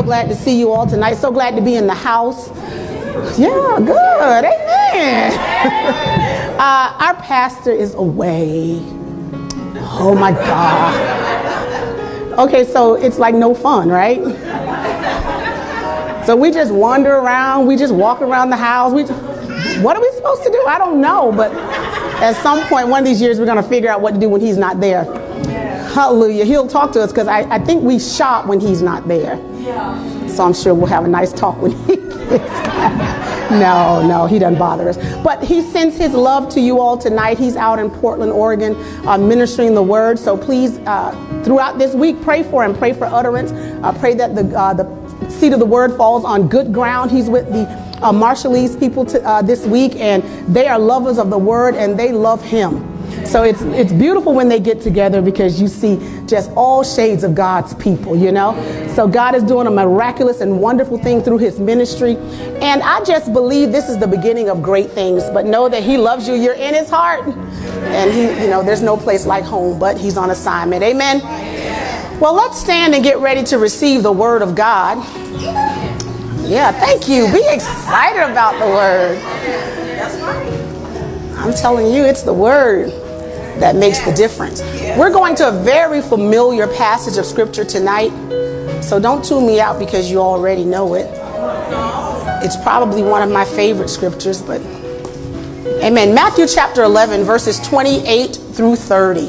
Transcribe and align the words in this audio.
so 0.00 0.06
glad 0.06 0.28
to 0.30 0.34
see 0.34 0.58
you 0.58 0.72
all 0.72 0.86
tonight. 0.86 1.12
So 1.16 1.30
glad 1.30 1.56
to 1.56 1.60
be 1.60 1.74
in 1.74 1.86
the 1.86 1.92
house. 1.94 2.48
Yeah, 3.38 3.76
good. 3.78 4.44
Amen. 4.46 5.32
uh, 6.58 6.96
our 6.98 7.14
pastor 7.16 7.70
is 7.70 7.92
away. 7.92 8.78
Oh 10.00 10.16
my 10.18 10.32
God. 10.32 11.18
Okay, 12.38 12.64
so 12.64 12.94
it's 12.94 13.18
like 13.18 13.34
no 13.34 13.54
fun, 13.54 13.90
right? 13.90 14.22
So 16.24 16.34
we 16.34 16.50
just 16.50 16.72
wander 16.72 17.12
around, 17.16 17.66
we 17.66 17.76
just 17.76 17.92
walk 17.94 18.22
around 18.22 18.48
the 18.48 18.56
house. 18.56 18.94
We 18.94 19.02
just, 19.02 19.20
what 19.82 19.98
are 19.98 20.00
we 20.00 20.10
supposed 20.12 20.42
to 20.44 20.50
do? 20.50 20.64
I 20.66 20.78
don't 20.78 21.02
know, 21.02 21.30
but 21.30 21.52
at 22.22 22.36
some 22.42 22.66
point, 22.68 22.88
one 22.88 23.02
of 23.02 23.06
these 23.06 23.20
years, 23.20 23.38
we're 23.38 23.44
going 23.44 23.62
to 23.62 23.68
figure 23.68 23.90
out 23.90 24.00
what 24.00 24.14
to 24.14 24.20
do 24.20 24.30
when 24.30 24.40
he's 24.40 24.56
not 24.56 24.80
there. 24.80 25.04
Hallelujah. 25.92 26.44
He'll 26.44 26.68
talk 26.68 26.92
to 26.92 27.02
us 27.02 27.10
because 27.12 27.26
I, 27.26 27.40
I 27.54 27.58
think 27.58 27.82
we 27.82 27.98
shop 27.98 28.46
when 28.46 28.60
he's 28.60 28.80
not 28.80 29.08
there. 29.08 29.36
Yeah. 29.58 30.26
So 30.28 30.44
I'm 30.44 30.54
sure 30.54 30.74
we'll 30.74 30.86
have 30.86 31.04
a 31.04 31.08
nice 31.08 31.32
talk 31.32 31.60
when 31.60 31.72
he 31.72 31.96
gets 31.96 32.70
No, 33.50 34.06
no, 34.06 34.26
he 34.26 34.38
doesn't 34.38 34.60
bother 34.60 34.88
us. 34.88 34.96
But 35.24 35.42
he 35.42 35.60
sends 35.60 35.96
his 35.96 36.12
love 36.12 36.48
to 36.50 36.60
you 36.60 36.78
all 36.80 36.96
tonight. 36.96 37.36
He's 37.36 37.56
out 37.56 37.80
in 37.80 37.90
Portland, 37.90 38.30
Oregon, 38.30 38.76
uh, 39.06 39.18
ministering 39.18 39.74
the 39.74 39.82
word. 39.82 40.20
So 40.20 40.36
please, 40.36 40.78
uh, 40.86 41.10
throughout 41.44 41.76
this 41.76 41.92
week, 41.92 42.22
pray 42.22 42.44
for 42.44 42.64
him. 42.64 42.76
Pray 42.76 42.92
for 42.92 43.06
utterance. 43.06 43.50
Uh, 43.82 43.92
pray 43.98 44.14
that 44.14 44.36
the, 44.36 44.56
uh, 44.56 44.74
the 44.74 45.30
seed 45.30 45.52
of 45.52 45.58
the 45.58 45.66
word 45.66 45.96
falls 45.96 46.24
on 46.24 46.46
good 46.46 46.72
ground. 46.72 47.10
He's 47.10 47.28
with 47.28 47.48
the 47.52 47.66
uh, 48.02 48.12
Marshallese 48.12 48.78
people 48.78 49.04
to, 49.06 49.20
uh, 49.26 49.42
this 49.42 49.66
week, 49.66 49.96
and 49.96 50.22
they 50.54 50.68
are 50.68 50.78
lovers 50.78 51.18
of 51.18 51.28
the 51.28 51.38
word 51.38 51.74
and 51.74 51.98
they 51.98 52.12
love 52.12 52.42
him. 52.44 52.89
So 53.26 53.42
it's 53.42 53.62
it's 53.62 53.92
beautiful 53.92 54.34
when 54.34 54.48
they 54.48 54.58
get 54.60 54.80
together 54.80 55.22
because 55.22 55.60
you 55.60 55.68
see 55.68 55.98
just 56.26 56.50
all 56.52 56.82
shades 56.82 57.22
of 57.22 57.34
God's 57.34 57.74
people, 57.74 58.16
you 58.16 58.32
know. 58.32 58.54
So 58.94 59.06
God 59.06 59.34
is 59.34 59.42
doing 59.42 59.66
a 59.66 59.70
miraculous 59.70 60.40
and 60.40 60.60
wonderful 60.60 60.98
thing 60.98 61.22
through 61.22 61.38
His 61.38 61.60
ministry, 61.60 62.16
and 62.16 62.82
I 62.82 63.04
just 63.04 63.32
believe 63.32 63.72
this 63.72 63.88
is 63.88 63.98
the 63.98 64.06
beginning 64.06 64.48
of 64.48 64.62
great 64.62 64.90
things. 64.90 65.22
But 65.30 65.46
know 65.46 65.68
that 65.68 65.82
He 65.82 65.96
loves 65.96 66.26
you. 66.26 66.34
You're 66.34 66.54
in 66.54 66.74
His 66.74 66.90
heart, 66.90 67.26
and 67.26 68.12
He, 68.12 68.22
you 68.42 68.50
know, 68.50 68.62
there's 68.62 68.82
no 68.82 68.96
place 68.96 69.26
like 69.26 69.44
home. 69.44 69.78
But 69.78 69.96
He's 69.96 70.16
on 70.16 70.30
assignment. 70.30 70.82
Amen. 70.82 71.20
Well, 72.20 72.34
let's 72.34 72.60
stand 72.60 72.94
and 72.94 73.02
get 73.02 73.18
ready 73.18 73.42
to 73.44 73.58
receive 73.58 74.02
the 74.02 74.12
Word 74.12 74.42
of 74.42 74.54
God. 74.54 74.98
Yeah, 76.46 76.72
thank 76.72 77.08
you. 77.08 77.30
Be 77.32 77.46
excited 77.48 78.28
about 78.28 78.58
the 78.58 78.66
Word. 78.66 79.79
I'm 81.40 81.54
telling 81.54 81.92
you, 81.92 82.04
it's 82.04 82.22
the 82.22 82.34
Word 82.34 82.90
that 83.60 83.74
makes 83.76 83.98
the 84.00 84.12
difference. 84.12 84.60
We're 84.98 85.10
going 85.10 85.34
to 85.36 85.48
a 85.48 85.52
very 85.62 86.02
familiar 86.02 86.66
passage 86.66 87.16
of 87.16 87.24
scripture 87.24 87.64
tonight. 87.64 88.10
So 88.82 89.00
don't 89.00 89.24
tune 89.24 89.46
me 89.46 89.60
out 89.60 89.78
because 89.78 90.10
you 90.10 90.18
already 90.20 90.64
know 90.64 90.94
it. 90.94 91.08
It's 92.44 92.56
probably 92.62 93.02
one 93.02 93.22
of 93.22 93.30
my 93.30 93.44
favorite 93.44 93.88
scriptures, 93.88 94.42
but 94.42 94.60
Amen. 95.82 96.14
Matthew 96.14 96.46
chapter 96.46 96.82
11, 96.82 97.24
verses 97.24 97.58
28 97.60 98.36
through 98.52 98.76
30. 98.76 99.20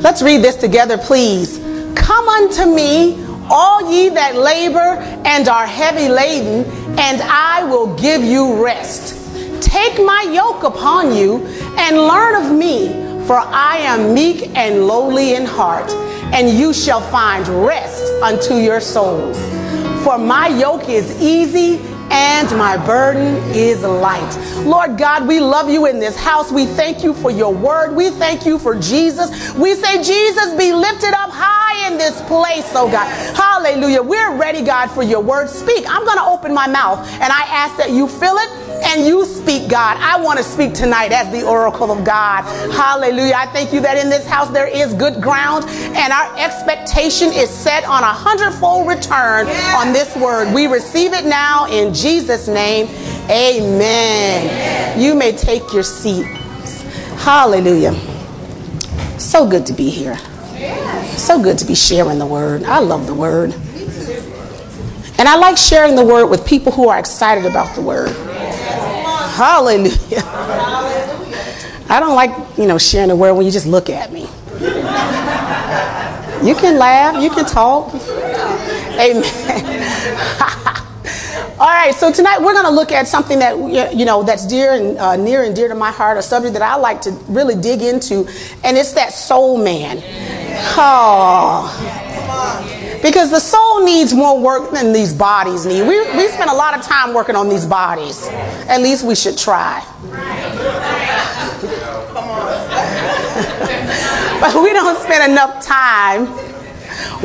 Let's 0.00 0.22
read 0.22 0.42
this 0.42 0.54
together, 0.54 0.96
please. 0.96 1.58
Come 1.96 2.28
unto 2.28 2.72
me, 2.72 3.20
all 3.50 3.92
ye 3.92 4.10
that 4.10 4.36
labor 4.36 4.96
and 5.24 5.48
are 5.48 5.66
heavy 5.66 6.08
laden, 6.08 6.62
and 6.98 7.22
I 7.22 7.64
will 7.64 7.94
give 7.96 8.22
you 8.22 8.62
rest. 8.62 9.18
Take 9.62 9.98
my 10.04 10.22
yoke 10.32 10.64
upon 10.64 11.14
you 11.14 11.46
and 11.78 11.96
learn 11.96 12.44
of 12.44 12.52
me, 12.52 12.88
for 13.26 13.38
I 13.38 13.78
am 13.78 14.14
meek 14.14 14.50
and 14.56 14.86
lowly 14.86 15.34
in 15.34 15.44
heart, 15.44 15.90
and 16.32 16.50
you 16.50 16.72
shall 16.72 17.00
find 17.00 17.46
rest 17.48 18.02
unto 18.22 18.54
your 18.54 18.80
souls. 18.80 19.38
For 20.04 20.18
my 20.18 20.48
yoke 20.48 20.88
is 20.88 21.20
easy 21.20 21.78
and 22.12 22.50
my 22.58 22.76
burden 22.84 23.36
is 23.54 23.82
light. 23.82 24.36
Lord 24.66 24.98
God, 24.98 25.26
we 25.26 25.40
love 25.40 25.70
you 25.70 25.86
in 25.86 25.98
this 25.98 26.16
house. 26.16 26.52
We 26.52 26.66
thank 26.66 27.02
you 27.02 27.14
for 27.14 27.30
your 27.30 27.52
word. 27.52 27.96
We 27.96 28.10
thank 28.10 28.44
you 28.44 28.58
for 28.58 28.78
Jesus. 28.78 29.54
We 29.54 29.74
say, 29.74 30.02
Jesus, 30.02 30.54
be 30.54 30.72
lifted 30.74 31.14
up 31.14 31.30
high 31.32 31.90
in 31.90 31.96
this 31.96 32.20
place, 32.22 32.70
oh 32.74 32.90
God. 32.90 33.08
Hallelujah. 33.34 34.02
We're 34.02 34.36
ready, 34.36 34.62
God, 34.62 34.88
for 34.88 35.02
your 35.02 35.20
word. 35.20 35.48
Speak. 35.48 35.86
I'm 35.88 36.04
going 36.04 36.18
to 36.18 36.24
open 36.24 36.52
my 36.52 36.66
mouth 36.66 37.06
and 37.14 37.32
I 37.32 37.42
ask 37.48 37.76
that 37.78 37.90
you 37.90 38.06
fill 38.06 38.36
it 38.36 38.71
and 38.84 39.06
you 39.06 39.24
speak, 39.24 39.68
God. 39.68 39.96
I 39.98 40.20
want 40.20 40.38
to 40.38 40.44
speak 40.44 40.74
tonight 40.74 41.12
as 41.12 41.30
the 41.32 41.46
oracle 41.46 41.90
of 41.90 42.04
God. 42.04 42.42
Hallelujah. 42.72 43.34
I 43.36 43.46
thank 43.46 43.72
you 43.72 43.80
that 43.80 43.96
in 43.96 44.10
this 44.10 44.26
house 44.26 44.50
there 44.50 44.66
is 44.66 44.94
good 44.94 45.22
ground 45.22 45.64
and 45.68 46.12
our 46.12 46.38
expectation 46.38 47.28
is 47.32 47.50
set 47.50 47.84
on 47.84 48.02
a 48.02 48.12
hundredfold 48.12 48.88
return 48.88 49.46
on 49.76 49.92
this 49.92 50.14
word. 50.16 50.52
We 50.54 50.66
receive 50.66 51.12
it 51.12 51.24
now 51.24 51.66
in 51.66 51.94
Jesus' 51.94 52.48
name. 52.48 52.86
Amen. 53.30 55.00
You 55.00 55.14
may 55.14 55.32
take 55.32 55.72
your 55.72 55.82
seats. 55.82 56.82
Hallelujah. 57.22 57.94
So 59.18 59.48
good 59.48 59.66
to 59.66 59.72
be 59.72 59.88
here. 59.90 60.16
So 61.16 61.40
good 61.42 61.58
to 61.58 61.64
be 61.64 61.74
sharing 61.74 62.18
the 62.18 62.26
word. 62.26 62.64
I 62.64 62.80
love 62.80 63.06
the 63.06 63.14
word. 63.14 63.54
And 65.18 65.28
I 65.28 65.36
like 65.36 65.56
sharing 65.56 65.94
the 65.94 66.04
word 66.04 66.26
with 66.26 66.44
people 66.44 66.72
who 66.72 66.88
are 66.88 66.98
excited 66.98 67.46
about 67.46 67.76
the 67.76 67.80
word. 67.80 68.10
Hallelujah. 69.32 70.22
I 71.88 71.98
don't 71.98 72.14
like, 72.14 72.30
you 72.58 72.66
know, 72.66 72.76
sharing 72.76 73.08
the 73.08 73.16
word 73.16 73.32
when 73.32 73.46
you 73.46 73.52
just 73.52 73.66
look 73.66 73.88
at 73.88 74.12
me. 74.12 74.28
You 76.46 76.54
can 76.54 76.78
laugh, 76.78 77.22
you 77.22 77.30
can 77.30 77.46
talk. 77.46 77.94
Amen. 79.00 79.24
All 81.58 81.68
right, 81.68 81.94
so 81.94 82.12
tonight 82.12 82.40
we're 82.42 82.52
going 82.52 82.66
to 82.66 82.72
look 82.72 82.92
at 82.92 83.08
something 83.08 83.38
that 83.38 83.56
you 83.94 84.04
know 84.04 84.22
that's 84.22 84.46
dear 84.46 84.72
and 84.72 84.98
uh, 84.98 85.16
near 85.16 85.44
and 85.44 85.54
dear 85.54 85.68
to 85.68 85.74
my 85.74 85.90
heart, 85.90 86.18
a 86.18 86.22
subject 86.22 86.52
that 86.54 86.62
I 86.62 86.74
like 86.76 87.00
to 87.02 87.12
really 87.28 87.54
dig 87.54 87.82
into, 87.82 88.26
and 88.64 88.76
it's 88.76 88.92
that 88.94 89.12
soul 89.12 89.62
man. 89.62 90.02
Oh, 90.76 91.70
because 93.02 93.30
the 93.30 93.40
soul 93.40 93.84
needs 93.84 94.14
more 94.14 94.40
work 94.40 94.70
than 94.70 94.92
these 94.92 95.12
bodies 95.12 95.66
need. 95.66 95.82
We, 95.82 96.00
we 96.16 96.28
spend 96.28 96.50
a 96.50 96.54
lot 96.54 96.78
of 96.78 96.84
time 96.84 97.12
working 97.12 97.34
on 97.34 97.48
these 97.48 97.66
bodies. 97.66 98.28
At 98.68 98.80
least 98.80 99.04
we 99.04 99.16
should 99.16 99.36
try. 99.36 99.84
but 104.40 104.62
we 104.62 104.72
don't 104.72 105.02
spend 105.02 105.32
enough 105.32 105.64
time 105.64 106.26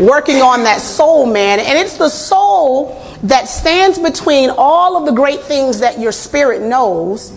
working 0.04 0.42
on 0.42 0.64
that 0.64 0.82
soul, 0.82 1.26
man. 1.26 1.60
And 1.60 1.78
it's 1.78 1.98
the 1.98 2.09
soul 2.09 3.02
that 3.24 3.48
stands 3.48 4.00
between 4.00 4.50
all 4.58 4.98
of 4.98 5.06
the 5.06 5.12
great 5.12 5.42
things 5.42 5.80
that 5.80 6.00
your 6.00 6.12
spirit 6.12 6.62
knows 6.62 7.32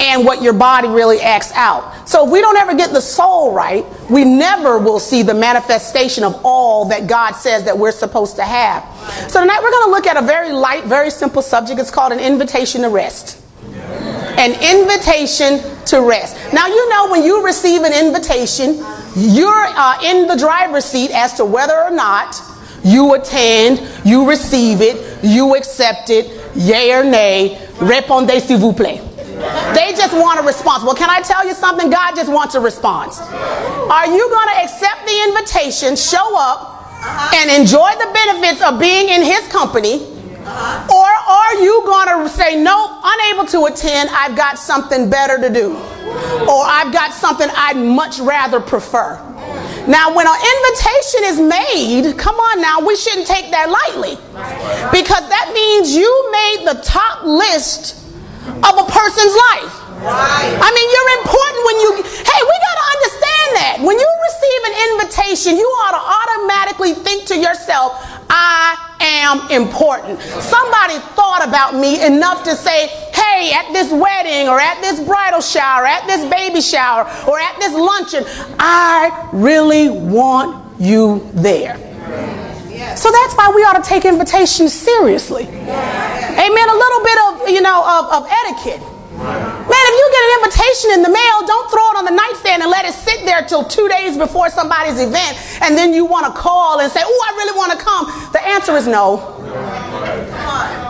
and 0.00 0.24
what 0.24 0.42
your 0.42 0.52
body 0.52 0.88
really 0.88 1.20
acts 1.20 1.52
out. 1.52 2.08
So 2.08 2.26
if 2.26 2.32
we 2.32 2.40
don't 2.40 2.56
ever 2.56 2.74
get 2.74 2.92
the 2.92 3.00
soul 3.00 3.52
right, 3.52 3.84
we 4.10 4.24
never 4.24 4.78
will 4.78 5.00
see 5.00 5.22
the 5.22 5.34
manifestation 5.34 6.24
of 6.24 6.40
all 6.44 6.86
that 6.86 7.06
God 7.06 7.32
says 7.32 7.64
that 7.64 7.76
we're 7.76 7.92
supposed 7.92 8.36
to 8.36 8.44
have. 8.44 8.82
So 9.30 9.40
tonight 9.40 9.60
we're 9.62 9.70
going 9.70 9.86
to 9.86 9.90
look 9.90 10.06
at 10.06 10.16
a 10.16 10.26
very 10.26 10.52
light, 10.52 10.84
very 10.84 11.10
simple 11.10 11.42
subject. 11.42 11.80
It's 11.80 11.90
called 11.90 12.12
an 12.12 12.20
invitation 12.20 12.82
to 12.82 12.88
rest. 12.88 13.40
An 14.36 14.52
invitation 14.52 15.60
to 15.86 16.00
rest. 16.00 16.36
Now, 16.52 16.66
you 16.66 16.90
know, 16.90 17.10
when 17.10 17.22
you 17.22 17.44
receive 17.44 17.82
an 17.82 17.92
invitation, 17.92 18.84
you're 19.16 19.64
uh, 19.68 20.00
in 20.02 20.26
the 20.26 20.36
driver's 20.36 20.84
seat 20.84 21.10
as 21.12 21.34
to 21.34 21.44
whether 21.44 21.78
or 21.78 21.90
not 21.90 22.40
you 22.82 23.14
attend, 23.14 23.80
you 24.04 24.28
receive 24.28 24.80
it, 24.80 25.24
you 25.24 25.56
accept 25.56 26.10
it, 26.10 26.26
yay 26.54 26.92
or 26.92 27.04
nay. 27.04 27.58
Répondez 27.80 28.40
s'il 28.40 28.58
vous 28.58 28.72
plaît. 28.72 29.00
They 29.74 29.92
just 29.92 30.14
want 30.14 30.40
a 30.40 30.42
response. 30.42 30.84
Well, 30.84 30.94
can 30.94 31.10
I 31.10 31.20
tell 31.20 31.46
you 31.46 31.54
something? 31.54 31.90
God 31.90 32.14
just 32.14 32.30
wants 32.30 32.54
a 32.54 32.60
response. 32.60 33.20
Are 33.20 34.06
you 34.06 34.28
going 34.30 34.48
to 34.48 34.62
accept 34.62 35.06
the 35.06 35.16
invitation, 35.28 35.96
show 35.96 36.36
up, 36.38 36.60
uh-huh. 37.04 37.36
and 37.36 37.60
enjoy 37.60 37.90
the 37.98 38.10
benefits 38.12 38.62
of 38.62 38.78
being 38.78 39.08
in 39.08 39.22
His 39.22 39.46
company? 39.48 40.06
Uh-huh. 40.44 40.92
Or 40.92 41.08
are 41.32 41.54
you 41.62 41.82
going 41.84 42.24
to 42.24 42.28
say, 42.28 42.60
nope, 42.62 42.90
unable 43.02 43.44
to 43.46 43.64
attend, 43.66 44.10
I've 44.12 44.36
got 44.36 44.58
something 44.58 45.10
better 45.10 45.38
to 45.38 45.52
do? 45.52 45.72
Or 46.48 46.62
I've 46.64 46.92
got 46.92 47.12
something 47.12 47.48
I'd 47.52 47.76
much 47.76 48.18
rather 48.20 48.60
prefer? 48.60 49.20
Now, 49.86 50.14
when 50.14 50.26
an 50.26 50.34
invitation 50.34 51.20
is 51.24 51.40
made, 51.40 52.16
come 52.16 52.36
on 52.36 52.62
now, 52.62 52.80
we 52.80 52.96
shouldn't 52.96 53.26
take 53.26 53.50
that 53.50 53.68
lightly. 53.68 54.16
Because 54.90 55.28
that 55.28 55.52
means 55.52 55.94
you 55.94 56.08
made 56.32 56.66
the 56.66 56.80
top 56.82 57.24
list 57.24 58.03
of 58.46 58.74
a 58.76 58.86
person's 58.86 59.34
life. 59.52 59.72
Right. 60.04 60.52
I 60.60 60.68
mean, 60.68 60.88
you're 60.92 61.12
important 61.24 61.60
when 61.64 61.76
you, 61.80 61.90
hey, 62.04 62.40
we 62.44 62.56
got 62.60 62.76
to 62.76 62.86
understand 62.92 63.48
that. 63.56 63.74
When 63.80 63.96
you 63.96 64.08
receive 64.28 64.60
an 64.68 64.76
invitation, 64.90 65.56
you 65.56 65.64
ought 65.64 65.96
to 65.96 66.02
automatically 66.02 66.92
think 66.92 67.26
to 67.28 67.36
yourself, 67.38 67.96
I 68.28 68.76
am 69.00 69.50
important. 69.50 70.20
Somebody 70.20 70.98
thought 71.14 71.46
about 71.46 71.74
me 71.74 72.04
enough 72.04 72.44
to 72.44 72.56
say, 72.56 72.88
hey, 73.14 73.52
at 73.54 73.72
this 73.72 73.92
wedding 73.92 74.48
or 74.48 74.60
at 74.60 74.80
this 74.80 75.00
bridal 75.00 75.40
shower, 75.40 75.86
at 75.86 76.06
this 76.06 76.28
baby 76.30 76.60
shower, 76.60 77.04
or 77.26 77.38
at 77.38 77.58
this 77.58 77.72
luncheon, 77.72 78.24
I 78.58 79.30
really 79.32 79.88
want 79.88 80.80
you 80.80 81.26
there. 81.32 81.78
So 82.96 83.10
that's 83.10 83.34
why 83.34 83.52
we 83.54 83.62
ought 83.62 83.82
to 83.82 83.88
take 83.88 84.04
invitations 84.04 84.72
seriously. 84.72 85.44
Amen. 85.44 86.66
A 86.68 86.78
little 86.84 87.02
bit 87.04 87.18
of, 87.26 87.48
you 87.48 87.60
know, 87.60 87.82
of, 87.82 88.22
of 88.22 88.28
etiquette. 88.30 88.82
Man, 89.14 89.84
if 89.86 89.94
you 89.94 90.06
get 90.10 90.22
an 90.26 90.32
invitation 90.42 90.90
in 90.94 91.02
the 91.02 91.08
mail, 91.08 91.46
don't 91.46 91.70
throw 91.70 91.86
it 91.92 91.96
on 91.96 92.04
the 92.04 92.10
nightstand 92.10 92.62
and 92.62 92.70
let 92.70 92.84
it 92.84 92.92
sit 92.92 93.24
there 93.24 93.42
till 93.42 93.64
two 93.64 93.88
days 93.88 94.18
before 94.18 94.50
somebody's 94.50 95.00
event, 95.00 95.38
and 95.62 95.78
then 95.78 95.94
you 95.94 96.04
want 96.04 96.26
to 96.26 96.32
call 96.32 96.80
and 96.80 96.90
say, 96.90 97.00
Oh, 97.02 97.26
I 97.28 97.36
really 97.36 97.56
want 97.56 97.72
to 97.72 97.78
come. 97.78 98.06
The 98.32 98.44
answer 98.44 98.76
is 98.76 98.86
no. 98.88 99.16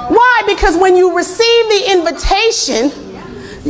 Why? 0.09 0.43
Because 0.47 0.77
when 0.77 0.97
you 0.97 1.15
receive 1.17 1.69
the 1.69 1.93
invitation, 1.93 3.14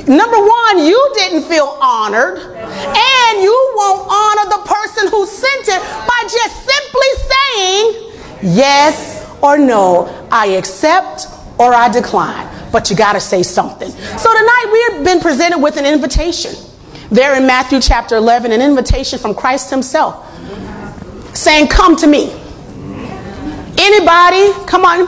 number 0.09 0.39
one, 0.39 0.85
you 0.85 1.13
didn't 1.15 1.43
feel 1.43 1.79
honored, 1.81 2.39
and 2.39 3.43
you 3.43 3.73
won't 3.77 4.07
honor 4.11 4.51
the 4.51 4.63
person 4.67 5.09
who 5.09 5.27
sent 5.27 5.69
it 5.69 5.83
by 6.07 6.21
just 6.23 6.57
simply 6.67 7.11
saying 7.31 8.55
yes 8.57 9.37
or 9.43 9.59
no. 9.59 10.27
I 10.31 10.47
accept 10.47 11.27
or 11.59 11.73
I 11.75 11.89
decline 11.89 12.55
but 12.75 12.91
you 12.91 12.97
got 12.97 13.13
to 13.13 13.21
say 13.21 13.45
something. 13.45 13.89
So 13.89 14.37
tonight 14.37 14.91
we've 14.97 15.05
been 15.05 15.21
presented 15.21 15.59
with 15.59 15.77
an 15.77 15.87
invitation. 15.87 16.57
There 17.09 17.37
in 17.37 17.47
Matthew 17.47 17.81
chapter 17.81 18.17
11, 18.17 18.51
an 18.51 18.61
invitation 18.61 19.17
from 19.21 19.33
Christ 19.33 19.71
Himself 19.71 20.29
saying, 21.37 21.69
Come 21.69 21.95
to 21.95 22.09
me. 22.09 22.33
Anybody, 23.79 24.53
come 24.67 24.85
on, 24.85 25.07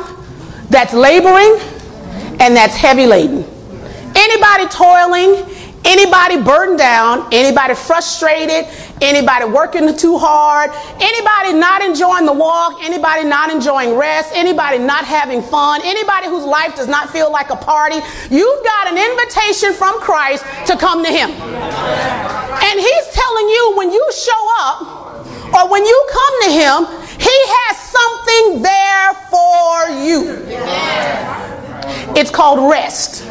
that's 0.71 0.93
laboring 0.93 1.59
and 2.39 2.55
that's 2.55 2.77
heavy 2.77 3.05
laden. 3.05 3.45
Anybody 4.17 4.67
toiling, 4.69 5.45
anybody 5.85 6.43
burdened 6.43 6.79
down, 6.79 7.29
anybody 7.33 7.75
frustrated, 7.75 8.67
Anybody 9.03 9.45
working 9.45 9.95
too 9.95 10.17
hard? 10.17 10.71
Anybody 11.01 11.53
not 11.59 11.83
enjoying 11.83 12.25
the 12.25 12.33
walk? 12.33 12.81
Anybody 12.83 13.25
not 13.29 13.51
enjoying 13.51 13.95
rest? 13.95 14.33
Anybody 14.35 14.79
not 14.79 15.05
having 15.05 15.43
fun? 15.43 15.83
Anybody 15.85 16.29
whose 16.29 16.45
life 16.45 16.75
does 16.75 16.89
not 16.89 17.11
feel 17.11 17.31
like 17.31 17.51
a 17.51 17.57
party? 17.57 17.97
You've 18.31 18.65
got 18.65 18.89
an 18.89 18.97
invitation 18.97 19.75
from 19.75 20.01
Christ 20.01 20.45
to 20.67 20.79
come 20.79 21.05
to 21.05 21.11
Him. 21.11 21.29
And 21.31 22.81
He's 22.81 23.07
telling 23.13 23.49
you 23.49 23.75
when 23.77 23.93
you 23.93 24.05
show 24.17 24.47
up 24.61 24.81
or 25.53 25.69
when 25.71 25.85
you 25.85 26.07
come 26.11 26.43
to 26.45 26.51
Him, 26.53 26.87
He 27.21 27.37
has 27.53 27.77
something 27.93 28.63
there 28.63 29.13
for 29.29 29.91
you. 30.09 30.41
It's 32.17 32.31
called 32.31 32.71
rest. 32.71 33.25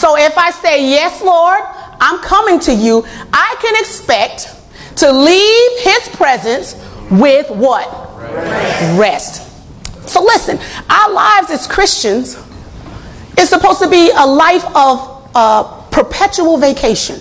So 0.00 0.16
if 0.16 0.38
I 0.38 0.50
say, 0.50 0.88
Yes, 0.88 1.20
Lord, 1.22 1.60
I'm 2.00 2.20
coming 2.20 2.58
to 2.60 2.74
you, 2.74 3.04
I 3.34 3.54
can 3.60 3.74
expect 3.76 4.48
to 4.96 5.12
leave 5.12 5.70
his 5.80 6.08
presence 6.16 6.74
with 7.10 7.50
what? 7.50 7.86
Rest. 8.98 9.46
So 10.08 10.22
listen, 10.22 10.58
our 10.88 11.12
lives 11.12 11.50
as 11.50 11.66
Christians 11.66 12.38
is 13.36 13.50
supposed 13.50 13.80
to 13.80 13.90
be 13.90 14.10
a 14.16 14.26
life 14.26 14.64
of 14.74 15.30
uh, 15.34 15.64
perpetual 15.90 16.56
vacation. 16.56 17.20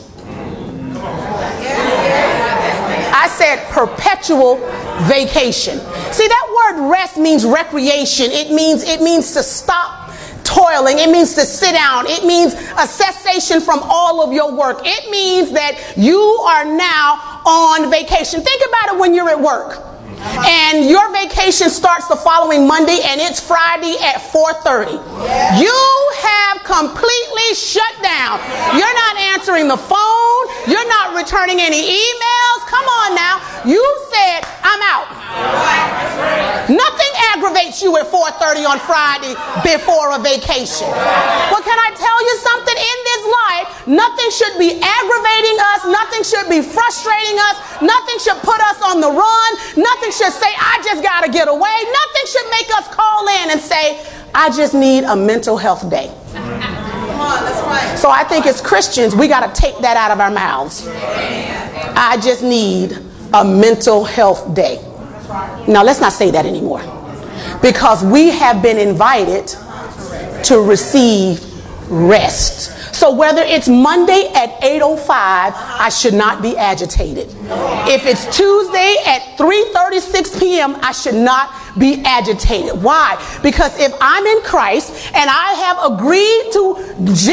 I 3.11 3.27
said 3.27 3.69
perpetual 3.71 4.55
vacation. 5.03 5.79
See 6.13 6.27
that 6.27 6.73
word 6.77 6.89
rest 6.89 7.17
means 7.17 7.43
recreation. 7.43 8.31
It 8.31 8.51
means 8.51 8.83
it 8.83 9.01
means 9.01 9.33
to 9.33 9.43
stop 9.43 10.08
toiling. 10.49 10.97
It 10.97 11.09
means 11.09 11.35
to 11.35 11.41
sit 11.41 11.73
down. 11.73 12.07
It 12.07 12.25
means 12.25 12.53
a 12.53 12.87
cessation 12.87 13.61
from 13.61 13.79
all 13.83 14.23
of 14.23 14.33
your 14.33 14.51
work. 14.51 14.81
It 14.83 15.09
means 15.11 15.51
that 15.51 15.93
you 15.95 16.19
are 16.19 16.65
now 16.65 17.41
on 17.45 17.91
vacation. 17.91 18.41
Think 18.41 18.61
about 18.67 18.95
it 18.95 18.99
when 18.99 19.13
you're 19.13 19.29
at 19.29 19.39
work. 19.39 19.88
And 20.19 20.89
your 20.89 21.11
vacation 21.11 21.69
starts 21.69 22.07
the 22.07 22.15
following 22.15 22.67
Monday 22.67 22.99
and 23.03 23.21
it's 23.21 23.39
Friday 23.39 23.95
at 24.03 24.21
4:30. 24.31 24.99
You 25.59 26.11
have 26.21 26.63
completely 26.63 27.55
shut 27.55 27.93
down. 28.03 28.39
You're 28.77 28.97
not 29.05 29.17
answering 29.33 29.67
the 29.67 29.77
phone. 29.77 30.43
You're 30.67 30.87
not 30.87 31.15
returning 31.15 31.59
any 31.59 31.81
emails. 31.81 32.59
Come 32.67 32.85
on 32.85 33.15
now. 33.15 33.41
You 33.65 33.83
said, 34.11 34.45
"I'm 34.63 34.81
out." 34.81 35.07
Nothing 36.69 37.13
aggravates 37.33 37.81
you 37.81 37.97
at 37.97 38.11
4:30 38.11 38.65
on 38.65 38.79
Friday 38.79 39.35
before 39.63 40.11
a 40.11 40.19
vacation. 40.19 40.87
Well, 41.51 41.63
can 41.63 41.79
I 41.79 41.91
tell 41.95 42.19
you 42.27 42.37
something 42.43 42.77
in 42.77 42.97
this 43.09 43.23
life? 43.41 43.67
Nothing 43.87 44.29
should 44.31 44.57
be 44.59 44.69
aggravating 44.81 45.57
us, 45.73 45.85
nothing 45.85 46.23
should 46.23 46.49
be 46.49 46.61
frustrating 46.61 47.39
us, 47.39 47.55
nothing 47.81 48.19
should 48.19 48.39
put 48.43 48.59
us 48.61 48.81
on 48.81 49.01
the 49.01 49.09
run, 49.09 49.51
nothing 49.75 50.08
should 50.11 50.33
say 50.33 50.47
I 50.47 50.81
just 50.83 51.03
got 51.03 51.25
to 51.25 51.31
get 51.31 51.47
away. 51.47 51.77
Nothing 51.91 52.25
should 52.27 52.49
make 52.51 52.69
us 52.77 52.87
call 52.93 53.27
in 53.27 53.51
and 53.51 53.59
say 53.59 54.05
I 54.33 54.49
just 54.49 54.73
need 54.73 55.03
a 55.03 55.15
mental 55.15 55.57
health 55.57 55.89
day. 55.89 56.07
So 57.97 58.09
I 58.09 58.25
think 58.27 58.45
as 58.45 58.61
Christians, 58.61 59.15
we 59.15 59.27
got 59.27 59.53
to 59.53 59.61
take 59.61 59.77
that 59.79 59.97
out 59.97 60.11
of 60.11 60.19
our 60.19 60.31
mouths. 60.31 60.87
I 60.87 62.17
just 62.21 62.41
need 62.43 62.97
a 63.33 63.43
mental 63.43 64.03
health 64.03 64.53
day. 64.55 64.77
Now, 65.67 65.83
let's 65.83 66.01
not 66.01 66.13
say 66.13 66.31
that 66.31 66.45
anymore 66.45 66.81
because 67.61 68.03
we 68.03 68.29
have 68.29 68.61
been 68.61 68.77
invited 68.77 69.47
to 70.45 70.59
receive 70.61 71.43
rest. 71.89 72.71
So 72.91 73.11
whether 73.13 73.41
it's 73.41 73.67
Monday 73.67 74.31
at 74.35 74.59
8:05, 74.61 75.09
I 75.09 75.89
should 75.89 76.13
not 76.13 76.41
be 76.41 76.57
agitated. 76.57 77.27
If 77.87 78.05
it's 78.05 78.25
Tuesday 78.35 78.95
at 79.05 79.37
3:36 79.37 80.39
p.m., 80.39 80.75
I 80.81 80.91
should 80.91 81.15
not 81.15 81.53
be 81.77 82.01
agitated. 82.05 82.81
Why? 82.81 83.17
Because 83.41 83.77
if 83.79 83.93
I'm 84.01 84.25
in 84.25 84.41
Christ 84.43 84.91
and 85.13 85.29
I 85.29 85.53
have 85.65 85.77
agreed 85.93 86.51
to 86.53 86.63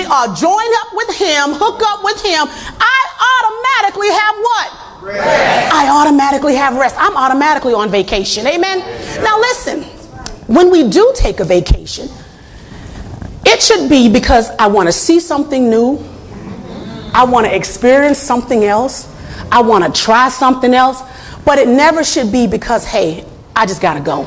uh, 0.08 0.34
join 0.34 0.68
up 0.82 0.88
with 0.92 1.16
Him, 1.16 1.54
hook 1.54 1.82
up 1.82 2.04
with 2.04 2.20
Him, 2.22 2.46
I 2.46 2.98
automatically 3.32 4.10
have 4.10 4.36
what? 4.36 4.68
Rest. 5.02 5.72
I 5.72 5.88
automatically 5.90 6.54
have 6.54 6.76
rest. 6.76 6.96
I'm 6.98 7.16
automatically 7.16 7.74
on 7.74 7.90
vacation. 7.90 8.46
Amen. 8.46 8.78
Now 9.22 9.38
listen, 9.38 9.82
when 10.46 10.70
we 10.70 10.88
do 10.88 11.12
take 11.16 11.40
a 11.40 11.44
vacation, 11.44 12.08
it 13.48 13.62
should 13.62 13.88
be 13.88 14.08
because 14.08 14.50
I 14.58 14.66
want 14.66 14.88
to 14.88 14.93
see 14.93 15.20
something 15.20 15.70
new. 15.70 16.04
I 17.14 17.25
want 17.25 17.46
to 17.46 17.54
experience 17.54 18.18
something 18.18 18.64
else. 18.64 19.12
I 19.50 19.62
want 19.62 19.85
to 19.85 20.02
try 20.02 20.28
something 20.28 20.75
else. 20.75 21.02
But 21.44 21.59
it 21.59 21.68
never 21.68 22.02
should 22.02 22.32
be 22.32 22.47
because, 22.47 22.85
hey, 22.85 23.25
I 23.54 23.64
just 23.64 23.80
got 23.80 23.94
to 23.94 24.00
go. 24.00 24.23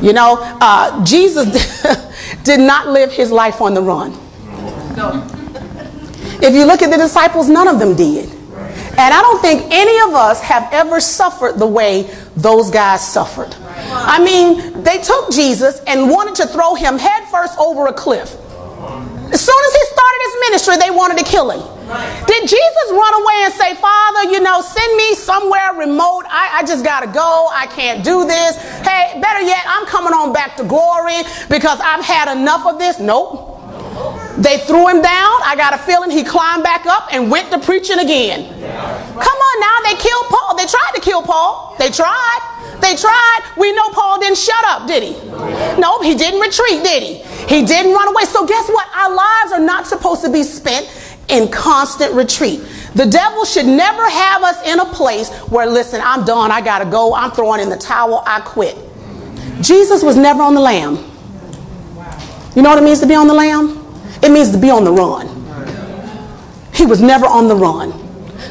You 0.00 0.12
know, 0.12 0.36
uh, 0.60 1.04
Jesus 1.04 1.82
did 2.44 2.60
not 2.60 2.88
live 2.88 3.10
his 3.10 3.32
life 3.32 3.60
on 3.60 3.74
the 3.74 3.82
run. 3.82 4.12
No. 4.94 5.26
If 6.40 6.54
you 6.54 6.66
look 6.66 6.82
at 6.82 6.90
the 6.90 6.98
disciples, 6.98 7.48
none 7.48 7.66
of 7.66 7.78
them 7.80 7.96
did. 7.96 8.30
And 8.30 9.14
I 9.14 9.22
don't 9.22 9.40
think 9.40 9.72
any 9.72 9.98
of 10.08 10.14
us 10.14 10.40
have 10.42 10.68
ever 10.72 11.00
suffered 11.00 11.58
the 11.58 11.66
way 11.66 12.10
those 12.36 12.70
guys 12.70 13.06
suffered. 13.06 13.54
I 13.90 14.22
mean, 14.22 14.82
they 14.82 14.98
took 14.98 15.30
Jesus 15.30 15.80
and 15.86 16.10
wanted 16.10 16.34
to 16.36 16.46
throw 16.46 16.74
him 16.74 16.98
headfirst 16.98 17.58
over 17.58 17.86
a 17.86 17.92
cliff. 17.92 18.36
As 19.30 19.40
soon 19.44 19.60
as 19.66 19.72
he 19.74 19.84
started 19.84 20.20
his 20.24 20.34
ministry, 20.48 20.76
they 20.76 20.90
wanted 20.90 21.18
to 21.18 21.24
kill 21.24 21.50
him. 21.50 21.60
Did 22.26 22.42
Jesus 22.48 22.86
run 22.90 23.14
away 23.22 23.34
and 23.44 23.54
say, 23.54 23.74
Father, 23.74 24.30
you 24.30 24.40
know, 24.40 24.60
send 24.60 24.96
me 24.96 25.14
somewhere 25.14 25.74
remote? 25.74 26.24
I, 26.28 26.60
I 26.60 26.66
just 26.66 26.84
got 26.84 27.00
to 27.00 27.06
go. 27.06 27.48
I 27.52 27.66
can't 27.66 28.04
do 28.04 28.26
this. 28.26 28.56
Hey, 28.82 29.18
better 29.20 29.40
yet, 29.40 29.64
I'm 29.66 29.86
coming 29.86 30.12
on 30.12 30.32
back 30.32 30.56
to 30.58 30.64
glory 30.64 31.22
because 31.48 31.80
I've 31.80 32.04
had 32.04 32.34
enough 32.34 32.66
of 32.66 32.78
this. 32.78 32.98
Nope. 33.00 33.57
They 34.38 34.58
threw 34.58 34.86
him 34.86 35.02
down. 35.02 35.34
I 35.42 35.54
got 35.56 35.74
a 35.74 35.78
feeling 35.78 36.10
he 36.10 36.22
climbed 36.22 36.62
back 36.62 36.86
up 36.86 37.12
and 37.12 37.30
went 37.30 37.50
to 37.50 37.58
preaching 37.58 37.98
again. 37.98 38.46
Come 38.48 39.38
on 39.38 39.60
now, 39.60 39.76
they 39.90 39.96
killed 39.98 40.26
Paul. 40.30 40.56
They 40.56 40.66
tried 40.66 40.92
to 40.94 41.00
kill 41.00 41.22
Paul. 41.22 41.74
They 41.78 41.90
tried. 41.90 42.40
They 42.80 42.94
tried. 42.94 43.40
We 43.56 43.72
know 43.72 43.90
Paul 43.90 44.20
didn't 44.20 44.38
shut 44.38 44.64
up, 44.66 44.86
did 44.86 45.02
he? 45.02 45.12
No, 45.80 46.00
he 46.02 46.14
didn't 46.14 46.40
retreat, 46.40 46.84
did 46.84 47.02
he? 47.02 47.14
He 47.52 47.66
didn't 47.66 47.92
run 47.92 48.08
away. 48.08 48.24
So, 48.24 48.46
guess 48.46 48.68
what? 48.68 48.86
Our 48.94 49.12
lives 49.12 49.52
are 49.52 49.60
not 49.60 49.88
supposed 49.88 50.22
to 50.22 50.30
be 50.30 50.44
spent 50.44 50.88
in 51.28 51.50
constant 51.50 52.14
retreat. 52.14 52.60
The 52.94 53.06
devil 53.06 53.44
should 53.44 53.66
never 53.66 54.08
have 54.08 54.42
us 54.44 54.64
in 54.66 54.78
a 54.78 54.86
place 54.86 55.30
where, 55.50 55.66
listen, 55.66 56.00
I'm 56.02 56.24
done. 56.24 56.52
I 56.52 56.60
got 56.60 56.78
to 56.78 56.84
go. 56.84 57.12
I'm 57.14 57.32
throwing 57.32 57.60
in 57.60 57.70
the 57.70 57.76
towel. 57.76 58.22
I 58.24 58.40
quit. 58.40 58.76
Jesus 59.60 60.04
was 60.04 60.16
never 60.16 60.42
on 60.42 60.54
the 60.54 60.60
lam. 60.60 60.96
You 62.54 62.62
know 62.62 62.70
what 62.70 62.78
it 62.78 62.84
means 62.84 63.00
to 63.00 63.06
be 63.06 63.14
on 63.14 63.26
the 63.26 63.34
lam? 63.34 63.87
It 64.22 64.30
means 64.30 64.50
to 64.52 64.58
be 64.58 64.70
on 64.70 64.84
the 64.84 64.92
run. 64.92 65.26
He 66.74 66.86
was 66.86 67.00
never 67.00 67.26
on 67.26 67.48
the 67.48 67.56
run. 67.56 67.92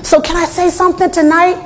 So, 0.03 0.21
can 0.21 0.35
I 0.35 0.45
say 0.45 0.69
something 0.69 1.09
tonight? 1.11 1.63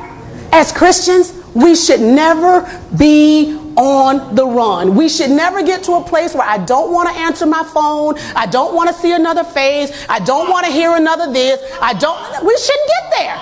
As 0.51 0.72
Christians, 0.72 1.34
we 1.53 1.75
should 1.75 2.01
never 2.01 2.62
be 2.98 3.58
on 3.75 4.36
the 4.36 4.46
run. 4.46 4.96
We 4.96 5.10
should 5.10 5.31
never 5.31 5.63
get 5.63 5.84
to 5.84 5.93
a 5.93 6.03
place 6.03 6.34
where 6.34 6.48
I 6.48 6.58
don't 6.65 6.91
want 6.91 7.10
to 7.10 7.15
answer 7.15 7.46
my 7.46 7.63
phone. 7.63 8.15
I 8.36 8.46
don't 8.46 8.75
want 8.75 8.89
to 8.89 8.96
see 8.96 9.13
another 9.13 9.43
face. 9.43 10.05
I 10.10 10.20
don't 10.20 10.50
want 10.50 10.65
to 10.65 10.72
hear 10.72 10.96
another 10.96 11.31
this. 11.31 11.60
I 11.81 11.93
don't, 11.93 12.46
we 12.46 12.58
shouldn't 12.58 12.89
get 12.89 13.12
there. 13.17 13.36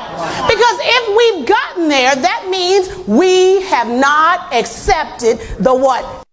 Because 0.48 0.78
if 0.82 1.18
we've 1.18 1.48
gotten 1.48 1.90
there, 1.90 2.16
that 2.16 2.48
means 2.50 3.08
we 3.08 3.62
have 3.64 3.88
not 3.88 4.54
accepted 4.54 5.40
the 5.60 5.74
what? 5.74 6.26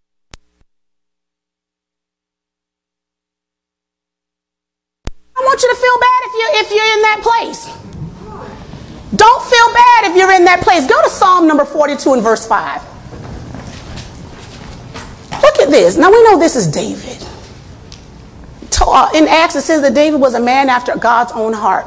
I 5.37 5.43
want 5.43 5.63
you 5.63 5.69
to 5.69 5.77
feel 5.77 5.99
bad 6.01 6.21
if 6.25 6.33
you 6.35 6.47
if 6.61 6.71
you're 6.71 6.93
in 6.97 7.03
that 7.03 7.21
place. 7.23 7.67
Don't 9.15 9.43
feel 9.45 9.73
bad 9.75 10.11
if 10.11 10.17
you're 10.17 10.33
in 10.33 10.45
that 10.45 10.61
place. 10.63 10.87
Go 10.87 11.01
to 11.03 11.11
Psalm 11.11 11.47
number 11.47 11.65
42 11.65 12.15
and 12.15 12.23
verse 12.23 12.47
5. 12.47 12.83
Look 15.43 15.59
at 15.61 15.71
this. 15.71 15.97
Now 15.97 16.11
we 16.11 16.23
know 16.25 16.39
this 16.39 16.57
is 16.57 16.67
David. 16.67 17.23
Uh, 18.89 19.11
in 19.15 19.27
Acts, 19.27 19.57
it 19.57 19.63
says 19.63 19.83
that 19.83 19.95
David 19.95 20.21
was 20.21 20.35
a 20.35 20.41
man 20.41 20.69
after 20.69 20.97
God's 20.97 21.33
own 21.33 21.53
heart. 21.53 21.87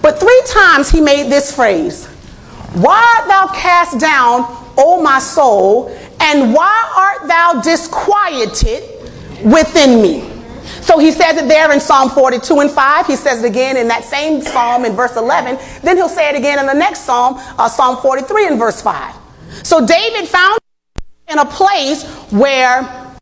But 0.00 0.18
three 0.18 0.42
times 0.46 0.90
he 0.90 1.00
made 1.00 1.30
this 1.30 1.54
phrase 1.54 2.06
Why 2.74 3.18
art 3.18 3.28
thou 3.28 3.54
cast 3.54 4.00
down, 4.00 4.44
O 4.76 5.02
my 5.02 5.18
soul, 5.18 5.88
and 6.20 6.54
why 6.54 6.92
art 6.96 7.28
thou 7.28 7.60
disquieted 7.60 8.84
within 9.44 10.00
me? 10.02 10.33
So 10.82 10.98
he 10.98 11.10
says 11.10 11.36
it 11.36 11.48
there 11.48 11.72
in 11.72 11.80
Psalm 11.80 12.10
42 12.10 12.60
and 12.60 12.70
5. 12.70 13.06
He 13.06 13.16
says 13.16 13.42
it 13.42 13.46
again 13.46 13.76
in 13.76 13.88
that 13.88 14.04
same 14.04 14.42
psalm 14.42 14.84
in 14.84 14.92
verse 14.94 15.16
11. 15.16 15.58
Then 15.82 15.96
he'll 15.96 16.08
say 16.08 16.28
it 16.28 16.36
again 16.36 16.58
in 16.58 16.66
the 16.66 16.74
next 16.74 17.00
psalm, 17.00 17.34
uh, 17.58 17.68
Psalm 17.68 17.96
43 17.98 18.48
and 18.48 18.58
verse 18.58 18.82
5. 18.82 19.14
So 19.62 19.86
David 19.86 20.28
found 20.28 20.58
in 21.28 21.38
a 21.38 21.44
place 21.44 22.04
where 22.30 23.16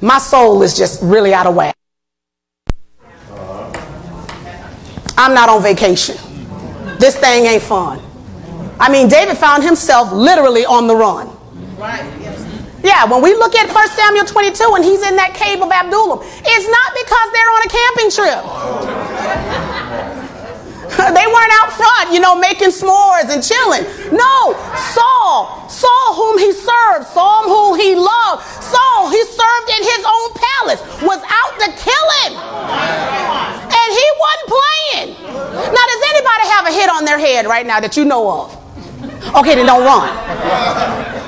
my 0.00 0.18
soul 0.18 0.62
is 0.62 0.76
just 0.76 1.02
really 1.02 1.32
out 1.32 1.46
of 1.46 1.54
whack. 1.54 1.74
I'm 5.16 5.32
not 5.32 5.48
on 5.48 5.62
vacation. 5.62 6.16
This 6.98 7.16
thing 7.16 7.46
ain't 7.46 7.62
fun. 7.62 8.00
I 8.80 8.90
mean, 8.90 9.08
David 9.08 9.38
found 9.38 9.62
himself 9.62 10.12
literally 10.12 10.66
on 10.66 10.86
the 10.86 10.96
run. 10.96 11.30
Right. 11.78 12.23
Yeah, 12.84 13.08
when 13.08 13.22
we 13.24 13.32
look 13.32 13.56
at 13.56 13.72
1 13.72 13.88
Samuel 13.96 14.28
22 14.28 14.76
and 14.76 14.84
he's 14.84 15.00
in 15.00 15.16
that 15.16 15.32
cave 15.32 15.64
of 15.64 15.72
Adullam, 15.72 16.20
it's 16.20 16.68
not 16.68 16.88
because 16.92 17.28
they're 17.32 17.52
on 17.56 17.62
a 17.64 17.70
camping 17.72 18.10
trip. 18.12 18.44
they 21.16 21.24
weren't 21.24 21.54
out 21.64 21.72
front, 21.72 22.12
you 22.12 22.20
know, 22.20 22.36
making 22.36 22.68
s'mores 22.68 23.32
and 23.32 23.40
chilling. 23.40 23.88
No, 24.12 24.52
Saul, 24.92 25.64
Saul 25.64 26.08
whom 26.12 26.36
he 26.36 26.52
served, 26.52 27.08
Saul 27.08 27.48
whom 27.48 27.80
he 27.80 27.96
loved, 27.96 28.44
Saul 28.60 29.08
he 29.08 29.24
served 29.32 29.68
in 29.72 29.80
his 29.80 30.02
own 30.04 30.28
palace, 30.36 30.80
was 31.00 31.24
out 31.24 31.54
to 31.64 31.72
kill 31.80 32.06
him. 32.20 32.36
And 32.36 33.88
he 33.96 34.08
wasn't 34.20 34.48
playing. 34.52 35.08
Now, 35.72 35.84
does 35.88 36.02
anybody 36.12 36.44
have 36.52 36.68
a 36.68 36.72
hit 36.76 36.92
on 36.92 37.08
their 37.08 37.18
head 37.18 37.48
right 37.48 37.64
now 37.64 37.80
that 37.80 37.96
you 37.96 38.04
know 38.04 38.28
of? 38.44 38.52
Okay, 39.40 39.56
then 39.56 39.64
don't 39.64 39.88
run. 39.88 41.24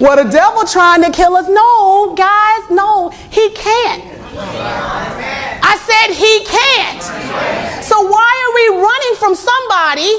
Well, 0.00 0.16
the 0.22 0.30
devil 0.30 0.64
trying 0.64 1.02
to 1.02 1.10
kill 1.10 1.36
us. 1.36 1.48
No, 1.48 2.14
guys, 2.16 2.70
no, 2.70 3.10
he 3.30 3.50
can't. 3.50 4.02
I 4.36 5.78
said 5.86 6.14
he 6.14 6.44
can't. 6.44 7.02
So 7.84 8.02
why 8.02 8.30
are 8.42 8.52
we 8.54 8.64
running 8.82 9.14
from 9.18 9.34
somebody 9.34 10.10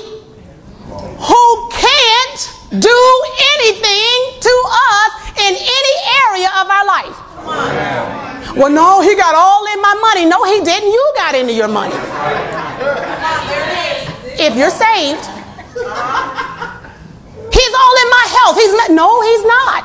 who 1.19 1.43
can't 1.71 2.39
do 2.79 2.99
anything 3.57 4.15
to 4.41 4.53
us 4.95 5.11
in 5.43 5.53
any 5.55 5.95
area 6.27 6.49
of 6.55 6.69
our 6.69 6.85
life? 6.85 7.17
Well, 8.55 8.71
no, 8.71 9.01
he 9.01 9.15
got 9.15 9.35
all 9.35 9.65
in 9.73 9.81
my 9.81 9.93
money. 9.99 10.25
No, 10.25 10.43
he 10.45 10.63
didn't. 10.63 10.89
You 10.89 11.13
got 11.17 11.35
into 11.35 11.51
your 11.53 11.67
money. 11.67 11.95
If 14.39 14.55
you're 14.55 14.69
saved, 14.71 15.27
He's 17.55 17.73
all 17.73 17.95
in 18.03 18.09
my 18.11 18.25
health. 18.35 18.55
He's 18.59 18.75
not, 18.75 18.89
no, 18.91 19.09
he's 19.23 19.45
not. 19.47 19.81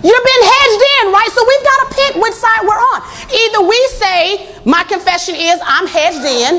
You've 0.00 0.26
been 0.32 0.44
hedged 0.48 0.82
in, 0.96 1.12
right? 1.12 1.28
So 1.28 1.44
we've 1.44 1.66
got 1.68 1.78
to 1.84 1.88
pick 1.92 2.12
which 2.24 2.32
side 2.32 2.64
we're 2.64 2.80
on. 2.96 3.04
Either 3.28 3.60
we 3.68 3.76
say, 3.92 4.48
my 4.64 4.82
confession 4.84 5.36
is 5.36 5.60
I'm 5.60 5.86
hedged 5.86 6.24
in, 6.24 6.56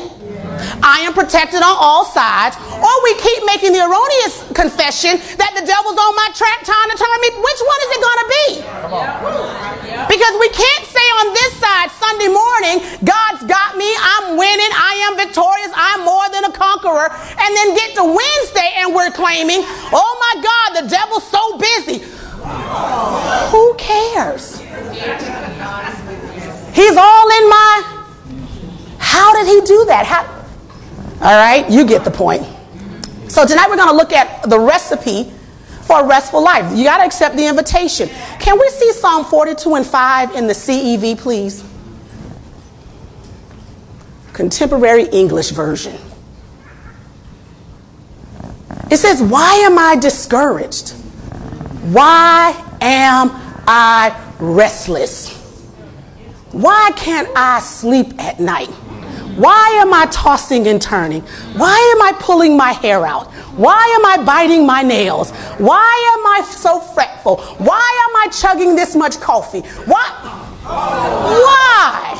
I 0.86 1.02
am 1.02 1.14
protected 1.14 1.66
on 1.66 1.74
all 1.74 2.06
sides, 2.06 2.56
or 2.70 2.94
we 3.02 3.18
keep 3.18 3.42
making 3.46 3.74
the 3.74 3.82
erroneous 3.82 4.46
confession 4.54 5.18
that 5.42 5.58
the 5.58 5.66
devil's 5.66 5.98
on 5.98 6.14
my 6.14 6.30
track 6.38 6.62
trying 6.62 6.90
to 6.94 6.98
turn 7.02 7.18
me. 7.18 7.30
Which 7.42 7.62
one 7.66 7.80
is 7.82 7.90
it 7.90 8.02
going 8.06 8.20
to 8.22 8.28
be? 8.30 9.61
Because 10.12 10.36
we 10.44 10.50
can't 10.50 10.86
say 10.92 11.08
on 11.24 11.32
this 11.32 11.56
side 11.56 11.90
Sunday 11.96 12.28
morning, 12.28 12.84
God's 13.00 13.48
got 13.48 13.78
me, 13.78 13.88
I'm 13.96 14.36
winning, 14.36 14.68
I 14.76 15.08
am 15.08 15.16
victorious, 15.16 15.72
I'm 15.72 16.04
more 16.04 16.28
than 16.36 16.44
a 16.44 16.52
conqueror, 16.52 17.08
and 17.08 17.56
then 17.56 17.76
get 17.80 17.96
to 17.96 18.04
Wednesday 18.04 18.76
and 18.84 18.94
we're 18.94 19.12
claiming, 19.12 19.64
oh 19.64 20.12
my 20.20 20.34
God, 20.44 20.84
the 20.84 20.90
devil's 20.92 21.24
so 21.32 21.58
busy. 21.58 22.04
Who 23.56 23.74
cares? 23.80 24.60
He's 26.76 26.98
all 26.98 27.28
in 27.32 27.46
my. 27.48 28.04
How 29.00 29.32
did 29.32 29.48
he 29.48 29.62
do 29.66 29.86
that? 29.86 30.06
How, 30.06 30.28
all 31.26 31.38
right, 31.40 31.70
you 31.72 31.86
get 31.86 32.04
the 32.04 32.12
point. 32.12 32.44
So 33.30 33.46
tonight 33.46 33.70
we're 33.70 33.78
going 33.78 33.88
to 33.88 33.96
look 33.96 34.12
at 34.12 34.44
the 34.50 34.60
recipe 34.60 35.32
for 35.92 36.00
a 36.00 36.08
restful 36.08 36.42
life. 36.42 36.72
You 36.78 36.86
got 36.86 37.00
to 37.00 37.04
accept 37.04 37.36
the 37.36 37.46
invitation. 37.46 38.08
Can 38.40 38.58
we 38.58 38.70
see 38.70 38.94
Psalm 38.94 39.26
42 39.26 39.76
and 39.76 39.86
5 39.86 40.36
in 40.36 40.48
the 40.48 40.54
CEV, 40.54 41.18
please? 41.18 41.66
Contemporary 44.32 45.08
English 45.10 45.50
version. 45.50 45.98
It 48.90 48.98
says, 48.98 49.22
Why 49.22 49.54
am 49.66 49.78
I 49.78 49.98
discouraged? 49.98 50.92
Why 51.92 52.52
am 52.80 53.30
I 53.68 54.18
restless? 54.40 55.38
Why 56.54 56.92
can't 56.96 57.28
I 57.36 57.60
sleep 57.60 58.18
at 58.18 58.40
night? 58.40 58.70
Why 59.36 59.78
am 59.82 59.94
I 59.94 60.08
tossing 60.12 60.68
and 60.68 60.82
turning? 60.82 61.22
Why 61.56 61.78
am 61.96 62.02
I 62.02 62.14
pulling 62.20 62.58
my 62.58 62.74
hair 62.74 63.06
out? 63.06 63.32
Why 63.56 63.82
am 63.96 64.06
I 64.06 64.24
biting 64.24 64.66
my 64.66 64.82
nails? 64.82 65.32
Why 65.58 66.16
am 66.18 66.28
I 66.28 66.42
so 66.50 66.80
fretful? 66.80 67.38
Why 67.38 68.08
am 68.10 68.16
I 68.18 68.28
chugging 68.32 68.76
this 68.76 68.96
much 68.96 69.20
coffee? 69.20 69.62
Why? 69.86 70.08
Why? 70.64 72.16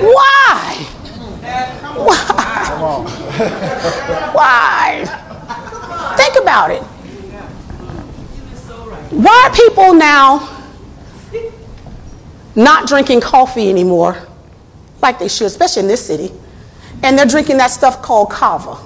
Why? 0.00 0.74
Why? 1.96 2.34
Why? 4.32 5.04
Think 6.16 6.42
about 6.42 6.70
it. 6.70 6.82
Why 9.12 9.48
are 9.48 9.54
people 9.54 9.94
now 9.94 10.50
not 12.54 12.86
drinking 12.88 13.20
coffee 13.20 13.68
anymore? 13.68 14.26
Like 15.04 15.20
they 15.20 15.28
should, 15.28 15.46
especially 15.46 15.82
in 15.82 15.88
this 15.88 16.04
city. 16.04 16.32
And 17.04 17.16
they're 17.16 17.26
drinking 17.26 17.58
that 17.58 17.70
stuff 17.70 18.02
called 18.02 18.30
kava. 18.30 18.76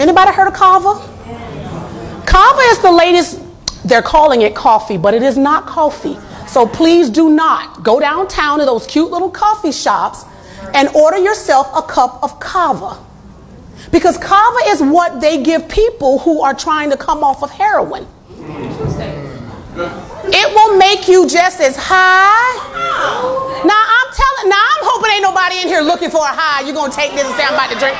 Anybody 0.00 0.32
heard 0.32 0.48
of 0.48 0.54
kava? 0.54 0.94
Kava 2.26 2.60
is 2.62 2.78
the 2.80 2.90
latest, 2.90 3.40
they're 3.84 4.02
calling 4.02 4.42
it 4.42 4.54
coffee, 4.54 4.96
but 4.96 5.12
it 5.12 5.22
is 5.22 5.36
not 5.36 5.66
coffee. 5.66 6.16
So 6.46 6.66
please 6.66 7.10
do 7.10 7.30
not 7.30 7.82
go 7.82 8.00
downtown 8.00 8.58
to 8.60 8.64
those 8.64 8.86
cute 8.86 9.10
little 9.10 9.30
coffee 9.30 9.72
shops 9.72 10.24
and 10.72 10.88
order 10.90 11.18
yourself 11.18 11.70
a 11.76 11.82
cup 11.82 12.22
of 12.22 12.40
kava. 12.40 12.98
Because 13.90 14.16
kava 14.16 14.58
is 14.68 14.80
what 14.80 15.20
they 15.20 15.42
give 15.42 15.68
people 15.68 16.18
who 16.20 16.40
are 16.42 16.54
trying 16.54 16.90
to 16.90 16.96
come 16.96 17.22
off 17.22 17.42
of 17.42 17.50
heroin. 17.50 18.06
It 19.76 20.54
will 20.54 20.78
make 20.78 21.08
you 21.08 21.26
just 21.26 21.60
as 21.60 21.74
high. 21.76 22.54
Now 23.66 23.82
I'm 23.82 24.08
telling 24.14 24.46
now 24.48 24.62
I'm 24.62 24.84
hoping 24.86 25.10
ain't 25.18 25.22
nobody 25.22 25.58
in 25.62 25.66
here 25.66 25.82
looking 25.82 26.10
for 26.10 26.22
a 26.22 26.30
high. 26.30 26.62
You're 26.62 26.78
gonna 26.78 26.92
take 26.92 27.10
this 27.12 27.26
and 27.26 27.34
say 27.34 27.42
I'm 27.42 27.58
about 27.58 27.74
to 27.74 27.78
drink. 27.82 27.98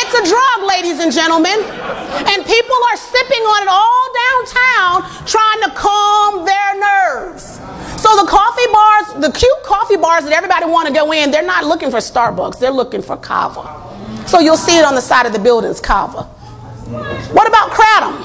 It's 0.00 0.14
a 0.16 0.24
drug, 0.24 0.58
ladies 0.64 1.04
and 1.04 1.12
gentlemen. 1.12 1.60
And 1.60 2.40
people 2.48 2.78
are 2.88 2.96
sipping 2.96 3.44
on 3.44 3.62
it 3.62 3.68
all 3.68 4.04
downtown 4.24 5.04
trying 5.28 5.60
to 5.68 5.70
calm 5.76 6.46
their 6.48 6.72
nerves. 6.80 7.60
So 8.00 8.16
the 8.16 8.24
coffee 8.24 8.70
bars, 8.72 9.06
the 9.20 9.30
cute 9.36 9.62
coffee 9.62 9.96
bars 9.98 10.24
that 10.24 10.32
everybody 10.32 10.64
want 10.64 10.88
to 10.88 10.94
go 10.94 11.12
in, 11.12 11.30
they're 11.30 11.44
not 11.44 11.64
looking 11.64 11.90
for 11.90 11.98
Starbucks. 11.98 12.58
They're 12.58 12.70
looking 12.70 13.02
for 13.02 13.18
kava. 13.18 13.76
So 14.26 14.40
you'll 14.40 14.56
see 14.56 14.78
it 14.78 14.86
on 14.86 14.94
the 14.94 15.02
side 15.02 15.26
of 15.26 15.34
the 15.34 15.38
buildings, 15.38 15.80
kava. 15.80 16.37
What 16.88 17.46
about 17.46 17.68
kratom? 17.76 18.16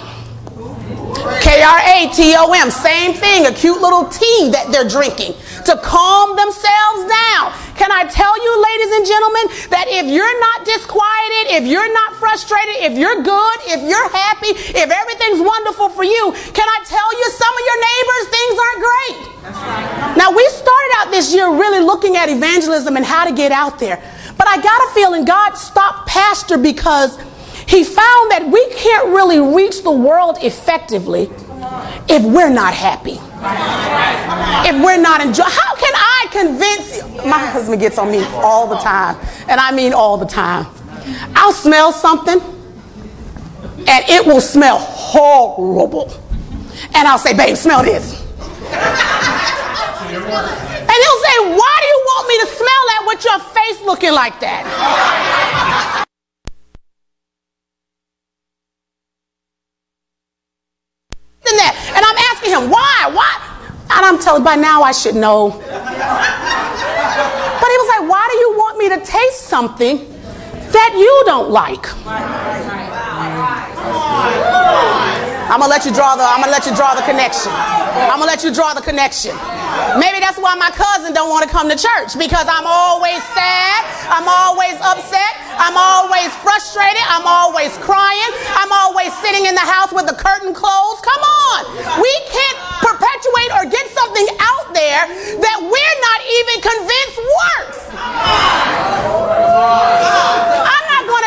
K 1.44 1.62
R 1.62 1.80
A 1.84 2.08
T 2.16 2.32
O 2.40 2.48
M, 2.56 2.72
same 2.72 3.12
thing, 3.12 3.46
a 3.46 3.52
cute 3.52 3.82
little 3.82 4.08
tea 4.08 4.50
that 4.56 4.72
they're 4.72 4.88
drinking 4.88 5.36
to 5.68 5.76
calm 5.84 6.36
themselves 6.40 7.02
down. 7.12 7.52
Can 7.76 7.92
I 7.92 8.08
tell 8.08 8.32
you, 8.32 8.52
ladies 8.64 8.92
and 8.96 9.04
gentlemen, 9.04 9.46
that 9.68 9.88
if 9.92 10.08
you're 10.08 10.38
not 10.40 10.64
disquieted, 10.64 11.60
if 11.60 11.64
you're 11.68 11.92
not 11.92 12.16
frustrated, 12.16 12.88
if 12.88 12.96
you're 12.96 13.20
good, 13.20 13.58
if 13.68 13.84
you're 13.84 14.10
happy, 14.16 14.56
if 14.56 14.88
everything's 14.88 15.44
wonderful 15.44 15.92
for 15.92 16.08
you, 16.08 16.24
can 16.56 16.68
I 16.68 16.80
tell 16.88 17.10
you 17.12 17.26
some 17.36 17.52
of 17.52 17.64
your 17.68 17.80
neighbors, 17.84 18.24
things 18.32 18.56
aren't 18.64 18.82
great? 18.88 19.18
Now, 20.16 20.32
we 20.32 20.44
started 20.56 20.92
out 21.04 21.12
this 21.12 21.36
year 21.36 21.52
really 21.52 21.84
looking 21.84 22.16
at 22.16 22.30
evangelism 22.32 22.96
and 22.96 23.04
how 23.04 23.28
to 23.28 23.36
get 23.36 23.52
out 23.52 23.80
there. 23.80 24.00
But 24.38 24.48
I 24.48 24.56
got 24.62 24.80
a 24.88 24.90
feeling 24.96 25.26
God 25.26 25.56
stopped 25.56 26.08
Pastor 26.08 26.58
because 26.58 27.20
he 27.68 27.84
found 27.84 28.32
that 28.32 28.50
we 28.52 28.66
can't 28.74 29.08
really 29.10 29.40
reach 29.40 29.84
the 29.84 29.92
world 29.92 30.38
effectively 30.42 31.30
if 32.10 32.24
we're 32.24 32.50
not 32.50 32.74
happy. 32.74 33.20
If 34.68 34.84
we're 34.84 35.02
not 35.02 35.22
enjoying, 35.22 35.50
how 35.50 35.76
can 35.76 35.94
I 35.96 36.28
convince 36.32 36.98
you? 36.98 37.30
My 37.30 37.40
husband 37.40 37.80
gets 37.82 37.98
on 37.98 38.12
me 38.12 38.24
all 38.36 38.68
the 38.68 38.78
time, 38.78 39.18
and 39.48 39.60
I 39.60 39.72
mean 39.72 39.94
all 39.94 40.18
the 40.18 40.26
time. 40.26 40.68
I'll 41.36 41.54
smell 41.54 41.92
something, 41.92 42.40
and 43.88 44.06
it 44.10 44.26
will 44.26 44.42
smell 44.42 44.78
horrible. 44.78 46.12
And 46.96 47.08
I'll 47.08 47.20
say, 47.20 47.36
babe, 47.36 47.56
smell 47.56 47.84
this. 47.84 48.24
And 50.14 51.02
he'll 51.02 51.22
say, 51.22 51.38
Why 51.58 51.76
do 51.82 51.88
you 51.88 52.02
want 52.06 52.28
me 52.28 52.40
to 52.42 52.48
smell 52.48 52.84
that 52.88 53.04
with 53.08 53.24
your 53.26 53.40
face 53.40 53.82
looking 53.86 54.14
like 54.14 54.40
that? 54.42 56.03
And 61.46 62.06
I'm 62.06 62.18
asking 62.32 62.52
him, 62.52 62.70
Why? 62.70 63.10
Why? 63.14 63.50
And 63.96 64.06
I'm 64.06 64.20
telling 64.20 64.44
by 64.44 64.56
now 64.56 64.82
I 64.82 64.92
should 64.92 65.16
know. 65.16 65.50
But 65.50 65.60
he 67.70 67.78
was 67.78 67.90
like, 68.00 68.10
Why 68.10 68.28
do 68.32 68.38
you 68.38 68.58
want 68.58 68.78
me 68.78 68.90
to 68.90 69.00
taste 69.06 69.42
something 69.42 69.98
that 70.72 70.94
you 70.98 71.24
don't 71.26 71.52
like? 71.52 71.86
I'm 75.54 75.62
gonna 75.62 75.70
let 75.70 75.86
you 75.86 75.94
draw 75.94 76.18
the 76.18 76.26
I'm 76.26 76.42
gonna 76.42 76.50
let 76.50 76.66
you 76.66 76.74
draw 76.74 76.98
the 76.98 77.06
connection. 77.06 77.54
I'm 77.54 78.18
gonna 78.18 78.26
let 78.26 78.42
you 78.42 78.50
draw 78.50 78.74
the 78.74 78.82
connection. 78.82 79.38
Maybe 80.02 80.18
that's 80.18 80.42
why 80.42 80.58
my 80.58 80.74
cousin 80.74 81.14
don't 81.14 81.30
want 81.30 81.46
to 81.46 81.52
come 81.54 81.70
to 81.70 81.78
church 81.78 82.18
because 82.18 82.50
I'm 82.50 82.66
always 82.66 83.22
sad, 83.38 83.86
I'm 84.10 84.26
always 84.26 84.74
upset, 84.82 85.38
I'm 85.62 85.78
always 85.78 86.34
frustrated, 86.42 87.06
I'm 87.06 87.30
always 87.30 87.70
crying, 87.86 88.34
I'm 88.58 88.74
always 88.74 89.14
sitting 89.22 89.46
in 89.46 89.54
the 89.54 89.62
house 89.62 89.94
with 89.94 90.10
the 90.10 90.18
curtain 90.18 90.58
closed. 90.58 91.06
Come 91.06 91.22
on. 91.22 92.02
We 92.02 92.14
can't 92.34 92.58
perpetuate 92.82 93.54
or 93.54 93.70
get 93.70 93.86
something 93.94 94.26
out 94.42 94.74
there 94.74 95.06
that 95.38 95.58
we're 95.62 95.98
not 96.02 96.20
even 96.34 96.66
convinced 96.66 97.22
works. 97.22 97.94
I'm 100.66 100.83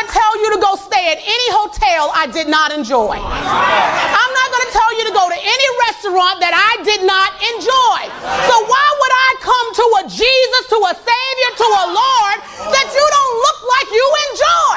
to 0.07 0.13
tell 0.13 0.33
you 0.39 0.55
to 0.55 0.59
go 0.59 0.75
stay 0.75 1.11
at 1.11 1.19
any 1.19 1.49
hotel 1.51 2.11
I 2.15 2.27
did 2.31 2.47
not 2.47 2.71
enjoy. 2.71 3.19
I'm 3.19 4.33
not 4.39 4.47
going 4.51 4.65
to 4.67 4.73
tell 4.73 4.91
you 4.97 5.03
to 5.11 5.13
go 5.13 5.27
to 5.27 5.39
any 5.39 5.67
restaurant 5.91 6.39
that 6.39 6.55
I 6.55 6.79
did 6.83 7.03
not 7.03 7.35
enjoy. 7.55 7.99
So 8.47 8.55
why 8.67 8.87
would 8.87 9.13
I 9.27 9.29
come 9.43 9.67
to 9.75 9.85
a 9.99 10.03
Jesus, 10.07 10.63
to 10.71 10.77
a 10.87 10.93
Savior, 10.95 11.51
to 11.59 11.67
a 11.67 11.85
Lord 11.91 12.37
that 12.71 12.87
you 12.87 13.03
don't 13.03 13.33
look 13.43 13.59
like 13.67 13.87
you 13.91 14.07
enjoy? 14.31 14.75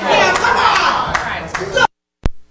Yeah, 0.00 0.32
come 0.40 0.56
on. 0.56 1.12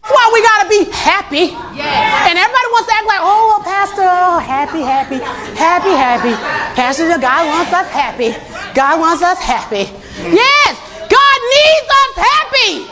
That's 0.07 0.13
why 0.13 0.31
we 0.31 0.39
got 0.39 0.63
to 0.63 0.69
be 0.69 0.81
happy. 0.93 1.45
And 1.51 2.35
everybody 2.37 2.67
wants 2.71 2.87
to 2.87 2.95
act 2.95 3.07
like, 3.07 3.23
oh, 3.23 3.61
Pastor, 3.65 4.05
oh, 4.07 4.39
happy, 4.39 4.81
happy, 4.81 5.19
happy, 5.57 5.91
happy. 5.91 6.33
Pastor, 6.77 7.07
God 7.17 7.47
wants 7.47 7.73
us 7.73 7.89
happy. 7.89 8.31
God 8.73 8.99
wants 8.99 9.23
us 9.23 9.39
happy. 9.39 9.89
Yes, 10.17 10.79
God 11.09 11.39
needs 11.55 11.87
us 12.01 12.13
happy. 12.15 12.87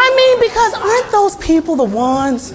I 0.00 0.06
mean, 0.16 0.48
because 0.48 0.74
aren't 0.74 1.12
those 1.12 1.36
people 1.36 1.76
the 1.76 1.84
ones 1.84 2.54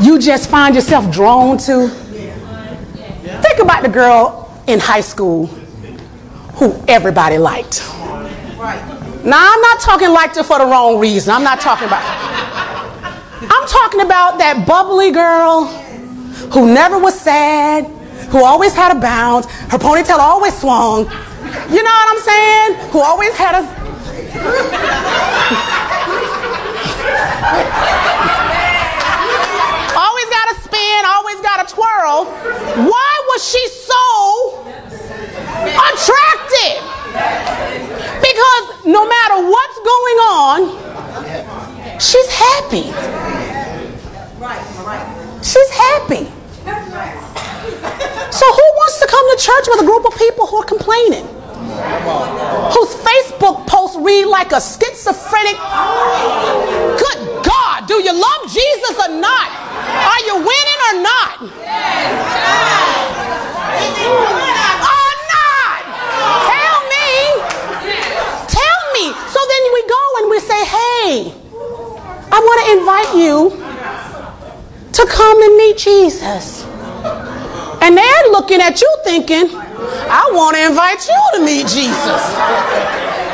you 0.00 0.18
just 0.18 0.50
find 0.50 0.74
yourself 0.74 1.10
drawn 1.10 1.58
to? 1.58 1.88
Think 1.88 3.58
about 3.60 3.82
the 3.82 3.88
girl 3.88 4.50
in 4.66 4.78
high 4.80 5.00
school 5.00 5.46
who 6.56 6.74
everybody 6.88 7.38
liked. 7.38 7.82
Now, 9.24 9.52
I'm 9.52 9.60
not 9.60 9.80
talking 9.80 10.10
liked 10.10 10.36
her 10.36 10.44
for 10.44 10.58
the 10.58 10.66
wrong 10.66 10.98
reason. 11.00 11.34
I'm 11.34 11.42
not 11.42 11.60
talking 11.60 11.86
about. 11.86 12.02
I'm 13.42 13.68
talking 13.68 14.00
about 14.00 14.38
that 14.38 14.64
bubbly 14.66 15.10
girl 15.10 15.66
who 16.52 16.72
never 16.72 16.98
was 16.98 17.18
sad, 17.18 17.86
who 18.30 18.44
always 18.44 18.74
had 18.74 18.96
a 18.96 19.00
bounce, 19.00 19.46
her 19.46 19.78
ponytail 19.78 20.18
always 20.18 20.56
swung. 20.56 21.06
You 21.70 21.82
know 21.82 21.90
what 21.90 22.08
I'm 22.12 22.22
saying? 22.22 22.90
Who 22.90 23.00
always 23.00 23.34
had 23.36 23.54
a. 23.56 23.62
always 29.96 30.28
got 30.30 30.46
a 30.52 30.56
spin, 30.62 31.04
always 31.04 31.40
got 31.40 31.64
a 31.64 31.74
twirl. 31.74 32.24
Why 32.86 33.12
was 33.28 33.42
she 33.42 33.68
so 33.68 34.62
attractive? 35.90 36.82
Because 38.20 38.86
no 38.86 39.08
matter 39.08 39.42
what's 39.48 39.78
going 39.82 40.18
on, 40.22 40.58
she's 41.98 42.30
happy. 42.30 42.92
She's 45.42 45.70
happy. 45.70 46.32
So, 48.30 48.44
who 48.52 48.66
wants 48.76 49.00
to 49.00 49.06
come 49.06 49.36
to 49.36 49.42
church 49.42 49.64
with 49.68 49.80
a 49.82 49.86
group 49.86 50.04
of 50.04 50.16
people 50.18 50.46
who 50.46 50.56
are 50.58 50.64
complaining? 50.64 51.35
Whose 51.56 52.94
Facebook 52.94 53.66
posts 53.66 53.96
read 53.96 54.26
like 54.26 54.52
a 54.52 54.60
schizophrenic. 54.60 55.56
Good 57.00 57.44
God, 57.44 57.86
do 57.86 57.94
you 58.02 58.12
love 58.12 58.52
Jesus 58.52 58.98
or 59.00 59.08
not? 59.16 59.48
Are 59.86 60.20
you 60.26 60.36
winning 60.36 60.80
or 60.88 61.00
not? 61.02 61.40
Or 64.84 65.10
not? 65.32 65.80
Tell 66.52 66.78
me. 66.92 67.08
Tell 68.48 68.82
me. 68.92 69.04
So 69.32 69.40
then 69.48 69.62
we 69.72 69.82
go 69.88 70.02
and 70.18 70.30
we 70.30 70.38
say, 70.40 70.64
hey, 70.64 71.32
I 72.32 72.38
want 72.42 72.58
to 72.66 72.72
invite 72.78 73.14
you 73.16 73.50
to 74.92 75.06
come 75.06 75.42
and 75.42 75.56
meet 75.56 75.78
Jesus. 75.78 76.65
And 77.82 77.96
they're 77.96 78.28
looking 78.30 78.60
at 78.60 78.80
you 78.80 78.96
thinking, 79.04 79.48
I 79.54 80.30
want 80.32 80.56
to 80.56 80.66
invite 80.66 81.06
you 81.06 81.30
to 81.34 81.44
meet 81.44 81.66
Jesus. 81.66 82.22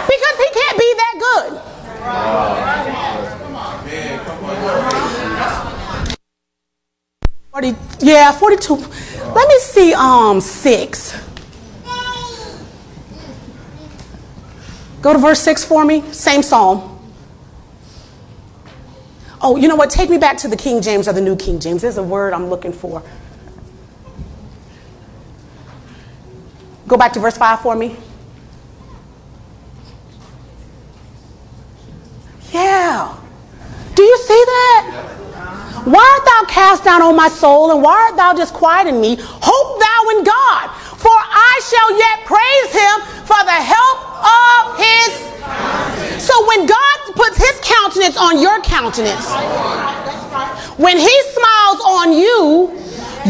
Because 0.07 0.37
he 0.39 0.49
can't 0.53 0.79
be 0.79 0.95
that 0.97 1.15
good. 1.19 1.61
40, 7.53 7.75
yeah, 8.01 8.33
42. 8.33 8.75
Let 8.75 9.49
me 9.49 9.59
see 9.59 9.95
um 9.95 10.41
6. 10.41 11.15
Go 15.03 15.13
to 15.13 15.19
verse 15.19 15.41
6 15.41 15.65
for 15.65 15.85
me. 15.85 16.03
Same 16.13 16.43
psalm. 16.43 16.89
Oh, 19.41 19.57
you 19.57 19.67
know 19.67 19.75
what? 19.75 19.91
Take 19.91 20.09
me 20.09 20.19
back 20.19 20.37
to 20.39 20.49
the 20.49 20.57
King 20.57 20.81
James 20.81 21.09
or 21.09 21.13
the 21.13 21.21
New 21.21 21.37
King 21.37 21.59
James. 21.59 21.83
There's 21.83 21.99
a 21.99 22.03
word 22.03 22.33
I'm 22.33 22.49
looking 22.49 22.73
for. 22.73 23.03
Go 26.93 26.99
back 26.99 27.15
to 27.15 27.21
verse 27.21 27.39
5 27.39 27.61
for 27.63 27.75
me. 27.75 27.97
Yeah. 32.53 33.17
Do 33.95 34.03
you 34.03 34.19
see 34.19 34.45
that? 34.45 35.85
Why 35.87 36.05
art 36.05 36.25
thou 36.27 36.53
cast 36.53 36.85
down, 36.85 37.01
on 37.01 37.17
my 37.17 37.29
soul, 37.29 37.71
and 37.71 37.83
why 37.83 37.95
art 37.95 38.17
thou 38.17 38.35
disquieted 38.35 38.93
me? 38.93 39.17
Hope 39.19 39.81
thou 39.81 40.19
in 40.19 40.23
God, 40.23 40.69
for 41.01 41.17
I 41.17 41.61
shall 41.65 41.97
yet 41.97 42.27
praise 42.29 42.73
him 42.77 43.01
for 43.25 43.41
the 43.41 43.57
help 43.57 43.99
of 44.29 44.77
his. 44.77 46.21
So 46.23 46.47
when 46.47 46.67
God 46.67 46.99
puts 47.15 47.39
his 47.39 47.59
countenance 47.65 48.19
on 48.19 48.39
your 48.39 48.61
countenance, 48.61 49.33
when 50.77 50.99
he 50.99 51.23
smiles 51.33 51.81
on 51.87 52.13
you, 52.13 52.69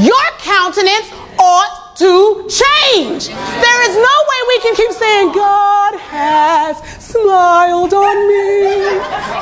your 0.03 0.27
countenance 0.40 1.12
ought 1.38 1.82
to 1.96 2.48
change. 2.48 3.28
There 3.28 3.90
is 3.90 3.96
no 3.96 4.16
way 4.31 4.40
we 4.48 4.61
can 4.61 4.74
keep 4.74 4.92
saying, 4.92 5.33
God 5.33 5.98
has 5.98 6.78
smiled 7.02 7.92
on 7.92 8.28
me. 8.28 8.83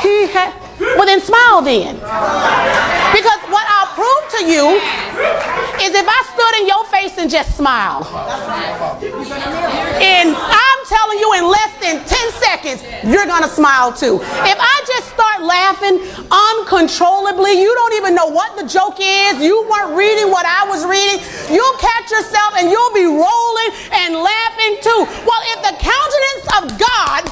He 0.03 0.27
has. 0.33 0.70
Well, 0.81 1.07
then 1.07 1.21
smile 1.21 1.63
then. 1.63 1.95
Because 1.97 3.41
what 3.53 3.67
I'll 3.69 3.93
prove 3.95 4.25
to 4.41 4.45
you 4.49 4.81
is 5.85 5.95
if 5.95 6.07
I 6.09 6.21
stood 6.33 6.55
in 6.61 6.67
your 6.67 6.85
face 6.87 7.19
and 7.19 7.31
just 7.31 7.57
smiled, 7.57 8.07
and 10.01 10.35
I'm 10.37 10.81
telling 10.89 11.19
you 11.19 11.35
in 11.39 11.45
less 11.45 11.73
than 11.81 12.05
10 12.05 12.07
seconds, 12.09 12.51
seconds, 12.51 12.83
you're 13.07 13.27
going 13.27 13.43
to 13.43 13.49
smile 13.49 13.93
too. 13.93 14.19
If 14.21 14.59
I 14.59 14.77
just 14.87 15.15
start 15.15 15.43
laughing 15.43 16.03
uncontrollably, 16.29 17.61
you 17.61 17.71
don't 17.71 17.95
even 17.95 18.15
know 18.15 18.27
what 18.27 18.57
the 18.59 18.67
joke 18.67 18.99
is, 18.99 19.41
you 19.41 19.63
weren't 19.71 19.95
reading 19.97 20.31
what 20.31 20.45
I 20.45 20.67
was 20.67 20.85
reading, 20.85 21.23
you'll 21.47 21.79
catch 21.79 22.11
yourself 22.11 22.59
and 22.59 22.69
you'll 22.69 22.95
be 22.95 23.07
rolling 23.07 23.71
and 24.03 24.19
laughing 24.19 24.73
too. 24.83 25.01
Well, 25.23 25.43
if 25.55 25.59
the 25.63 25.75
countenance 25.79 26.47
of 26.59 26.63
God 26.75 27.23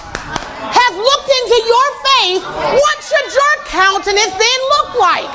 has 0.71 0.93
looked 0.95 1.31
into 1.43 1.59
your 1.67 1.89
face, 2.15 2.43
what 2.47 2.97
should 3.03 3.29
your 3.39 3.55
countenance 3.67 4.35
then 4.35 4.61
look 4.75 4.91
like? 4.99 5.29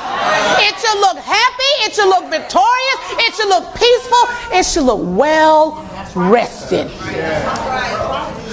It 0.60 0.74
should 0.78 1.00
look 1.00 1.18
happy, 1.18 1.72
it 1.84 1.94
should 1.94 2.08
look 2.08 2.28
victorious, 2.30 2.98
it 3.24 3.34
should 3.34 3.48
look 3.48 3.74
peaceful, 3.74 4.22
it 4.56 4.64
should 4.64 4.84
look 4.84 5.00
well 5.16 5.82
rested. 6.14 6.90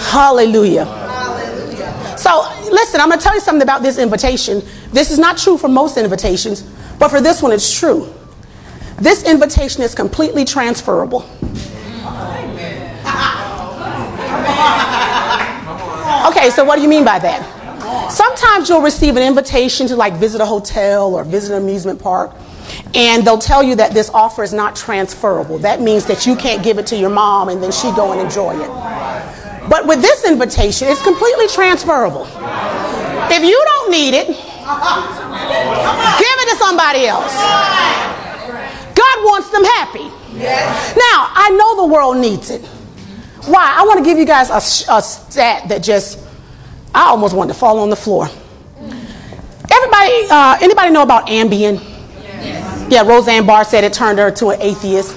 Hallelujah. 0.09 0.85
So, 2.17 2.47
listen, 2.71 3.01
I'm 3.01 3.07
going 3.09 3.19
to 3.19 3.23
tell 3.23 3.33
you 3.35 3.41
something 3.41 3.63
about 3.63 3.81
this 3.81 3.97
invitation. 3.97 4.61
This 4.91 5.09
is 5.11 5.17
not 5.17 5.37
true 5.37 5.57
for 5.57 5.67
most 5.67 5.97
invitations, 5.97 6.63
but 6.99 7.09
for 7.09 7.19
this 7.19 7.41
one, 7.41 7.51
it's 7.51 7.79
true. 7.79 8.13
This 8.97 9.23
invitation 9.23 9.81
is 9.81 9.95
completely 9.95 10.45
transferable. 10.45 11.27
Okay, 16.27 16.49
so 16.51 16.63
what 16.63 16.75
do 16.75 16.81
you 16.83 16.87
mean 16.87 17.03
by 17.03 17.17
that? 17.19 17.60
Sometimes 18.11 18.67
you'll 18.67 18.81
receive 18.81 19.15
an 19.15 19.23
invitation 19.23 19.87
to 19.87 19.95
like 19.95 20.13
visit 20.15 20.41
a 20.41 20.45
hotel 20.45 21.15
or 21.15 21.23
visit 21.23 21.55
an 21.55 21.63
amusement 21.63 21.99
park, 22.01 22.31
and 22.93 23.25
they'll 23.25 23.37
tell 23.37 23.63
you 23.63 23.75
that 23.75 23.93
this 23.93 24.09
offer 24.09 24.43
is 24.43 24.51
not 24.53 24.75
transferable. 24.75 25.57
That 25.59 25.79
means 25.79 26.05
that 26.05 26.25
you 26.25 26.35
can't 26.35 26.61
give 26.61 26.77
it 26.77 26.85
to 26.87 26.97
your 26.97 27.09
mom 27.09 27.47
and 27.49 27.63
then 27.63 27.71
she 27.71 27.89
go 27.93 28.11
and 28.11 28.19
enjoy 28.19 28.53
it. 28.53 28.69
But 29.69 29.87
with 29.87 30.01
this 30.01 30.25
invitation, 30.25 30.89
it's 30.89 31.01
completely 31.01 31.47
transferable. 31.47 32.27
If 33.31 33.43
you 33.43 33.63
don't 33.65 33.91
need 33.91 34.13
it, 34.13 34.27
give 34.27 34.35
it 36.37 36.49
to 36.51 36.55
somebody 36.57 37.05
else. 37.05 37.33
God 38.93 39.23
wants 39.23 39.49
them 39.51 39.63
happy. 39.63 40.09
Now, 40.37 41.29
I 41.33 41.49
know 41.57 41.75
the 41.87 41.93
world 41.93 42.17
needs 42.17 42.49
it. 42.49 42.65
Why? 43.45 43.73
I 43.77 43.85
want 43.85 43.99
to 43.99 44.03
give 44.03 44.17
you 44.17 44.25
guys 44.25 44.49
a, 44.49 44.57
a 44.91 45.01
stat 45.01 45.69
that 45.69 45.81
just, 45.81 46.19
I 46.93 47.07
almost 47.09 47.35
wanted 47.35 47.53
to 47.53 47.59
fall 47.59 47.79
on 47.79 47.89
the 47.89 47.95
floor. 47.95 48.27
Everybody, 49.71 50.27
uh, 50.29 50.57
anybody 50.61 50.91
know 50.91 51.03
about 51.03 51.27
Ambien? 51.27 51.81
Yeah, 52.91 53.03
Roseanne 53.03 53.45
Barr 53.45 53.63
said 53.63 53.83
it 53.83 53.93
turned 53.93 54.19
her 54.19 54.31
to 54.31 54.49
an 54.49 54.61
atheist. 54.61 55.15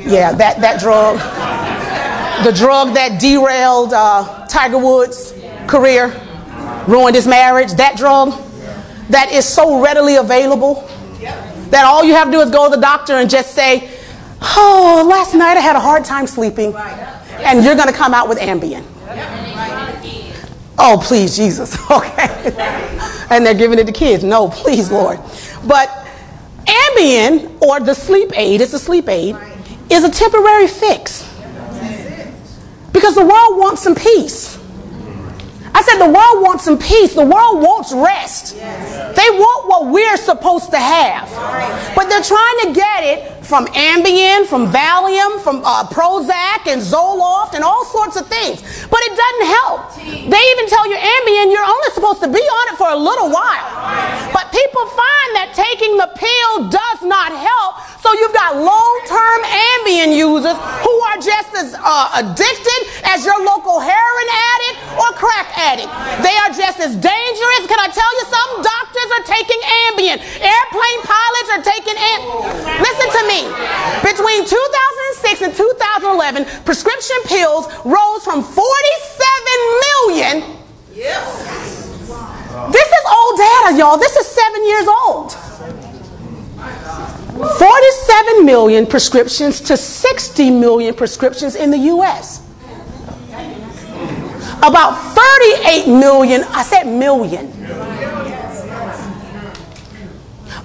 Yeah, 0.00 0.32
that, 0.32 0.60
that 0.60 0.80
drug. 0.80 1.18
The 2.44 2.52
drug 2.52 2.94
that 2.94 3.20
derailed 3.20 3.92
uh, 3.92 4.46
Tiger 4.48 4.78
Woods' 4.78 5.32
career, 5.66 6.08
ruined 6.86 7.14
his 7.14 7.26
marriage. 7.26 7.72
That 7.74 7.96
drug 7.96 8.32
that 9.10 9.30
is 9.32 9.44
so 9.46 9.80
readily 9.82 10.16
available 10.16 10.88
that 11.70 11.84
all 11.84 12.04
you 12.04 12.14
have 12.14 12.28
to 12.28 12.32
do 12.32 12.40
is 12.40 12.50
go 12.50 12.70
to 12.70 12.76
the 12.76 12.80
doctor 12.80 13.14
and 13.14 13.28
just 13.28 13.54
say, 13.54 13.90
Oh, 14.40 15.06
last 15.08 15.34
night 15.34 15.56
I 15.56 15.60
had 15.60 15.76
a 15.76 15.80
hard 15.80 16.04
time 16.04 16.26
sleeping 16.26 16.74
and 16.76 17.64
you're 17.64 17.74
going 17.74 17.88
to 17.88 17.94
come 17.94 18.14
out 18.14 18.28
with 18.28 18.38
Ambien. 18.38 18.84
Oh, 20.78 21.00
please, 21.02 21.36
Jesus. 21.36 21.76
Okay. 21.90 22.54
and 23.30 23.44
they're 23.44 23.54
giving 23.54 23.78
it 23.78 23.86
to 23.86 23.92
kids. 23.92 24.22
No, 24.22 24.48
please, 24.48 24.90
Lord. 24.90 25.18
But 25.66 25.88
Ambien, 26.66 27.60
or 27.60 27.80
the 27.80 27.94
sleep 27.94 28.30
aid, 28.36 28.60
it's 28.60 28.72
a 28.72 28.78
sleep 28.78 29.08
aid, 29.08 29.36
is 29.90 30.04
a 30.04 30.10
temporary 30.10 30.68
fix. 30.68 31.22
Because 32.92 33.14
the 33.14 33.24
world 33.24 33.58
wants 33.58 33.82
some 33.82 33.94
peace. 33.94 34.55
I 35.76 35.82
said 35.82 36.00
the 36.00 36.08
world 36.08 36.40
wants 36.40 36.64
some 36.64 36.78
peace. 36.78 37.12
The 37.12 37.20
world 37.20 37.60
wants 37.60 37.92
rest. 37.92 38.56
They 38.56 39.28
want 39.36 39.68
what 39.68 39.92
we're 39.92 40.16
supposed 40.16 40.70
to 40.70 40.80
have. 40.80 41.28
But 41.94 42.08
they're 42.08 42.24
trying 42.24 42.58
to 42.64 42.68
get 42.72 43.04
it 43.04 43.44
from 43.44 43.68
Ambien, 43.76 44.48
from 44.48 44.72
Valium, 44.72 45.36
from 45.44 45.60
uh, 45.68 45.84
Prozac 45.92 46.64
and 46.64 46.80
Zoloft 46.80 47.52
and 47.52 47.62
all 47.62 47.84
sorts 47.84 48.16
of 48.16 48.24
things. 48.26 48.64
But 48.88 49.04
it 49.04 49.12
doesn't 49.12 49.48
help. 49.52 49.80
They 50.32 50.42
even 50.56 50.64
tell 50.64 50.88
you 50.88 50.96
Ambien, 50.96 51.52
you're 51.52 51.68
only 51.68 51.90
supposed 51.92 52.24
to 52.24 52.30
be 52.32 52.40
on 52.40 52.64
it 52.72 52.76
for 52.80 52.88
a 52.88 52.96
little 52.96 53.28
while. 53.28 53.68
But 54.32 54.48
people 54.56 54.84
find 54.96 55.28
that 55.36 55.52
taking 55.52 56.00
the 56.00 56.08
pill 56.16 56.72
does 56.72 57.04
not 57.04 57.36
help. 57.36 57.84
So 58.00 58.14
you've 58.16 58.32
got 58.32 58.56
long-term 58.56 59.40
Ambien 59.44 60.16
users 60.16 60.56
who 60.80 60.94
are 61.10 61.18
just 61.20 61.52
as 61.52 61.76
uh, 61.76 62.22
addicted 62.22 62.80
as 63.04 63.26
your 63.26 63.38
local 63.44 63.78
heroin 63.78 64.28
addict 64.54 64.76
or 64.94 65.08
crack 65.18 65.46
addict. 65.58 65.65
They 65.66 66.36
are 66.46 66.54
just 66.54 66.78
as 66.78 66.94
dangerous. 66.94 67.62
Can 67.66 67.80
I 67.82 67.90
tell 67.90 68.12
you 68.14 68.24
something? 68.30 68.62
Doctors 68.62 69.10
are 69.18 69.24
taking 69.26 69.58
Ambien. 69.90 70.22
Airplane 70.38 71.00
pilots 71.02 71.48
are 71.58 71.62
taking 71.66 71.98
Ambien. 71.98 72.78
Listen 72.78 73.08
to 73.10 73.22
me. 73.26 73.50
Between 74.06 74.46
2006 74.46 75.42
and 75.42 75.52
2011, 75.58 76.62
prescription 76.62 77.16
pills 77.26 77.66
rose 77.82 78.22
from 78.22 78.46
47 78.46 78.62
million. 79.82 80.62
This 82.70 82.86
is 82.86 83.04
old 83.10 83.34
data, 83.36 83.76
y'all. 83.76 83.98
This 83.98 84.14
is 84.14 84.26
seven 84.26 84.66
years 84.66 84.86
old. 84.86 85.34
47 87.58 88.46
million 88.46 88.86
prescriptions 88.86 89.60
to 89.62 89.76
60 89.76 90.50
million 90.50 90.94
prescriptions 90.94 91.56
in 91.56 91.70
the 91.70 91.78
US. 91.90 92.45
About 94.58 95.14
38 95.14 95.86
million, 95.86 96.42
I 96.48 96.62
said 96.62 96.84
million, 96.84 97.46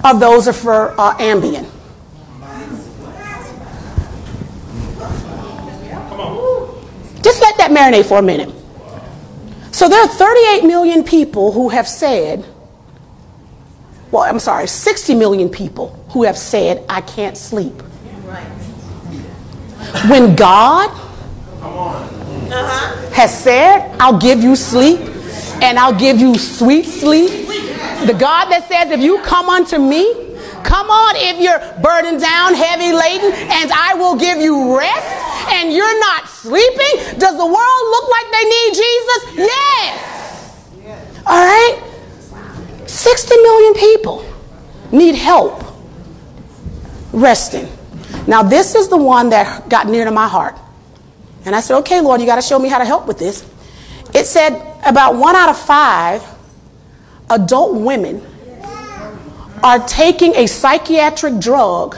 of 0.04 0.18
those 0.18 0.48
are 0.48 0.52
for 0.52 0.98
uh, 1.00 1.16
Ambien. 1.18 1.68
Just 7.22 7.40
let 7.40 7.56
that 7.58 7.70
marinate 7.70 8.06
for 8.06 8.18
a 8.18 8.22
minute. 8.22 8.52
So 9.70 9.88
there 9.88 10.00
are 10.00 10.08
38 10.08 10.64
million 10.64 11.04
people 11.04 11.52
who 11.52 11.68
have 11.68 11.86
said, 11.86 12.44
well, 14.10 14.24
I'm 14.24 14.38
sorry, 14.38 14.66
60 14.66 15.14
million 15.14 15.48
people 15.48 16.04
who 16.10 16.24
have 16.24 16.36
said, 16.36 16.84
I 16.88 17.00
can't 17.00 17.36
sleep. 17.36 17.80
When 20.08 20.34
God 20.34 20.90
Uh-huh. 22.52 23.10
has 23.10 23.42
said, 23.42 23.96
I'll 23.98 24.18
give 24.18 24.42
you 24.42 24.54
sleep 24.56 25.00
and 25.62 25.78
I'll 25.78 25.98
give 25.98 26.18
you 26.18 26.36
sweet 26.36 26.84
sleep, 26.84 27.30
the 28.06 28.16
God 28.18 28.46
that 28.50 28.66
says, 28.68 28.90
if 28.90 29.00
you 29.00 29.22
come 29.22 29.48
unto 29.48 29.78
me, 29.78 30.32
Come 30.64 30.90
on, 30.90 31.14
if 31.16 31.40
you're 31.40 31.58
burdened 31.82 32.20
down, 32.20 32.54
heavy 32.54 32.92
laden, 32.92 33.32
and 33.32 33.72
I 33.72 33.94
will 33.94 34.16
give 34.16 34.38
you 34.38 34.78
rest, 34.78 35.52
and 35.52 35.72
you're 35.72 36.00
not 36.00 36.28
sleeping. 36.28 37.18
Does 37.18 37.36
the 37.36 37.46
world 37.46 37.84
look 37.90 38.08
like 38.08 38.26
they 38.30 38.44
need 38.44 38.74
Jesus? 38.74 39.48
Yes. 39.50 40.12
All 41.26 41.44
right? 41.44 41.82
60 42.86 43.36
million 43.36 43.74
people 43.74 44.24
need 44.92 45.14
help 45.14 45.64
resting. 47.12 47.68
Now, 48.26 48.42
this 48.42 48.74
is 48.74 48.88
the 48.88 48.96
one 48.96 49.30
that 49.30 49.68
got 49.68 49.88
near 49.88 50.04
to 50.04 50.10
my 50.10 50.28
heart. 50.28 50.56
And 51.44 51.54
I 51.54 51.60
said, 51.60 51.78
okay, 51.78 52.00
Lord, 52.00 52.20
you 52.20 52.26
got 52.26 52.36
to 52.36 52.42
show 52.42 52.58
me 52.58 52.68
how 52.68 52.78
to 52.78 52.84
help 52.84 53.06
with 53.06 53.18
this. 53.18 53.48
It 54.14 54.26
said 54.26 54.52
about 54.84 55.16
one 55.16 55.34
out 55.34 55.48
of 55.48 55.58
five 55.58 56.22
adult 57.30 57.74
women 57.74 58.22
are 59.62 59.78
taking 59.86 60.34
a 60.34 60.46
psychiatric 60.46 61.38
drug, 61.38 61.96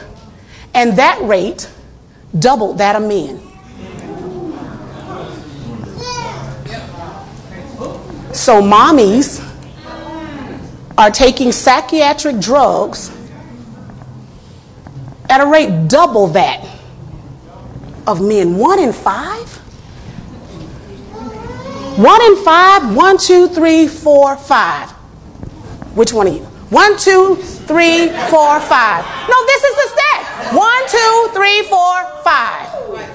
and 0.74 0.96
that 0.98 1.20
rate 1.22 1.68
doubled 2.38 2.78
that 2.78 2.96
of 2.96 3.02
men. 3.02 3.40
So, 8.32 8.60
mommies 8.60 9.40
are 10.98 11.10
taking 11.10 11.52
psychiatric 11.52 12.38
drugs 12.40 13.10
at 15.30 15.40
a 15.40 15.46
rate 15.46 15.88
double 15.88 16.28
that 16.28 16.73
of 18.06 18.20
men. 18.20 18.56
One 18.56 18.78
in 18.78 18.92
five? 18.92 19.48
One 21.98 22.20
in 22.22 22.36
five, 22.44 22.94
one, 22.94 23.18
two, 23.18 23.48
three, 23.48 23.86
four, 23.86 24.36
five. 24.36 24.90
Which 25.94 26.12
one 26.12 26.26
of 26.26 26.34
you? 26.34 26.44
One, 26.70 26.98
two, 26.98 27.36
three, 27.36 28.08
four, 28.08 28.58
five. 28.58 29.04
No, 29.28 29.36
this 29.46 29.62
is 29.62 29.74
the 29.76 29.88
stat. 29.94 30.54
One, 30.54 30.82
two, 30.88 31.30
three, 31.32 31.62
four, 31.68 32.02
five. 32.24 32.66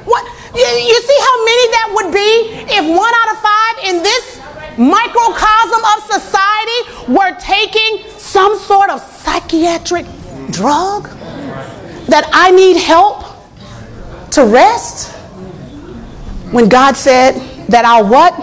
What? 0.06 0.24
You, 0.56 0.66
you 0.66 1.02
see 1.02 1.20
how 1.20 1.46
many 1.46 1.66
that 1.76 1.88
would 1.94 2.14
be 2.14 2.30
if 2.72 2.86
one 2.88 3.14
out 3.14 3.30
of 3.36 3.40
five 3.44 3.76
in 3.84 4.02
this 4.02 4.40
microcosm 4.78 5.82
of 5.84 5.98
society 6.08 7.12
were 7.12 7.36
taking 7.38 8.10
some 8.18 8.58
sort 8.58 8.90
of 8.90 9.02
psychiatric 9.02 10.06
drug 10.52 11.10
that 12.08 12.30
I 12.32 12.52
need 12.52 12.78
help 12.78 13.29
to 14.32 14.46
rest? 14.46 15.16
When 16.52 16.70
God 16.70 16.96
said 16.96 17.34
that 17.68 17.86
I'll 17.86 18.08
what? 18.08 18.34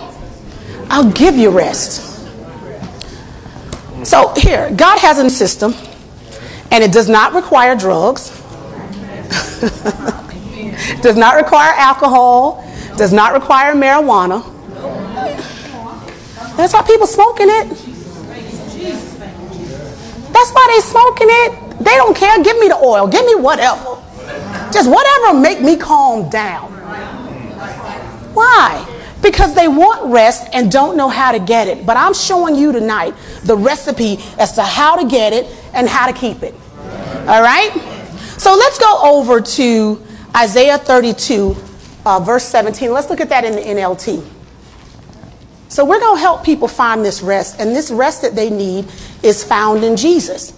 I'll 0.88 1.10
give 1.10 1.36
you 1.36 1.50
rest. 1.50 2.04
So 4.04 4.32
here, 4.36 4.70
God 4.76 5.00
has 5.00 5.18
a 5.18 5.28
system, 5.28 5.74
and 6.70 6.84
it 6.84 6.92
does 6.92 7.08
not 7.08 7.34
require 7.34 7.74
drugs, 7.74 8.30
does 11.02 11.16
not 11.16 11.34
require 11.34 11.72
alcohol, 11.74 12.64
does 12.96 13.12
not 13.12 13.32
require 13.32 13.74
marijuana. 13.74 14.44
That's 16.56 16.72
why 16.72 16.82
people 16.82 17.06
smoking 17.06 17.48
it. 17.50 17.68
That's 20.32 20.50
why 20.52 20.74
they 20.74 20.80
smoking 20.82 21.28
it. 21.30 21.78
They 21.78 21.96
don't 21.96 22.16
care. 22.16 22.42
Give 22.42 22.58
me 22.58 22.68
the 22.68 22.76
oil. 22.76 23.06
Give 23.08 23.26
me 23.26 23.34
whatever. 23.34 24.02
Just 24.76 24.90
whatever 24.90 25.40
make 25.40 25.62
me 25.62 25.74
calm 25.78 26.28
down. 26.28 26.70
Why? 28.34 28.86
Because 29.22 29.54
they 29.54 29.68
want 29.68 30.12
rest 30.12 30.48
and 30.52 30.70
don't 30.70 30.98
know 30.98 31.08
how 31.08 31.32
to 31.32 31.38
get 31.38 31.66
it. 31.66 31.86
But 31.86 31.96
I'm 31.96 32.12
showing 32.12 32.54
you 32.54 32.72
tonight 32.72 33.14
the 33.44 33.56
recipe 33.56 34.18
as 34.38 34.52
to 34.56 34.62
how 34.62 34.96
to 34.96 35.08
get 35.08 35.32
it 35.32 35.46
and 35.72 35.88
how 35.88 36.06
to 36.06 36.12
keep 36.12 36.42
it. 36.42 36.54
All 37.26 37.40
right? 37.40 37.72
So 38.36 38.54
let's 38.54 38.78
go 38.78 39.00
over 39.02 39.40
to 39.40 40.06
Isaiah 40.36 40.76
32, 40.76 41.56
uh, 42.04 42.20
verse 42.20 42.44
17. 42.44 42.92
Let's 42.92 43.08
look 43.08 43.22
at 43.22 43.30
that 43.30 43.46
in 43.46 43.52
the 43.52 43.62
NLT. 43.62 44.22
So 45.68 45.86
we're 45.86 46.00
going 46.00 46.16
to 46.16 46.20
help 46.20 46.44
people 46.44 46.68
find 46.68 47.02
this 47.02 47.22
rest, 47.22 47.60
and 47.60 47.74
this 47.74 47.90
rest 47.90 48.20
that 48.20 48.34
they 48.34 48.50
need 48.50 48.92
is 49.22 49.42
found 49.42 49.84
in 49.84 49.96
Jesus. 49.96 50.52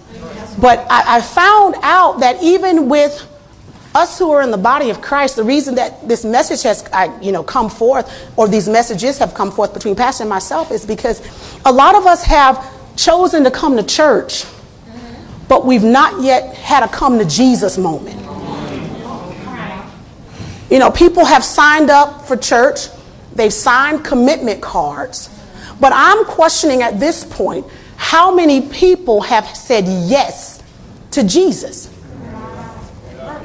But 0.60 0.80
I, 0.90 1.18
I 1.18 1.20
found 1.20 1.76
out 1.84 2.18
that 2.18 2.42
even 2.42 2.88
with 2.88 3.24
us 3.98 4.18
who 4.18 4.30
are 4.30 4.42
in 4.42 4.50
the 4.50 4.56
body 4.56 4.90
of 4.90 5.00
Christ, 5.02 5.36
the 5.36 5.44
reason 5.44 5.74
that 5.74 6.06
this 6.06 6.24
message 6.24 6.62
has, 6.62 6.88
you 7.20 7.32
know, 7.32 7.42
come 7.42 7.68
forth, 7.68 8.06
or 8.36 8.48
these 8.48 8.68
messages 8.68 9.18
have 9.18 9.34
come 9.34 9.50
forth 9.50 9.74
between 9.74 9.96
Pastor 9.96 10.22
and 10.22 10.30
myself, 10.30 10.70
is 10.70 10.86
because 10.86 11.20
a 11.64 11.72
lot 11.72 11.94
of 11.94 12.06
us 12.06 12.22
have 12.22 12.56
chosen 12.96 13.44
to 13.44 13.50
come 13.50 13.76
to 13.76 13.82
church, 13.82 14.44
but 15.48 15.66
we've 15.66 15.84
not 15.84 16.22
yet 16.22 16.54
had 16.54 16.82
a 16.82 16.88
come 16.88 17.18
to 17.18 17.24
Jesus 17.24 17.76
moment. 17.78 18.20
You 20.70 20.78
know, 20.78 20.90
people 20.90 21.24
have 21.24 21.42
signed 21.42 21.90
up 21.90 22.26
for 22.26 22.36
church, 22.36 22.88
they've 23.34 23.52
signed 23.52 24.04
commitment 24.04 24.60
cards, 24.60 25.30
but 25.80 25.92
I'm 25.94 26.24
questioning 26.24 26.82
at 26.82 27.00
this 27.00 27.24
point 27.24 27.66
how 27.96 28.34
many 28.34 28.68
people 28.68 29.22
have 29.22 29.46
said 29.56 29.84
yes 29.86 30.62
to 31.12 31.24
Jesus. 31.24 31.88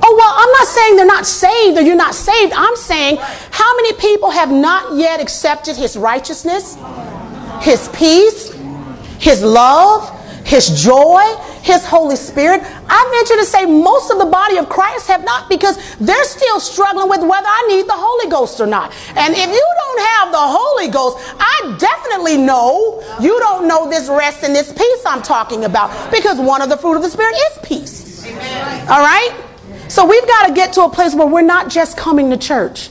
Oh, 0.05 0.15
well, 0.17 0.33
I'm 0.35 0.51
not 0.51 0.67
saying 0.67 0.95
they're 0.97 1.05
not 1.05 1.25
saved 1.25 1.77
or 1.77 1.81
you're 1.81 1.95
not 1.95 2.13
saved. 2.13 2.51
I'm 2.53 2.75
saying 2.75 3.17
how 3.21 3.73
many 3.77 3.93
people 3.93 4.31
have 4.31 4.51
not 4.51 4.97
yet 4.97 5.21
accepted 5.21 5.77
his 5.77 5.95
righteousness, 5.95 6.77
his 7.61 7.87
peace, 7.93 8.51
his 9.17 9.41
love, 9.41 10.09
his 10.45 10.83
joy, 10.83 11.23
his 11.61 11.85
Holy 11.85 12.17
Spirit. 12.17 12.59
I 12.63 13.23
venture 13.23 13.39
to 13.41 13.45
say 13.45 13.65
most 13.65 14.11
of 14.11 14.19
the 14.19 14.25
body 14.25 14.57
of 14.57 14.67
Christ 14.67 15.07
have 15.07 15.23
not 15.23 15.47
because 15.47 15.77
they're 15.99 16.25
still 16.25 16.59
struggling 16.59 17.07
with 17.07 17.21
whether 17.21 17.47
I 17.47 17.65
need 17.69 17.87
the 17.87 17.95
Holy 17.95 18.29
Ghost 18.29 18.59
or 18.59 18.67
not. 18.67 18.93
And 19.15 19.33
if 19.33 19.47
you 19.47 19.73
don't 19.85 20.01
have 20.01 20.31
the 20.33 20.37
Holy 20.37 20.89
Ghost, 20.89 21.17
I 21.39 21.77
definitely 21.79 22.37
know 22.37 23.01
you 23.21 23.39
don't 23.39 23.69
know 23.69 23.89
this 23.89 24.09
rest 24.09 24.43
and 24.43 24.53
this 24.53 24.73
peace 24.73 25.05
I'm 25.05 25.21
talking 25.21 25.63
about 25.63 26.11
because 26.11 26.41
one 26.41 26.61
of 26.61 26.67
the 26.67 26.75
fruit 26.75 26.97
of 26.97 27.03
the 27.03 27.09
Spirit 27.09 27.35
is 27.35 27.59
peace. 27.63 28.25
All 28.89 28.99
right? 28.99 29.52
So 29.87 30.05
we've 30.05 30.25
got 30.27 30.47
to 30.47 30.53
get 30.53 30.73
to 30.73 30.83
a 30.83 30.89
place 30.89 31.13
where 31.13 31.27
we're 31.27 31.41
not 31.41 31.69
just 31.69 31.97
coming 31.97 32.29
to 32.29 32.37
church. 32.37 32.89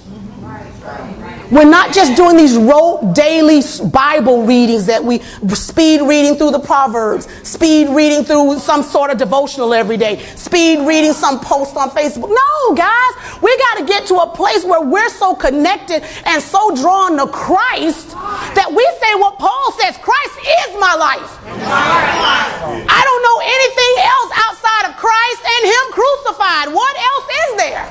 We're 1.53 1.69
not 1.69 1.93
just 1.93 2.17
doing 2.17 2.39
these 2.39 2.57
rote 2.57 3.15
daily 3.15 3.61
Bible 3.91 4.47
readings 4.47 4.87
that 4.87 5.05
we 5.05 5.19
speed 5.53 6.01
reading 6.01 6.37
through 6.37 6.53
the 6.53 6.59
Proverbs, 6.59 7.29
speed 7.47 7.91
reading 7.91 8.25
through 8.25 8.59
some 8.59 8.83
sort 8.83 9.11
of 9.11 9.19
devotional 9.19 9.75
every 9.75 9.99
day, 9.99 10.25
speed 10.35 10.87
reading 10.89 11.13
some 11.13 11.41
post 11.41 11.77
on 11.77 11.91
Facebook. 11.91 12.33
No, 12.33 12.75
guys, 12.75 13.13
we 13.43 13.53
got 13.59 13.81
to 13.81 13.85
get 13.85 14.07
to 14.07 14.17
a 14.25 14.33
place 14.33 14.65
where 14.65 14.81
we're 14.81 15.11
so 15.11 15.35
connected 15.35 16.03
and 16.25 16.43
so 16.43 16.75
drawn 16.75 17.19
to 17.19 17.27
Christ 17.27 18.13
that 18.57 18.73
we 18.73 18.85
say 19.05 19.13
what 19.21 19.39
Paul 19.39 19.73
says 19.77 19.99
Christ 20.01 20.37
is 20.65 20.81
my 20.81 20.97
life. 20.97 21.37
I 21.69 23.01
don't 23.05 23.23
know 23.29 23.39
anything 23.45 23.95
else 24.09 24.31
outside 24.41 24.85
of 24.89 24.97
Christ 24.97 25.43
and 25.45 25.63
Him 25.69 25.85
crucified. 25.93 26.73
What 26.73 26.97
else 26.97 27.27
is 27.45 27.51
there? 27.61 27.85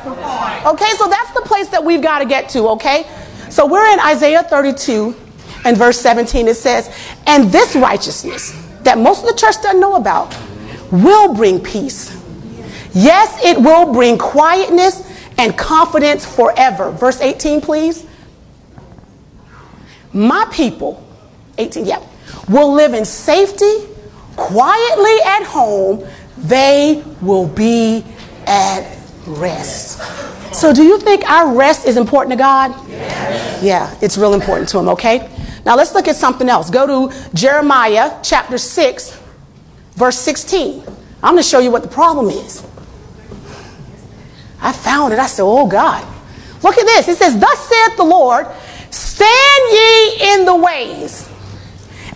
Okay, 0.66 0.98
so 0.98 1.08
that's 1.08 1.32
the 1.38 1.46
place 1.46 1.70
that 1.70 1.84
we've 1.84 2.02
got 2.02 2.20
to 2.20 2.26
get 2.26 2.50
to, 2.58 2.70
okay? 2.70 3.06
So 3.52 3.66
we're 3.66 3.92
in 3.92 4.00
Isaiah 4.00 4.44
32 4.44 5.14
and 5.66 5.76
verse 5.76 6.00
17. 6.00 6.48
It 6.48 6.56
says, 6.56 6.90
And 7.28 7.52
this 7.52 7.76
righteousness 7.76 8.52
that 8.84 8.98
most 8.98 9.24
of 9.24 9.30
the 9.30 9.36
church 9.36 9.62
doesn't 9.62 9.80
know 9.80 9.96
about 9.96 10.36
will 10.90 11.36
bring 11.36 11.62
peace. 11.62 12.18
Yes, 12.94 13.44
it 13.44 13.58
will 13.58 13.92
bring 13.92 14.18
quietness 14.18 15.06
and 15.38 15.58
confidence 15.58 16.26
forever. 16.26 16.92
Verse 16.92 17.20
18, 17.20 17.60
please. 17.60 18.06
My 20.14 20.46
people, 20.52 21.06
18, 21.58 21.86
yeah, 21.86 22.02
will 22.48 22.74
live 22.74 22.94
in 22.94 23.04
safety, 23.04 23.86
quietly 24.38 25.18
at 25.26 25.44
home. 25.44 26.08
They 26.38 27.04
will 27.22 27.48
be 27.48 28.06
at 28.48 28.98
rest. 29.28 30.02
So, 30.54 30.74
do 30.74 30.84
you 30.84 31.00
think 31.00 31.24
our 31.30 31.56
rest 31.56 31.88
is 31.88 31.98
important 31.98 32.32
to 32.32 32.38
God? 32.38 32.72
Yes. 32.90 33.64
Yeah, 33.64 33.96
it's 34.02 34.18
real 34.18 34.34
important 34.34 34.68
to 34.70 34.80
Him, 34.80 34.90
okay? 34.90 35.30
Now, 35.66 35.76
let's 35.76 35.94
look 35.94 36.08
at 36.08 36.16
something 36.16 36.50
else. 36.50 36.70
Go 36.70 37.10
to 37.10 37.30
Jeremiah 37.34 38.20
chapter 38.22 38.58
6, 38.58 39.22
verse 39.94 40.18
16. 40.18 40.84
I'm 41.24 41.34
going 41.34 41.44
to 41.44 41.44
show 41.44 41.60
you 41.60 41.72
what 41.72 41.84
the 41.84 41.90
problem 41.90 42.30
is. 42.30 42.66
I 44.60 44.72
found 44.74 45.14
it. 45.14 45.20
I 45.20 45.28
said, 45.28 45.44
Oh, 45.44 45.68
God. 45.68 46.06
Look 46.64 46.78
at 46.78 46.86
this. 46.86 47.08
It 47.08 47.18
says, 47.18 47.40
Thus 47.40 47.68
saith 47.68 47.98
the 47.98 48.04
Lord, 48.04 48.48
stand 48.90 49.64
ye 49.72 50.34
in 50.34 50.46
the 50.46 50.56
ways 50.56 51.30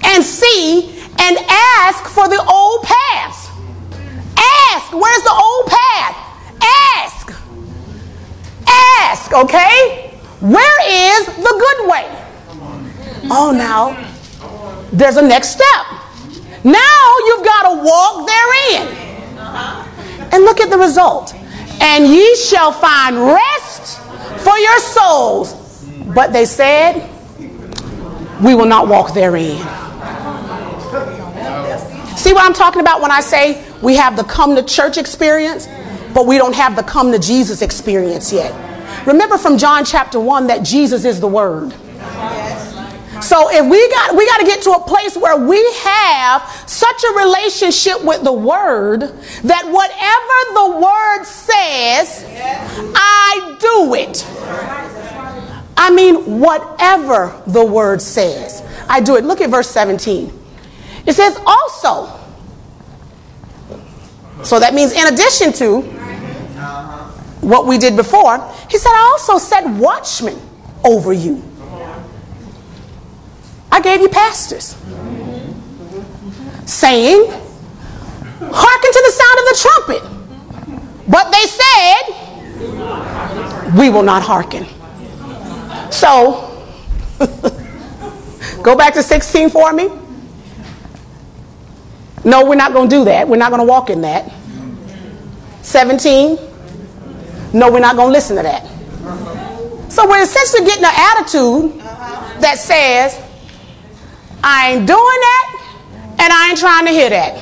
and 0.04 0.24
see 0.24 1.00
and 1.20 1.38
ask 1.50 2.04
for 2.06 2.28
the 2.28 2.44
old 2.52 2.84
paths. 2.84 3.50
Ask, 4.38 4.92
where's 4.92 5.24
the 5.24 5.32
old 5.32 5.68
path? 5.68 6.16
Ask. 6.98 7.45
Ask, 9.00 9.34
okay? 9.34 10.12
Where 10.42 11.20
is 11.20 11.26
the 11.28 11.66
good 11.66 11.90
way? 11.90 12.06
Oh, 13.32 13.52
now 13.56 13.96
there's 14.92 15.18
a 15.18 15.22
next 15.22 15.50
step. 15.50 15.86
Now 16.64 17.18
you've 17.26 17.46
got 17.46 17.74
to 17.74 17.84
walk 17.84 18.28
therein. 18.28 18.88
And 20.32 20.44
look 20.44 20.60
at 20.60 20.70
the 20.70 20.78
result. 20.78 21.34
And 21.82 22.08
ye 22.08 22.36
shall 22.36 22.72
find 22.72 23.18
rest 23.18 24.00
for 24.44 24.58
your 24.58 24.80
souls. 24.80 25.86
But 26.14 26.34
they 26.34 26.46
said, 26.46 27.10
We 28.44 28.56
will 28.56 28.66
not 28.66 28.88
walk 28.88 29.14
therein. 29.14 29.58
See 32.18 32.34
what 32.34 32.44
I'm 32.44 32.54
talking 32.54 32.82
about 32.82 33.02
when 33.02 33.12
I 33.12 33.22
say 33.22 33.64
we 33.82 33.96
have 33.96 34.16
the 34.16 34.24
come 34.24 34.56
to 34.56 34.64
church 34.64 34.98
experience? 34.98 35.68
but 36.16 36.26
we 36.26 36.38
don't 36.38 36.56
have 36.56 36.78
the 36.78 36.82
come 36.82 37.12
to 37.12 37.20
Jesus 37.20 37.62
experience 37.62 38.32
yet. 38.32 38.54
Remember 39.06 39.38
from 39.38 39.58
John 39.58 39.86
chapter 39.86 40.20
1 40.20 40.48
that 40.48 40.64
Jesus 40.64 41.06
is 41.06 41.20
the 41.20 41.28
Word. 41.28 41.74
So 43.22 43.50
if 43.50 43.66
we 43.70 43.90
got 43.90 44.16
we 44.16 44.26
got 44.26 44.38
to 44.40 44.46
get 44.46 44.62
to 44.64 44.72
a 44.72 44.80
place 44.80 45.16
where 45.16 45.38
we 45.38 45.58
have 45.80 46.44
such 46.68 47.04
a 47.04 47.14
relationship 47.18 48.04
with 48.04 48.24
the 48.24 48.34
word 48.34 49.02
that 49.02 49.66
whatever 49.66 50.38
the 50.54 50.86
word 50.86 51.24
says, 51.24 52.24
I 52.96 53.58
do 53.60 53.94
it. 53.96 54.26
I 55.78 55.92
mean 55.92 56.40
whatever 56.40 57.42
the 57.48 57.66
word 57.66 58.02
says. 58.02 58.62
I 58.88 59.00
do 59.00 59.16
it. 59.16 59.24
Look 59.24 59.42
at 59.42 59.50
verse 59.50 59.70
17. 59.70 60.32
It 61.06 61.14
says 61.14 61.38
also. 61.46 62.20
So 64.44 64.60
that 64.60 64.74
means 64.74 64.92
in 64.92 65.08
addition 65.12 65.54
to 65.54 65.82
what 67.46 67.68
we 67.68 67.78
did 67.78 67.96
before, 67.96 68.38
he 68.70 68.78
said, 68.80 68.90
I 68.90 69.12
also 69.14 69.38
set 69.38 69.68
watchmen 69.68 70.40
over 70.84 71.14
you. 71.14 71.44
I 73.72 73.80
gave 73.82 74.02
you 74.02 74.10
pastors. 74.10 74.76
Saying, 76.66 77.30
hearken 77.30 78.92
to 78.92 79.04
the 79.06 79.12
sound 79.12 79.40
of 79.40 79.46
the 79.52 79.58
trumpet. 79.62 80.02
But 81.08 81.32
they 81.32 81.46
said, 81.46 82.02
we 83.78 83.90
will 83.90 84.02
not 84.02 84.24
hearken. 84.24 84.66
So, 85.92 86.66
go 88.64 88.76
back 88.76 88.96
to 88.96 89.04
16 89.04 89.50
for 89.52 89.72
me. 89.72 89.90
No, 92.24 92.44
we're 92.44 92.56
not 92.56 92.74
going 92.74 92.90
to 92.90 92.96
do 92.96 93.06
that. 93.06 93.28
We're 93.28 93.36
not 93.38 93.52
going 93.52 93.62
to 93.62 93.68
walk 93.68 93.92
in 93.92 94.02
that. 94.02 94.32
17. 95.62 96.40
No, 97.56 97.72
we're 97.72 97.80
not 97.80 97.96
going 97.96 98.10
to 98.10 98.12
listen 98.12 98.36
to 98.36 98.44
that. 98.44 98.68
So 99.90 100.06
we're 100.10 100.22
essentially 100.22 100.66
getting 100.66 100.84
an 100.84 100.92
attitude 100.94 101.80
that 102.42 102.60
says, 102.60 103.18
I 104.44 104.74
ain't 104.74 104.86
doing 104.86 105.00
that, 105.00 106.18
and 106.20 106.34
I 106.34 106.50
ain't 106.50 106.60
trying 106.60 106.86
to 106.86 106.92
hear 106.92 107.10
that. 107.10 107.36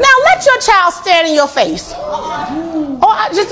Now 0.00 0.14
let 0.24 0.46
your 0.46 0.58
child 0.58 0.94
stand 0.94 1.28
in 1.28 1.34
your 1.34 1.48
face. 1.48 1.92
Oh, 1.94 3.02
I 3.02 3.28
just. 3.28 3.50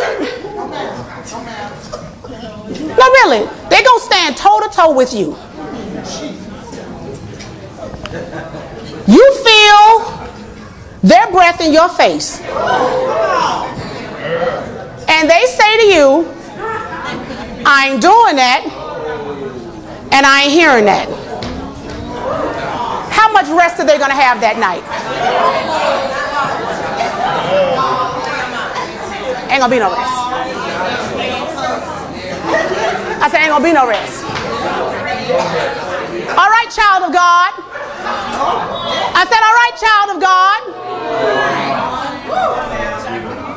No, 2.97 3.11
really. 3.21 3.47
They're 3.69 3.85
going 3.85 4.01
to 4.01 4.05
stand 4.07 4.39
toe 4.39 4.59
to 4.61 4.69
toe 4.75 4.95
with 4.95 5.13
you. 5.13 5.37
You 9.07 9.35
feel 9.45 10.29
their 11.03 11.31
breath 11.31 11.61
in 11.61 11.75
your 11.75 11.91
face. 11.91 12.41
And 15.13 15.29
they 15.29 15.45
say 15.45 15.77
to 15.77 15.87
you, 15.95 16.27
I 17.65 17.91
ain't 17.93 18.01
doing 18.01 18.37
that, 18.37 18.65
and 20.11 20.27
I 20.27 20.45
ain't 20.45 20.53
hearing 20.53 20.87
that. 20.87 21.07
How 23.13 23.31
much 23.31 23.47
rest 23.53 23.79
are 23.79 23.87
they 23.87 23.99
going 23.99 24.11
to 24.11 24.17
have 24.17 24.41
that 24.41 24.57
night? 24.59 24.83
Ain't 29.53 29.61
going 29.61 29.71
to 29.71 29.77
be 29.77 29.81
no 29.85 29.93
rest. 29.93 30.17
I 33.21 33.29
said, 33.31 33.45
ain't 33.45 33.53
going 33.53 33.63
to 33.63 33.69
be 33.69 33.75
no 33.77 33.87
rest. 33.87 34.25
All 36.35 36.51
right, 36.51 36.69
child 36.73 37.05
of 37.05 37.13
God. 37.13 37.53
I 39.13 39.23
said, 39.29 39.45
all 39.45 39.57
right, 39.61 39.77
child 39.77 40.17
of 40.17 40.25
God. 40.25 40.63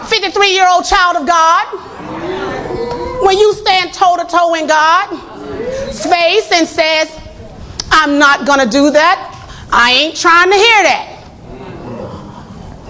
53 0.06 0.54
year 0.54 0.68
old 0.70 0.86
child 0.86 1.18
of 1.18 1.28
God. 1.28 1.66
When 3.26 3.38
you 3.38 3.54
stand 3.54 3.94
toe 3.94 4.18
to 4.18 4.26
toe 4.26 4.54
in 4.56 4.68
God's 4.68 6.06
face 6.06 6.52
and 6.52 6.68
says, 6.68 7.10
I'm 7.92 8.20
not 8.20 8.46
going 8.46 8.60
to 8.60 8.70
do 8.70 8.92
that. 8.92 9.32
I 9.72 9.92
ain't 9.92 10.16
trying 10.16 10.50
to 10.52 10.56
hear 10.56 10.84
that. 10.84 11.12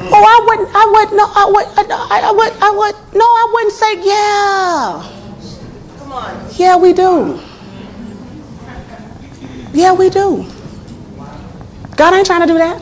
Oh, 0.07 0.23
I 0.23 0.45
wouldn't, 0.45 0.69
I 0.75 0.85
wouldn't, 0.85 1.17
no, 1.17 1.25
I 1.25 1.45
would, 1.45 1.65
I, 1.77 2.29
I 2.29 2.31
would, 2.31 2.53
I 2.61 2.71
would, 2.71 2.95
no, 3.15 3.25
I 3.25 3.49
wouldn't 3.53 3.73
say, 3.73 3.93
yeah. 4.05 5.11
Come 5.99 6.11
on. 6.11 6.47
Yeah, 6.57 6.75
we 6.75 6.93
do. 6.93 7.39
Yeah, 9.73 9.93
we 9.93 10.09
do. 10.09 10.45
God 11.95 12.13
ain't 12.13 12.25
trying 12.25 12.41
to 12.41 12.47
do 12.47 12.57
that. 12.57 12.81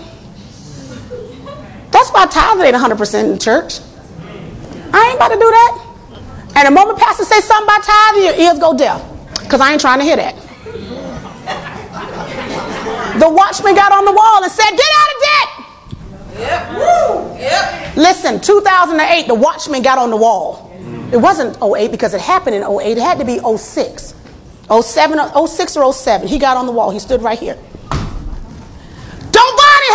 That's 1.91 2.10
why 2.10 2.26
tithing 2.26 2.65
ain't 2.65 2.76
100% 2.76 3.32
in 3.32 3.39
church. 3.39 3.80
I 4.93 5.08
ain't 5.08 5.15
about 5.15 5.29
to 5.29 5.39
do 5.39 5.49
that. 5.49 5.93
And 6.56 6.67
the 6.67 6.71
moment 6.71 6.99
pastor 6.99 7.25
says 7.25 7.43
something 7.43 7.65
about 7.65 7.84
tithing, 7.84 8.23
your 8.23 8.36
ears 8.36 8.60
go 8.60 8.77
deaf. 8.77 9.01
Because 9.41 9.60
I 9.60 9.71
ain't 9.71 9.82
trying 9.82 9.99
to 9.99 10.06
hear 10.06 10.15
that. 10.17 10.36
The 13.19 13.29
watchman 13.29 13.75
got 13.75 13.91
on 13.91 14.06
the 14.06 14.12
wall 14.12 14.43
and 14.43 14.51
said, 14.51 14.69
Get 14.71 14.89
out 14.99 15.10
of 15.10 15.21
debt. 15.21 15.49
Yep. 16.39 17.39
Yep. 17.39 17.95
Listen, 17.97 18.41
2008, 18.41 19.27
the 19.27 19.36
watchman 19.36 19.82
got 19.82 19.97
on 19.97 20.10
the 20.10 20.17
wall. 20.17 20.71
It 21.12 21.17
wasn't 21.17 21.58
08 21.62 21.91
because 21.91 22.13
it 22.13 22.21
happened 22.21 22.56
in 22.56 22.63
08. 22.63 22.97
It 22.97 23.01
had 23.01 23.19
to 23.19 23.25
be 23.25 23.39
06. 23.39 24.15
07, 24.82 25.47
06 25.47 25.77
or 25.77 25.93
07. 25.93 26.27
He 26.27 26.39
got 26.39 26.58
on 26.58 26.65
the 26.65 26.71
wall. 26.71 26.89
He 26.91 26.99
stood 26.99 27.21
right 27.21 27.38
here. 27.38 27.58
Don't 29.32 29.58
buy 29.58 29.79
any 29.79 29.93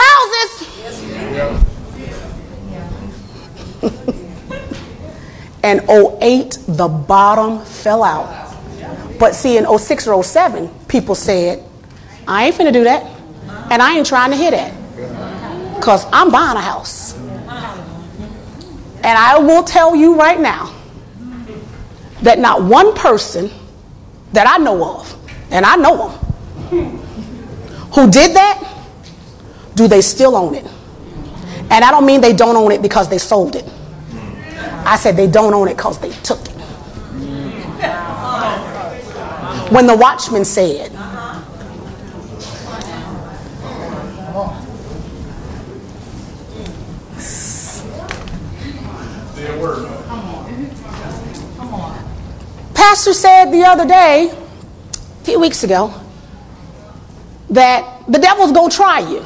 houses. 3.82 4.24
and 5.62 5.80
08, 5.88 6.58
the 6.68 6.88
bottom 6.88 7.64
fell 7.64 8.04
out. 8.04 8.54
But 9.18 9.34
see, 9.34 9.58
in 9.58 9.78
06 9.78 10.06
or 10.06 10.22
07, 10.22 10.68
people 10.86 11.14
said, 11.14 11.64
I 12.26 12.46
ain't 12.46 12.54
finna 12.54 12.72
do 12.72 12.84
that. 12.84 13.04
And 13.70 13.82
I 13.82 13.96
ain't 13.96 14.06
trying 14.06 14.30
to 14.30 14.36
hit 14.36 14.52
that. 14.52 14.72
Because 15.76 16.06
I'm 16.12 16.30
buying 16.30 16.56
a 16.56 16.60
house. 16.60 17.16
And 19.04 19.16
I 19.16 19.38
will 19.38 19.62
tell 19.62 19.94
you 19.94 20.16
right 20.16 20.40
now 20.40 20.74
that 22.22 22.38
not 22.38 22.62
one 22.62 22.94
person 22.94 23.50
that 24.32 24.46
I 24.46 24.62
know 24.62 24.98
of, 24.98 25.14
and 25.50 25.64
I 25.64 25.76
know 25.76 26.08
them, 26.08 26.98
who 27.94 28.10
did 28.10 28.36
that, 28.36 28.82
do 29.74 29.88
they 29.88 30.00
still 30.00 30.36
own 30.36 30.54
it? 30.54 30.66
And 31.70 31.84
I 31.84 31.90
don't 31.90 32.06
mean 32.06 32.20
they 32.20 32.32
don't 32.32 32.56
own 32.56 32.72
it 32.72 32.82
because 32.82 33.08
they 33.08 33.18
sold 33.18 33.56
it. 33.56 33.64
I 34.84 34.96
said 34.96 35.16
they 35.16 35.26
don't 35.26 35.54
own 35.54 35.68
it 35.68 35.76
because 35.76 35.98
they 35.98 36.10
took 36.10 36.40
it. 36.40 36.52
When 39.70 39.86
the 39.86 39.96
watchman 39.96 40.44
said, 40.44 40.92
Pastor 52.74 53.12
said 53.12 53.50
the 53.50 53.64
other 53.64 53.86
day, 53.86 54.30
a 54.30 55.24
few 55.24 55.38
weeks 55.38 55.62
ago, 55.64 55.92
that 57.50 58.04
the 58.08 58.18
devil's 58.18 58.52
gonna 58.52 58.70
try 58.70 59.00
you. 59.00 59.22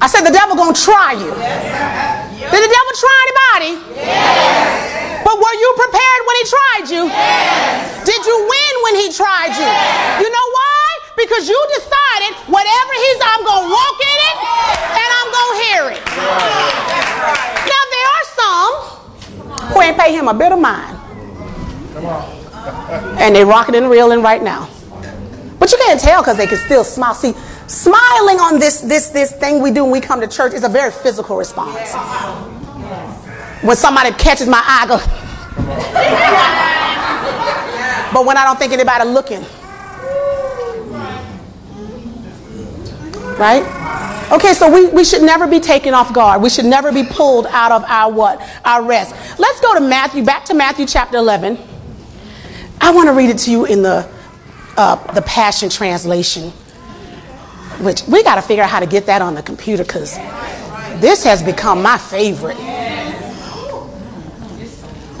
I 0.00 0.06
said 0.08 0.22
the 0.22 0.32
devil 0.32 0.56
gonna 0.56 0.74
try 0.74 1.12
you. 1.12 2.09
Did 2.40 2.60
the 2.64 2.72
devil 2.72 2.92
try 2.96 3.16
anybody? 3.28 3.72
Yes. 4.00 5.20
But 5.24 5.36
were 5.36 5.56
you 5.60 5.70
prepared 5.76 6.20
when 6.24 6.36
he 6.40 6.44
tried 6.48 6.86
you? 6.88 7.02
Yes. 7.12 8.04
Did 8.08 8.24
you 8.24 8.36
win 8.48 8.74
when 8.84 8.94
he 8.96 9.12
tried 9.12 9.52
you? 9.52 9.68
Yes. 9.68 10.24
You 10.24 10.28
know 10.32 10.46
why? 10.56 10.86
Because 11.20 11.48
you 11.48 11.58
decided 11.76 12.32
whatever 12.48 12.92
he's, 12.96 13.18
I'm 13.20 13.44
gonna 13.44 13.68
walk 13.68 13.98
in 14.00 14.18
it 14.24 14.36
and 14.96 15.08
I'm 15.20 15.28
gonna 15.36 15.60
hear 15.68 15.82
it. 15.92 16.02
Right. 16.16 17.68
Now 17.68 17.82
there 17.92 18.08
are 18.08 18.26
some 18.40 18.72
who 19.74 19.80
ain't 19.82 19.98
pay 19.98 20.16
him 20.16 20.28
a 20.28 20.34
bit 20.34 20.52
of 20.52 20.58
mind. 20.58 20.96
and 23.20 23.36
they 23.36 23.44
rocking 23.44 23.74
and 23.74 23.90
reeling 23.90 24.22
right 24.22 24.42
now. 24.42 24.68
But 25.58 25.70
you 25.72 25.78
can't 25.78 26.00
tell 26.00 26.22
because 26.22 26.38
they 26.38 26.46
can 26.46 26.56
still 26.56 26.84
smile. 26.84 27.12
See, 27.14 27.34
smiling 27.70 28.40
on 28.40 28.58
this 28.58 28.80
this 28.80 29.10
this 29.10 29.30
thing 29.32 29.62
we 29.62 29.70
do 29.70 29.84
when 29.84 29.92
we 29.92 30.00
come 30.00 30.20
to 30.20 30.26
church 30.26 30.52
is 30.52 30.64
a 30.64 30.68
very 30.68 30.90
physical 30.90 31.36
response. 31.36 31.92
When 33.62 33.76
somebody 33.76 34.10
catches 34.12 34.48
my 34.48 34.58
eye, 34.58 34.82
I 34.82 34.86
go. 34.88 34.96
but 38.12 38.26
when 38.26 38.36
I 38.36 38.44
don't 38.44 38.58
think 38.58 38.72
anybody 38.72 39.04
looking, 39.08 39.42
right? 43.38 43.62
Okay, 44.32 44.52
so 44.52 44.72
we, 44.72 44.86
we 44.88 45.04
should 45.04 45.22
never 45.22 45.46
be 45.46 45.60
taken 45.60 45.92
off 45.92 46.12
guard. 46.12 46.40
We 46.40 46.50
should 46.50 46.64
never 46.64 46.92
be 46.92 47.04
pulled 47.04 47.46
out 47.46 47.72
of 47.72 47.84
our 47.84 48.10
what? 48.12 48.40
Our 48.64 48.84
rest. 48.84 49.14
Let's 49.38 49.60
go 49.60 49.74
to 49.74 49.80
Matthew, 49.80 50.24
back 50.24 50.44
to 50.46 50.54
Matthew 50.54 50.86
chapter 50.86 51.16
11. 51.18 51.58
I 52.80 52.92
want 52.92 53.08
to 53.08 53.12
read 53.12 53.30
it 53.30 53.38
to 53.38 53.50
you 53.50 53.64
in 53.64 53.82
the 53.82 54.08
uh, 54.76 55.12
the 55.12 55.22
Passion 55.22 55.68
Translation, 55.68 56.52
which 57.78 58.02
we 58.04 58.22
got 58.22 58.34
to 58.34 58.42
figure 58.42 58.62
out 58.62 58.70
how 58.70 58.80
to 58.80 58.86
get 58.86 59.06
that 59.06 59.22
on 59.22 59.34
the 59.34 59.42
computer 59.42 59.84
because 59.84 60.16
this 61.00 61.24
has 61.24 61.42
become 61.42 61.82
my 61.82 61.96
favorite. 61.96 62.56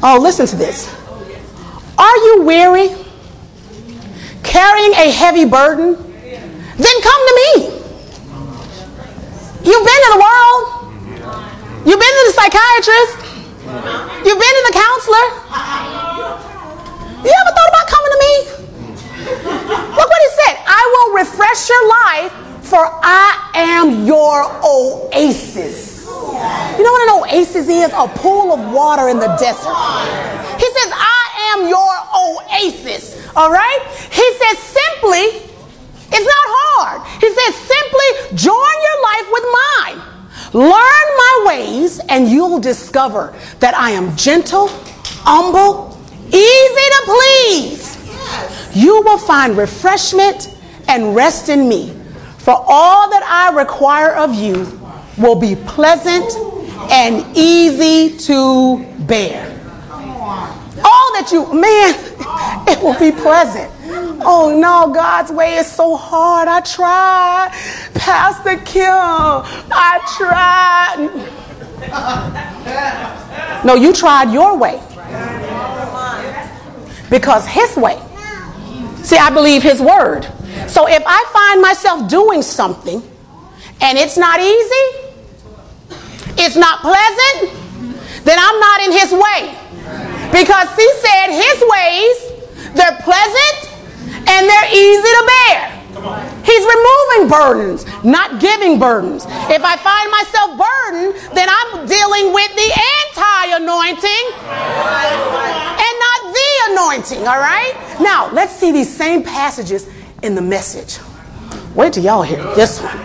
Oh, 0.02 0.18
listen 0.20 0.46
to 0.46 0.56
this. 0.56 0.88
Are 1.98 2.16
you 2.16 2.42
weary? 2.42 2.88
Carrying 4.42 4.92
a 4.94 5.10
heavy 5.10 5.44
burden? 5.44 5.94
Then 5.94 7.02
come 7.02 7.22
to 7.28 7.34
me. 7.40 7.80
You've 9.62 9.84
been 9.84 10.00
in 10.06 10.10
the 10.16 10.22
world. 10.24 10.80
You've 11.84 12.00
been 12.00 12.14
to 12.16 12.24
the 12.26 12.32
psychiatrist. 12.32 13.16
You've 14.24 14.40
been 14.40 14.54
to 14.56 14.64
the 14.68 14.72
counselor. 14.72 15.24
You 17.22 17.30
ever 17.30 17.52
thought 17.52 17.68
about 17.68 17.86
coming 17.88 18.10
to 18.10 18.18
me? 18.20 18.59
Look 19.24 20.08
what 20.08 20.22
he 20.22 20.30
said. 20.44 20.56
I 20.66 20.82
will 20.94 21.14
refresh 21.18 21.68
your 21.68 21.88
life, 21.88 22.32
for 22.64 22.84
I 23.02 23.50
am 23.54 24.06
your 24.06 24.44
oasis. 24.64 26.06
You 26.06 26.84
know 26.84 26.92
what 26.92 27.02
an 27.08 27.34
oasis 27.34 27.68
is? 27.68 27.92
A 27.92 28.08
pool 28.18 28.52
of 28.52 28.72
water 28.72 29.08
in 29.08 29.18
the 29.18 29.28
desert. 29.36 29.76
He 30.58 30.66
says, 30.66 30.92
I 30.92 31.54
am 31.54 31.68
your 31.68 31.92
oasis. 32.14 33.28
All 33.36 33.50
right? 33.50 33.80
He 34.10 34.32
says, 34.38 34.58
simply, 34.58 35.50
it's 36.12 36.26
not 36.26 36.46
hard. 36.56 37.06
He 37.20 37.28
says, 37.28 37.54
simply 37.54 38.36
join 38.36 38.54
your 38.56 38.98
life 39.02 39.28
with 39.32 39.46
mine. 39.60 40.20
Learn 40.52 41.06
my 41.16 41.44
ways, 41.46 42.00
and 42.08 42.28
you'll 42.28 42.58
discover 42.58 43.34
that 43.60 43.74
I 43.76 43.90
am 43.90 44.16
gentle, 44.16 44.68
humble, 45.22 45.96
easy 46.28 46.86
to 46.90 47.02
please 47.04 47.99
you 48.74 49.02
will 49.02 49.18
find 49.18 49.56
refreshment 49.56 50.56
and 50.88 51.14
rest 51.14 51.48
in 51.48 51.68
me. 51.68 51.94
For 52.38 52.54
all 52.54 53.10
that 53.10 53.22
I 53.22 53.56
require 53.56 54.14
of 54.14 54.34
you 54.34 54.80
will 55.18 55.36
be 55.38 55.56
pleasant 55.56 56.32
and 56.90 57.36
easy 57.36 58.16
to 58.26 58.84
bear. 59.00 59.46
All 59.90 61.12
that 61.14 61.28
you, 61.30 61.52
man, 61.52 61.94
it 62.68 62.82
will 62.82 62.98
be 62.98 63.12
pleasant. 63.12 63.70
Oh 64.22 64.56
no, 64.58 64.92
God's 64.92 65.30
way 65.30 65.54
is 65.56 65.70
so 65.70 65.96
hard. 65.96 66.48
I 66.48 66.60
tried. 66.60 67.50
Pastor 67.94 68.56
Kim, 68.64 68.86
I 68.90 70.00
tried. 70.16 71.08
No, 73.64 73.74
you 73.74 73.92
tried 73.92 74.32
your 74.32 74.56
way. 74.56 74.80
Because 77.10 77.46
his 77.46 77.76
way. 77.76 78.00
See, 79.02 79.16
I 79.16 79.30
believe 79.30 79.62
his 79.62 79.80
word. 79.80 80.24
So 80.68 80.86
if 80.88 81.02
I 81.06 81.24
find 81.32 81.62
myself 81.62 82.08
doing 82.08 82.42
something 82.42 83.02
and 83.80 83.98
it's 83.98 84.16
not 84.16 84.40
easy, 84.40 84.86
it's 86.38 86.56
not 86.56 86.80
pleasant, 86.80 87.52
then 88.24 88.38
I'm 88.38 88.60
not 88.60 88.80
in 88.82 88.92
his 88.92 89.12
way. 89.12 89.56
Because 90.30 90.68
he 90.76 90.88
said 91.02 91.26
his 91.34 91.58
ways, 91.66 92.16
they're 92.74 92.98
pleasant 93.02 93.58
and 94.28 94.46
they're 94.46 94.70
easy 94.70 95.02
to 95.02 95.24
bear. 95.26 95.80
He's 96.44 96.64
removing 96.64 97.28
burdens, 97.28 97.84
not 98.04 98.40
giving 98.40 98.78
burdens. 98.78 99.26
If 99.50 99.62
I 99.64 99.76
find 99.76 100.06
myself 100.10 100.56
burdened, 100.56 101.36
then 101.36 101.48
I'm 101.50 101.84
dealing 101.86 102.32
with 102.32 102.52
the 102.54 102.70
anti 102.72 103.44
anointing 103.60 104.24
and 104.48 105.94
not 106.00 106.19
anointing, 106.72 107.26
all 107.26 107.38
right? 107.38 107.74
Now, 108.00 108.30
let's 108.32 108.54
see 108.54 108.72
these 108.72 108.94
same 108.94 109.22
passages 109.22 109.88
in 110.22 110.34
the 110.34 110.42
message. 110.42 110.98
Wait 111.74 111.92
till 111.92 112.04
y'all 112.04 112.22
hear 112.22 112.42
this 112.54 112.80
one. 112.80 112.96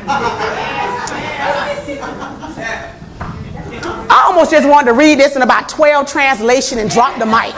I 4.08 4.24
almost 4.28 4.52
just 4.52 4.68
wanted 4.68 4.92
to 4.92 4.94
read 4.94 5.20
this 5.20 5.36
in 5.36 5.42
about 5.42 5.68
12 5.70 6.08
translation 6.08 6.80
and 6.80 6.90
drop 6.90 7.18
the 7.20 7.26
mic. 7.26 7.56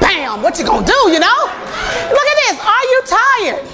Bam, 0.00 0.42
what 0.42 0.58
you 0.58 0.64
gonna 0.64 0.86
do, 0.86 1.10
you 1.10 1.18
know? 1.18 1.40
Look 2.10 2.26
at 2.26 2.36
this. 2.46 2.58
Are 2.64 2.84
you 2.84 3.02
tired? 3.06 3.64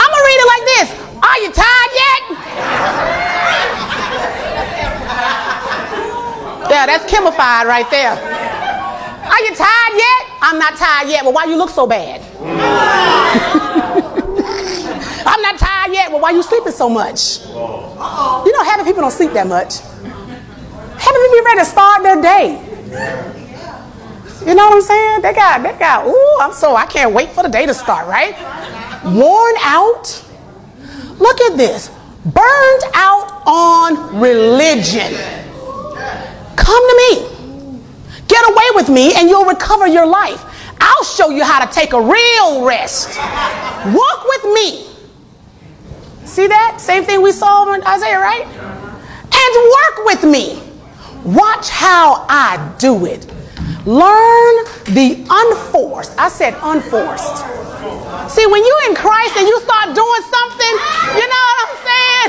I'm 0.00 0.10
gonna 0.10 0.26
read 0.26 0.40
it 0.40 0.48
like 0.48 0.64
this. 0.74 0.88
Are 1.22 1.38
you 1.38 1.50
tired 1.52 1.92
yet? 1.94 2.22
Yeah, 6.70 6.86
that's 6.86 7.04
Kimified 7.12 7.66
right 7.66 7.90
there. 7.90 8.49
Are 9.30 9.40
you 9.42 9.54
tired 9.54 9.94
yet? 9.94 10.26
I'm 10.42 10.58
not 10.58 10.76
tired 10.76 11.08
yet. 11.08 11.22
Well, 11.24 11.32
why 11.32 11.44
you 11.44 11.56
look 11.56 11.70
so 11.70 11.86
bad? 11.86 12.20
I'm 15.26 15.42
not 15.42 15.58
tired 15.58 15.92
yet. 15.92 16.10
Well, 16.10 16.20
why 16.20 16.32
you 16.32 16.42
sleeping 16.42 16.72
so 16.72 16.88
much? 16.88 17.46
You 17.46 18.52
know, 18.52 18.64
having 18.64 18.84
people 18.84 19.02
don't 19.02 19.12
sleep 19.12 19.32
that 19.32 19.46
much. 19.46 19.78
Having 19.78 21.20
people 21.22 21.36
be 21.36 21.42
ready 21.44 21.60
to 21.60 21.64
start 21.64 22.02
their 22.02 22.20
day. 22.20 22.58
You 24.46 24.54
know 24.54 24.68
what 24.68 24.76
I'm 24.76 24.82
saying? 24.82 25.22
They 25.22 25.32
got, 25.32 25.62
they 25.62 25.78
got, 25.78 26.06
ooh, 26.06 26.38
I'm 26.40 26.52
so, 26.52 26.74
I 26.74 26.86
can't 26.86 27.12
wait 27.14 27.30
for 27.30 27.42
the 27.44 27.48
day 27.48 27.66
to 27.66 27.74
start, 27.74 28.08
right? 28.08 28.34
Worn 29.04 29.54
out. 29.60 30.24
Look 31.18 31.40
at 31.42 31.56
this. 31.56 31.88
Burned 32.24 32.82
out 32.94 33.42
on 33.46 34.18
religion. 34.18 35.14
Come 36.56 36.88
to 36.88 36.96
me. 36.96 37.29
Get 38.30 38.48
away 38.48 38.68
with 38.76 38.88
me 38.88 39.12
and 39.16 39.28
you'll 39.28 39.44
recover 39.44 39.88
your 39.88 40.06
life. 40.06 40.40
I'll 40.80 41.04
show 41.04 41.30
you 41.30 41.42
how 41.42 41.66
to 41.66 41.72
take 41.74 41.92
a 41.92 42.00
real 42.00 42.64
rest. 42.64 43.18
Walk 43.18 44.24
with 44.24 44.44
me. 44.54 44.86
See 46.24 46.46
that? 46.46 46.78
Same 46.80 47.02
thing 47.02 47.22
we 47.22 47.32
saw 47.32 47.74
in 47.74 47.82
Isaiah, 47.82 48.20
right? 48.20 48.46
And 48.46 49.50
work 49.82 50.06
with 50.06 50.22
me. 50.30 50.62
Watch 51.24 51.70
how 51.70 52.24
I 52.30 52.54
do 52.78 53.04
it. 53.04 53.26
Learn 53.84 54.54
the 54.94 55.26
unforced. 55.26 56.14
I 56.16 56.28
said 56.28 56.54
unforced. 56.62 57.42
See, 58.30 58.46
when 58.46 58.62
you're 58.62 58.84
in 58.90 58.94
Christ 58.94 59.34
and 59.42 59.48
you 59.48 59.58
start 59.58 59.90
doing 59.90 60.22
something, 60.30 60.74
you 61.18 61.26
know 61.26 61.42
what 61.50 61.56
I'm 61.66 61.76
saying? 61.82 62.28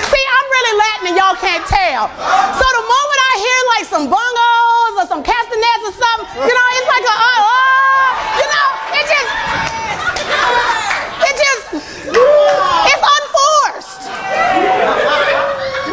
See, 0.00 0.24
I'm 0.32 0.46
really 0.48 0.74
Latin 0.80 1.04
and 1.12 1.16
y'all 1.20 1.36
can't 1.36 1.66
tell. 1.68 2.08
So 2.56 2.64
the 2.64 2.84
moment 2.88 3.18
I 3.20 3.34
hear 3.36 3.60
like 3.76 3.84
some 3.84 4.08
bongos 4.08 4.65
or 4.96 5.06
some 5.06 5.22
castanets 5.22 5.82
or 5.84 5.92
something, 5.92 6.26
you 6.40 6.54
know, 6.56 6.66
it's 6.80 6.88
like 6.88 7.04
a, 7.04 7.16
uh, 7.16 7.44
uh, 7.44 8.10
you 8.40 8.46
know, 8.48 8.66
it 8.96 9.04
just, 9.04 9.28
it 11.20 11.34
just, 11.36 11.64
it's 11.76 13.04
unforced. 13.04 14.08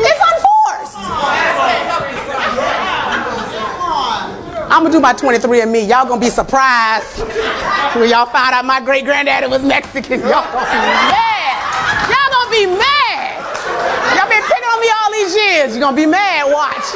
It's 0.08 0.22
unforced. 0.24 0.98
I'm 4.72 4.84
gonna 4.84 4.92
do 4.92 5.02
my 5.02 5.14
23 5.14 5.62
and 5.62 5.72
me. 5.72 5.82
Y'all 5.86 6.08
gonna 6.08 6.22
be 6.22 6.30
surprised 6.30 7.20
when 8.00 8.10
y'all 8.10 8.26
find 8.26 8.56
out 8.56 8.64
my 8.64 8.80
great 8.80 9.04
granddaddy 9.04 9.48
was 9.48 9.64
Mexican. 9.64 10.22
Y'all 10.22 10.48
gonna 10.48 10.66
be 10.66 10.80
mad. 11.12 11.60
Y'all 12.08 12.32
gonna 12.32 12.52
be 12.52 12.66
mad. 12.72 13.36
Y'all 14.16 14.30
been 14.30 14.44
picking 14.48 14.70
on 14.72 14.80
me 14.80 14.88
all 14.96 15.12
these 15.12 15.36
years. 15.36 15.72
You're 15.76 15.82
gonna 15.82 15.98
be 15.98 16.06
mad. 16.06 16.48
Watch. 16.48 16.96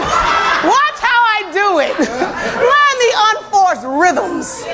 Watch 0.64 0.99
how 1.03 1.16
do 1.54 1.80
it. 1.80 1.98
Learn 2.00 2.95
the 3.04 3.12
unforced 3.30 3.84
rhythms. 3.86 4.62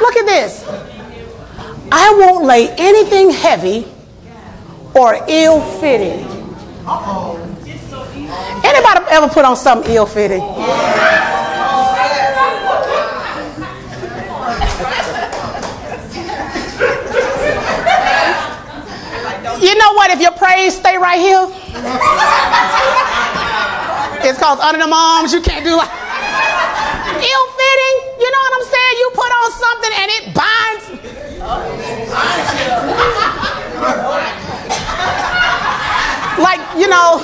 Look 0.00 0.16
at 0.16 0.26
this. 0.26 0.64
I 1.90 2.14
won't 2.18 2.44
lay 2.44 2.68
anything 2.76 3.30
heavy 3.30 3.86
or 4.94 5.18
ill 5.28 5.60
fitting. 5.80 6.26
Anybody 8.64 9.00
ever 9.10 9.28
put 9.28 9.44
on 9.44 9.56
something 9.56 9.92
ill 9.92 10.06
fitting? 10.06 10.42
You 19.60 19.74
know 19.76 19.92
what? 19.94 20.10
If 20.10 20.20
your 20.20 20.30
praise 20.32 20.76
stay 20.76 20.96
right 20.98 21.18
here, 21.18 21.46
it's 24.24 24.38
called 24.38 24.60
under 24.60 24.78
the 24.78 24.90
arms. 24.90 25.32
You 25.32 25.40
can't 25.40 25.64
do 25.64 25.76
like 25.76 25.90
ill 25.90 27.46
fitting. 27.58 27.96
You 28.18 28.30
know 28.30 28.42
what 28.42 28.52
I'm 28.58 28.66
saying? 28.66 28.94
You 28.98 29.10
put 29.14 29.30
on 29.30 29.48
something 29.52 29.92
and 29.98 30.08
it 30.16 30.24
binds. 30.34 30.84
like 36.38 36.60
you 36.78 36.88
know, 36.88 37.18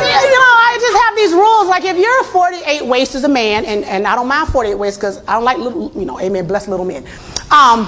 you 0.00 0.36
know, 0.38 0.52
I 0.62 0.78
just 0.80 0.96
have 1.02 1.16
these 1.16 1.32
rules. 1.32 1.68
Like 1.68 1.84
if 1.84 1.96
you're 1.96 2.20
a 2.20 2.24
48 2.24 2.86
waist 2.86 3.14
as 3.14 3.24
a 3.24 3.28
man, 3.28 3.64
and, 3.64 3.84
and 3.84 4.06
I 4.06 4.14
don't 4.14 4.28
mind 4.28 4.48
48 4.48 4.74
waist 4.74 4.98
because 4.98 5.22
I 5.26 5.34
don't 5.34 5.44
like 5.44 5.58
little, 5.58 5.90
you 5.94 6.04
know, 6.04 6.20
amen, 6.20 6.46
bless 6.46 6.68
little 6.68 6.86
men. 6.86 7.04
Um, 7.50 7.84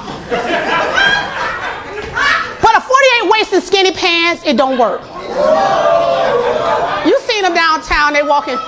but 2.62 2.76
a 2.76 2.80
48 2.80 3.30
waist 3.30 3.52
and 3.52 3.62
skinny 3.62 3.92
pants, 3.92 4.42
it 4.44 4.56
don't 4.56 4.78
work. 4.78 5.02
You 7.06 7.11
seen 7.42 7.50
them 7.50 7.54
downtown, 7.54 8.12
they 8.14 8.22
walking. 8.22 8.58